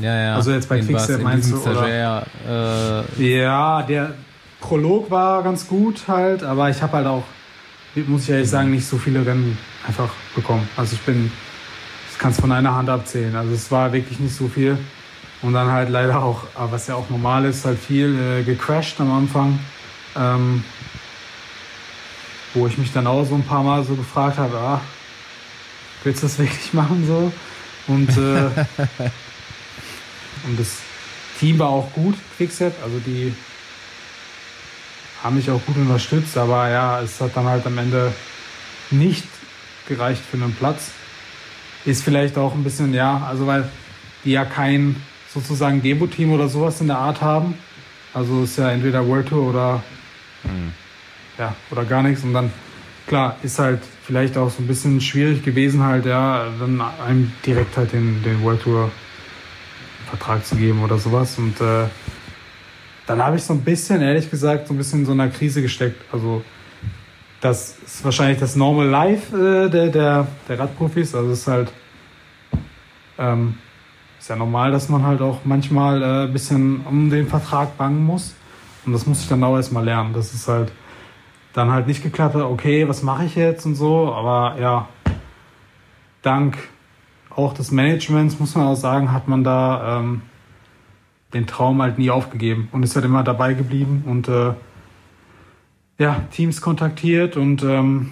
Ja, 0.02 0.16
ja. 0.16 0.36
Also 0.36 0.52
jetzt 0.52 0.70
bei 0.70 0.80
Quickstep 0.80 1.22
meinst 1.22 1.52
du, 1.52 1.58
oder? 1.58 2.26
Äh, 2.48 3.38
ja, 3.38 3.82
der 3.84 4.14
Prolog 4.60 5.12
war 5.12 5.44
ganz 5.44 5.68
gut 5.68 6.04
halt, 6.08 6.44
aber 6.44 6.70
ich 6.70 6.82
habe 6.82 6.98
halt 6.98 7.08
auch 7.08 7.24
muss 8.08 8.24
ich 8.24 8.30
ehrlich 8.32 8.50
sagen, 8.50 8.72
nicht 8.72 8.88
so 8.88 8.98
viele 8.98 9.26
Rennen 9.26 9.58
einfach 9.88 10.10
bekommen. 10.36 10.68
Also 10.76 10.96
ich 10.96 11.02
bin 11.02 11.32
das 12.10 12.20
kannst 12.20 12.38
du 12.38 12.42
von 12.42 12.52
einer 12.52 12.76
Hand 12.76 12.90
abzählen. 12.90 13.36
Also 13.36 13.54
es 13.54 13.72
war 13.72 13.92
wirklich 13.92 14.20
nicht 14.20 14.36
so 14.36 14.48
viel. 14.48 14.78
Und 15.42 15.54
dann 15.54 15.72
halt 15.72 15.90
leider 15.90 16.22
auch, 16.22 16.44
was 16.56 16.88
ja 16.88 16.96
auch 16.96 17.10
normal 17.10 17.46
ist, 17.46 17.66
halt 17.66 17.80
viel 17.80 18.16
äh, 18.18 18.44
gecrashed 18.44 19.02
am 19.02 19.12
Anfang. 19.12 19.60
Ähm, 20.16 20.64
wo 22.54 22.68
ich 22.68 22.78
mich 22.78 22.94
dann 22.94 23.08
auch 23.08 23.26
so 23.26 23.34
ein 23.34 23.44
paar 23.44 23.64
Mal 23.64 23.84
so 23.84 23.96
gefragt 23.96 24.38
habe, 24.38 24.56
ah, 24.56 24.82
willst 26.04 26.22
du 26.22 26.28
das 26.28 26.38
wirklich 26.40 26.72
machen 26.74 27.04
so? 27.08 27.32
Und, 27.88 28.10
äh, 28.16 29.10
und 30.46 30.60
das 30.60 30.78
Team 31.40 31.60
war 31.60 31.70
auch 31.70 31.92
gut, 31.94 32.16
Quickset, 32.38 32.74
also 32.84 33.00
die 33.06 33.34
haben 35.24 35.38
mich 35.38 35.50
auch 35.50 35.66
gut 35.66 35.78
unterstützt, 35.78 36.38
aber 36.38 36.70
ja, 36.70 37.02
es 37.02 37.20
hat 37.22 37.36
dann 37.36 37.46
halt 37.46 37.66
am 37.66 37.78
Ende 37.78 38.14
nicht 38.92 39.26
gereicht 39.88 40.22
für 40.30 40.38
einen 40.38 40.54
Platz. 40.54 40.92
Ist 41.86 42.04
vielleicht 42.04 42.38
auch 42.38 42.54
ein 42.54 42.64
bisschen, 42.64 42.94
ja, 42.94 43.26
also 43.28 43.48
weil 43.48 43.70
die 44.24 44.32
ja 44.32 44.46
kein 44.46 44.96
sozusagen 45.34 45.82
Demo-Team 45.82 46.32
oder 46.32 46.48
sowas 46.48 46.80
in 46.82 46.88
der 46.88 46.98
Art 46.98 47.22
haben. 47.22 47.56
Also 48.14 48.44
ist 48.44 48.58
ja 48.58 48.72
entweder 48.72 49.08
World 49.08 49.30
Tour 49.30 49.50
oder, 49.50 49.84
mhm. 50.44 50.74
ja, 51.38 51.56
oder 51.72 51.84
gar 51.86 52.04
nichts. 52.04 52.24
Und 52.24 52.34
dann, 52.34 52.52
klar, 53.08 53.38
ist 53.44 53.60
halt 53.60 53.82
vielleicht 54.06 54.38
auch 54.38 54.50
so 54.50 54.62
ein 54.62 54.68
bisschen 54.68 55.02
schwierig 55.02 55.44
gewesen, 55.44 55.84
halt, 55.84 56.06
ja, 56.06 56.48
dann 56.60 56.82
einem 56.82 57.32
direkt 57.46 57.76
halt 57.78 57.94
den, 57.94 58.22
den 58.24 58.44
World 58.44 58.62
Tour 58.62 58.92
Vertrag 60.14 60.46
zu 60.46 60.56
geben 60.56 60.84
oder 60.84 61.00
sowas. 61.00 61.38
Und 61.40 61.60
äh, 61.60 61.86
dann 63.08 63.24
habe 63.24 63.36
ich 63.36 63.44
so 63.44 63.54
ein 63.54 63.62
bisschen, 63.62 64.02
ehrlich 64.02 64.30
gesagt, 64.30 64.68
so 64.68 64.74
ein 64.74 64.78
bisschen 64.78 65.00
in 65.00 65.06
so 65.06 65.12
einer 65.12 65.30
Krise 65.30 65.62
gesteckt. 65.62 66.02
Also 66.12 66.44
das 67.42 67.78
ist 67.84 68.06
wahrscheinlich 68.06 68.40
das 68.40 68.56
Normal 68.56 68.88
Life 68.88 69.36
äh, 69.36 69.70
der, 69.70 69.88
der, 69.88 70.28
der 70.48 70.60
Radprofis. 70.60 71.16
Also 71.16 71.32
es 71.32 71.40
ist 71.40 71.48
halt 71.48 71.72
ähm, 73.18 73.56
ist 74.20 74.30
ja 74.30 74.36
normal, 74.36 74.72
dass 74.72 74.88
man 74.88 75.06
halt 75.06 75.22
auch 75.22 75.40
manchmal 75.44 76.02
äh, 76.02 76.24
ein 76.26 76.34
bisschen 76.34 76.82
um 76.86 77.10
den 77.10 77.28
Vertrag 77.28 77.78
bangen 77.78 78.06
muss. 78.06 78.36
Und 78.86 78.94
das 78.94 79.06
muss 79.06 79.22
ich 79.22 79.28
dann 79.28 79.44
auch 79.44 79.56
erstmal 79.56 79.84
lernen. 79.84 80.14
Das 80.14 80.34
ist 80.34 80.48
halt 80.48 80.72
dann 81.54 81.72
halt 81.72 81.88
nicht 81.88 82.04
geklappt 82.04 82.36
okay, 82.36 82.88
was 82.88 83.04
mache 83.04 83.26
ich 83.26 83.36
jetzt 83.36 83.66
und 83.66 83.76
so. 83.76 84.14
Aber 84.14 84.60
ja, 84.60 84.88
dank 86.22 86.58
auch 87.36 87.54
des 87.54 87.72
Managements, 87.72 88.40
muss 88.40 88.56
man 88.56 88.68
auch 88.68 88.76
sagen, 88.76 89.12
hat 89.12 89.28
man 89.28 89.44
da 89.44 90.00
ähm, 90.00 90.22
den 91.34 91.48
Traum 91.48 91.82
halt 91.82 91.98
nie 91.98 92.12
aufgegeben 92.12 92.70
und 92.72 92.84
ist 92.84 92.96
halt 92.96 93.06
immer 93.06 93.24
dabei 93.24 93.54
geblieben 93.54 94.04
und 94.06 94.28
äh, 94.28 94.54
ja, 95.98 96.22
Teams 96.32 96.62
kontaktiert 96.62 97.38
und 97.38 97.64
ähm, 97.64 98.12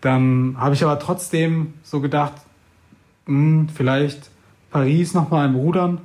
dann 0.00 0.56
habe 0.58 0.74
ich 0.74 0.84
aber 0.84 0.98
trotzdem 0.98 1.74
so 1.82 2.00
gedacht, 2.00 2.34
mh, 3.26 3.34
hm, 3.34 3.68
vielleicht 3.68 4.30
Paris 4.70 5.14
nochmal 5.14 5.46
im 5.46 5.56
Rudern. 5.56 6.00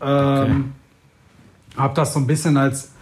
Ähm, 0.00 0.40
okay. 0.40 0.62
Habe 1.76 1.94
das 1.94 2.12
so 2.12 2.20
ein 2.20 2.26
bisschen 2.26 2.56
als, 2.56 2.92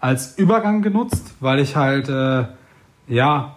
als 0.00 0.38
Übergang 0.38 0.82
genutzt, 0.82 1.34
weil 1.40 1.60
ich 1.60 1.76
halt, 1.76 2.08
äh, 2.08 2.44
ja, 3.08 3.56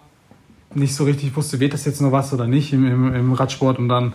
nicht 0.76 0.94
so 0.94 1.04
richtig 1.04 1.34
wusste, 1.36 1.60
wird 1.60 1.72
das 1.72 1.84
jetzt 1.84 2.00
noch 2.00 2.12
was 2.12 2.32
oder 2.32 2.46
nicht 2.46 2.72
im, 2.72 2.86
im, 2.86 3.14
im 3.14 3.32
Radsport 3.32 3.78
und 3.78 3.88
dann 3.88 4.12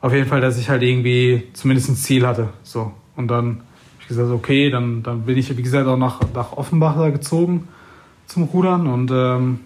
auf 0.00 0.12
jeden 0.12 0.28
Fall, 0.28 0.40
dass 0.40 0.58
ich 0.58 0.68
halt 0.68 0.82
irgendwie 0.82 1.44
zumindest 1.54 1.88
ein 1.88 1.96
Ziel 1.96 2.26
hatte. 2.26 2.50
So. 2.62 2.92
Und 3.16 3.28
dann 3.28 3.46
habe 3.46 3.62
ich 4.00 4.08
gesagt, 4.08 4.30
okay, 4.30 4.70
dann, 4.70 5.02
dann 5.02 5.22
bin 5.22 5.38
ich, 5.38 5.56
wie 5.56 5.62
gesagt, 5.62 5.86
auch 5.86 5.96
nach, 5.96 6.20
nach 6.34 6.52
Offenbach 6.52 6.96
da 6.96 7.10
gezogen 7.10 7.68
zum 8.26 8.44
Rudern 8.44 8.86
und 8.86 9.10
ähm, 9.12 9.60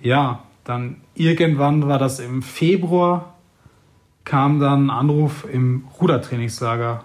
ja, 0.00 0.42
dann 0.64 0.96
irgendwann 1.14 1.86
war 1.86 1.98
das 1.98 2.18
im 2.20 2.42
Februar, 2.42 3.34
kam 4.24 4.60
dann 4.60 4.86
ein 4.86 4.90
Anruf 4.90 5.46
im 5.50 5.84
Rudertrainingslager, 6.00 7.04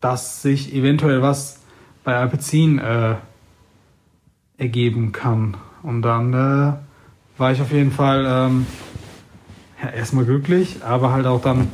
dass 0.00 0.42
sich 0.42 0.74
eventuell 0.74 1.22
was 1.22 1.60
bei 2.04 2.16
Alpecin 2.16 2.78
äh, 2.78 3.16
ergeben 4.58 5.12
kann. 5.12 5.56
Und 5.82 6.02
dann 6.02 6.32
äh, 6.32 6.72
war 7.38 7.52
ich 7.52 7.60
auf 7.60 7.72
jeden 7.72 7.90
Fall 7.90 8.26
ähm, 8.28 8.66
ja, 9.82 9.90
erstmal 9.90 10.24
glücklich, 10.24 10.78
aber 10.84 11.12
halt 11.12 11.26
auch 11.26 11.40
dann 11.40 11.68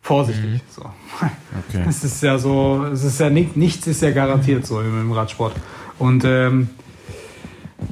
vorsichtig. 0.00 0.52
Mhm. 0.52 0.60
So. 0.68 0.82
Okay. 1.68 1.84
Es 1.88 2.04
ist 2.04 2.22
ja 2.22 2.38
so, 2.38 2.84
es 2.92 3.04
ist 3.04 3.20
ja 3.20 3.30
nicht, 3.30 3.56
nichts 3.56 3.86
ist 3.86 4.02
ja 4.02 4.10
garantiert 4.10 4.66
so 4.66 4.80
im, 4.80 5.00
im 5.00 5.12
Radsport. 5.12 5.54
Und 5.98 6.24
ähm, 6.24 6.70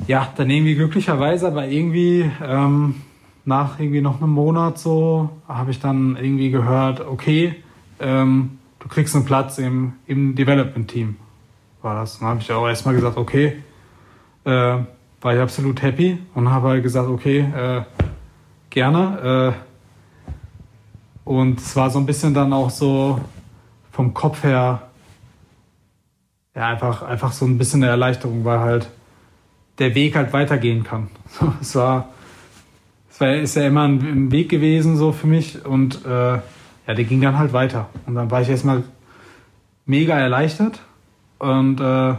ja, 0.06 0.28
dann 0.36 0.50
irgendwie 0.50 0.74
glücklicherweise, 0.74 1.46
aber 1.46 1.66
irgendwie 1.66 2.30
ähm, 2.42 2.96
nach 3.44 3.80
irgendwie 3.80 4.00
noch 4.00 4.20
einem 4.20 4.30
Monat 4.30 4.78
so 4.78 5.30
habe 5.48 5.70
ich 5.70 5.80
dann 5.80 6.16
irgendwie 6.16 6.50
gehört, 6.50 7.00
okay, 7.00 7.56
ähm, 8.00 8.58
du 8.78 8.88
kriegst 8.88 9.14
einen 9.14 9.24
Platz 9.24 9.58
im, 9.58 9.94
im 10.06 10.34
Development-Team. 10.34 11.16
War 11.82 11.94
das. 11.94 12.18
Dann 12.18 12.28
habe 12.28 12.40
ich 12.40 12.52
auch 12.52 12.66
erstmal 12.66 12.94
gesagt, 12.94 13.16
okay, 13.16 13.56
äh, 14.44 14.78
war 15.20 15.34
ich 15.34 15.40
absolut 15.40 15.82
happy 15.82 16.18
und 16.34 16.50
habe 16.50 16.68
halt 16.68 16.82
gesagt, 16.82 17.08
okay, 17.08 17.40
äh, 17.40 17.82
gerne. 18.70 19.54
Äh, 19.54 19.68
und 21.28 21.60
es 21.60 21.76
war 21.76 21.90
so 21.90 21.98
ein 21.98 22.06
bisschen 22.06 22.32
dann 22.32 22.52
auch 22.52 22.70
so 22.70 23.20
vom 23.90 24.14
Kopf 24.14 24.44
her, 24.44 24.82
ja, 26.54 26.68
einfach, 26.68 27.02
einfach 27.02 27.32
so 27.32 27.44
ein 27.44 27.58
bisschen 27.58 27.82
eine 27.82 27.90
Erleichterung, 27.90 28.44
weil 28.44 28.60
halt 28.60 28.88
der 29.78 29.94
Weg 29.94 30.16
halt 30.16 30.32
weitergehen 30.32 30.84
kann. 30.84 31.08
es 31.60 31.74
war, 31.74 32.08
es 33.10 33.20
war, 33.20 33.34
ist 33.34 33.56
ja 33.56 33.66
immer 33.66 33.82
ein, 33.82 34.00
ein, 34.00 34.32
Weg 34.32 34.48
gewesen 34.48 34.96
so 34.96 35.12
für 35.12 35.26
mich 35.26 35.64
und 35.64 36.04
äh, 36.04 36.08
ja, 36.08 36.40
der 36.86 37.04
ging 37.04 37.20
dann 37.20 37.38
halt 37.38 37.52
weiter. 37.52 37.88
Und 38.06 38.14
dann 38.14 38.30
war 38.30 38.40
ich 38.40 38.48
erstmal 38.48 38.84
mega 39.84 40.18
erleichtert 40.18 40.80
und 41.38 41.80
äh, 41.80 42.14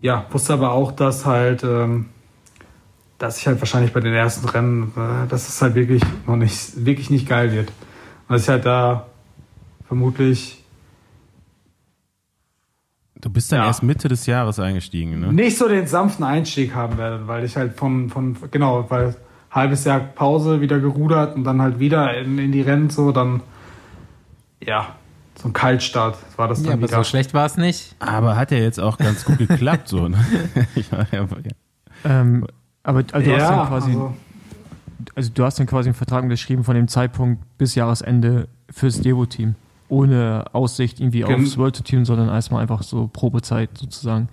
ja, 0.00 0.26
wusste 0.30 0.52
aber 0.52 0.72
auch, 0.72 0.92
dass 0.92 1.26
halt, 1.26 1.64
ähm, 1.64 2.06
dass 3.18 3.38
ich 3.38 3.46
halt 3.46 3.60
wahrscheinlich 3.60 3.92
bei 3.92 4.00
den 4.00 4.14
ersten 4.14 4.48
Rennen, 4.48 4.92
äh, 4.96 5.28
dass 5.28 5.48
es 5.48 5.60
halt 5.60 5.74
wirklich 5.74 6.02
noch 6.26 6.36
nicht, 6.36 6.84
wirklich 6.84 7.10
nicht 7.10 7.28
geil 7.28 7.52
wird. 7.52 7.70
Und 8.28 8.34
dass 8.34 8.42
ich 8.42 8.48
halt 8.48 8.64
da 8.64 9.06
vermutlich. 9.86 10.62
Du 13.20 13.30
bist 13.30 13.50
dann 13.50 13.60
ja, 13.60 13.66
erst 13.66 13.82
Mitte 13.82 14.06
des 14.06 14.26
Jahres 14.26 14.60
eingestiegen, 14.60 15.18
ne? 15.18 15.32
Nicht 15.32 15.58
so 15.58 15.66
den 15.66 15.88
sanften 15.88 16.24
Einstieg 16.24 16.74
haben 16.74 16.98
werde, 16.98 17.26
weil 17.26 17.44
ich 17.44 17.56
halt 17.56 17.74
von, 17.74 18.10
von, 18.10 18.36
genau, 18.52 18.88
weil 18.90 19.16
halbes 19.50 19.84
Jahr 19.84 19.98
Pause 19.98 20.60
wieder 20.60 20.78
gerudert 20.78 21.34
und 21.34 21.42
dann 21.42 21.60
halt 21.60 21.80
wieder 21.80 22.16
in, 22.16 22.38
in 22.38 22.52
die 22.52 22.60
Rennen 22.60 22.90
so, 22.90 23.10
dann, 23.10 23.42
ja, 24.62 24.94
so 25.40 25.48
ein 25.48 25.52
Kaltstart 25.52 26.18
war 26.36 26.48
das 26.48 26.58
dann 26.58 26.66
ja, 26.66 26.72
aber 26.74 26.88
wieder. 26.88 26.96
so 26.96 27.04
schlecht 27.04 27.32
war 27.32 27.46
es 27.46 27.56
nicht. 27.56 27.94
Aber 28.00 28.36
hat 28.36 28.50
ja 28.50 28.58
jetzt 28.58 28.80
auch 28.80 28.98
ganz 28.98 29.24
gut 29.24 29.38
geklappt, 29.38 29.88
so. 29.88 30.08
Ne? 30.08 30.18
ja, 30.74 31.06
ja, 31.12 31.28
ähm, 32.04 32.44
aber 32.82 33.04
also 33.12 33.30
du 33.30 33.36
hast 33.36 33.50
dann 33.50 33.68
quasi, 33.68 33.90
also, 33.90 34.14
also, 35.14 35.30
du 35.32 35.44
hast 35.44 35.58
dann 35.60 35.66
quasi 35.66 35.88
einen 35.88 35.94
Vertrag 35.94 36.24
unterschrieben 36.24 36.64
von 36.64 36.74
dem 36.74 36.88
Zeitpunkt 36.88 37.42
bis 37.56 37.76
Jahresende 37.76 38.48
fürs 38.70 39.00
Devo-Team. 39.00 39.54
Ohne 39.88 40.44
Aussicht 40.52 41.00
irgendwie 41.00 41.24
aufs 41.24 41.56
World 41.56 41.82
Team, 41.84 42.04
sondern 42.04 42.28
erstmal 42.28 42.60
einfach 42.60 42.82
so 42.82 43.08
Probezeit 43.10 43.70
sozusagen. 43.78 44.28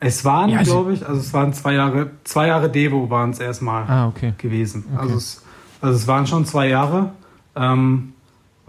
Es 0.00 0.24
waren, 0.24 0.50
ja, 0.50 0.58
also, 0.58 0.72
glaube 0.72 0.94
ich, 0.94 1.06
also 1.06 1.20
es 1.20 1.32
waren 1.34 1.52
zwei 1.52 1.74
Jahre, 1.74 2.10
zwei 2.24 2.46
Jahre 2.46 2.70
Devo 2.70 3.10
waren 3.10 3.30
es 3.30 3.38
erstmal 3.38 3.84
ah, 3.86 4.08
okay. 4.08 4.32
gewesen. 4.38 4.86
Okay. 4.90 5.02
Also, 5.02 5.16
es, 5.16 5.44
also 5.82 5.94
es 5.94 6.06
waren 6.08 6.26
schon 6.26 6.46
zwei 6.46 6.68
Jahre. 6.68 7.12
Ähm, 7.54 8.14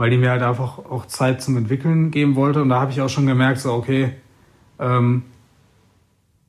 weil 0.01 0.09
die 0.09 0.17
mir 0.17 0.31
halt 0.31 0.41
einfach 0.41 0.79
auch 0.79 1.05
Zeit 1.05 1.43
zum 1.43 1.57
Entwickeln 1.57 2.09
geben 2.09 2.35
wollte. 2.35 2.63
Und 2.63 2.69
da 2.69 2.81
habe 2.81 2.91
ich 2.91 2.99
auch 3.01 3.07
schon 3.07 3.27
gemerkt, 3.27 3.59
so, 3.59 3.71
okay, 3.71 4.13
ähm, 4.79 5.21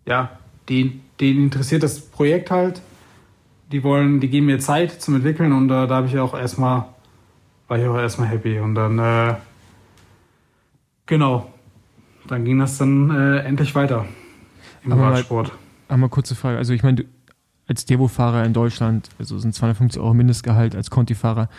ja, 0.07 0.39
die, 0.71 1.03
denen 1.21 1.45
interessiert 1.45 1.83
das 1.83 2.01
Projekt 2.01 2.51
halt. 2.51 2.81
Die 3.71 3.85
wollen, 3.85 4.21
die 4.21 4.29
geben 4.29 4.47
mir 4.47 4.59
Zeit 4.59 5.03
zum 5.03 5.17
Entwickeln 5.17 5.53
und 5.53 5.67
äh, 5.67 5.87
da 5.87 5.97
habe 5.97 6.07
ich 6.07 6.19
auch 6.19 6.33
erstmal, 6.33 6.87
war 7.69 7.79
ich 7.79 7.87
auch 7.87 7.99
erstmal 7.99 8.29
happy. 8.29 8.59
Und 8.59 8.75
dann, 8.75 8.99
äh, 8.99 9.35
genau, 11.05 11.53
dann 12.29 12.47
ging 12.47 12.59
das 12.59 12.79
dann 12.79 13.11
äh, 13.11 13.41
endlich 13.41 13.75
weiter 13.75 14.07
im 14.83 14.93
Aber 14.93 15.11
Radsport. 15.11 15.49
Mal, 15.49 15.95
einmal 15.95 16.09
kurze 16.09 16.35
Frage. 16.35 16.57
Also 16.57 16.73
ich 16.73 16.83
meine, 16.83 17.05
als 17.69 17.85
Devo-Fahrer 17.85 18.47
in 18.47 18.55
Deutschland, 18.55 19.11
also 19.19 19.39
sind 19.39 19.55
250 19.55 20.01
Euro 20.01 20.15
Mindestgehalt 20.15 20.75
als 20.75 20.89
Conti-Fahrer. 20.89 21.51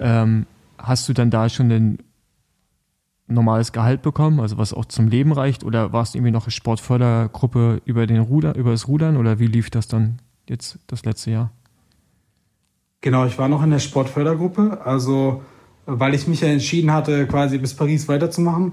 Ähm, 0.00 0.46
hast 0.78 1.08
du 1.08 1.12
dann 1.12 1.30
da 1.30 1.48
schon 1.48 1.70
ein 1.70 1.98
normales 3.28 3.72
Gehalt 3.72 4.02
bekommen, 4.02 4.40
also 4.40 4.56
was 4.56 4.72
auch 4.72 4.84
zum 4.84 5.08
Leben 5.08 5.32
reicht, 5.32 5.64
oder 5.64 5.92
warst 5.92 6.14
du 6.14 6.18
irgendwie 6.18 6.32
noch 6.32 6.48
Sportfördergruppe 6.48 7.82
über 7.84 8.06
den 8.06 8.20
Ruder, 8.20 8.54
über 8.54 8.70
das 8.70 8.86
Rudern 8.86 9.16
oder 9.16 9.38
wie 9.38 9.46
lief 9.46 9.70
das 9.70 9.88
dann 9.88 10.20
jetzt 10.48 10.78
das 10.86 11.04
letzte 11.04 11.32
Jahr? 11.32 11.50
Genau, 13.00 13.26
ich 13.26 13.38
war 13.38 13.48
noch 13.48 13.62
in 13.62 13.70
der 13.70 13.78
Sportfördergruppe, 13.78 14.80
also 14.84 15.42
weil 15.86 16.14
ich 16.14 16.26
mich 16.26 16.40
ja 16.40 16.48
entschieden 16.48 16.92
hatte, 16.92 17.26
quasi 17.26 17.58
bis 17.58 17.74
Paris 17.74 18.08
weiterzumachen. 18.08 18.72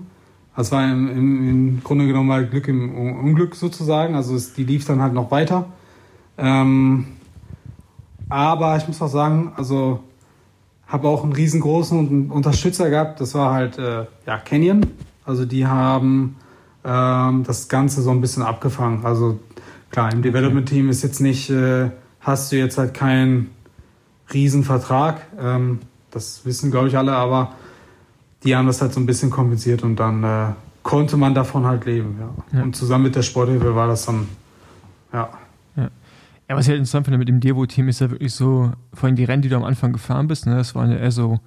Das 0.56 0.72
war 0.72 0.84
im, 0.84 1.10
im, 1.10 1.50
im 1.50 1.84
Grunde 1.84 2.06
genommen 2.06 2.28
mal 2.28 2.46
Glück 2.48 2.68
im 2.68 2.96
Unglück 2.96 3.56
sozusagen. 3.56 4.16
Also 4.16 4.36
es, 4.36 4.54
die 4.54 4.64
lief 4.64 4.86
dann 4.86 5.02
halt 5.02 5.14
noch 5.14 5.32
weiter. 5.32 5.66
Ähm, 6.38 7.06
Aber 8.30 8.78
ich 8.78 8.88
muss 8.88 9.02
auch 9.02 9.10
sagen, 9.10 9.52
also 9.58 10.00
habe 10.94 11.08
auch 11.08 11.24
einen 11.24 11.34
riesengroßen 11.34 12.30
Unterstützer 12.30 12.92
gehabt. 12.92 13.20
Das 13.20 13.34
war 13.34 13.52
halt 13.52 13.80
äh, 13.80 14.06
ja, 14.28 14.38
Canyon. 14.38 14.86
Also 15.26 15.44
die 15.44 15.66
haben 15.66 16.36
ähm, 16.86 17.44
das 17.44 17.68
Ganze 17.68 18.04
so 18.04 18.12
ein 18.12 18.22
bisschen 18.22 18.44
abgefangen. 18.44 19.04
Also 19.04 19.40
klar, 19.90 20.14
im 20.14 20.22
Development 20.22 20.70
Team 20.70 20.90
ist 20.90 21.02
jetzt 21.02 21.20
nicht, 21.20 21.50
äh, 21.50 21.90
hast 22.20 22.52
du 22.52 22.58
jetzt 22.58 22.78
halt 22.78 22.94
keinen 22.94 23.50
Riesenvertrag. 24.32 25.22
Ähm, 25.42 25.80
das 26.12 26.46
wissen, 26.46 26.70
glaube 26.70 26.90
ich, 26.90 26.98
alle, 26.98 27.14
aber 27.14 27.54
die 28.44 28.56
haben 28.56 28.68
das 28.68 28.80
halt 28.80 28.94
so 28.94 29.00
ein 29.00 29.08
bisschen 29.08 29.32
kompensiert 29.32 29.82
und 29.82 29.96
dann 29.96 30.24
äh, 30.24 30.46
konnte 30.84 31.18
man 31.18 31.34
davon 31.34 31.66
halt 31.66 31.86
leben. 31.86 32.20
Ja. 32.20 32.60
ja. 32.60 32.64
Und 32.64 32.76
zusammen 32.76 33.06
mit 33.06 33.16
der 33.16 33.24
Sporthilfe 33.24 33.76
war 33.76 33.88
das 33.88 34.06
dann, 34.06 34.28
ja. 35.12 35.30
Ja, 36.54 36.58
was 36.60 36.66
ich 36.66 36.70
halt 36.70 36.78
interessant 36.78 37.06
finde 37.08 37.18
mit 37.18 37.28
dem 37.28 37.40
Devo-Team 37.40 37.88
ist 37.88 38.00
ja 38.00 38.12
wirklich 38.12 38.34
so, 38.34 38.72
vor 38.94 39.08
allem 39.08 39.16
die 39.16 39.24
Rennen, 39.24 39.42
die 39.42 39.50
du 39.50 39.56
am 39.56 39.64
Anfang 39.64 39.92
gefahren 39.92 40.28
bist, 40.28 40.46
ne, 40.46 40.56
das 40.56 40.76
waren 40.76 40.92
ja 40.92 40.98
eher 40.98 41.12
so 41.12 41.40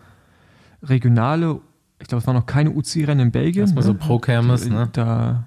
regionale, 0.82 1.60
ich 2.00 2.08
glaube, 2.08 2.22
es 2.22 2.26
waren 2.26 2.34
noch 2.34 2.46
keine 2.46 2.70
UC-Rennen 2.70 3.26
in 3.26 3.30
Belgien. 3.30 3.66
Das 3.66 3.76
war 3.76 3.82
ne? 3.82 3.86
so 3.86 3.94
Pro-Kermes, 3.94 4.68
ne? 4.68 4.88
Da, 4.92 5.44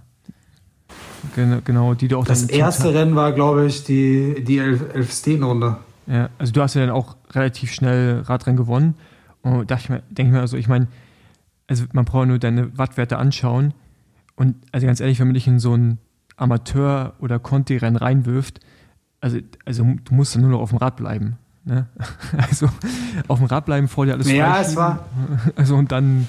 genau, 1.35 1.57
genau, 1.65 1.93
die 1.93 2.07
du 2.07 2.17
auch 2.17 2.23
Das 2.23 2.43
erste 2.43 2.93
Rennen 2.93 3.15
war, 3.15 3.33
glaube 3.33 3.65
ich, 3.65 3.83
die, 3.83 4.45
die 4.45 4.59
Elf-Stehen-Runde. 4.59 5.77
Ja, 6.07 6.29
also 6.37 6.53
du 6.53 6.61
hast 6.61 6.75
ja 6.75 6.81
dann 6.81 6.95
auch 6.95 7.17
relativ 7.31 7.73
schnell 7.73 8.21
Radrennen 8.21 8.55
gewonnen. 8.55 8.95
Und 9.41 9.69
dachte 9.69 9.83
ich 9.83 9.89
mir, 9.89 10.03
denke 10.09 10.29
ich 10.29 10.33
mir 10.35 10.39
also, 10.39 10.55
ich 10.55 10.69
meine, 10.69 10.87
also 11.67 11.83
man 11.91 12.05
braucht 12.05 12.27
nur 12.27 12.39
deine 12.39 12.77
Wattwerte 12.77 13.17
anschauen. 13.17 13.73
Und 14.37 14.55
also 14.71 14.87
ganz 14.87 15.01
ehrlich, 15.01 15.19
wenn 15.19 15.27
man 15.27 15.33
dich 15.33 15.47
in 15.47 15.59
so 15.59 15.75
ein 15.75 15.97
Amateur- 16.37 17.13
oder 17.19 17.39
Conti-Rennen 17.39 17.97
reinwirft, 17.97 18.61
also, 19.21 19.37
also 19.65 19.83
du 19.83 20.13
musst 20.13 20.35
dann 20.35 20.41
nur 20.41 20.51
noch 20.51 20.59
auf 20.59 20.69
dem 20.69 20.77
Rad 20.77 20.95
bleiben. 20.97 21.37
Ne? 21.65 21.87
Also 22.37 22.67
auf 23.27 23.39
dem 23.39 23.47
Rad 23.47 23.65
bleiben, 23.65 23.87
vor 23.87 24.05
dir 24.05 24.13
alles 24.13 24.31
Ja, 24.31 24.61
es 24.61 24.75
war. 24.75 25.05
Also 25.55 25.75
und 25.75 25.91
dann 25.91 26.27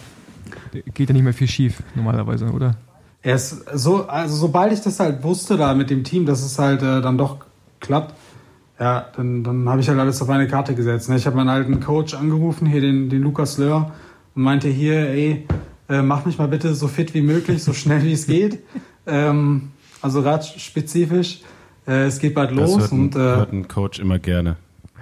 geht 0.94 1.08
da 1.08 1.12
nicht 1.12 1.22
mehr 1.22 1.34
viel 1.34 1.48
schief, 1.48 1.82
normalerweise, 1.94 2.46
oder? 2.46 2.76
Erst 3.22 3.64
so, 3.74 4.06
also 4.08 4.34
sobald 4.34 4.72
ich 4.72 4.80
das 4.80 4.98
halt 4.98 5.22
wusste 5.22 5.56
da 5.56 5.74
mit 5.74 5.90
dem 5.90 6.04
Team, 6.04 6.26
dass 6.26 6.42
es 6.42 6.58
halt 6.58 6.82
äh, 6.82 7.00
dann 7.02 7.18
doch 7.18 7.38
klappt, 7.80 8.14
ja, 8.78 9.06
dann, 9.14 9.44
dann 9.44 9.68
habe 9.68 9.82
ich 9.82 9.88
halt 9.88 9.98
alles 9.98 10.22
auf 10.22 10.30
eine 10.30 10.48
Karte 10.48 10.74
gesetzt. 10.74 11.10
Ne? 11.10 11.16
Ich 11.16 11.26
habe 11.26 11.36
meinen 11.36 11.50
alten 11.50 11.80
Coach 11.80 12.14
angerufen, 12.14 12.66
hier 12.66 12.80
den, 12.80 13.10
den 13.10 13.20
Lukas 13.20 13.58
Löhr, 13.58 13.92
und 14.34 14.42
meinte 14.42 14.68
hier, 14.68 15.10
ey, 15.10 15.46
äh, 15.90 16.00
mach 16.00 16.24
mich 16.24 16.38
mal 16.38 16.48
bitte 16.48 16.74
so 16.74 16.88
fit 16.88 17.12
wie 17.12 17.20
möglich, 17.20 17.62
so 17.62 17.74
schnell 17.74 18.02
wie 18.02 18.12
es 18.12 18.26
geht. 18.26 18.60
Ähm, 19.06 19.72
also 20.02 20.20
radspezifisch. 20.20 21.40
Äh, 21.86 22.06
es 22.06 22.18
geht 22.18 22.34
bald 22.34 22.50
los. 22.50 22.74
Das 22.74 22.82
hört, 22.82 22.92
und, 22.92 23.16
äh, 23.16 23.18
hört 23.18 23.52
ein 23.52 23.68
Coach 23.68 23.98
immer 23.98 24.18
gerne. 24.18 24.56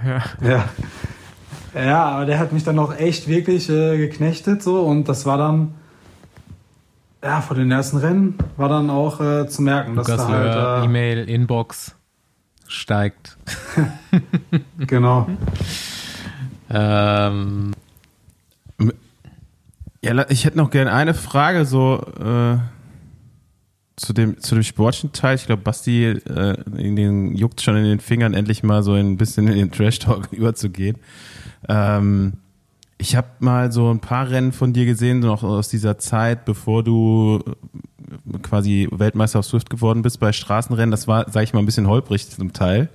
Ja. 0.04 0.22
ja. 0.42 0.68
Ja, 1.74 2.04
aber 2.04 2.26
der 2.26 2.38
hat 2.38 2.52
mich 2.52 2.64
dann 2.64 2.78
auch 2.78 2.96
echt 2.96 3.28
wirklich 3.28 3.68
äh, 3.68 3.98
geknechtet 3.98 4.62
so 4.62 4.80
und 4.80 5.08
das 5.08 5.26
war 5.26 5.36
dann 5.36 5.74
ja 7.22 7.40
vor 7.40 7.56
den 7.56 7.70
ersten 7.70 7.98
Rennen 7.98 8.38
war 8.56 8.68
dann 8.68 8.90
auch 8.90 9.20
äh, 9.20 9.48
zu 9.48 9.62
merken, 9.62 9.94
Lukas 9.94 10.16
dass 10.16 10.26
da 10.26 10.28
halt 10.28 10.82
äh, 10.82 10.84
E-Mail 10.86 11.28
Inbox 11.28 11.94
steigt. 12.66 13.36
genau. 14.78 15.28
ähm, 16.70 17.72
ja, 20.00 20.30
ich 20.30 20.44
hätte 20.44 20.56
noch 20.56 20.70
gerne 20.70 20.92
eine 20.92 21.14
Frage 21.14 21.64
so 21.64 22.00
äh, 22.20 22.58
zu 23.98 24.12
dem 24.12 24.38
zu 24.40 24.54
dem 24.54 24.62
sportlichen 24.62 25.12
Teil. 25.12 25.36
Ich 25.36 25.46
glaube, 25.46 25.62
Basti 25.62 26.04
äh, 26.04 26.56
in 26.76 26.96
den, 26.96 27.34
juckt 27.34 27.60
schon 27.60 27.76
in 27.76 27.84
den 27.84 28.00
Fingern, 28.00 28.32
endlich 28.32 28.62
mal 28.62 28.82
so 28.82 28.92
ein 28.92 29.16
bisschen 29.16 29.48
in 29.48 29.56
den 29.56 29.70
Trash 29.72 29.98
Talk 29.98 30.28
überzugehen. 30.32 30.96
Ähm, 31.68 32.34
ich 32.96 33.16
habe 33.16 33.28
mal 33.40 33.70
so 33.72 33.90
ein 33.90 34.00
paar 34.00 34.30
Rennen 34.30 34.52
von 34.52 34.72
dir 34.72 34.86
gesehen, 34.86 35.20
noch 35.20 35.42
aus 35.42 35.68
dieser 35.68 35.98
Zeit, 35.98 36.44
bevor 36.44 36.82
du 36.82 37.42
äh, 37.46 38.38
quasi 38.38 38.88
Weltmeister 38.90 39.40
auf 39.40 39.46
Swift 39.46 39.68
geworden 39.68 40.02
bist 40.02 40.20
bei 40.20 40.32
Straßenrennen. 40.32 40.90
Das 40.90 41.08
war, 41.08 41.30
sage 41.30 41.44
ich 41.44 41.52
mal, 41.52 41.60
ein 41.60 41.66
bisschen 41.66 41.88
holprig 41.88 42.28
zum 42.30 42.52
Teil. 42.52 42.88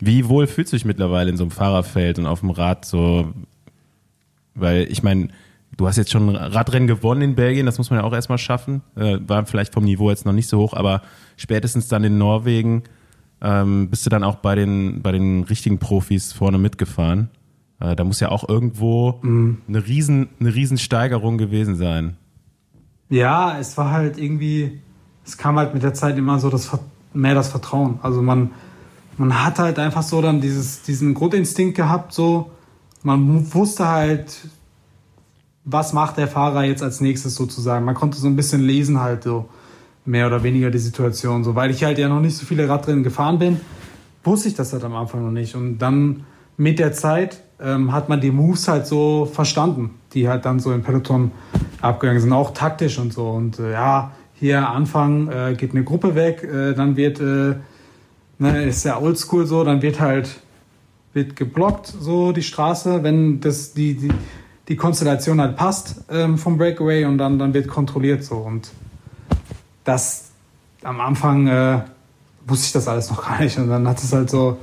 Wie 0.00 0.28
wohl 0.28 0.48
fühlst 0.48 0.72
du 0.72 0.76
dich 0.76 0.84
mittlerweile 0.84 1.30
in 1.30 1.36
so 1.36 1.44
einem 1.44 1.52
Fahrerfeld 1.52 2.18
und 2.18 2.26
auf 2.26 2.40
dem 2.40 2.50
Rad 2.50 2.84
so? 2.84 3.32
Weil 4.54 4.88
ich 4.90 5.02
meine, 5.04 5.28
du 5.76 5.86
hast 5.86 5.96
jetzt 5.96 6.10
schon 6.10 6.28
ein 6.28 6.36
Radrennen 6.36 6.86
gewonnen 6.86 7.22
in 7.22 7.34
Belgien, 7.34 7.66
das 7.66 7.78
muss 7.78 7.90
man 7.90 8.00
ja 8.00 8.04
auch 8.04 8.12
erstmal 8.12 8.38
schaffen. 8.38 8.82
Äh, 8.96 9.18
war 9.26 9.46
vielleicht 9.46 9.72
vom 9.72 9.84
Niveau 9.84 10.10
jetzt 10.10 10.26
noch 10.26 10.32
nicht 10.32 10.48
so 10.48 10.58
hoch, 10.58 10.74
aber 10.74 11.02
spätestens 11.36 11.88
dann 11.88 12.04
in 12.04 12.18
Norwegen 12.18 12.84
ähm, 13.40 13.88
bist 13.88 14.06
du 14.06 14.10
dann 14.10 14.24
auch 14.24 14.36
bei 14.36 14.54
den, 14.54 15.02
bei 15.02 15.12
den 15.12 15.42
richtigen 15.44 15.78
Profis 15.78 16.32
vorne 16.32 16.58
mitgefahren. 16.58 17.30
Äh, 17.80 17.96
da 17.96 18.04
muss 18.04 18.20
ja 18.20 18.30
auch 18.30 18.48
irgendwo 18.48 19.18
mhm. 19.22 19.58
eine, 19.68 19.86
riesen, 19.86 20.28
eine 20.40 20.54
riesen 20.54 20.78
Steigerung 20.78 21.38
gewesen 21.38 21.76
sein. 21.76 22.16
Ja, 23.08 23.58
es 23.58 23.76
war 23.76 23.90
halt 23.90 24.18
irgendwie, 24.18 24.80
es 25.24 25.36
kam 25.36 25.58
halt 25.58 25.74
mit 25.74 25.82
der 25.82 25.92
Zeit 25.92 26.16
immer 26.16 26.38
so 26.38 26.48
das, 26.48 26.70
mehr 27.12 27.34
das 27.34 27.48
Vertrauen. 27.48 27.98
Also 28.02 28.22
man, 28.22 28.52
man 29.18 29.44
hat 29.44 29.58
halt 29.58 29.78
einfach 29.78 30.02
so 30.02 30.22
dann 30.22 30.40
dieses, 30.40 30.82
diesen 30.82 31.14
Grundinstinkt 31.14 31.76
gehabt, 31.76 32.12
so, 32.12 32.50
man 33.02 33.52
wusste 33.52 33.88
halt, 33.88 34.48
was 35.64 35.92
macht 35.92 36.16
der 36.16 36.28
Fahrer 36.28 36.64
jetzt 36.64 36.82
als 36.82 37.00
nächstes 37.00 37.34
sozusagen. 37.34 37.84
Man 37.84 37.94
konnte 37.94 38.18
so 38.18 38.26
ein 38.26 38.36
bisschen 38.36 38.62
lesen 38.62 39.00
halt 39.00 39.24
so 39.24 39.48
mehr 40.04 40.26
oder 40.26 40.42
weniger 40.42 40.70
die 40.70 40.78
Situation. 40.78 41.44
So, 41.44 41.54
weil 41.54 41.70
ich 41.70 41.84
halt 41.84 41.98
ja 41.98 42.08
noch 42.08 42.20
nicht 42.20 42.36
so 42.36 42.44
viele 42.44 42.68
Radrennen 42.68 43.02
gefahren 43.02 43.38
bin, 43.38 43.60
wusste 44.24 44.48
ich 44.48 44.54
das 44.54 44.72
halt 44.72 44.84
am 44.84 44.94
Anfang 44.94 45.24
noch 45.24 45.30
nicht. 45.30 45.54
Und 45.54 45.78
dann 45.78 46.24
mit 46.56 46.78
der 46.78 46.92
Zeit 46.92 47.42
ähm, 47.60 47.92
hat 47.92 48.08
man 48.08 48.20
die 48.20 48.30
Moves 48.30 48.68
halt 48.68 48.86
so 48.86 49.26
verstanden, 49.26 49.90
die 50.12 50.28
halt 50.28 50.44
dann 50.44 50.58
so 50.58 50.72
im 50.72 50.82
Peloton 50.82 51.30
abgegangen 51.80 52.20
sind, 52.20 52.32
auch 52.32 52.52
taktisch 52.52 52.98
und 52.98 53.12
so. 53.12 53.30
Und 53.30 53.58
äh, 53.58 53.72
ja, 53.72 54.12
hier 54.34 54.68
Anfang 54.68 55.28
äh, 55.28 55.54
geht 55.56 55.70
eine 55.70 55.84
Gruppe 55.84 56.14
weg, 56.14 56.42
äh, 56.42 56.74
dann 56.74 56.96
wird, 56.96 57.20
äh, 57.20 57.54
ne, 58.38 58.64
ist 58.64 58.84
ja 58.84 59.00
oldschool 59.00 59.46
so, 59.46 59.62
dann 59.62 59.82
wird 59.82 60.00
halt 60.00 60.40
wird 61.14 61.36
geblockt 61.36 61.86
so 61.86 62.32
die 62.32 62.42
Straße, 62.42 63.02
wenn 63.02 63.40
das 63.40 63.74
die, 63.74 63.94
die 63.94 64.10
die 64.68 64.76
Konstellation 64.76 65.40
halt 65.40 65.56
passt 65.56 66.04
ähm, 66.10 66.38
vom 66.38 66.58
Breakaway 66.58 67.04
und 67.04 67.18
dann, 67.18 67.38
dann 67.38 67.54
wird 67.54 67.68
kontrolliert 67.68 68.24
so. 68.24 68.36
Und 68.36 68.70
das 69.84 70.30
am 70.82 71.00
Anfang 71.00 71.46
äh, 71.48 71.80
wusste 72.46 72.66
ich 72.66 72.72
das 72.72 72.88
alles 72.88 73.10
noch 73.10 73.22
gar 73.28 73.40
nicht. 73.40 73.58
Und 73.58 73.68
dann 73.68 73.86
hat 73.88 73.98
es 73.98 74.12
halt 74.12 74.30
so, 74.30 74.58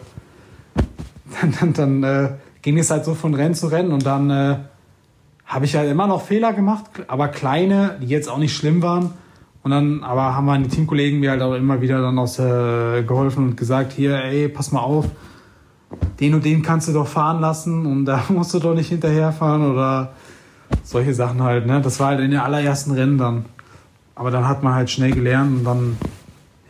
dann, 1.42 1.54
dann, 1.60 1.74
dann 1.74 2.04
äh, 2.04 2.30
ging 2.62 2.78
es 2.78 2.90
halt 2.90 3.06
so 3.06 3.16
von 3.16 3.34
Rennen 3.34 3.56
zu 3.56 3.68
Rennen 3.68 3.92
und 3.92 4.06
dann 4.06 4.30
äh, 4.30 4.58
habe 5.46 5.66
ich 5.66 5.76
halt 5.76 5.90
immer 5.90 6.08
noch 6.08 6.22
Fehler 6.22 6.54
gemacht, 6.54 6.86
aber 7.08 7.28
kleine, 7.28 7.98
die 8.02 8.08
jetzt 8.08 8.30
auch 8.30 8.38
nicht 8.38 8.56
schlimm 8.56 8.82
waren. 8.84 9.14
Und 9.62 9.72
dann, 9.72 10.04
aber 10.04 10.36
haben 10.36 10.46
meine 10.46 10.68
Teamkollegen 10.68 11.20
mir 11.20 11.32
halt 11.32 11.42
auch 11.42 11.54
immer 11.54 11.82
wieder 11.82 12.02
dann 12.02 12.18
aus 12.18 12.40
äh, 12.40 13.04
geholfen 13.04 13.50
und 13.50 13.58
gesagt, 13.58 13.92
hier, 13.92 14.16
ey, 14.24 14.48
pass 14.48 14.72
mal 14.72 14.80
auf, 14.80 15.06
den 16.20 16.34
und 16.34 16.46
den 16.46 16.62
kannst 16.62 16.88
du 16.88 16.94
doch 16.94 17.08
fahren 17.08 17.40
lassen 17.40 17.86
und 17.86 18.06
da 18.06 18.24
musst 18.30 18.54
du 18.54 18.60
doch 18.60 18.76
nicht 18.76 18.90
hinterherfahren 18.90 19.72
oder 19.72 20.14
solche 20.84 21.14
Sachen 21.14 21.42
halt. 21.42 21.66
Ne? 21.66 21.82
Das 21.82 22.00
war 22.00 22.10
halt 22.10 22.20
in 22.20 22.32
den 22.32 22.40
allerersten 22.40 22.92
Rennen 22.92 23.18
dann. 23.18 23.46
Aber 24.16 24.32
dann 24.32 24.48
hat 24.48 24.64
man 24.64 24.74
halt 24.74 24.90
schnell 24.90 25.12
gelernt 25.12 25.60
und 25.60 25.64
dann, 25.64 25.98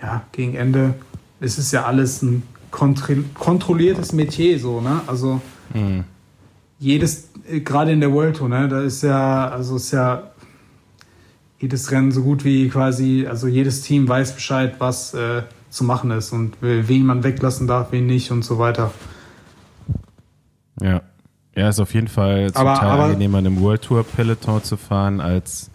ja, 0.01 0.21
gegen 0.31 0.55
Ende 0.55 0.93
ist 1.39 1.57
es 1.57 1.71
ja 1.71 1.85
alles 1.85 2.21
ein 2.21 2.43
kontrolliertes 2.71 4.13
Metier 4.13 4.59
so, 4.59 4.81
ne? 4.81 5.01
Also 5.07 5.41
mhm. 5.73 6.03
jedes, 6.77 7.29
gerade 7.65 7.91
in 7.91 7.99
der 7.99 8.13
World 8.13 8.37
Tour, 8.37 8.49
ne, 8.49 8.67
da 8.67 8.81
ist 8.81 9.01
ja, 9.01 9.49
also 9.49 9.77
ist 9.77 9.91
ja 9.91 10.29
jedes 11.59 11.89
Rennen 11.91 12.11
so 12.11 12.21
gut 12.21 12.45
wie 12.45 12.69
quasi, 12.69 13.25
also 13.27 13.47
jedes 13.47 13.81
Team 13.81 14.07
weiß 14.07 14.35
Bescheid, 14.35 14.75
was 14.77 15.15
äh, 15.15 15.41
zu 15.69 15.83
machen 15.83 16.11
ist 16.11 16.31
und 16.31 16.55
wen 16.61 17.05
man 17.05 17.23
weglassen 17.23 17.67
darf, 17.67 17.91
wen 17.91 18.05
nicht 18.05 18.31
und 18.31 18.43
so 18.43 18.59
weiter. 18.59 18.91
Ja. 20.81 21.01
Ja, 21.55 21.67
ist 21.67 21.79
auf 21.79 21.93
jeden 21.93 22.07
Fall 22.07 22.51
aber, 22.53 22.75
Teil 22.75 22.89
aber, 22.89 23.03
angenehmer, 23.05 23.39
in 23.39 23.47
einem 23.47 23.59
World 23.59 23.81
Tour 23.81 24.03
Peloton 24.03 24.63
zu 24.63 24.77
fahren, 24.77 25.19
als 25.19 25.69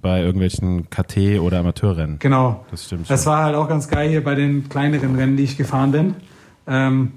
bei 0.00 0.20
irgendwelchen 0.20 0.90
KT- 0.90 1.40
oder 1.40 1.58
Amateurrennen. 1.60 2.18
Genau. 2.18 2.64
Das 2.70 2.84
stimmt. 2.84 3.06
Schon. 3.06 3.14
Das 3.14 3.26
war 3.26 3.42
halt 3.42 3.56
auch 3.56 3.68
ganz 3.68 3.88
geil 3.88 4.10
hier 4.10 4.22
bei 4.22 4.34
den 4.34 4.68
kleineren 4.68 5.16
Rennen, 5.16 5.36
die 5.36 5.44
ich 5.44 5.56
gefahren 5.56 5.92
bin. 5.92 6.14
Ähm, 6.66 7.14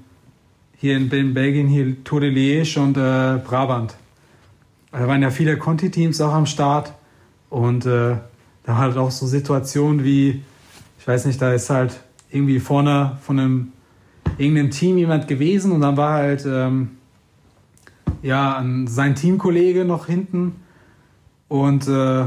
hier 0.74 0.96
in, 0.96 1.10
in, 1.10 1.34
Belgien, 1.34 1.68
hier 1.68 2.02
Tour 2.02 2.20
de 2.20 2.30
Liège 2.30 2.80
und 2.80 2.96
äh, 2.96 3.38
Brabant. 3.46 3.94
Da 4.90 5.06
waren 5.06 5.22
ja 5.22 5.30
viele 5.30 5.58
Conti-Teams 5.58 6.20
auch 6.20 6.32
am 6.32 6.46
Start. 6.46 6.94
Und 7.50 7.84
äh, 7.86 8.16
da 8.64 8.78
halt 8.78 8.96
auch 8.96 9.10
so 9.10 9.26
Situationen 9.26 10.02
wie, 10.02 10.42
ich 10.98 11.06
weiß 11.06 11.26
nicht, 11.26 11.40
da 11.40 11.52
ist 11.52 11.70
halt 11.70 12.00
irgendwie 12.30 12.60
vorne 12.60 13.18
von 13.22 13.38
einem 13.38 13.72
irgendeinem 14.36 14.70
Team 14.70 14.98
jemand 14.98 15.28
gewesen 15.28 15.72
und 15.72 15.80
dann 15.80 15.96
war 15.96 16.14
halt 16.14 16.44
ähm, 16.46 16.90
ja 18.22 18.64
sein 18.86 19.14
Teamkollege 19.14 19.84
noch 19.84 20.06
hinten 20.06 20.56
und 21.48 21.88
äh, 21.88 22.26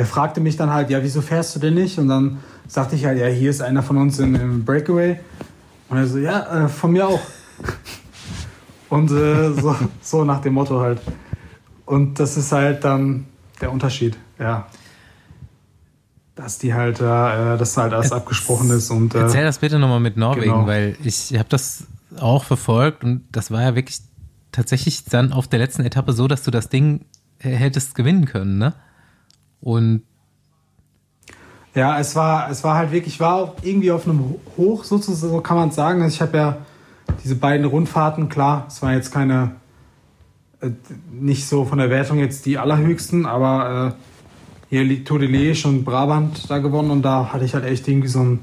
der 0.00 0.06
fragte 0.06 0.40
mich 0.40 0.56
dann 0.56 0.72
halt, 0.72 0.90
ja, 0.90 1.02
wieso 1.02 1.20
fährst 1.20 1.54
du 1.54 1.60
denn 1.60 1.74
nicht? 1.74 1.98
Und 1.98 2.08
dann 2.08 2.38
sagte 2.66 2.96
ich 2.96 3.04
halt, 3.04 3.18
ja, 3.18 3.26
hier 3.26 3.50
ist 3.50 3.60
einer 3.60 3.82
von 3.82 3.96
uns 3.98 4.18
in, 4.18 4.34
im 4.34 4.64
Breakaway. 4.64 5.20
Und 5.88 5.98
er 5.98 6.06
so, 6.06 6.18
ja, 6.18 6.64
äh, 6.64 6.68
von 6.68 6.92
mir 6.92 7.06
auch. 7.06 7.20
Und 8.88 9.10
äh, 9.10 9.52
so, 9.52 9.76
so 10.00 10.24
nach 10.24 10.40
dem 10.40 10.54
Motto 10.54 10.80
halt. 10.80 11.00
Und 11.84 12.18
das 12.18 12.36
ist 12.36 12.50
halt 12.50 12.82
dann 12.82 13.26
der 13.60 13.70
Unterschied, 13.70 14.16
ja. 14.38 14.66
Dass 16.40 16.56
die 16.56 16.72
halt, 16.72 17.00
äh, 17.00 17.02
dass 17.58 17.76
halt 17.76 17.92
alles 17.92 18.12
abgesprochen 18.12 18.70
ist 18.70 18.90
und. 18.90 19.14
Äh, 19.14 19.20
Erzähl 19.20 19.44
das 19.44 19.58
bitte 19.58 19.78
nochmal 19.78 20.00
mit 20.00 20.16
Norwegen, 20.16 20.52
genau. 20.52 20.66
weil 20.66 20.96
ich 21.04 21.34
habe 21.34 21.48
das 21.48 21.84
auch 22.18 22.44
verfolgt 22.44 23.04
und 23.04 23.24
das 23.30 23.50
war 23.50 23.60
ja 23.62 23.74
wirklich 23.74 23.98
tatsächlich 24.50 25.04
dann 25.04 25.32
auf 25.32 25.48
der 25.48 25.58
letzten 25.58 25.84
Etappe 25.84 26.12
so, 26.14 26.28
dass 26.28 26.42
du 26.42 26.50
das 26.50 26.70
Ding 26.70 27.04
hättest 27.38 27.94
gewinnen 27.94 28.24
können, 28.24 28.56
ne? 28.56 28.74
Und 29.60 30.02
ja, 31.74 31.98
es 32.00 32.16
war, 32.16 32.50
es 32.50 32.64
war 32.64 32.74
halt 32.74 32.90
wirklich, 32.90 33.14
ich 33.14 33.20
war 33.20 33.34
auch 33.34 33.54
irgendwie 33.62 33.92
auf 33.92 34.06
einem 34.06 34.36
Hoch, 34.56 34.84
sozusagen, 34.84 35.32
so 35.32 35.40
kann 35.40 35.56
man 35.56 35.68
es 35.68 35.76
sagen. 35.76 36.02
Also 36.02 36.14
ich 36.14 36.20
habe 36.22 36.36
ja 36.36 36.56
diese 37.22 37.36
beiden 37.36 37.66
Rundfahrten, 37.66 38.28
klar, 38.28 38.64
es 38.66 38.82
war 38.82 38.94
jetzt 38.94 39.12
keine, 39.12 39.52
äh, 40.60 40.70
nicht 41.12 41.46
so 41.46 41.64
von 41.64 41.78
der 41.78 41.90
Wertung 41.90 42.18
jetzt 42.18 42.46
die 42.46 42.58
allerhöchsten, 42.58 43.26
aber 43.26 43.94
äh, 43.94 44.09
hier 44.70 45.04
Tour 45.04 45.18
de 45.18 45.28
Liège 45.28 45.66
und 45.66 45.84
Brabant 45.84 46.48
da 46.48 46.58
gewonnen 46.58 46.90
und 46.90 47.02
da 47.02 47.32
hatte 47.32 47.44
ich 47.44 47.54
halt 47.54 47.64
echt 47.64 47.86
irgendwie 47.88 48.08
so 48.08 48.20
einen, 48.20 48.40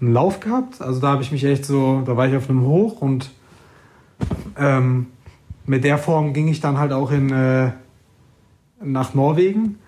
einen 0.00 0.12
Lauf 0.12 0.38
gehabt. 0.40 0.80
Also 0.80 1.00
da 1.00 1.08
habe 1.08 1.22
ich 1.22 1.32
mich 1.32 1.44
echt 1.44 1.64
so, 1.64 2.02
da 2.04 2.16
war 2.16 2.28
ich 2.28 2.36
auf 2.36 2.48
einem 2.48 2.66
Hoch 2.66 3.00
und 3.00 3.30
ähm, 4.56 5.06
mit 5.64 5.82
der 5.84 5.96
Form 5.96 6.34
ging 6.34 6.48
ich 6.48 6.60
dann 6.60 6.78
halt 6.78 6.92
auch 6.92 7.10
in, 7.10 7.30
äh, 7.30 7.72
nach 8.82 9.14
Norwegen. 9.14 9.78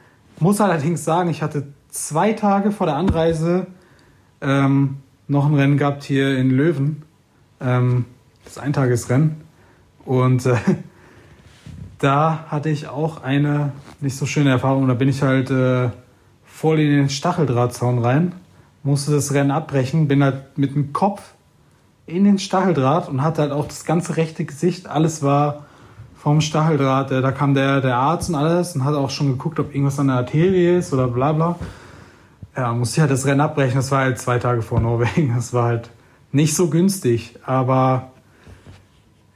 Muss 0.41 0.61
allerdings 0.61 1.05
sagen, 1.05 1.29
ich 1.29 1.43
hatte 1.43 1.69
zwei 1.91 2.33
Tage 2.33 2.73
vor 2.73 2.87
der 2.87 2.97
Anreise 2.97 3.67
ähm, 4.41 4.97
noch 5.29 5.47
ein 5.47 5.55
Rennen 5.55 5.77
gehabt 5.77 6.03
hier 6.03 6.37
in 6.39 6.51
Löwen. 6.51 7.03
Ähm, 7.61 8.07
das 8.45 8.59
Eintagesrennen. 8.59 9.37
Und 10.05 10.47
äh, 10.47 10.57
da 11.99 12.45
hatte 12.49 12.69
ich 12.69 12.89
auch 12.89 13.23
eine 13.23 13.73
nicht 14.01 14.17
so 14.17 14.27
schöne 14.27 14.51
Erfahrung. 14.51 14.89
Da 14.89 14.95
bin 14.95 15.09
ich 15.09 15.23
halt 15.23 15.51
äh, 15.51 15.91
voll 16.45 16.81
in 16.81 16.91
den 16.91 17.09
Stacheldrahtzaun 17.09 17.99
rein, 17.99 18.33
musste 18.83 19.13
das 19.13 19.33
Rennen 19.33 19.51
abbrechen, 19.51 20.09
bin 20.09 20.23
halt 20.23 20.57
mit 20.59 20.75
dem 20.75 20.93
Kopf 20.93 21.35
in 22.07 22.25
den 22.25 22.39
Stacheldraht 22.39 23.09
und 23.09 23.23
hatte 23.23 23.43
halt 23.43 23.53
auch 23.53 23.67
das 23.67 23.85
ganze 23.85 24.17
rechte 24.17 24.45
Gesicht. 24.45 24.87
Alles 24.87 25.23
war 25.23 25.65
vom 26.17 26.41
Stacheldraht. 26.41 27.11
Da 27.11 27.33
kam 27.33 27.55
der, 27.55 27.81
der 27.81 27.97
Arzt 27.97 28.29
und 28.29 28.35
alles 28.35 28.75
und 28.75 28.85
hat 28.85 28.95
auch 28.95 29.11
schon 29.11 29.29
geguckt, 29.29 29.59
ob 29.61 29.75
irgendwas 29.75 29.99
an 29.99 30.09
der 30.09 30.17
Arterie 30.17 30.77
ist 30.79 30.93
oder 30.93 31.09
bla 31.09 31.33
bla. 31.33 31.59
Ja, 32.57 32.73
musste 32.73 32.97
ich 32.97 33.01
halt 33.01 33.11
das 33.11 33.27
Rennen 33.27 33.41
abbrechen. 33.41 33.77
Das 33.77 33.91
war 33.91 34.01
halt 34.01 34.19
zwei 34.19 34.39
Tage 34.39 34.63
vor 34.63 34.81
Norwegen. 34.81 35.35
Das 35.35 35.53
war 35.53 35.65
halt 35.65 35.91
nicht 36.33 36.55
so 36.55 36.69
günstig, 36.69 37.37
aber 37.45 38.11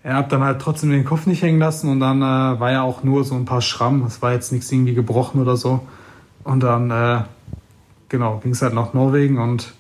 er 0.02 0.16
hat 0.16 0.32
dann 0.32 0.42
halt 0.42 0.60
trotzdem 0.60 0.90
den 0.90 1.04
Kopf 1.04 1.26
nicht 1.26 1.42
hängen 1.42 1.58
lassen 1.58 1.90
und 1.90 2.00
dann 2.00 2.22
äh, 2.22 2.60
war 2.60 2.70
ja 2.70 2.82
auch 2.82 3.02
nur 3.02 3.24
so 3.24 3.34
ein 3.34 3.44
paar 3.44 3.60
Schrammen. 3.60 4.06
Es 4.06 4.22
war 4.22 4.32
jetzt 4.32 4.52
nichts 4.52 4.70
irgendwie 4.70 4.94
gebrochen 4.94 5.40
oder 5.40 5.56
so. 5.56 5.86
Und 6.44 6.62
dann, 6.62 6.90
äh, 6.90 7.22
genau, 8.08 8.38
ging 8.38 8.52
es 8.52 8.62
halt 8.62 8.74
nach 8.74 8.94
Norwegen 8.94 9.38
und 9.38 9.74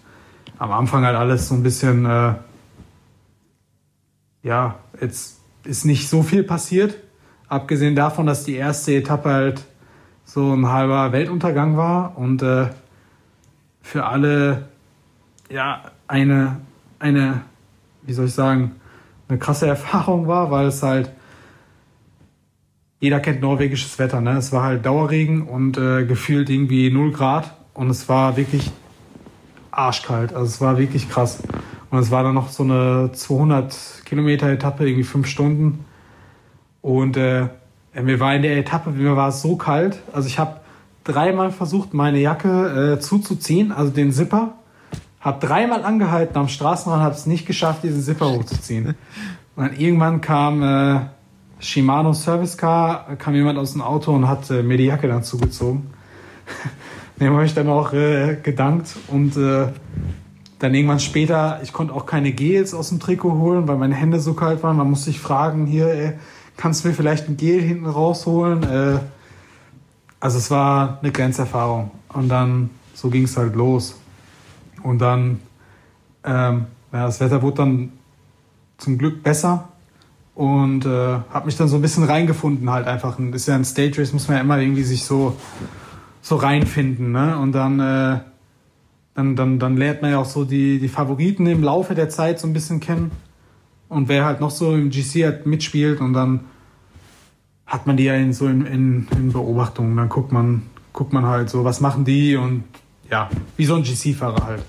am 0.58 0.72
Anfang 0.72 1.04
halt 1.04 1.16
alles 1.16 1.48
so 1.48 1.54
ein 1.54 1.62
bisschen, 1.62 2.04
äh, 2.04 2.34
ja, 4.42 4.76
jetzt 5.00 5.40
ist 5.64 5.84
nicht 5.84 6.08
so 6.08 6.22
viel 6.22 6.42
passiert. 6.42 6.96
Abgesehen 7.48 7.94
davon, 7.94 8.26
dass 8.26 8.44
die 8.44 8.56
erste 8.56 8.94
Etappe 8.94 9.30
halt 9.30 9.62
so 10.24 10.52
ein 10.52 10.68
halber 10.68 11.12
Weltuntergang 11.12 11.76
war 11.76 12.18
und 12.18 12.42
äh, 12.42 12.68
für 13.80 14.04
alle 14.04 14.68
ja 15.48 15.84
eine, 16.06 16.60
eine, 16.98 17.42
wie 18.02 18.12
soll 18.12 18.26
ich 18.26 18.34
sagen, 18.34 18.72
eine 19.28 19.38
krasse 19.38 19.66
Erfahrung 19.66 20.26
war, 20.26 20.50
weil 20.50 20.66
es 20.66 20.82
halt 20.82 21.10
jeder 23.00 23.20
kennt 23.20 23.40
norwegisches 23.40 23.98
Wetter, 23.98 24.20
ne? 24.20 24.36
Es 24.36 24.52
war 24.52 24.64
halt 24.64 24.84
Dauerregen 24.84 25.42
und 25.42 25.78
äh, 25.78 26.04
gefühlt 26.04 26.50
irgendwie 26.50 26.90
0 26.90 27.12
Grad 27.12 27.54
und 27.74 27.90
es 27.90 28.08
war 28.08 28.36
wirklich 28.36 28.72
arschkalt. 29.70 30.34
Also 30.34 30.46
es 30.46 30.60
war 30.60 30.78
wirklich 30.78 31.08
krass. 31.08 31.42
Und 31.90 31.98
es 32.00 32.10
war 32.10 32.22
dann 32.22 32.34
noch 32.34 32.48
so 32.48 32.64
eine 32.64 33.10
200 33.12 34.02
Kilometer 34.04 34.48
Etappe, 34.50 34.84
irgendwie 34.84 35.04
fünf 35.04 35.26
Stunden. 35.28 35.84
Und 36.82 37.16
äh, 37.16 37.48
mir 37.94 38.20
war 38.20 38.34
in 38.34 38.42
der 38.42 38.58
Etappe, 38.58 38.90
mir 38.90 39.16
war 39.16 39.28
es 39.28 39.40
so 39.40 39.56
kalt. 39.56 40.00
Also 40.12 40.28
ich 40.28 40.38
habe 40.38 40.60
dreimal 41.04 41.50
versucht, 41.50 41.94
meine 41.94 42.18
Jacke 42.18 42.94
äh, 42.96 43.00
zuzuziehen, 43.00 43.72
also 43.72 43.90
den 43.90 44.12
Zipper. 44.12 44.54
Hab 45.20 45.40
dreimal 45.40 45.84
angehalten 45.84 46.36
am 46.36 46.48
Straßenrand, 46.48 47.02
habe 47.02 47.14
es 47.14 47.26
nicht 47.26 47.46
geschafft, 47.46 47.82
diesen 47.82 48.02
Zipper 48.02 48.30
hochzuziehen. 48.30 48.94
Und 49.56 49.64
dann 49.64 49.76
irgendwann 49.76 50.20
kam 50.20 50.62
äh, 50.62 51.00
Shimano 51.58 52.12
Service 52.12 52.56
Car, 52.56 53.16
kam 53.18 53.34
jemand 53.34 53.58
aus 53.58 53.72
dem 53.72 53.82
Auto 53.82 54.12
und 54.12 54.28
hat 54.28 54.48
äh, 54.50 54.62
mir 54.62 54.76
die 54.76 54.84
Jacke 54.84 55.08
dann 55.08 55.24
zugezogen. 55.24 55.90
Dem 57.20 57.32
habe 57.32 57.44
ich 57.44 57.54
dann 57.54 57.68
auch 57.68 57.92
äh, 57.92 58.36
gedankt 58.40 58.94
und 59.08 59.36
äh, 59.36 59.66
dann 60.60 60.74
irgendwann 60.74 61.00
später, 61.00 61.60
ich 61.62 61.72
konnte 61.72 61.94
auch 61.94 62.06
keine 62.06 62.32
Gels 62.32 62.74
aus 62.74 62.88
dem 62.88 63.00
Trikot 63.00 63.32
holen, 63.38 63.68
weil 63.68 63.76
meine 63.76 63.94
Hände 63.94 64.20
so 64.20 64.34
kalt 64.34 64.62
waren. 64.62 64.76
Man 64.76 64.90
musste 64.90 65.10
ich 65.10 65.20
fragen, 65.20 65.66
hier, 65.66 65.88
ey, 65.88 66.12
kannst 66.56 66.84
du 66.84 66.88
mir 66.88 66.94
vielleicht 66.94 67.28
ein 67.28 67.36
Gel 67.36 67.60
hinten 67.60 67.86
rausholen? 67.86 68.62
Äh, 68.62 68.98
also 70.20 70.38
es 70.38 70.50
war 70.50 70.98
eine 71.00 71.12
Grenzerfahrung. 71.12 71.90
Und 72.08 72.28
dann, 72.28 72.70
so 72.94 73.08
ging 73.10 73.24
es 73.24 73.36
halt 73.36 73.54
los. 73.54 73.96
Und 74.82 74.98
dann, 74.98 75.40
ähm, 76.24 76.66
ja, 76.92 77.06
das 77.06 77.20
Wetter 77.20 77.42
wurde 77.42 77.56
dann 77.56 77.92
zum 78.78 78.98
Glück 78.98 79.22
besser 79.22 79.68
und 80.34 80.86
äh, 80.86 81.18
habe 81.30 81.46
mich 81.46 81.56
dann 81.56 81.66
so 81.66 81.76
ein 81.76 81.82
bisschen 81.82 82.04
reingefunden 82.04 82.70
halt 82.70 82.86
einfach. 82.86 83.18
Und 83.18 83.34
ist 83.34 83.48
ja 83.48 83.56
ein 83.56 83.64
Stage 83.64 84.00
Race, 84.00 84.12
muss 84.12 84.28
man 84.28 84.36
ja 84.36 84.42
immer 84.42 84.58
irgendwie 84.58 84.84
sich 84.84 85.04
so, 85.04 85.36
so 86.22 86.36
reinfinden. 86.36 87.10
Ne? 87.10 87.36
Und 87.38 87.52
dann, 87.52 87.80
äh, 87.80 88.20
dann, 89.14 89.34
dann, 89.34 89.58
dann 89.58 89.76
lernt 89.76 90.02
man 90.02 90.12
ja 90.12 90.18
auch 90.18 90.26
so 90.26 90.44
die, 90.44 90.78
die 90.78 90.88
Favoriten 90.88 91.46
im 91.46 91.62
Laufe 91.62 91.96
der 91.96 92.08
Zeit 92.08 92.38
so 92.38 92.46
ein 92.46 92.52
bisschen 92.52 92.78
kennen. 92.78 93.10
Und 93.88 94.08
wer 94.08 94.24
halt 94.24 94.40
noch 94.40 94.50
so 94.50 94.74
im 94.74 94.90
GC 94.90 95.24
halt 95.24 95.46
mitspielt 95.46 96.00
und 96.00 96.12
dann 96.12 96.40
hat 97.66 97.86
man 97.86 97.96
die 97.96 98.04
ja 98.04 98.14
in, 98.14 98.32
so 98.32 98.46
in, 98.46 98.64
in, 98.64 99.08
in 99.16 99.32
Beobachtung. 99.32 99.96
Dann 99.96 100.08
guckt 100.08 100.30
man, 100.30 100.62
guckt 100.92 101.12
man 101.12 101.26
halt 101.26 101.50
so, 101.50 101.64
was 101.64 101.80
machen 101.80 102.04
die 102.04 102.36
und 102.36 102.64
ja, 103.10 103.28
wie 103.56 103.64
so 103.64 103.74
ein 103.74 103.82
GC-Fahrer 103.82 104.44
halt. 104.44 104.62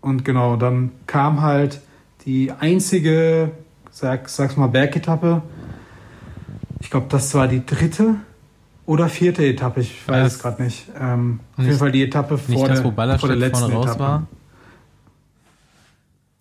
Und 0.00 0.24
genau, 0.24 0.56
dann 0.56 0.92
kam 1.06 1.42
halt 1.42 1.80
die 2.26 2.52
einzige, 2.52 3.52
sag, 3.90 4.28
sag's 4.28 4.56
mal, 4.56 4.68
Bergetappe. 4.68 5.42
Ich 6.80 6.90
glaube, 6.90 7.06
das 7.08 7.34
war 7.34 7.48
die 7.48 7.64
dritte 7.64 8.16
oder 8.86 9.08
vierte 9.08 9.44
Etappe, 9.46 9.80
ich 9.80 10.06
weiß 10.06 10.34
es 10.34 10.38
gerade 10.38 10.62
nicht. 10.62 10.86
Ähm, 11.00 11.40
nicht. 11.56 11.58
Auf 11.58 11.64
jeden 11.64 11.78
Fall 11.78 11.92
die 11.92 12.02
Etappe 12.02 12.36
vor, 12.36 12.68
das, 12.68 12.82
der, 12.82 13.18
vor 13.18 13.28
der 13.28 13.36
letzten 13.36 13.72
Etappe. 13.72 13.98
War? 13.98 14.26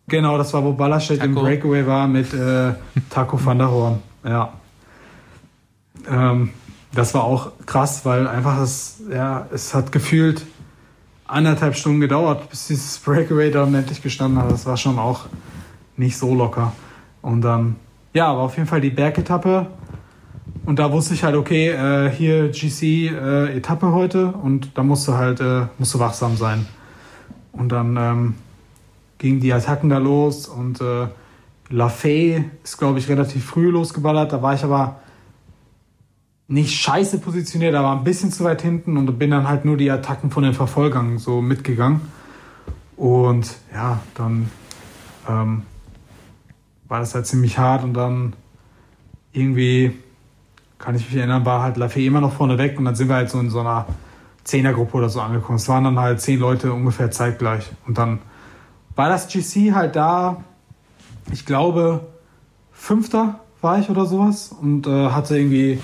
Genau, 0.08 0.38
das 0.38 0.54
war, 0.54 0.64
wo 0.64 0.74
Ballerstedt 0.74 1.24
im 1.24 1.34
Breakaway 1.34 1.88
war 1.88 2.08
mit 2.08 2.34
äh, 2.34 2.74
Taco 3.10 3.44
van 3.44 3.58
der 3.58 3.72
Horn. 3.72 4.00
Ja. 4.26 4.54
Ähm, 6.10 6.50
das 6.94 7.14
war 7.14 7.24
auch 7.24 7.54
krass, 7.66 8.06
weil 8.06 8.28
einfach 8.28 8.60
es, 8.60 9.02
ja, 9.10 9.48
es 9.54 9.74
hat 9.74 9.92
gefühlt 9.92 10.46
anderthalb 11.26 11.76
Stunden 11.76 12.02
gedauert, 12.02 12.50
bis 12.50 12.68
dieses 12.68 12.98
Breakaway 13.00 13.52
dann 13.52 13.74
endlich 13.74 14.02
gestanden 14.02 14.42
hat. 14.42 14.52
Das 14.52 14.66
war 14.66 14.78
schon 14.78 15.00
auch 15.00 15.22
nicht 15.98 16.18
so 16.18 16.34
locker. 16.34 16.74
Und 17.22 17.42
dann, 17.42 17.76
ja, 18.14 18.28
aber 18.28 18.42
auf 18.42 18.58
jeden 18.58 18.68
Fall 18.68 18.82
die 18.82 18.90
Bergetappe. 18.90 19.68
Und 20.66 20.80
da 20.80 20.92
wusste 20.92 21.14
ich 21.14 21.24
halt, 21.24 21.36
okay, 21.36 21.70
äh, 21.70 22.10
hier 22.10 22.50
GC 22.50 23.12
äh, 23.12 23.62
heute 23.82 24.28
und 24.28 24.78
da 24.78 24.84
musst 24.84 25.08
du 25.08 25.14
halt, 25.14 25.42
äh, 25.42 25.68
musst 25.78 25.94
du 25.94 26.00
wachsam 26.00 26.38
sein. 26.38 26.66
Und 27.52 27.72
dann 27.72 27.98
ähm, 27.98 28.36
gingen 29.18 29.40
die 29.40 29.54
Attacken 29.54 29.90
da 29.90 29.98
los 29.98 30.48
und 30.48 30.82
äh, 30.82 31.08
Lafay 31.70 32.46
ist, 32.64 32.78
glaube 32.78 33.00
ich, 33.00 33.10
relativ 33.10 33.46
früh 33.46 33.70
losgeballert. 33.70 34.32
Da 34.32 34.42
war 34.42 34.54
ich 34.54 34.64
aber 34.64 34.98
nicht 36.48 36.74
scheiße 36.80 37.20
positioniert, 37.20 37.76
aber 37.76 37.92
ein 37.92 38.04
bisschen 38.04 38.32
zu 38.32 38.44
weit 38.44 38.62
hinten 38.62 38.98
und 38.98 39.18
bin 39.18 39.32
dann 39.32 39.48
halt 39.48 39.66
nur 39.66 39.78
die 39.78 39.90
Attacken 39.90 40.30
von 40.32 40.44
den 40.44 40.54
Verfolgern 40.54 41.18
so 41.18 41.42
mitgegangen. 41.42 42.02
Und 42.98 43.56
ja, 43.74 44.00
dann 44.16 44.50
ähm, 45.28 45.64
war 46.88 47.00
das 47.00 47.16
halt 47.16 47.26
ziemlich 47.26 47.58
hart 47.58 47.84
und 47.84 47.94
dann 47.94 48.34
irgendwie, 49.32 49.98
kann 50.78 50.96
ich 50.96 51.06
mich 51.06 51.16
erinnern, 51.16 51.46
war 51.46 51.64
halt 51.64 51.78
Lafay 51.78 52.06
immer 52.06 52.22
noch 52.22 52.34
vorne 52.34 52.58
weg 52.58 52.78
und 52.78 52.86
dann 52.86 52.96
sind 52.96 53.08
wir 53.08 53.16
halt 53.16 53.30
so 53.30 53.40
in 53.40 53.50
so 53.50 53.62
einer 53.62 53.88
Zehnergruppe 54.44 54.98
oder 54.98 55.10
so 55.10 55.22
angekommen. 55.22 55.56
Es 55.56 55.68
waren 55.70 55.86
dann 55.86 55.98
halt 55.98 56.22
zehn 56.22 56.40
Leute 56.40 56.74
ungefähr 56.74 57.10
zeitgleich. 57.10 57.72
Und 57.88 57.98
dann 57.98 58.20
war 58.96 59.10
das 59.10 59.28
GC 59.28 59.74
halt 59.74 59.96
da, 59.96 60.44
ich 61.32 61.46
glaube, 61.46 62.08
Fünfter 62.72 63.40
war 63.62 63.80
ich 63.80 63.90
oder 63.90 64.06
sowas 64.06 64.52
und 64.52 64.88
äh, 64.88 65.10
hatte 65.10 65.38
irgendwie 65.38 65.80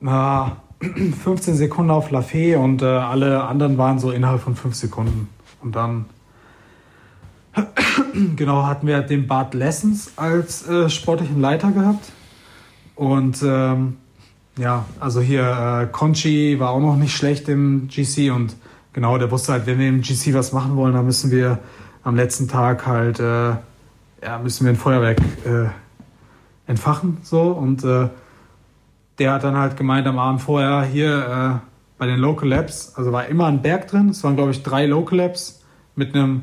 15 0.00 1.54
Sekunden 1.54 1.90
auf 1.90 2.10
Lafay 2.10 2.56
und 2.56 2.82
äh, 2.82 2.86
alle 2.86 3.44
anderen 3.44 3.76
waren 3.78 3.98
so 3.98 4.10
innerhalb 4.10 4.40
von 4.40 4.56
5 4.56 4.74
Sekunden. 4.74 5.28
Und 5.62 5.76
dann 5.76 6.06
genau, 8.36 8.66
hatten 8.66 8.86
wir 8.86 9.00
den 9.02 9.26
Bart 9.26 9.54
Lessons 9.54 10.12
als 10.16 10.66
äh, 10.66 10.88
sportlichen 10.88 11.40
Leiter 11.40 11.70
gehabt. 11.70 12.12
Und 12.96 13.42
ähm, 13.42 13.96
ja, 14.58 14.84
also 14.98 15.20
hier 15.20 15.42
äh, 15.42 15.86
Conchi 15.92 16.58
war 16.60 16.70
auch 16.70 16.80
noch 16.80 16.96
nicht 16.96 17.16
schlecht 17.16 17.48
im 17.48 17.88
GC 17.88 18.30
und 18.30 18.56
genau, 18.92 19.16
der 19.18 19.30
wusste 19.30 19.52
halt, 19.52 19.66
wenn 19.66 19.78
wir 19.78 19.88
im 19.88 20.02
GC 20.02 20.34
was 20.34 20.52
machen 20.52 20.76
wollen, 20.76 20.94
dann 20.94 21.06
müssen 21.06 21.30
wir 21.30 21.58
am 22.02 22.16
letzten 22.16 22.48
Tag 22.48 22.86
halt, 22.86 23.20
äh, 23.20 23.50
ja, 24.22 24.38
müssen 24.42 24.64
wir 24.64 24.72
ein 24.72 24.76
Feuerwerk 24.76 25.18
äh, 25.44 25.68
entfachen, 26.66 27.18
so 27.22 27.42
und 27.52 27.84
äh, 27.84 28.08
der 29.20 29.34
hat 29.34 29.44
dann 29.44 29.56
halt 29.56 29.76
gemeint 29.76 30.06
am 30.06 30.18
Abend 30.18 30.40
vorher 30.40 30.82
hier 30.82 31.60
äh, 31.62 31.66
bei 31.98 32.06
den 32.06 32.18
Local 32.18 32.48
Labs, 32.48 32.94
also 32.96 33.12
war 33.12 33.26
immer 33.26 33.46
ein 33.46 33.60
Berg 33.60 33.86
drin, 33.86 34.08
es 34.08 34.24
waren 34.24 34.34
glaube 34.34 34.50
ich 34.50 34.62
drei 34.62 34.86
Local 34.86 35.18
Labs 35.18 35.62
mit 35.94 36.14
einem 36.14 36.42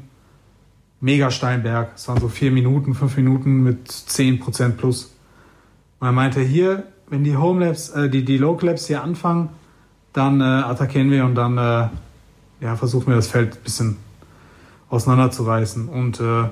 mega 1.01 1.31
steilen 1.31 1.63
Berg, 1.63 1.93
es 1.95 2.07
waren 2.07 2.21
so 2.21 2.27
vier 2.27 2.51
Minuten, 2.51 2.93
fünf 2.93 3.17
Minuten 3.17 3.63
mit 3.63 3.91
zehn 3.91 4.39
Prozent 4.39 4.77
plus. 4.77 5.15
Und 5.99 6.07
er 6.07 6.11
meinte 6.11 6.39
hier, 6.39 6.83
wenn 7.09 7.23
die 7.23 7.35
Home 7.35 7.65
Labs, 7.65 7.89
äh, 7.89 8.09
die, 8.09 8.23
die 8.23 8.37
Local 8.37 8.69
Labs 8.69 8.85
hier 8.85 9.01
anfangen, 9.01 9.49
dann 10.13 10.41
äh, 10.41 10.43
attackieren 10.43 11.09
wir 11.09 11.25
und 11.25 11.33
dann 11.33 11.57
äh, 11.57 11.87
ja, 12.59 12.75
versuchen 12.75 13.07
wir 13.07 13.15
das 13.15 13.27
Feld 13.27 13.55
ein 13.55 13.63
bisschen 13.63 13.97
auseinanderzureißen. 14.89 15.89
Und 15.89 16.19
äh, 16.19 16.43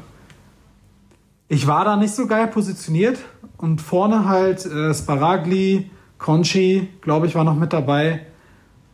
ich 1.48 1.68
war 1.68 1.86
da 1.86 1.96
nicht 1.96 2.16
so 2.16 2.26
geil 2.26 2.48
positioniert 2.48 3.20
und 3.58 3.82
vorne 3.82 4.28
halt 4.28 4.66
äh, 4.66 4.94
Sparagli, 4.94 5.92
Conchi, 6.18 6.88
glaube 7.02 7.28
ich, 7.28 7.36
war 7.36 7.44
noch 7.44 7.56
mit 7.56 7.74
dabei 7.74 8.22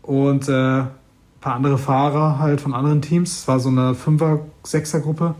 und 0.02 0.50
äh, 0.50 0.80
ein 0.80 0.90
paar 1.40 1.56
andere 1.56 1.78
Fahrer 1.78 2.40
halt 2.40 2.62
von 2.62 2.74
anderen 2.74 3.02
Teams. 3.02 3.40
Es 3.40 3.48
war 3.48 3.60
so 3.60 3.70
eine 3.70 3.96
Fünfer-, 3.96 4.46
Sechser-Gruppe. 4.64 5.36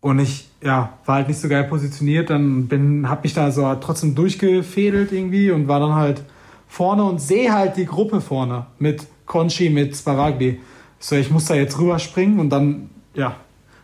Und 0.00 0.18
ich, 0.18 0.48
ja, 0.62 0.98
war 1.06 1.16
halt 1.16 1.28
nicht 1.28 1.38
so 1.38 1.48
geil 1.48 1.64
positioniert. 1.64 2.30
Dann 2.30 2.66
bin, 2.66 3.08
hab 3.08 3.22
mich 3.22 3.34
da 3.34 3.50
so 3.52 3.72
trotzdem 3.76 4.14
durchgefädelt 4.14 5.12
irgendwie 5.12 5.50
und 5.52 5.68
war 5.68 5.78
dann 5.78 5.94
halt 5.94 6.24
vorne 6.66 7.04
und 7.04 7.20
sehe 7.20 7.52
halt 7.52 7.76
die 7.76 7.86
Gruppe 7.86 8.20
vorne 8.20 8.66
mit 8.78 9.06
Conchi, 9.26 9.70
mit 9.70 9.96
Sparagli. 9.96 10.60
So, 10.98 11.16
ich 11.16 11.30
muss 11.30 11.46
da 11.46 11.54
jetzt 11.54 11.78
rüberspringen 11.78 12.40
und 12.40 12.50
dann, 12.50 12.90
ja, 13.14 13.36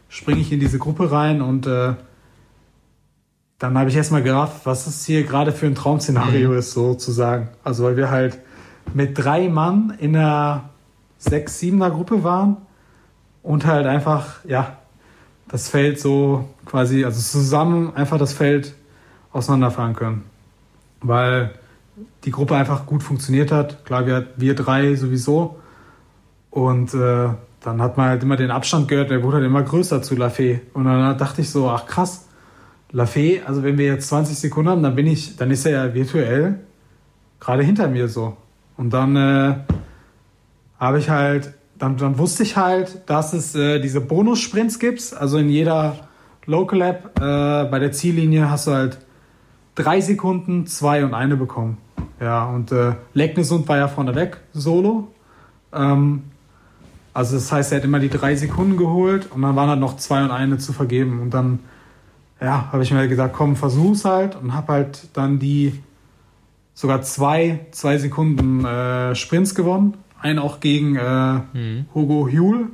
springe 0.09 0.41
ich 0.41 0.53
in 0.53 0.61
diese 0.61 0.79
Gruppe 0.79 1.11
rein 1.13 1.41
und 1.43 1.67
äh, 1.67 1.95
dann 3.59 3.77
habe 3.77 3.91
ich 3.91 3.97
erstmal 3.97 4.23
gerafft, 4.23 4.65
was 4.65 4.87
es 4.87 5.05
hier 5.05 5.25
gerade 5.25 5.53
für 5.53 5.67
ein 5.67 5.75
Traum-Szenario 5.75 6.51
mhm. 6.51 6.59
ist, 6.59 6.73
sozusagen. 6.73 7.49
Also, 7.65 7.85
weil 7.85 7.97
wir 7.97 8.11
halt 8.11 8.39
mit 8.95 9.19
drei 9.19 9.49
Mann 9.49 9.95
in 9.99 10.17
einer 10.17 10.71
6-7er 11.21 11.91
Gruppe 11.91 12.23
waren 12.23 12.59
und 13.43 13.67
halt 13.67 13.87
einfach, 13.87 14.45
ja, 14.45 14.77
das 15.49 15.69
Feld 15.69 15.99
so 15.99 16.49
quasi, 16.67 17.05
also 17.05 17.21
zusammen 17.21 17.95
einfach 17.97 18.19
das 18.19 18.33
Feld 18.33 18.75
auseinanderfahren 19.33 19.95
können. 19.95 20.25
Weil 21.01 21.55
die 22.25 22.31
Gruppe 22.31 22.55
einfach 22.55 22.87
gut 22.87 23.03
funktioniert 23.03 23.51
hat. 23.51 23.85
Klar, 23.85 24.07
wir, 24.07 24.29
wir 24.37 24.55
drei 24.55 24.95
sowieso. 24.95 25.59
Und 26.51 26.95
äh, 26.95 27.29
dann 27.61 27.83
hat 27.83 27.97
man 27.97 28.09
halt 28.09 28.23
immer 28.23 28.37
den 28.37 28.51
Abstand 28.51 28.89
gehört, 28.89 29.11
der 29.11 29.23
wurde 29.23 29.39
halt 29.39 29.47
immer 29.47 29.63
größer 29.63 30.03
zu 30.03 30.15
Lafay. 30.15 30.61
Und 30.75 30.85
dann 30.85 31.19
dachte 31.19 31.41
ich 31.41 31.51
so, 31.51 31.69
ach 31.69 31.87
krass, 31.87 32.28
Lafay, 32.91 33.43
also 33.45 33.63
wenn 33.63 33.77
wir 33.79 33.87
jetzt 33.87 34.09
20 34.09 34.39
Sekunden 34.39 34.71
haben, 34.71 34.83
dann 34.83 34.95
bin 34.95 35.07
ich, 35.07 35.37
dann 35.37 35.51
ist 35.51 35.67
er 35.67 35.73
ja 35.73 35.95
virtuell 35.95 36.61
gerade 37.41 37.63
hinter 37.63 37.89
mir 37.89 38.09
so. 38.09 38.37
Und 38.77 38.93
dann 38.93 39.17
äh, 39.17 39.55
habe 40.79 40.99
ich 40.99 41.11
halt, 41.11 41.53
dann, 41.79 41.97
dann 41.97 42.19
wusste 42.19 42.43
ich 42.43 42.57
halt, 42.57 43.03
dass 43.07 43.33
es 43.33 43.55
äh, 43.55 43.81
diese 43.81 44.01
Bonus-Sprints 44.01 44.79
gibt. 44.79 45.15
Also 45.15 45.39
in 45.39 45.49
jeder 45.49 46.09
Local 46.47 46.81
App 46.81 47.13
äh, 47.17 47.65
bei 47.71 47.79
der 47.79 47.93
Ziellinie 47.93 48.51
hast 48.51 48.67
du 48.67 48.73
halt 48.73 48.99
drei 49.75 50.01
Sekunden, 50.01 50.67
zwei 50.67 51.05
und 51.05 51.15
eine 51.15 51.37
bekommen. 51.37 51.79
Ja, 52.21 52.47
und 52.47 52.73
äh, 52.73 52.95
Leknesund 53.15 53.69
war 53.69 53.77
ja 53.77 53.89
vorne 53.89 54.15
weg, 54.15 54.39
solo. 54.53 55.09
Ähm, 55.73 56.23
also 57.15 57.35
das 57.35 57.51
heißt, 57.51 57.73
er 57.73 57.79
hat 57.79 57.85
immer 57.85 57.99
die 57.99 58.09
drei 58.09 58.35
Sekunden 58.37 58.77
geholt 58.77 59.31
und 59.31 59.43
dann 59.43 59.57
waren 59.57 59.69
halt 59.69 59.81
noch 59.81 59.97
zwei 59.97 60.23
und 60.23 60.31
eine 60.31 60.59
zu 60.59 60.73
vergeben. 60.73 61.21
Und 61.21 61.35
dann, 61.35 61.61
ja, 62.41 62.69
habe 62.73 62.83
ich 62.83 62.91
mir 62.91 62.99
halt 62.99 63.11
gesagt, 63.11 63.35
komm, 63.35 63.57
versuch's 63.57 64.05
halt 64.05 64.37
und 64.37 64.55
habe 64.55 64.73
halt 64.73 65.09
dann 65.15 65.39
die 65.39 65.81
sogar 66.75 67.03
zwei, 67.03 67.67
zwei 67.73 67.99
Sekunden 67.99 68.65
äh, 68.65 69.15
Sprints 69.15 69.55
gewonnen. 69.55 69.97
Einen 70.21 70.39
auch 70.39 70.61
gegen 70.61 70.97
äh, 70.97 71.41
mhm. 71.53 71.87
Hugo 71.95 72.29
Huel. 72.29 72.69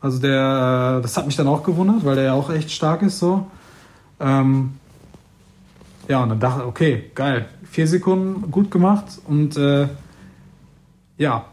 Also 0.00 0.18
der, 0.18 0.98
äh, 0.98 1.02
das 1.02 1.16
hat 1.16 1.26
mich 1.26 1.36
dann 1.36 1.46
auch 1.46 1.62
gewundert, 1.62 2.04
weil 2.04 2.16
der 2.16 2.24
ja 2.24 2.32
auch 2.32 2.50
echt 2.50 2.70
stark 2.70 3.02
ist 3.02 3.18
so. 3.18 3.46
Ähm, 4.18 4.72
ja, 6.08 6.22
und 6.22 6.30
dann 6.30 6.40
dachte 6.40 6.62
ich, 6.62 6.66
okay, 6.66 7.10
geil. 7.14 7.46
Vier 7.70 7.86
Sekunden 7.86 8.50
gut 8.50 8.70
gemacht 8.70 9.20
und 9.28 9.56
äh, 9.56 9.86
ja, 11.18 11.44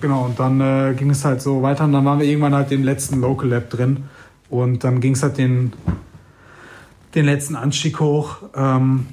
genau. 0.00 0.24
Und 0.24 0.40
dann 0.40 0.60
äh, 0.60 0.94
ging 0.94 1.10
es 1.10 1.24
halt 1.24 1.40
so 1.40 1.62
weiter 1.62 1.84
und 1.84 1.92
dann 1.92 2.04
waren 2.04 2.18
wir 2.18 2.26
irgendwann 2.26 2.54
halt 2.54 2.72
im 2.72 2.82
letzten 2.82 3.20
Local 3.20 3.48
Lab 3.48 3.70
drin 3.70 4.04
und 4.50 4.82
dann 4.82 5.00
ging 5.00 5.12
es 5.12 5.22
halt 5.22 5.38
den, 5.38 5.72
den 7.14 7.24
letzten 7.24 7.56
Anstieg 7.56 8.00
hoch. 8.00 8.36
Ähm, 8.54 9.06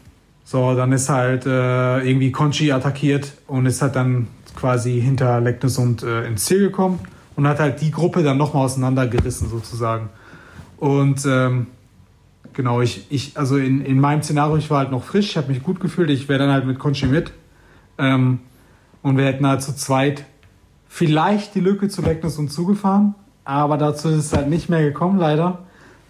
so, 0.43 0.76
dann 0.76 0.91
ist 0.91 1.09
halt 1.09 1.45
äh, 1.45 1.99
irgendwie 2.07 2.31
Conchi 2.31 2.72
attackiert 2.72 3.34
und 3.47 3.65
ist 3.65 3.81
halt 3.81 3.95
dann 3.95 4.27
quasi 4.55 5.01
hinter 5.01 5.41
Leknesund 5.41 6.03
äh, 6.03 6.27
ins 6.27 6.45
Ziel 6.45 6.59
gekommen 6.59 6.99
und 7.35 7.47
hat 7.47 7.59
halt 7.59 7.81
die 7.81 7.91
Gruppe 7.91 8.23
dann 8.23 8.38
nochmal 8.38 8.65
auseinandergerissen 8.65 9.49
sozusagen. 9.49 10.09
Und 10.77 11.26
ähm, 11.26 11.67
genau, 12.53 12.81
ich, 12.81 13.07
ich, 13.09 13.38
also 13.38 13.57
in, 13.57 13.84
in 13.84 13.99
meinem 13.99 14.23
Szenario, 14.23 14.57
ich 14.57 14.69
war 14.69 14.80
halt 14.80 14.91
noch 14.91 15.03
frisch, 15.03 15.31
ich 15.31 15.38
habe 15.38 15.51
mich 15.51 15.63
gut 15.63 15.80
gefühlt, 15.80 16.09
ich 16.09 16.30
wäre 16.30 16.39
dann 16.39 16.51
halt 16.51 16.65
mit 16.65 16.80
Conchi 16.80 17.07
mit. 17.07 17.31
Ähm, 17.97 18.39
und 19.01 19.17
wir 19.17 19.26
hätten 19.26 19.45
halt 19.45 19.61
zu 19.61 19.76
zweit 19.76 20.26
vielleicht 20.88 21.55
die 21.55 21.59
Lücke 21.59 21.89
zu 21.89 22.01
Becknes 22.01 22.38
und 22.38 22.51
zugefahren, 22.51 23.15
aber 23.43 23.77
dazu 23.77 24.09
ist 24.09 24.26
es 24.26 24.34
halt 24.34 24.49
nicht 24.49 24.69
mehr 24.69 24.81
gekommen, 24.81 25.19
leider, 25.19 25.59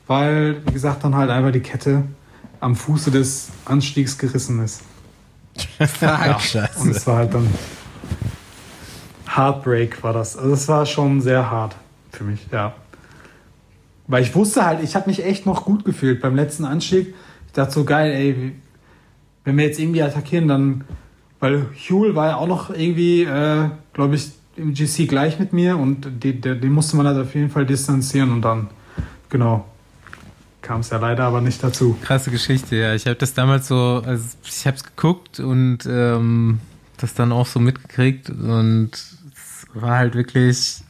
weil, 0.08 0.66
wie 0.66 0.74
gesagt, 0.74 1.04
dann 1.04 1.16
halt 1.16 1.30
einfach 1.30 1.52
die 1.52 1.62
Kette 1.62 2.04
am 2.60 2.76
Fuße 2.76 3.12
des 3.12 3.50
Anstiegs 3.66 4.18
gerissen 4.18 4.64
ist. 4.64 4.82
ja, 6.02 6.40
Scheiße. 6.40 6.80
Und 6.80 6.96
es 6.96 7.08
war 7.08 7.18
halt 7.18 7.34
dann 7.34 7.48
Heartbreak 9.36 10.04
war 10.04 10.14
das. 10.14 10.38
Also 10.38 10.54
es 10.54 10.68
war 10.68 10.86
schon 10.86 11.22
sehr 11.22 11.50
hart 11.50 11.76
für 12.12 12.24
mich, 12.24 12.48
ja. 12.52 12.74
Weil 14.08 14.24
ich 14.24 14.36
wusste 14.36 14.66
halt, 14.66 14.84
ich 14.84 14.96
habe 14.96 15.10
mich 15.10 15.24
echt 15.26 15.46
noch 15.46 15.66
gut 15.66 15.84
gefühlt 15.84 16.22
beim 16.22 16.36
letzten 16.36 16.66
Anstieg. 16.66 17.14
Ich 17.48 17.54
dachte 17.54 17.74
so, 17.74 17.84
geil, 17.84 18.12
ey, 18.12 18.54
wenn 19.44 19.58
wir 19.58 19.66
jetzt 19.66 19.80
irgendwie 19.80 20.04
attackieren, 20.04 20.48
dann, 20.48 20.84
weil 21.40 21.66
Huel 21.90 22.16
war 22.16 22.30
ja 22.30 22.36
auch 22.38 22.48
noch 22.48 22.70
irgendwie, 22.70 23.24
äh, 23.24 23.70
glaube 23.94 24.16
ich, 24.16 24.32
im 24.58 24.74
GC 24.74 25.08
gleich 25.08 25.40
mit 25.40 25.54
mir 25.54 25.78
und 25.78 26.24
den, 26.24 26.42
den 26.42 26.72
musste 26.72 26.96
man 26.96 27.08
halt 27.08 27.18
auf 27.18 27.36
jeden 27.36 27.50
Fall 27.50 27.66
distanzieren 27.66 28.32
und 28.32 28.42
dann, 28.42 28.70
genau, 29.30 29.66
kam 30.66 30.82
es 30.82 30.90
ja 30.90 30.98
leider 30.98 31.24
aber 31.24 31.42
nicht 31.42 31.64
dazu. 31.64 31.96
Krasse 32.02 32.32
Geschichte, 32.32 32.76
ja. 32.76 32.96
Ich 32.96 33.06
habe 33.06 33.16
das 33.16 33.34
damals 33.34 33.68
so, 33.68 34.02
also 34.06 34.26
ich 34.44 34.66
habe 34.66 34.76
es 34.76 34.84
geguckt 34.84 35.40
und 35.40 35.80
ähm, 35.88 36.60
das 36.98 37.14
dann 37.14 37.32
auch 37.32 37.46
so 37.46 37.60
mitgekriegt 37.60 38.30
und 38.30 38.92
es 38.94 39.68
war 39.74 39.98
halt 39.98 40.16
wirklich 40.16 40.82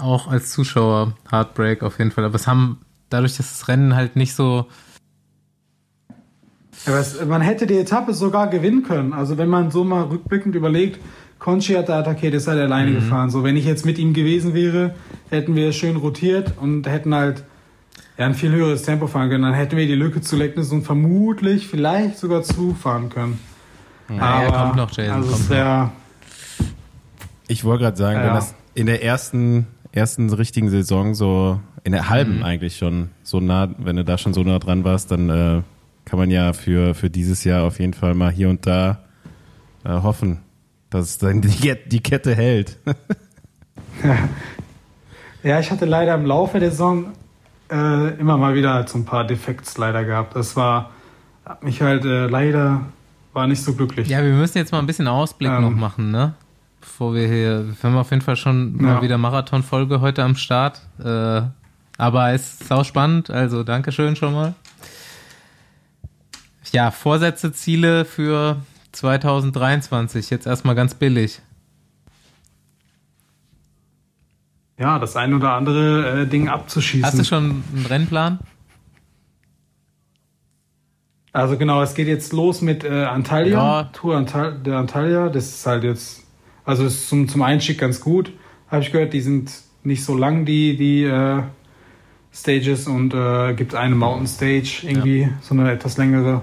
auch 0.00 0.28
als 0.28 0.50
Zuschauer 0.50 1.14
Heartbreak 1.30 1.82
auf 1.82 1.98
jeden 1.98 2.10
Fall. 2.10 2.24
Aber 2.24 2.34
es 2.34 2.46
haben 2.46 2.78
dadurch, 3.08 3.36
dass 3.38 3.58
das 3.58 3.68
Rennen 3.68 3.96
halt 3.96 4.16
nicht 4.16 4.34
so. 4.34 4.66
Ja, 6.86 6.98
es, 6.98 7.24
man 7.24 7.40
hätte 7.40 7.66
die 7.66 7.78
Etappe 7.78 8.12
sogar 8.12 8.48
gewinnen 8.48 8.82
können. 8.82 9.12
Also 9.12 9.38
wenn 9.38 9.48
man 9.48 9.70
so 9.70 9.82
mal 9.82 10.02
rückblickend 10.04 10.54
überlegt, 10.54 11.00
Conchi 11.38 11.74
hat 11.74 11.88
da 11.88 12.00
attackiert, 12.00 12.34
ist 12.34 12.48
halt 12.48 12.60
alleine 12.60 12.90
mhm. 12.90 12.94
gefahren. 12.96 13.30
So, 13.30 13.44
wenn 13.44 13.56
ich 13.56 13.64
jetzt 13.64 13.86
mit 13.86 13.98
ihm 13.98 14.12
gewesen 14.12 14.52
wäre, 14.52 14.94
hätten 15.30 15.54
wir 15.54 15.72
schön 15.72 15.96
rotiert 15.96 16.52
und 16.60 16.86
hätten 16.86 17.14
halt 17.14 17.44
ja, 18.18 18.26
ein 18.26 18.34
viel 18.34 18.50
höheres 18.52 18.82
Tempo 18.82 19.06
fahren 19.06 19.28
können. 19.28 19.42
Dann 19.42 19.54
hätten 19.54 19.76
wir 19.76 19.86
die 19.86 19.94
Lücke 19.94 20.20
zu 20.20 20.36
Lecknis 20.36 20.72
und 20.72 20.82
vermutlich 20.82 21.66
vielleicht 21.66 22.18
sogar 22.18 22.42
zufahren 22.42 23.10
können. 23.10 23.38
Ja, 24.08 24.22
Aber, 24.22 24.58
kommt 24.58 24.76
noch, 24.76 24.90
Jason. 24.92 25.14
Also 25.16 25.32
kommt 25.32 25.50
noch. 25.50 25.90
Ich 27.48 27.64
wollte 27.64 27.84
gerade 27.84 27.96
sagen, 27.96 28.18
ja. 28.20 28.26
wenn 28.26 28.34
das 28.34 28.54
in 28.74 28.86
der 28.86 29.04
ersten, 29.04 29.66
ersten 29.92 30.32
richtigen 30.32 30.70
Saison 30.70 31.14
so, 31.14 31.60
in 31.84 31.92
der 31.92 32.08
halben 32.08 32.38
mhm. 32.38 32.42
eigentlich 32.42 32.76
schon 32.76 33.10
so 33.22 33.40
nah, 33.40 33.68
wenn 33.78 33.96
du 33.96 34.04
da 34.04 34.18
schon 34.18 34.34
so 34.34 34.42
nah 34.42 34.58
dran 34.58 34.84
warst, 34.84 35.10
dann 35.10 35.30
äh, 35.30 35.62
kann 36.04 36.18
man 36.18 36.30
ja 36.30 36.52
für, 36.52 36.94
für 36.94 37.10
dieses 37.10 37.44
Jahr 37.44 37.64
auf 37.64 37.78
jeden 37.78 37.94
Fall 37.94 38.14
mal 38.14 38.32
hier 38.32 38.48
und 38.48 38.66
da 38.66 39.04
äh, 39.84 39.90
hoffen, 39.90 40.38
dass 40.90 41.18
dann 41.18 41.42
die, 41.42 41.74
die 41.86 42.00
Kette 42.00 42.34
hält. 42.34 42.78
ja, 45.42 45.60
ich 45.60 45.70
hatte 45.70 45.84
leider 45.84 46.14
im 46.14 46.26
Laufe 46.26 46.58
der 46.58 46.70
Saison 46.70 47.12
äh, 47.70 48.18
immer 48.18 48.36
mal 48.36 48.54
wieder 48.54 48.86
so 48.86 48.98
ein 48.98 49.04
paar 49.04 49.24
Defekts 49.24 49.78
leider 49.78 50.04
gehabt. 50.04 50.36
Das 50.36 50.56
war, 50.56 50.90
hat 51.44 51.62
mich 51.62 51.82
halt 51.82 52.04
äh, 52.04 52.26
leider, 52.26 52.82
war 53.32 53.46
nicht 53.46 53.62
so 53.62 53.74
glücklich. 53.74 54.08
Ja, 54.08 54.22
wir 54.22 54.32
müssen 54.32 54.58
jetzt 54.58 54.72
mal 54.72 54.78
ein 54.78 54.86
bisschen 54.86 55.08
Ausblick 55.08 55.50
ähm, 55.50 55.62
noch 55.62 55.70
machen, 55.70 56.10
ne? 56.10 56.34
bevor 56.86 57.14
wir 57.14 57.26
hier, 57.26 57.66
wir 57.66 57.76
haben 57.82 57.96
auf 57.96 58.10
jeden 58.10 58.22
Fall 58.22 58.36
schon 58.36 58.76
ja. 58.76 58.82
mal 58.82 59.02
wieder 59.02 59.18
Marathon-Folge 59.18 60.00
heute 60.00 60.22
am 60.22 60.36
Start. 60.36 60.80
Äh, 60.98 61.42
Aber 61.98 62.30
es 62.32 62.60
ist 62.60 62.72
auch 62.72 62.84
spannend, 62.84 63.28
also 63.28 63.64
Dankeschön 63.64 64.16
schon 64.16 64.32
mal. 64.32 64.54
Ja, 66.72 66.90
Vorsätze, 66.90 67.52
Ziele 67.52 68.04
für 68.04 68.56
2023, 68.92 70.30
jetzt 70.30 70.46
erstmal 70.46 70.74
ganz 70.74 70.94
billig. 70.94 71.40
Ja, 74.78 74.98
das 74.98 75.16
ein 75.16 75.32
oder 75.32 75.52
andere 75.52 76.22
äh, 76.22 76.26
Ding 76.26 76.48
abzuschießen. 76.48 77.06
Hast 77.06 77.18
du 77.18 77.24
schon 77.24 77.62
einen 77.74 77.86
Rennplan? 77.86 78.38
Also 81.32 81.58
genau, 81.58 81.82
es 81.82 81.94
geht 81.94 82.08
jetzt 82.08 82.32
los 82.32 82.62
mit 82.62 82.82
äh, 82.84 83.04
Antalya, 83.04 83.58
ja. 83.58 83.84
Tour 83.92 84.16
Antal 84.16 84.58
der 84.58 84.78
Antalya. 84.78 85.28
Das 85.28 85.48
ist 85.48 85.66
halt 85.66 85.84
jetzt, 85.84 86.24
also 86.64 86.84
ist 86.86 87.08
zum, 87.08 87.28
zum 87.28 87.42
Einstieg 87.42 87.78
ganz 87.78 88.00
gut, 88.00 88.32
habe 88.68 88.82
ich 88.82 88.90
gehört. 88.90 89.12
Die 89.12 89.20
sind 89.20 89.50
nicht 89.82 90.04
so 90.04 90.16
lang, 90.16 90.46
die, 90.46 90.76
die 90.76 91.04
äh, 91.04 91.42
Stages 92.32 92.86
und 92.86 93.14
äh, 93.14 93.54
gibt 93.54 93.74
eine 93.74 93.94
Mountain 93.94 94.26
Stage 94.26 94.80
irgendwie, 94.82 95.22
ja. 95.22 95.28
so 95.40 95.54
eine 95.54 95.70
etwas 95.70 95.96
längere. 95.96 96.42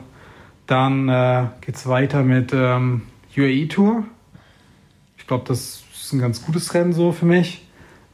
Dann 0.66 1.10
äh, 1.10 1.48
geht 1.62 1.76
es 1.76 1.88
weiter 1.88 2.24
mit 2.24 2.52
ähm, 2.54 3.04
UAE 3.36 3.68
Tour. 3.68 4.04
Ich 5.18 5.28
glaube, 5.28 5.46
das 5.48 5.84
ist 5.94 6.14
ein 6.14 6.20
ganz 6.20 6.44
gutes 6.44 6.74
Rennen 6.74 6.94
so 6.94 7.12
für 7.12 7.26
mich. 7.26 7.63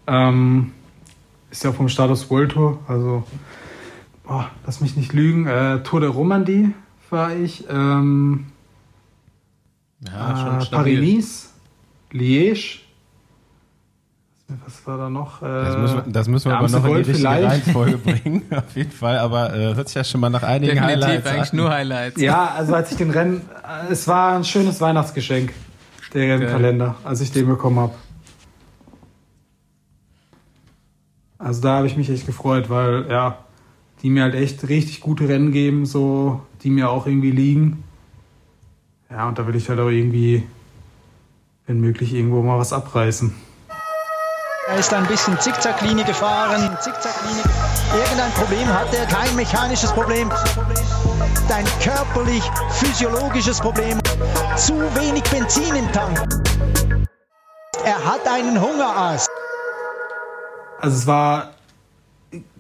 Ähm, 0.10 0.72
ist 1.52 1.64
ja 1.64 1.72
vom 1.72 1.90
Status 1.90 2.30
World 2.30 2.52
Tour, 2.52 2.80
also 2.88 3.24
oh, 4.28 4.44
lass 4.66 4.82
mich 4.82 4.96
nicht 4.96 5.14
lügen. 5.14 5.48
Äh, 5.48 5.82
Tour 5.84 6.00
de 6.02 6.10
Romandie 6.10 6.74
war 7.10 7.36
ich. 7.36 7.66
Ähm, 7.70 8.48
ja, 10.06 10.62
äh, 10.62 10.66
Paris-Nice, 10.66 11.50
Liège. 12.12 12.80
Was 14.66 14.88
war 14.88 14.98
da 14.98 15.10
noch? 15.10 15.44
Äh, 15.44 15.46
das 15.46 15.78
müssen 15.78 15.96
wir, 15.96 16.12
das 16.12 16.28
müssen 16.28 16.50
wir 16.50 16.58
aber 16.58 16.70
noch 16.70 16.86
in 16.86 17.04
die 17.04 17.12
richtige. 17.12 17.28
Reihenfolge 17.28 17.98
bringen, 17.98 18.44
auf 18.56 18.76
jeden 18.76 18.92
Fall. 18.92 19.20
Aber 19.20 19.54
äh, 19.54 19.76
hört 19.76 19.88
sich 19.90 19.96
ja 19.96 20.04
schon 20.04 20.22
mal 20.22 20.30
nach 20.30 20.44
einigen 20.44 20.76
Definitiv 20.76 21.06
Highlights 21.06 21.28
eigentlich 21.28 21.52
an. 21.52 21.58
nur 21.58 21.70
Highlights. 21.70 22.22
Ja, 22.22 22.48
also 22.56 22.74
als 22.74 22.92
ich 22.92 22.98
den 22.98 23.12
Rennen, 23.12 23.42
äh, 23.64 23.92
es 23.92 24.08
war 24.08 24.36
ein 24.36 24.44
schönes 24.44 24.82
Weihnachtsgeschenk, 24.82 25.54
der 26.14 26.40
Rennkalender, 26.40 26.96
als 27.04 27.22
ich 27.22 27.32
den 27.32 27.48
bekommen 27.48 27.80
habe. 27.80 27.94
Also 31.40 31.62
da 31.62 31.78
habe 31.78 31.88
ich 31.88 31.96
mich 31.96 32.10
echt 32.10 32.26
gefreut, 32.26 32.70
weil 32.70 33.08
ja, 33.10 33.38
die 34.02 34.10
mir 34.10 34.24
halt 34.24 34.36
echt 34.36 34.68
richtig 34.68 35.00
gute 35.00 35.30
Rennen 35.30 35.54
geben, 35.54 35.86
so 35.86 36.42
die 36.64 36.70
mir 36.70 36.90
auch 36.90 37.08
irgendwie 37.08 37.32
liegen. 37.32 37.84
Ja, 39.10 39.28
und 39.28 39.40
da 39.40 39.48
will 39.48 39.56
ich 39.56 39.70
halt 39.70 39.80
auch 39.80 39.88
irgendwie, 39.88 40.46
wenn 41.66 41.80
möglich, 41.80 42.14
irgendwo 42.14 42.44
mal 42.44 42.60
was 42.60 42.74
abreißen. 42.74 43.34
Er 44.68 44.78
ist 44.78 44.94
ein 44.94 45.08
bisschen 45.08 45.40
Zickzacklinie 45.40 46.04
gefahren. 46.04 46.78
Zickzacklinie. 46.82 47.42
Irgendein 48.04 48.32
Problem 48.34 48.68
hat 48.68 48.94
er, 48.94 49.06
kein 49.06 49.34
mechanisches 49.36 49.92
Problem. 49.94 50.30
Ein 51.52 51.66
körperlich, 51.82 52.44
physiologisches 52.72 53.60
Problem. 53.60 53.98
Zu 54.58 54.74
wenig 54.94 55.24
Benzin 55.24 55.74
im 55.74 55.92
Tank. 55.94 56.20
Er 57.84 58.06
hat 58.06 58.28
einen 58.28 58.62
Hungerass. 58.62 59.28
Also 60.82 60.96
es 60.96 61.08
war 61.08 61.52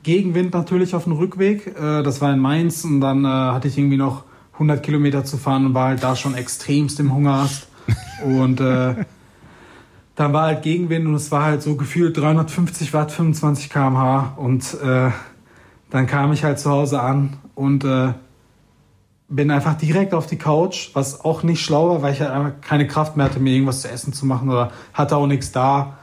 Gegenwind 0.03 0.53
natürlich 0.53 0.95
auf 0.95 1.05
dem 1.05 1.13
Rückweg. 1.13 1.67
Äh, 1.67 2.03
das 2.03 2.21
war 2.21 2.33
in 2.33 2.39
Mainz 2.39 2.83
und 2.83 3.01
dann 3.01 3.25
äh, 3.25 3.27
hatte 3.27 3.67
ich 3.67 3.77
irgendwie 3.77 3.97
noch 3.97 4.23
100 4.53 4.83
Kilometer 4.83 5.23
zu 5.23 5.37
fahren 5.37 5.65
und 5.65 5.73
war 5.73 5.87
halt 5.89 6.03
da 6.03 6.15
schon 6.15 6.35
extremst 6.35 6.99
im 6.99 7.13
Hungerast. 7.13 7.67
Und 8.25 8.59
äh, 8.59 8.93
dann 10.15 10.33
war 10.33 10.47
halt 10.47 10.63
Gegenwind 10.63 11.07
und 11.07 11.15
es 11.15 11.31
war 11.31 11.45
halt 11.45 11.63
so 11.63 11.77
gefühlt 11.77 12.17
350 12.17 12.93
Watt, 12.93 13.09
25 13.09 13.69
km/h. 13.69 14.33
Und 14.35 14.73
äh, 14.83 15.11
dann 15.89 16.05
kam 16.05 16.33
ich 16.33 16.43
halt 16.43 16.59
zu 16.59 16.69
Hause 16.69 16.99
an 16.99 17.37
und 17.55 17.85
äh, 17.85 18.11
bin 19.29 19.49
einfach 19.49 19.75
direkt 19.75 20.13
auf 20.13 20.27
die 20.27 20.37
Couch, 20.37 20.89
was 20.93 21.23
auch 21.23 21.43
nicht 21.43 21.63
schlau 21.63 21.89
war, 21.89 22.01
weil 22.01 22.13
ich 22.13 22.19
halt 22.19 22.31
einfach 22.31 22.59
keine 22.59 22.85
Kraft 22.85 23.15
mehr 23.15 23.27
hatte, 23.27 23.39
mir 23.39 23.53
irgendwas 23.53 23.81
zu 23.81 23.89
essen 23.89 24.11
zu 24.11 24.25
machen 24.25 24.49
oder 24.49 24.71
hatte 24.93 25.15
auch 25.15 25.25
nichts 25.25 25.53
da 25.53 25.98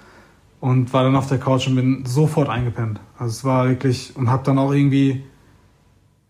und 0.60 0.92
war 0.92 1.04
dann 1.04 1.16
auf 1.16 1.28
der 1.28 1.38
Couch 1.38 1.66
und 1.66 1.76
bin 1.76 2.04
sofort 2.06 2.48
eingepennt. 2.48 3.00
Also 3.18 3.30
es 3.30 3.44
war 3.44 3.68
wirklich 3.68 4.16
und 4.16 4.30
habe 4.30 4.42
dann 4.44 4.58
auch 4.58 4.72
irgendwie 4.72 5.24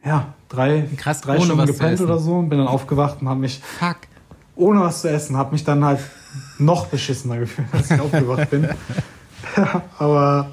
ja 0.05 0.35
drei, 0.49 0.89
Krass, 0.97 1.21
drei 1.21 1.41
Stunden 1.41 1.67
gepennt 1.67 2.01
oder 2.01 2.19
so 2.19 2.37
und 2.37 2.49
bin 2.49 2.59
dann 2.59 2.69
aufgewacht 2.69 3.19
und 3.21 3.29
habe 3.29 3.41
mich 3.41 3.61
Fuck. 3.79 3.97
ohne 4.55 4.81
was 4.81 5.03
zu 5.03 5.11
essen, 5.11 5.37
habe 5.37 5.53
mich 5.53 5.65
dann 5.65 5.85
halt 5.85 6.01
noch 6.59 6.87
beschissener 6.87 7.39
gefühlt, 7.41 7.69
als 7.73 7.91
ich 7.91 8.01
aufgewacht 8.01 8.51
bin. 8.51 8.69
Aber 9.99 10.53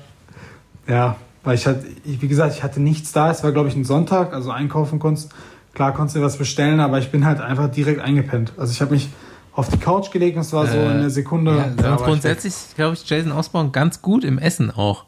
ja, 0.88 1.16
weil 1.44 1.56
ich 1.56 1.66
halt, 1.66 1.86
wie 2.06 2.28
gesagt, 2.28 2.54
ich 2.56 2.64
hatte 2.64 2.80
nichts 2.80 3.12
da. 3.12 3.32
Es 3.32 3.44
war 3.44 3.52
glaube 3.52 3.70
ich 3.70 3.76
ein 3.76 3.86
Sonntag, 3.86 4.34
also 4.34 4.52
einkaufen 4.52 5.00
konntest. 5.00 5.32
Klar 5.74 5.91
konntest 5.94 6.16
du 6.16 6.22
was 6.22 6.38
bestellen, 6.38 6.80
aber 6.80 7.00
ich 7.00 7.10
bin 7.10 7.26
halt 7.26 7.41
einfach 7.41 7.68
direkt 7.68 8.00
eingepennt. 8.00 8.54
Also 8.58 8.72
ich 8.72 8.82
habe 8.82 8.94
mich 8.94 9.10
auf 9.56 9.70
die 9.70 9.78
Couch 9.78 10.12
gelegt 10.12 10.36
und 10.36 10.42
es 10.42 10.54
war 10.54 10.68
so 10.68 10.78
äh, 10.78 10.88
eine 10.88 11.10
Sekunde. 11.10 11.74
Ja, 11.78 11.90
ja 11.90 11.96
grundsätzlich 11.96 12.54
glaube 12.76 12.96
ich 12.96 13.08
Jason 13.08 13.32
Osborne 13.32 13.72
ganz 13.72 14.02
gut 14.02 14.24
im 14.24 14.38
Essen 14.38 14.72
auch. 14.72 15.06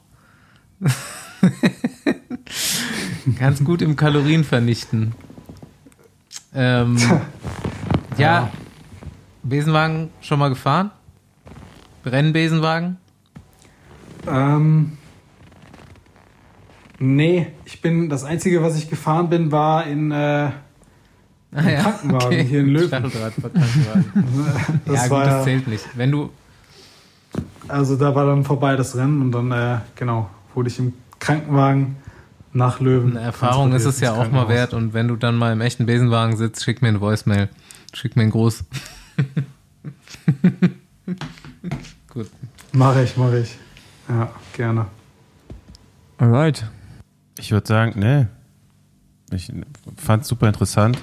ganz 3.39 3.63
gut 3.63 3.81
im 3.81 3.95
Kalorien 3.95 4.43
vernichten. 4.43 5.13
Ähm, 6.53 6.97
ja. 6.97 7.21
ja. 8.17 8.51
Besenwagen 9.43 10.09
schon 10.21 10.39
mal 10.39 10.49
gefahren? 10.49 10.91
Rennbesenwagen? 12.05 12.97
Ähm, 14.27 14.97
nee, 16.99 17.47
ich 17.65 17.81
bin, 17.81 18.09
das 18.09 18.23
Einzige, 18.23 18.63
was 18.63 18.77
ich 18.77 18.89
gefahren 18.89 19.29
bin, 19.29 19.51
war 19.51 19.85
in, 19.85 20.11
äh, 20.11 20.49
Ah, 21.55 21.69
ja. 21.69 21.81
Krankenwagen 21.83 22.27
okay. 22.27 22.43
hier 22.43 22.59
in 22.59 22.67
Löwen. 22.67 23.03
das 23.03 23.13
ja, 24.85 25.07
gut, 25.07 25.25
das 25.25 25.43
zählt 25.45 25.67
nicht. 25.67 25.85
Wenn 25.95 26.11
du. 26.11 26.29
Also 27.67 27.95
da 27.95 28.13
war 28.13 28.25
dann 28.25 28.43
vorbei 28.43 28.75
das 28.75 28.95
Rennen 28.95 29.21
und 29.21 29.31
dann, 29.31 29.51
äh, 29.51 29.79
genau, 29.95 30.29
wurde 30.53 30.69
ich 30.69 30.77
im 30.79 30.93
Krankenwagen 31.19 31.95
nach 32.51 32.79
Löwen. 32.81 33.17
Eine 33.17 33.25
Erfahrung 33.27 33.73
ist 33.73 33.85
es 33.85 34.01
ja 34.01 34.13
auch 34.13 34.29
mal 34.29 34.49
wert 34.49 34.73
und 34.73 34.93
wenn 34.93 35.07
du 35.07 35.15
dann 35.15 35.35
mal 35.35 35.53
im 35.53 35.61
echten 35.61 35.85
Besenwagen 35.85 36.35
sitzt, 36.37 36.63
schick 36.63 36.81
mir 36.81 36.89
ein 36.89 37.01
Voicemail. 37.01 37.49
Schick 37.93 38.15
mir 38.15 38.23
einen 38.23 38.31
Gruß. 38.31 38.65
gut. 42.13 42.29
Mache 42.73 43.03
ich, 43.03 43.15
mache 43.17 43.39
ich. 43.39 43.57
Ja, 44.09 44.29
gerne. 44.53 44.87
Alright. 46.17 46.69
Ich 47.39 47.51
würde 47.51 47.67
sagen, 47.67 47.99
ne. 47.99 48.27
Ich 49.31 49.51
fand 49.97 50.23
es 50.23 50.27
super 50.27 50.47
interessant 50.47 50.97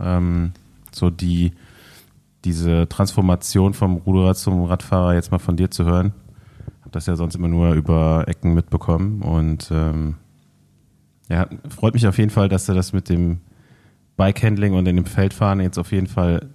ähm, 0.00 0.52
so 0.92 1.10
die, 1.10 1.52
diese 2.44 2.88
Transformation 2.88 3.74
vom 3.74 3.96
Ruderer 3.96 4.34
zum 4.34 4.64
Radfahrer 4.64 5.14
jetzt 5.14 5.30
mal 5.30 5.38
von 5.38 5.56
dir 5.56 5.70
zu 5.70 5.84
hören. 5.84 6.12
Habe 6.80 6.90
das 6.92 7.06
ja 7.06 7.16
sonst 7.16 7.34
immer 7.34 7.48
nur 7.48 7.74
über 7.74 8.24
Ecken 8.26 8.54
mitbekommen 8.54 9.22
und 9.22 9.70
ähm, 9.70 10.14
ja, 11.28 11.46
freut 11.68 11.94
mich 11.94 12.06
auf 12.06 12.18
jeden 12.18 12.30
Fall, 12.30 12.48
dass 12.48 12.66
du 12.66 12.74
das 12.74 12.92
mit 12.92 13.08
dem 13.08 13.40
Bikehandling 14.16 14.74
und 14.74 14.86
in 14.86 14.96
dem 14.96 15.04
Feldfahren 15.04 15.60
jetzt 15.60 15.78
auf 15.78 15.92
jeden 15.92 16.06
Fall 16.06 16.48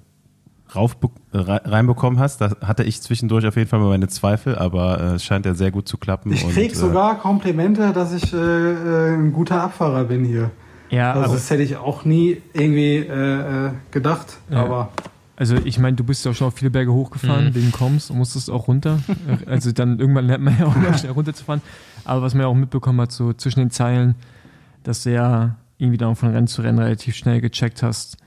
rauf, 0.76 0.98
reinbekommen 1.32 2.20
hast. 2.20 2.42
Da 2.42 2.52
hatte 2.62 2.84
ich 2.84 3.02
zwischendurch 3.02 3.46
auf 3.46 3.56
jeden 3.56 3.70
Fall 3.70 3.80
mal 3.80 3.90
meine 3.90 4.08
Zweifel, 4.08 4.58
aber 4.58 5.00
äh, 5.00 5.04
es 5.16 5.24
scheint 5.24 5.46
ja 5.46 5.54
sehr 5.54 5.72
gut 5.72 5.88
zu 5.88 5.98
klappen. 5.98 6.32
Ich 6.32 6.48
krieg 6.50 6.72
und, 6.72 6.78
äh, 6.78 6.80
sogar 6.80 7.20
Komplimente, 7.20 7.94
dass 7.94 8.14
ich 8.14 8.34
äh, 8.34 8.38
äh, 8.38 9.16
ein 9.16 9.32
guter 9.34 9.64
Abfahrer 9.64 10.06
bin 10.06 10.26
hier. 10.26 10.52
Ja, 10.94 11.14
also 11.14 11.34
das 11.34 11.50
hätte 11.50 11.64
ich 11.64 11.76
auch 11.76 12.06
nie 12.06 12.42
irgendwie 12.54 12.98
äh, 12.98 13.68
äh, 13.68 13.72
gedacht, 13.90 14.38
ja. 14.50 14.64
aber. 14.64 14.92
Also 15.36 15.56
ich 15.56 15.80
meine, 15.80 15.96
du 15.96 16.04
bist 16.04 16.24
ja 16.24 16.32
auch 16.32 16.36
schon 16.36 16.48
auf 16.48 16.54
viele 16.54 16.70
Berge 16.70 16.94
hochgefahren 16.94 17.46
mhm. 17.46 17.56
wegen 17.56 17.72
Koms 17.72 18.12
und 18.12 18.20
musstest 18.20 18.52
auch 18.52 18.68
runter. 18.68 19.00
also 19.48 19.72
dann 19.72 19.98
irgendwann 19.98 20.28
lernt 20.28 20.44
man 20.44 20.58
ja 20.58 20.68
auch 20.68 20.76
mal 20.76 20.96
schnell 20.96 21.12
runterzufahren. 21.12 21.64
Aber 22.06 22.22
was 22.22 22.36
man 22.36 22.42
ja 22.42 22.48
auch 22.48 22.54
mitbekommen 22.54 23.02
hat, 23.02 23.12
so 23.12 23.34
zwischen 23.34 23.60
den 23.60 23.72
Zeilen, 23.72 24.14
dass 24.84 25.04
du 25.04 25.12
ja 25.12 25.56
irgendwie 25.80 25.98
dann 25.98 26.16
von 26.16 26.30
Rennen 26.30 26.46
zu 26.46 26.62
Rennen 26.62 26.78
relativ 26.78 27.16
schnell 27.16 27.42
gecheckt 27.42 27.82
hast, 27.82 28.18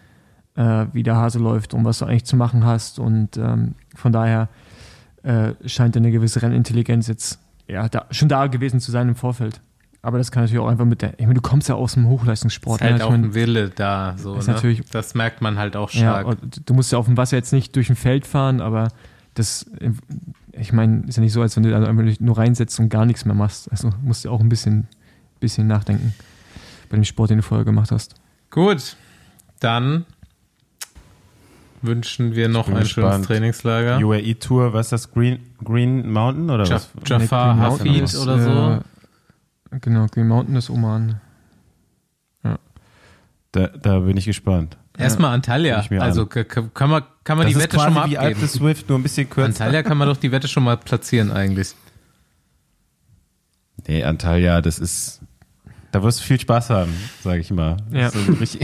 äh, 0.57 0.87
wie 0.93 1.05
der 1.05 1.15
Hase 1.15 1.39
läuft 1.39 1.75
und 1.75 1.85
was 1.85 2.01
du 2.01 2.07
eigentlich 2.07 2.25
zu 2.25 2.35
machen 2.35 2.65
hast. 2.65 2.99
Und 2.99 3.37
ähm, 3.37 3.77
von 3.95 4.11
daher 4.11 4.49
äh, 5.23 5.53
scheint 5.65 5.97
eine 5.97 6.11
gewisse 6.11 6.43
Rennintelligenz 6.43 7.07
jetzt 7.07 7.39
ja, 7.69 7.89
da, 7.89 8.07
schon 8.11 8.29
da 8.29 8.49
gewesen 8.49 8.81
zu 8.81 8.91
sein 8.91 9.09
im 9.09 9.15
Vorfeld. 9.15 9.61
Aber 10.07 10.19
das 10.19 10.31
kann 10.31 10.45
natürlich 10.45 10.63
auch 10.63 10.69
einfach 10.69 10.85
mit 10.85 11.03
der. 11.03 11.15
Ich 11.19 11.27
meine, 11.27 11.35
du 11.35 11.41
kommst 11.41 11.69
ja 11.69 11.75
aus 11.75 11.95
dem 11.95 12.07
Hochleistungssport. 12.07 12.81
Ist 12.81 12.89
halt 12.89 12.99
ne? 12.99 13.07
auch 13.07 13.11
ein 13.11 13.35
Wille 13.35 13.71
da. 13.71 14.15
So, 14.17 14.37
ne? 14.37 14.45
natürlich, 14.47 14.89
das 14.89 15.17
merkt 15.17 15.43
man 15.43 15.59
halt 15.59 15.75
auch 15.75 15.91
stark. 15.91 16.29
Ja, 16.29 16.35
du 16.65 16.75
musst 16.75 16.93
ja 16.93 16.99
auf 16.99 17.07
dem 17.07 17.17
Wasser 17.17 17.37
jetzt 17.37 17.53
nicht 17.53 17.75
durch 17.75 17.91
ein 17.91 17.97
Feld 17.97 18.25
fahren, 18.25 18.61
aber 18.61 18.93
das, 19.35 19.69
ich 20.53 20.73
meine, 20.73 21.09
ist 21.09 21.17
ja 21.17 21.25
nicht 21.25 21.33
so, 21.33 21.43
als 21.43 21.57
wenn 21.57 21.65
du 21.65 21.71
da 21.71 21.83
einfach 21.85 22.21
nur 22.21 22.39
reinsetzt 22.39 22.79
und 22.79 22.89
gar 22.89 23.05
nichts 23.05 23.25
mehr 23.25 23.35
machst. 23.35 23.69
Also 23.73 23.91
musst 24.01 24.25
du 24.25 24.31
auch 24.31 24.39
ein 24.39 24.49
bisschen, 24.49 24.87
bisschen 25.41 25.67
nachdenken 25.67 26.15
bei 26.89 26.97
dem 26.97 27.03
Sport, 27.03 27.31
den 27.31 27.39
du 27.39 27.43
vorher 27.43 27.65
gemacht 27.65 27.91
hast. 27.91 28.15
Gut, 28.53 28.95
dann 29.59 30.05
wünschen 31.83 32.37
wir 32.37 32.49
noch 32.49 32.69
ein 32.69 32.79
gespannt. 32.79 33.15
schönes 33.15 33.27
Trainingslager. 33.27 33.99
UAE 33.99 34.35
Tour, 34.35 34.73
was 34.73 34.87
ist 34.87 34.93
das? 34.93 35.11
Green, 35.11 35.41
Green 35.65 36.13
Mountain 36.13 36.49
oder 36.49 36.65
Jaf 36.65 36.91
was? 36.95 37.09
Jafar 37.09 37.57
Hafid 37.57 38.15
oder 38.15 38.39
so. 38.39 38.85
Genau, 39.81 40.07
Green 40.07 40.29
Mountain 40.29 40.57
ist 40.57 40.71
Oman. 40.71 41.21
Ja. 42.45 42.59
Da, 43.53 43.69
da 43.69 44.01
bin 44.01 44.17
ich 44.17 44.25
gespannt. 44.25 44.77
Erstmal 44.99 45.35
Antalya. 45.35 45.85
Also 46.01 46.23
an. 46.23 46.29
kann 46.73 46.91
man, 46.91 47.03
kann 47.25 47.37
man 47.37 47.47
die 47.47 47.57
Wette 47.57 47.79
schon 47.79 47.93
mal 47.93 48.05
abgeben. 48.05 48.41
Wie 48.41 48.47
Swift, 48.47 48.89
nur 48.89 48.99
ein 48.99 49.03
bisschen 49.03 49.29
kürzer. 49.29 49.65
Antalya 49.65 49.83
kann 49.83 49.99
man 49.99 50.09
doch 50.09 50.17
die 50.17 50.33
Wette 50.33 50.49
schon 50.49 50.65
mal 50.65 50.77
platzieren 50.77 51.31
eigentlich. 51.31 51.75
Nee, 53.87 54.05
Antalya, 54.05 54.63
das 54.63 54.79
ist. 54.79 55.21
Da 55.93 56.03
wirst 56.03 56.21
du 56.21 56.25
viel 56.25 56.41
Spaß 56.41 56.71
haben, 56.71 56.93
sage 57.23 57.41
ich 57.41 57.51
mal. 57.51 57.77
Ja. 57.91 58.11
Das, 58.11 58.59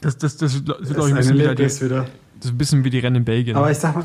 das, 0.18 0.18
das, 0.18 0.36
das, 0.36 0.38
das 0.38 0.52
ist, 0.52 0.64
glaube 0.64 1.08
ich, 1.08 1.14
ein 1.14 1.16
bisschen 1.16 1.38
wieder, 1.38 1.54
die, 1.54 1.80
wieder. 1.80 2.06
Das 2.06 2.10
ist 2.44 2.52
ein 2.52 2.58
bisschen 2.58 2.84
wie 2.84 2.90
die 2.90 2.98
Rennen 2.98 3.16
in 3.16 3.24
Belgien. 3.24 3.56
Aber 3.56 3.70
ich 3.70 3.78
sag 3.78 3.96
mal, 3.96 4.04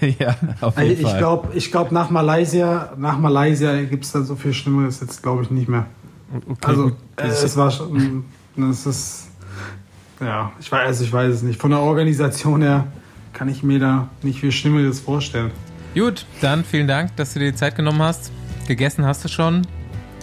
ja, 0.18 0.36
auf 0.60 0.78
jeden 0.78 0.92
ich 0.92 1.02
Fall. 1.02 1.18
Glaub, 1.18 1.54
ich 1.54 1.70
glaube, 1.70 1.94
nach 1.94 2.10
Malaysia, 2.10 2.92
nach 2.96 3.18
Malaysia 3.18 3.82
gibt 3.82 4.04
es 4.04 4.12
dann 4.12 4.24
so 4.24 4.36
viel 4.36 4.52
Schlimmeres 4.52 5.00
jetzt, 5.00 5.22
glaube 5.22 5.42
ich, 5.42 5.50
nicht 5.50 5.68
mehr. 5.68 5.86
Okay, 6.34 6.56
also, 6.62 6.88
äh, 7.16 7.26
es 7.26 7.56
war 7.56 7.70
schon, 7.70 8.24
es 8.70 8.86
ist, 8.86 9.28
ja, 10.20 10.52
ich 10.58 10.70
weiß, 10.70 10.86
also 10.86 11.04
ich 11.04 11.12
weiß 11.12 11.34
es 11.34 11.42
nicht. 11.42 11.60
Von 11.60 11.70
der 11.70 11.80
Organisation 11.80 12.62
her 12.62 12.86
kann 13.32 13.48
ich 13.48 13.62
mir 13.62 13.78
da 13.78 14.08
nicht 14.22 14.40
viel 14.40 14.52
Schlimmeres 14.52 15.00
vorstellen. 15.00 15.50
Gut, 15.94 16.26
dann 16.40 16.64
vielen 16.64 16.88
Dank, 16.88 17.14
dass 17.16 17.32
du 17.34 17.38
dir 17.38 17.52
die 17.52 17.56
Zeit 17.56 17.76
genommen 17.76 18.02
hast. 18.02 18.32
Gegessen 18.66 19.04
hast 19.06 19.24
du 19.24 19.28
schon. 19.28 19.62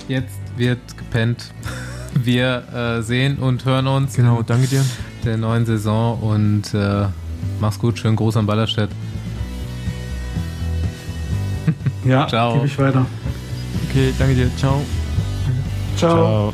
Jetzt 0.08 0.40
wird 0.58 0.80
gepennt. 0.98 1.54
Wir 2.16 2.64
äh, 2.74 3.02
sehen 3.02 3.38
und 3.38 3.66
hören 3.66 3.88
uns. 3.88 4.16
Genau, 4.16 4.44
danke 4.44 4.68
dir. 4.68 4.86
Der 5.26 5.38
neuen 5.38 5.66
Saison 5.66 6.20
und 6.20 6.74
äh, 6.76 7.06
mach's 7.60 7.80
gut. 7.80 7.98
Schönen 7.98 8.16
Gruß 8.16 8.38
an 8.38 8.46
Ballerstedt. 8.46 8.90
ja, 12.06 12.28
ciao. 12.30 12.56
Gebe 12.56 12.68
ich 12.68 12.78
weiter. 12.80 13.06
Okay, 13.90 14.14
danke 14.18 14.36
dir. 14.36 14.56
Ciao. 14.58 14.82
Ciao. 15.98 16.52
Ciao. 16.52 16.54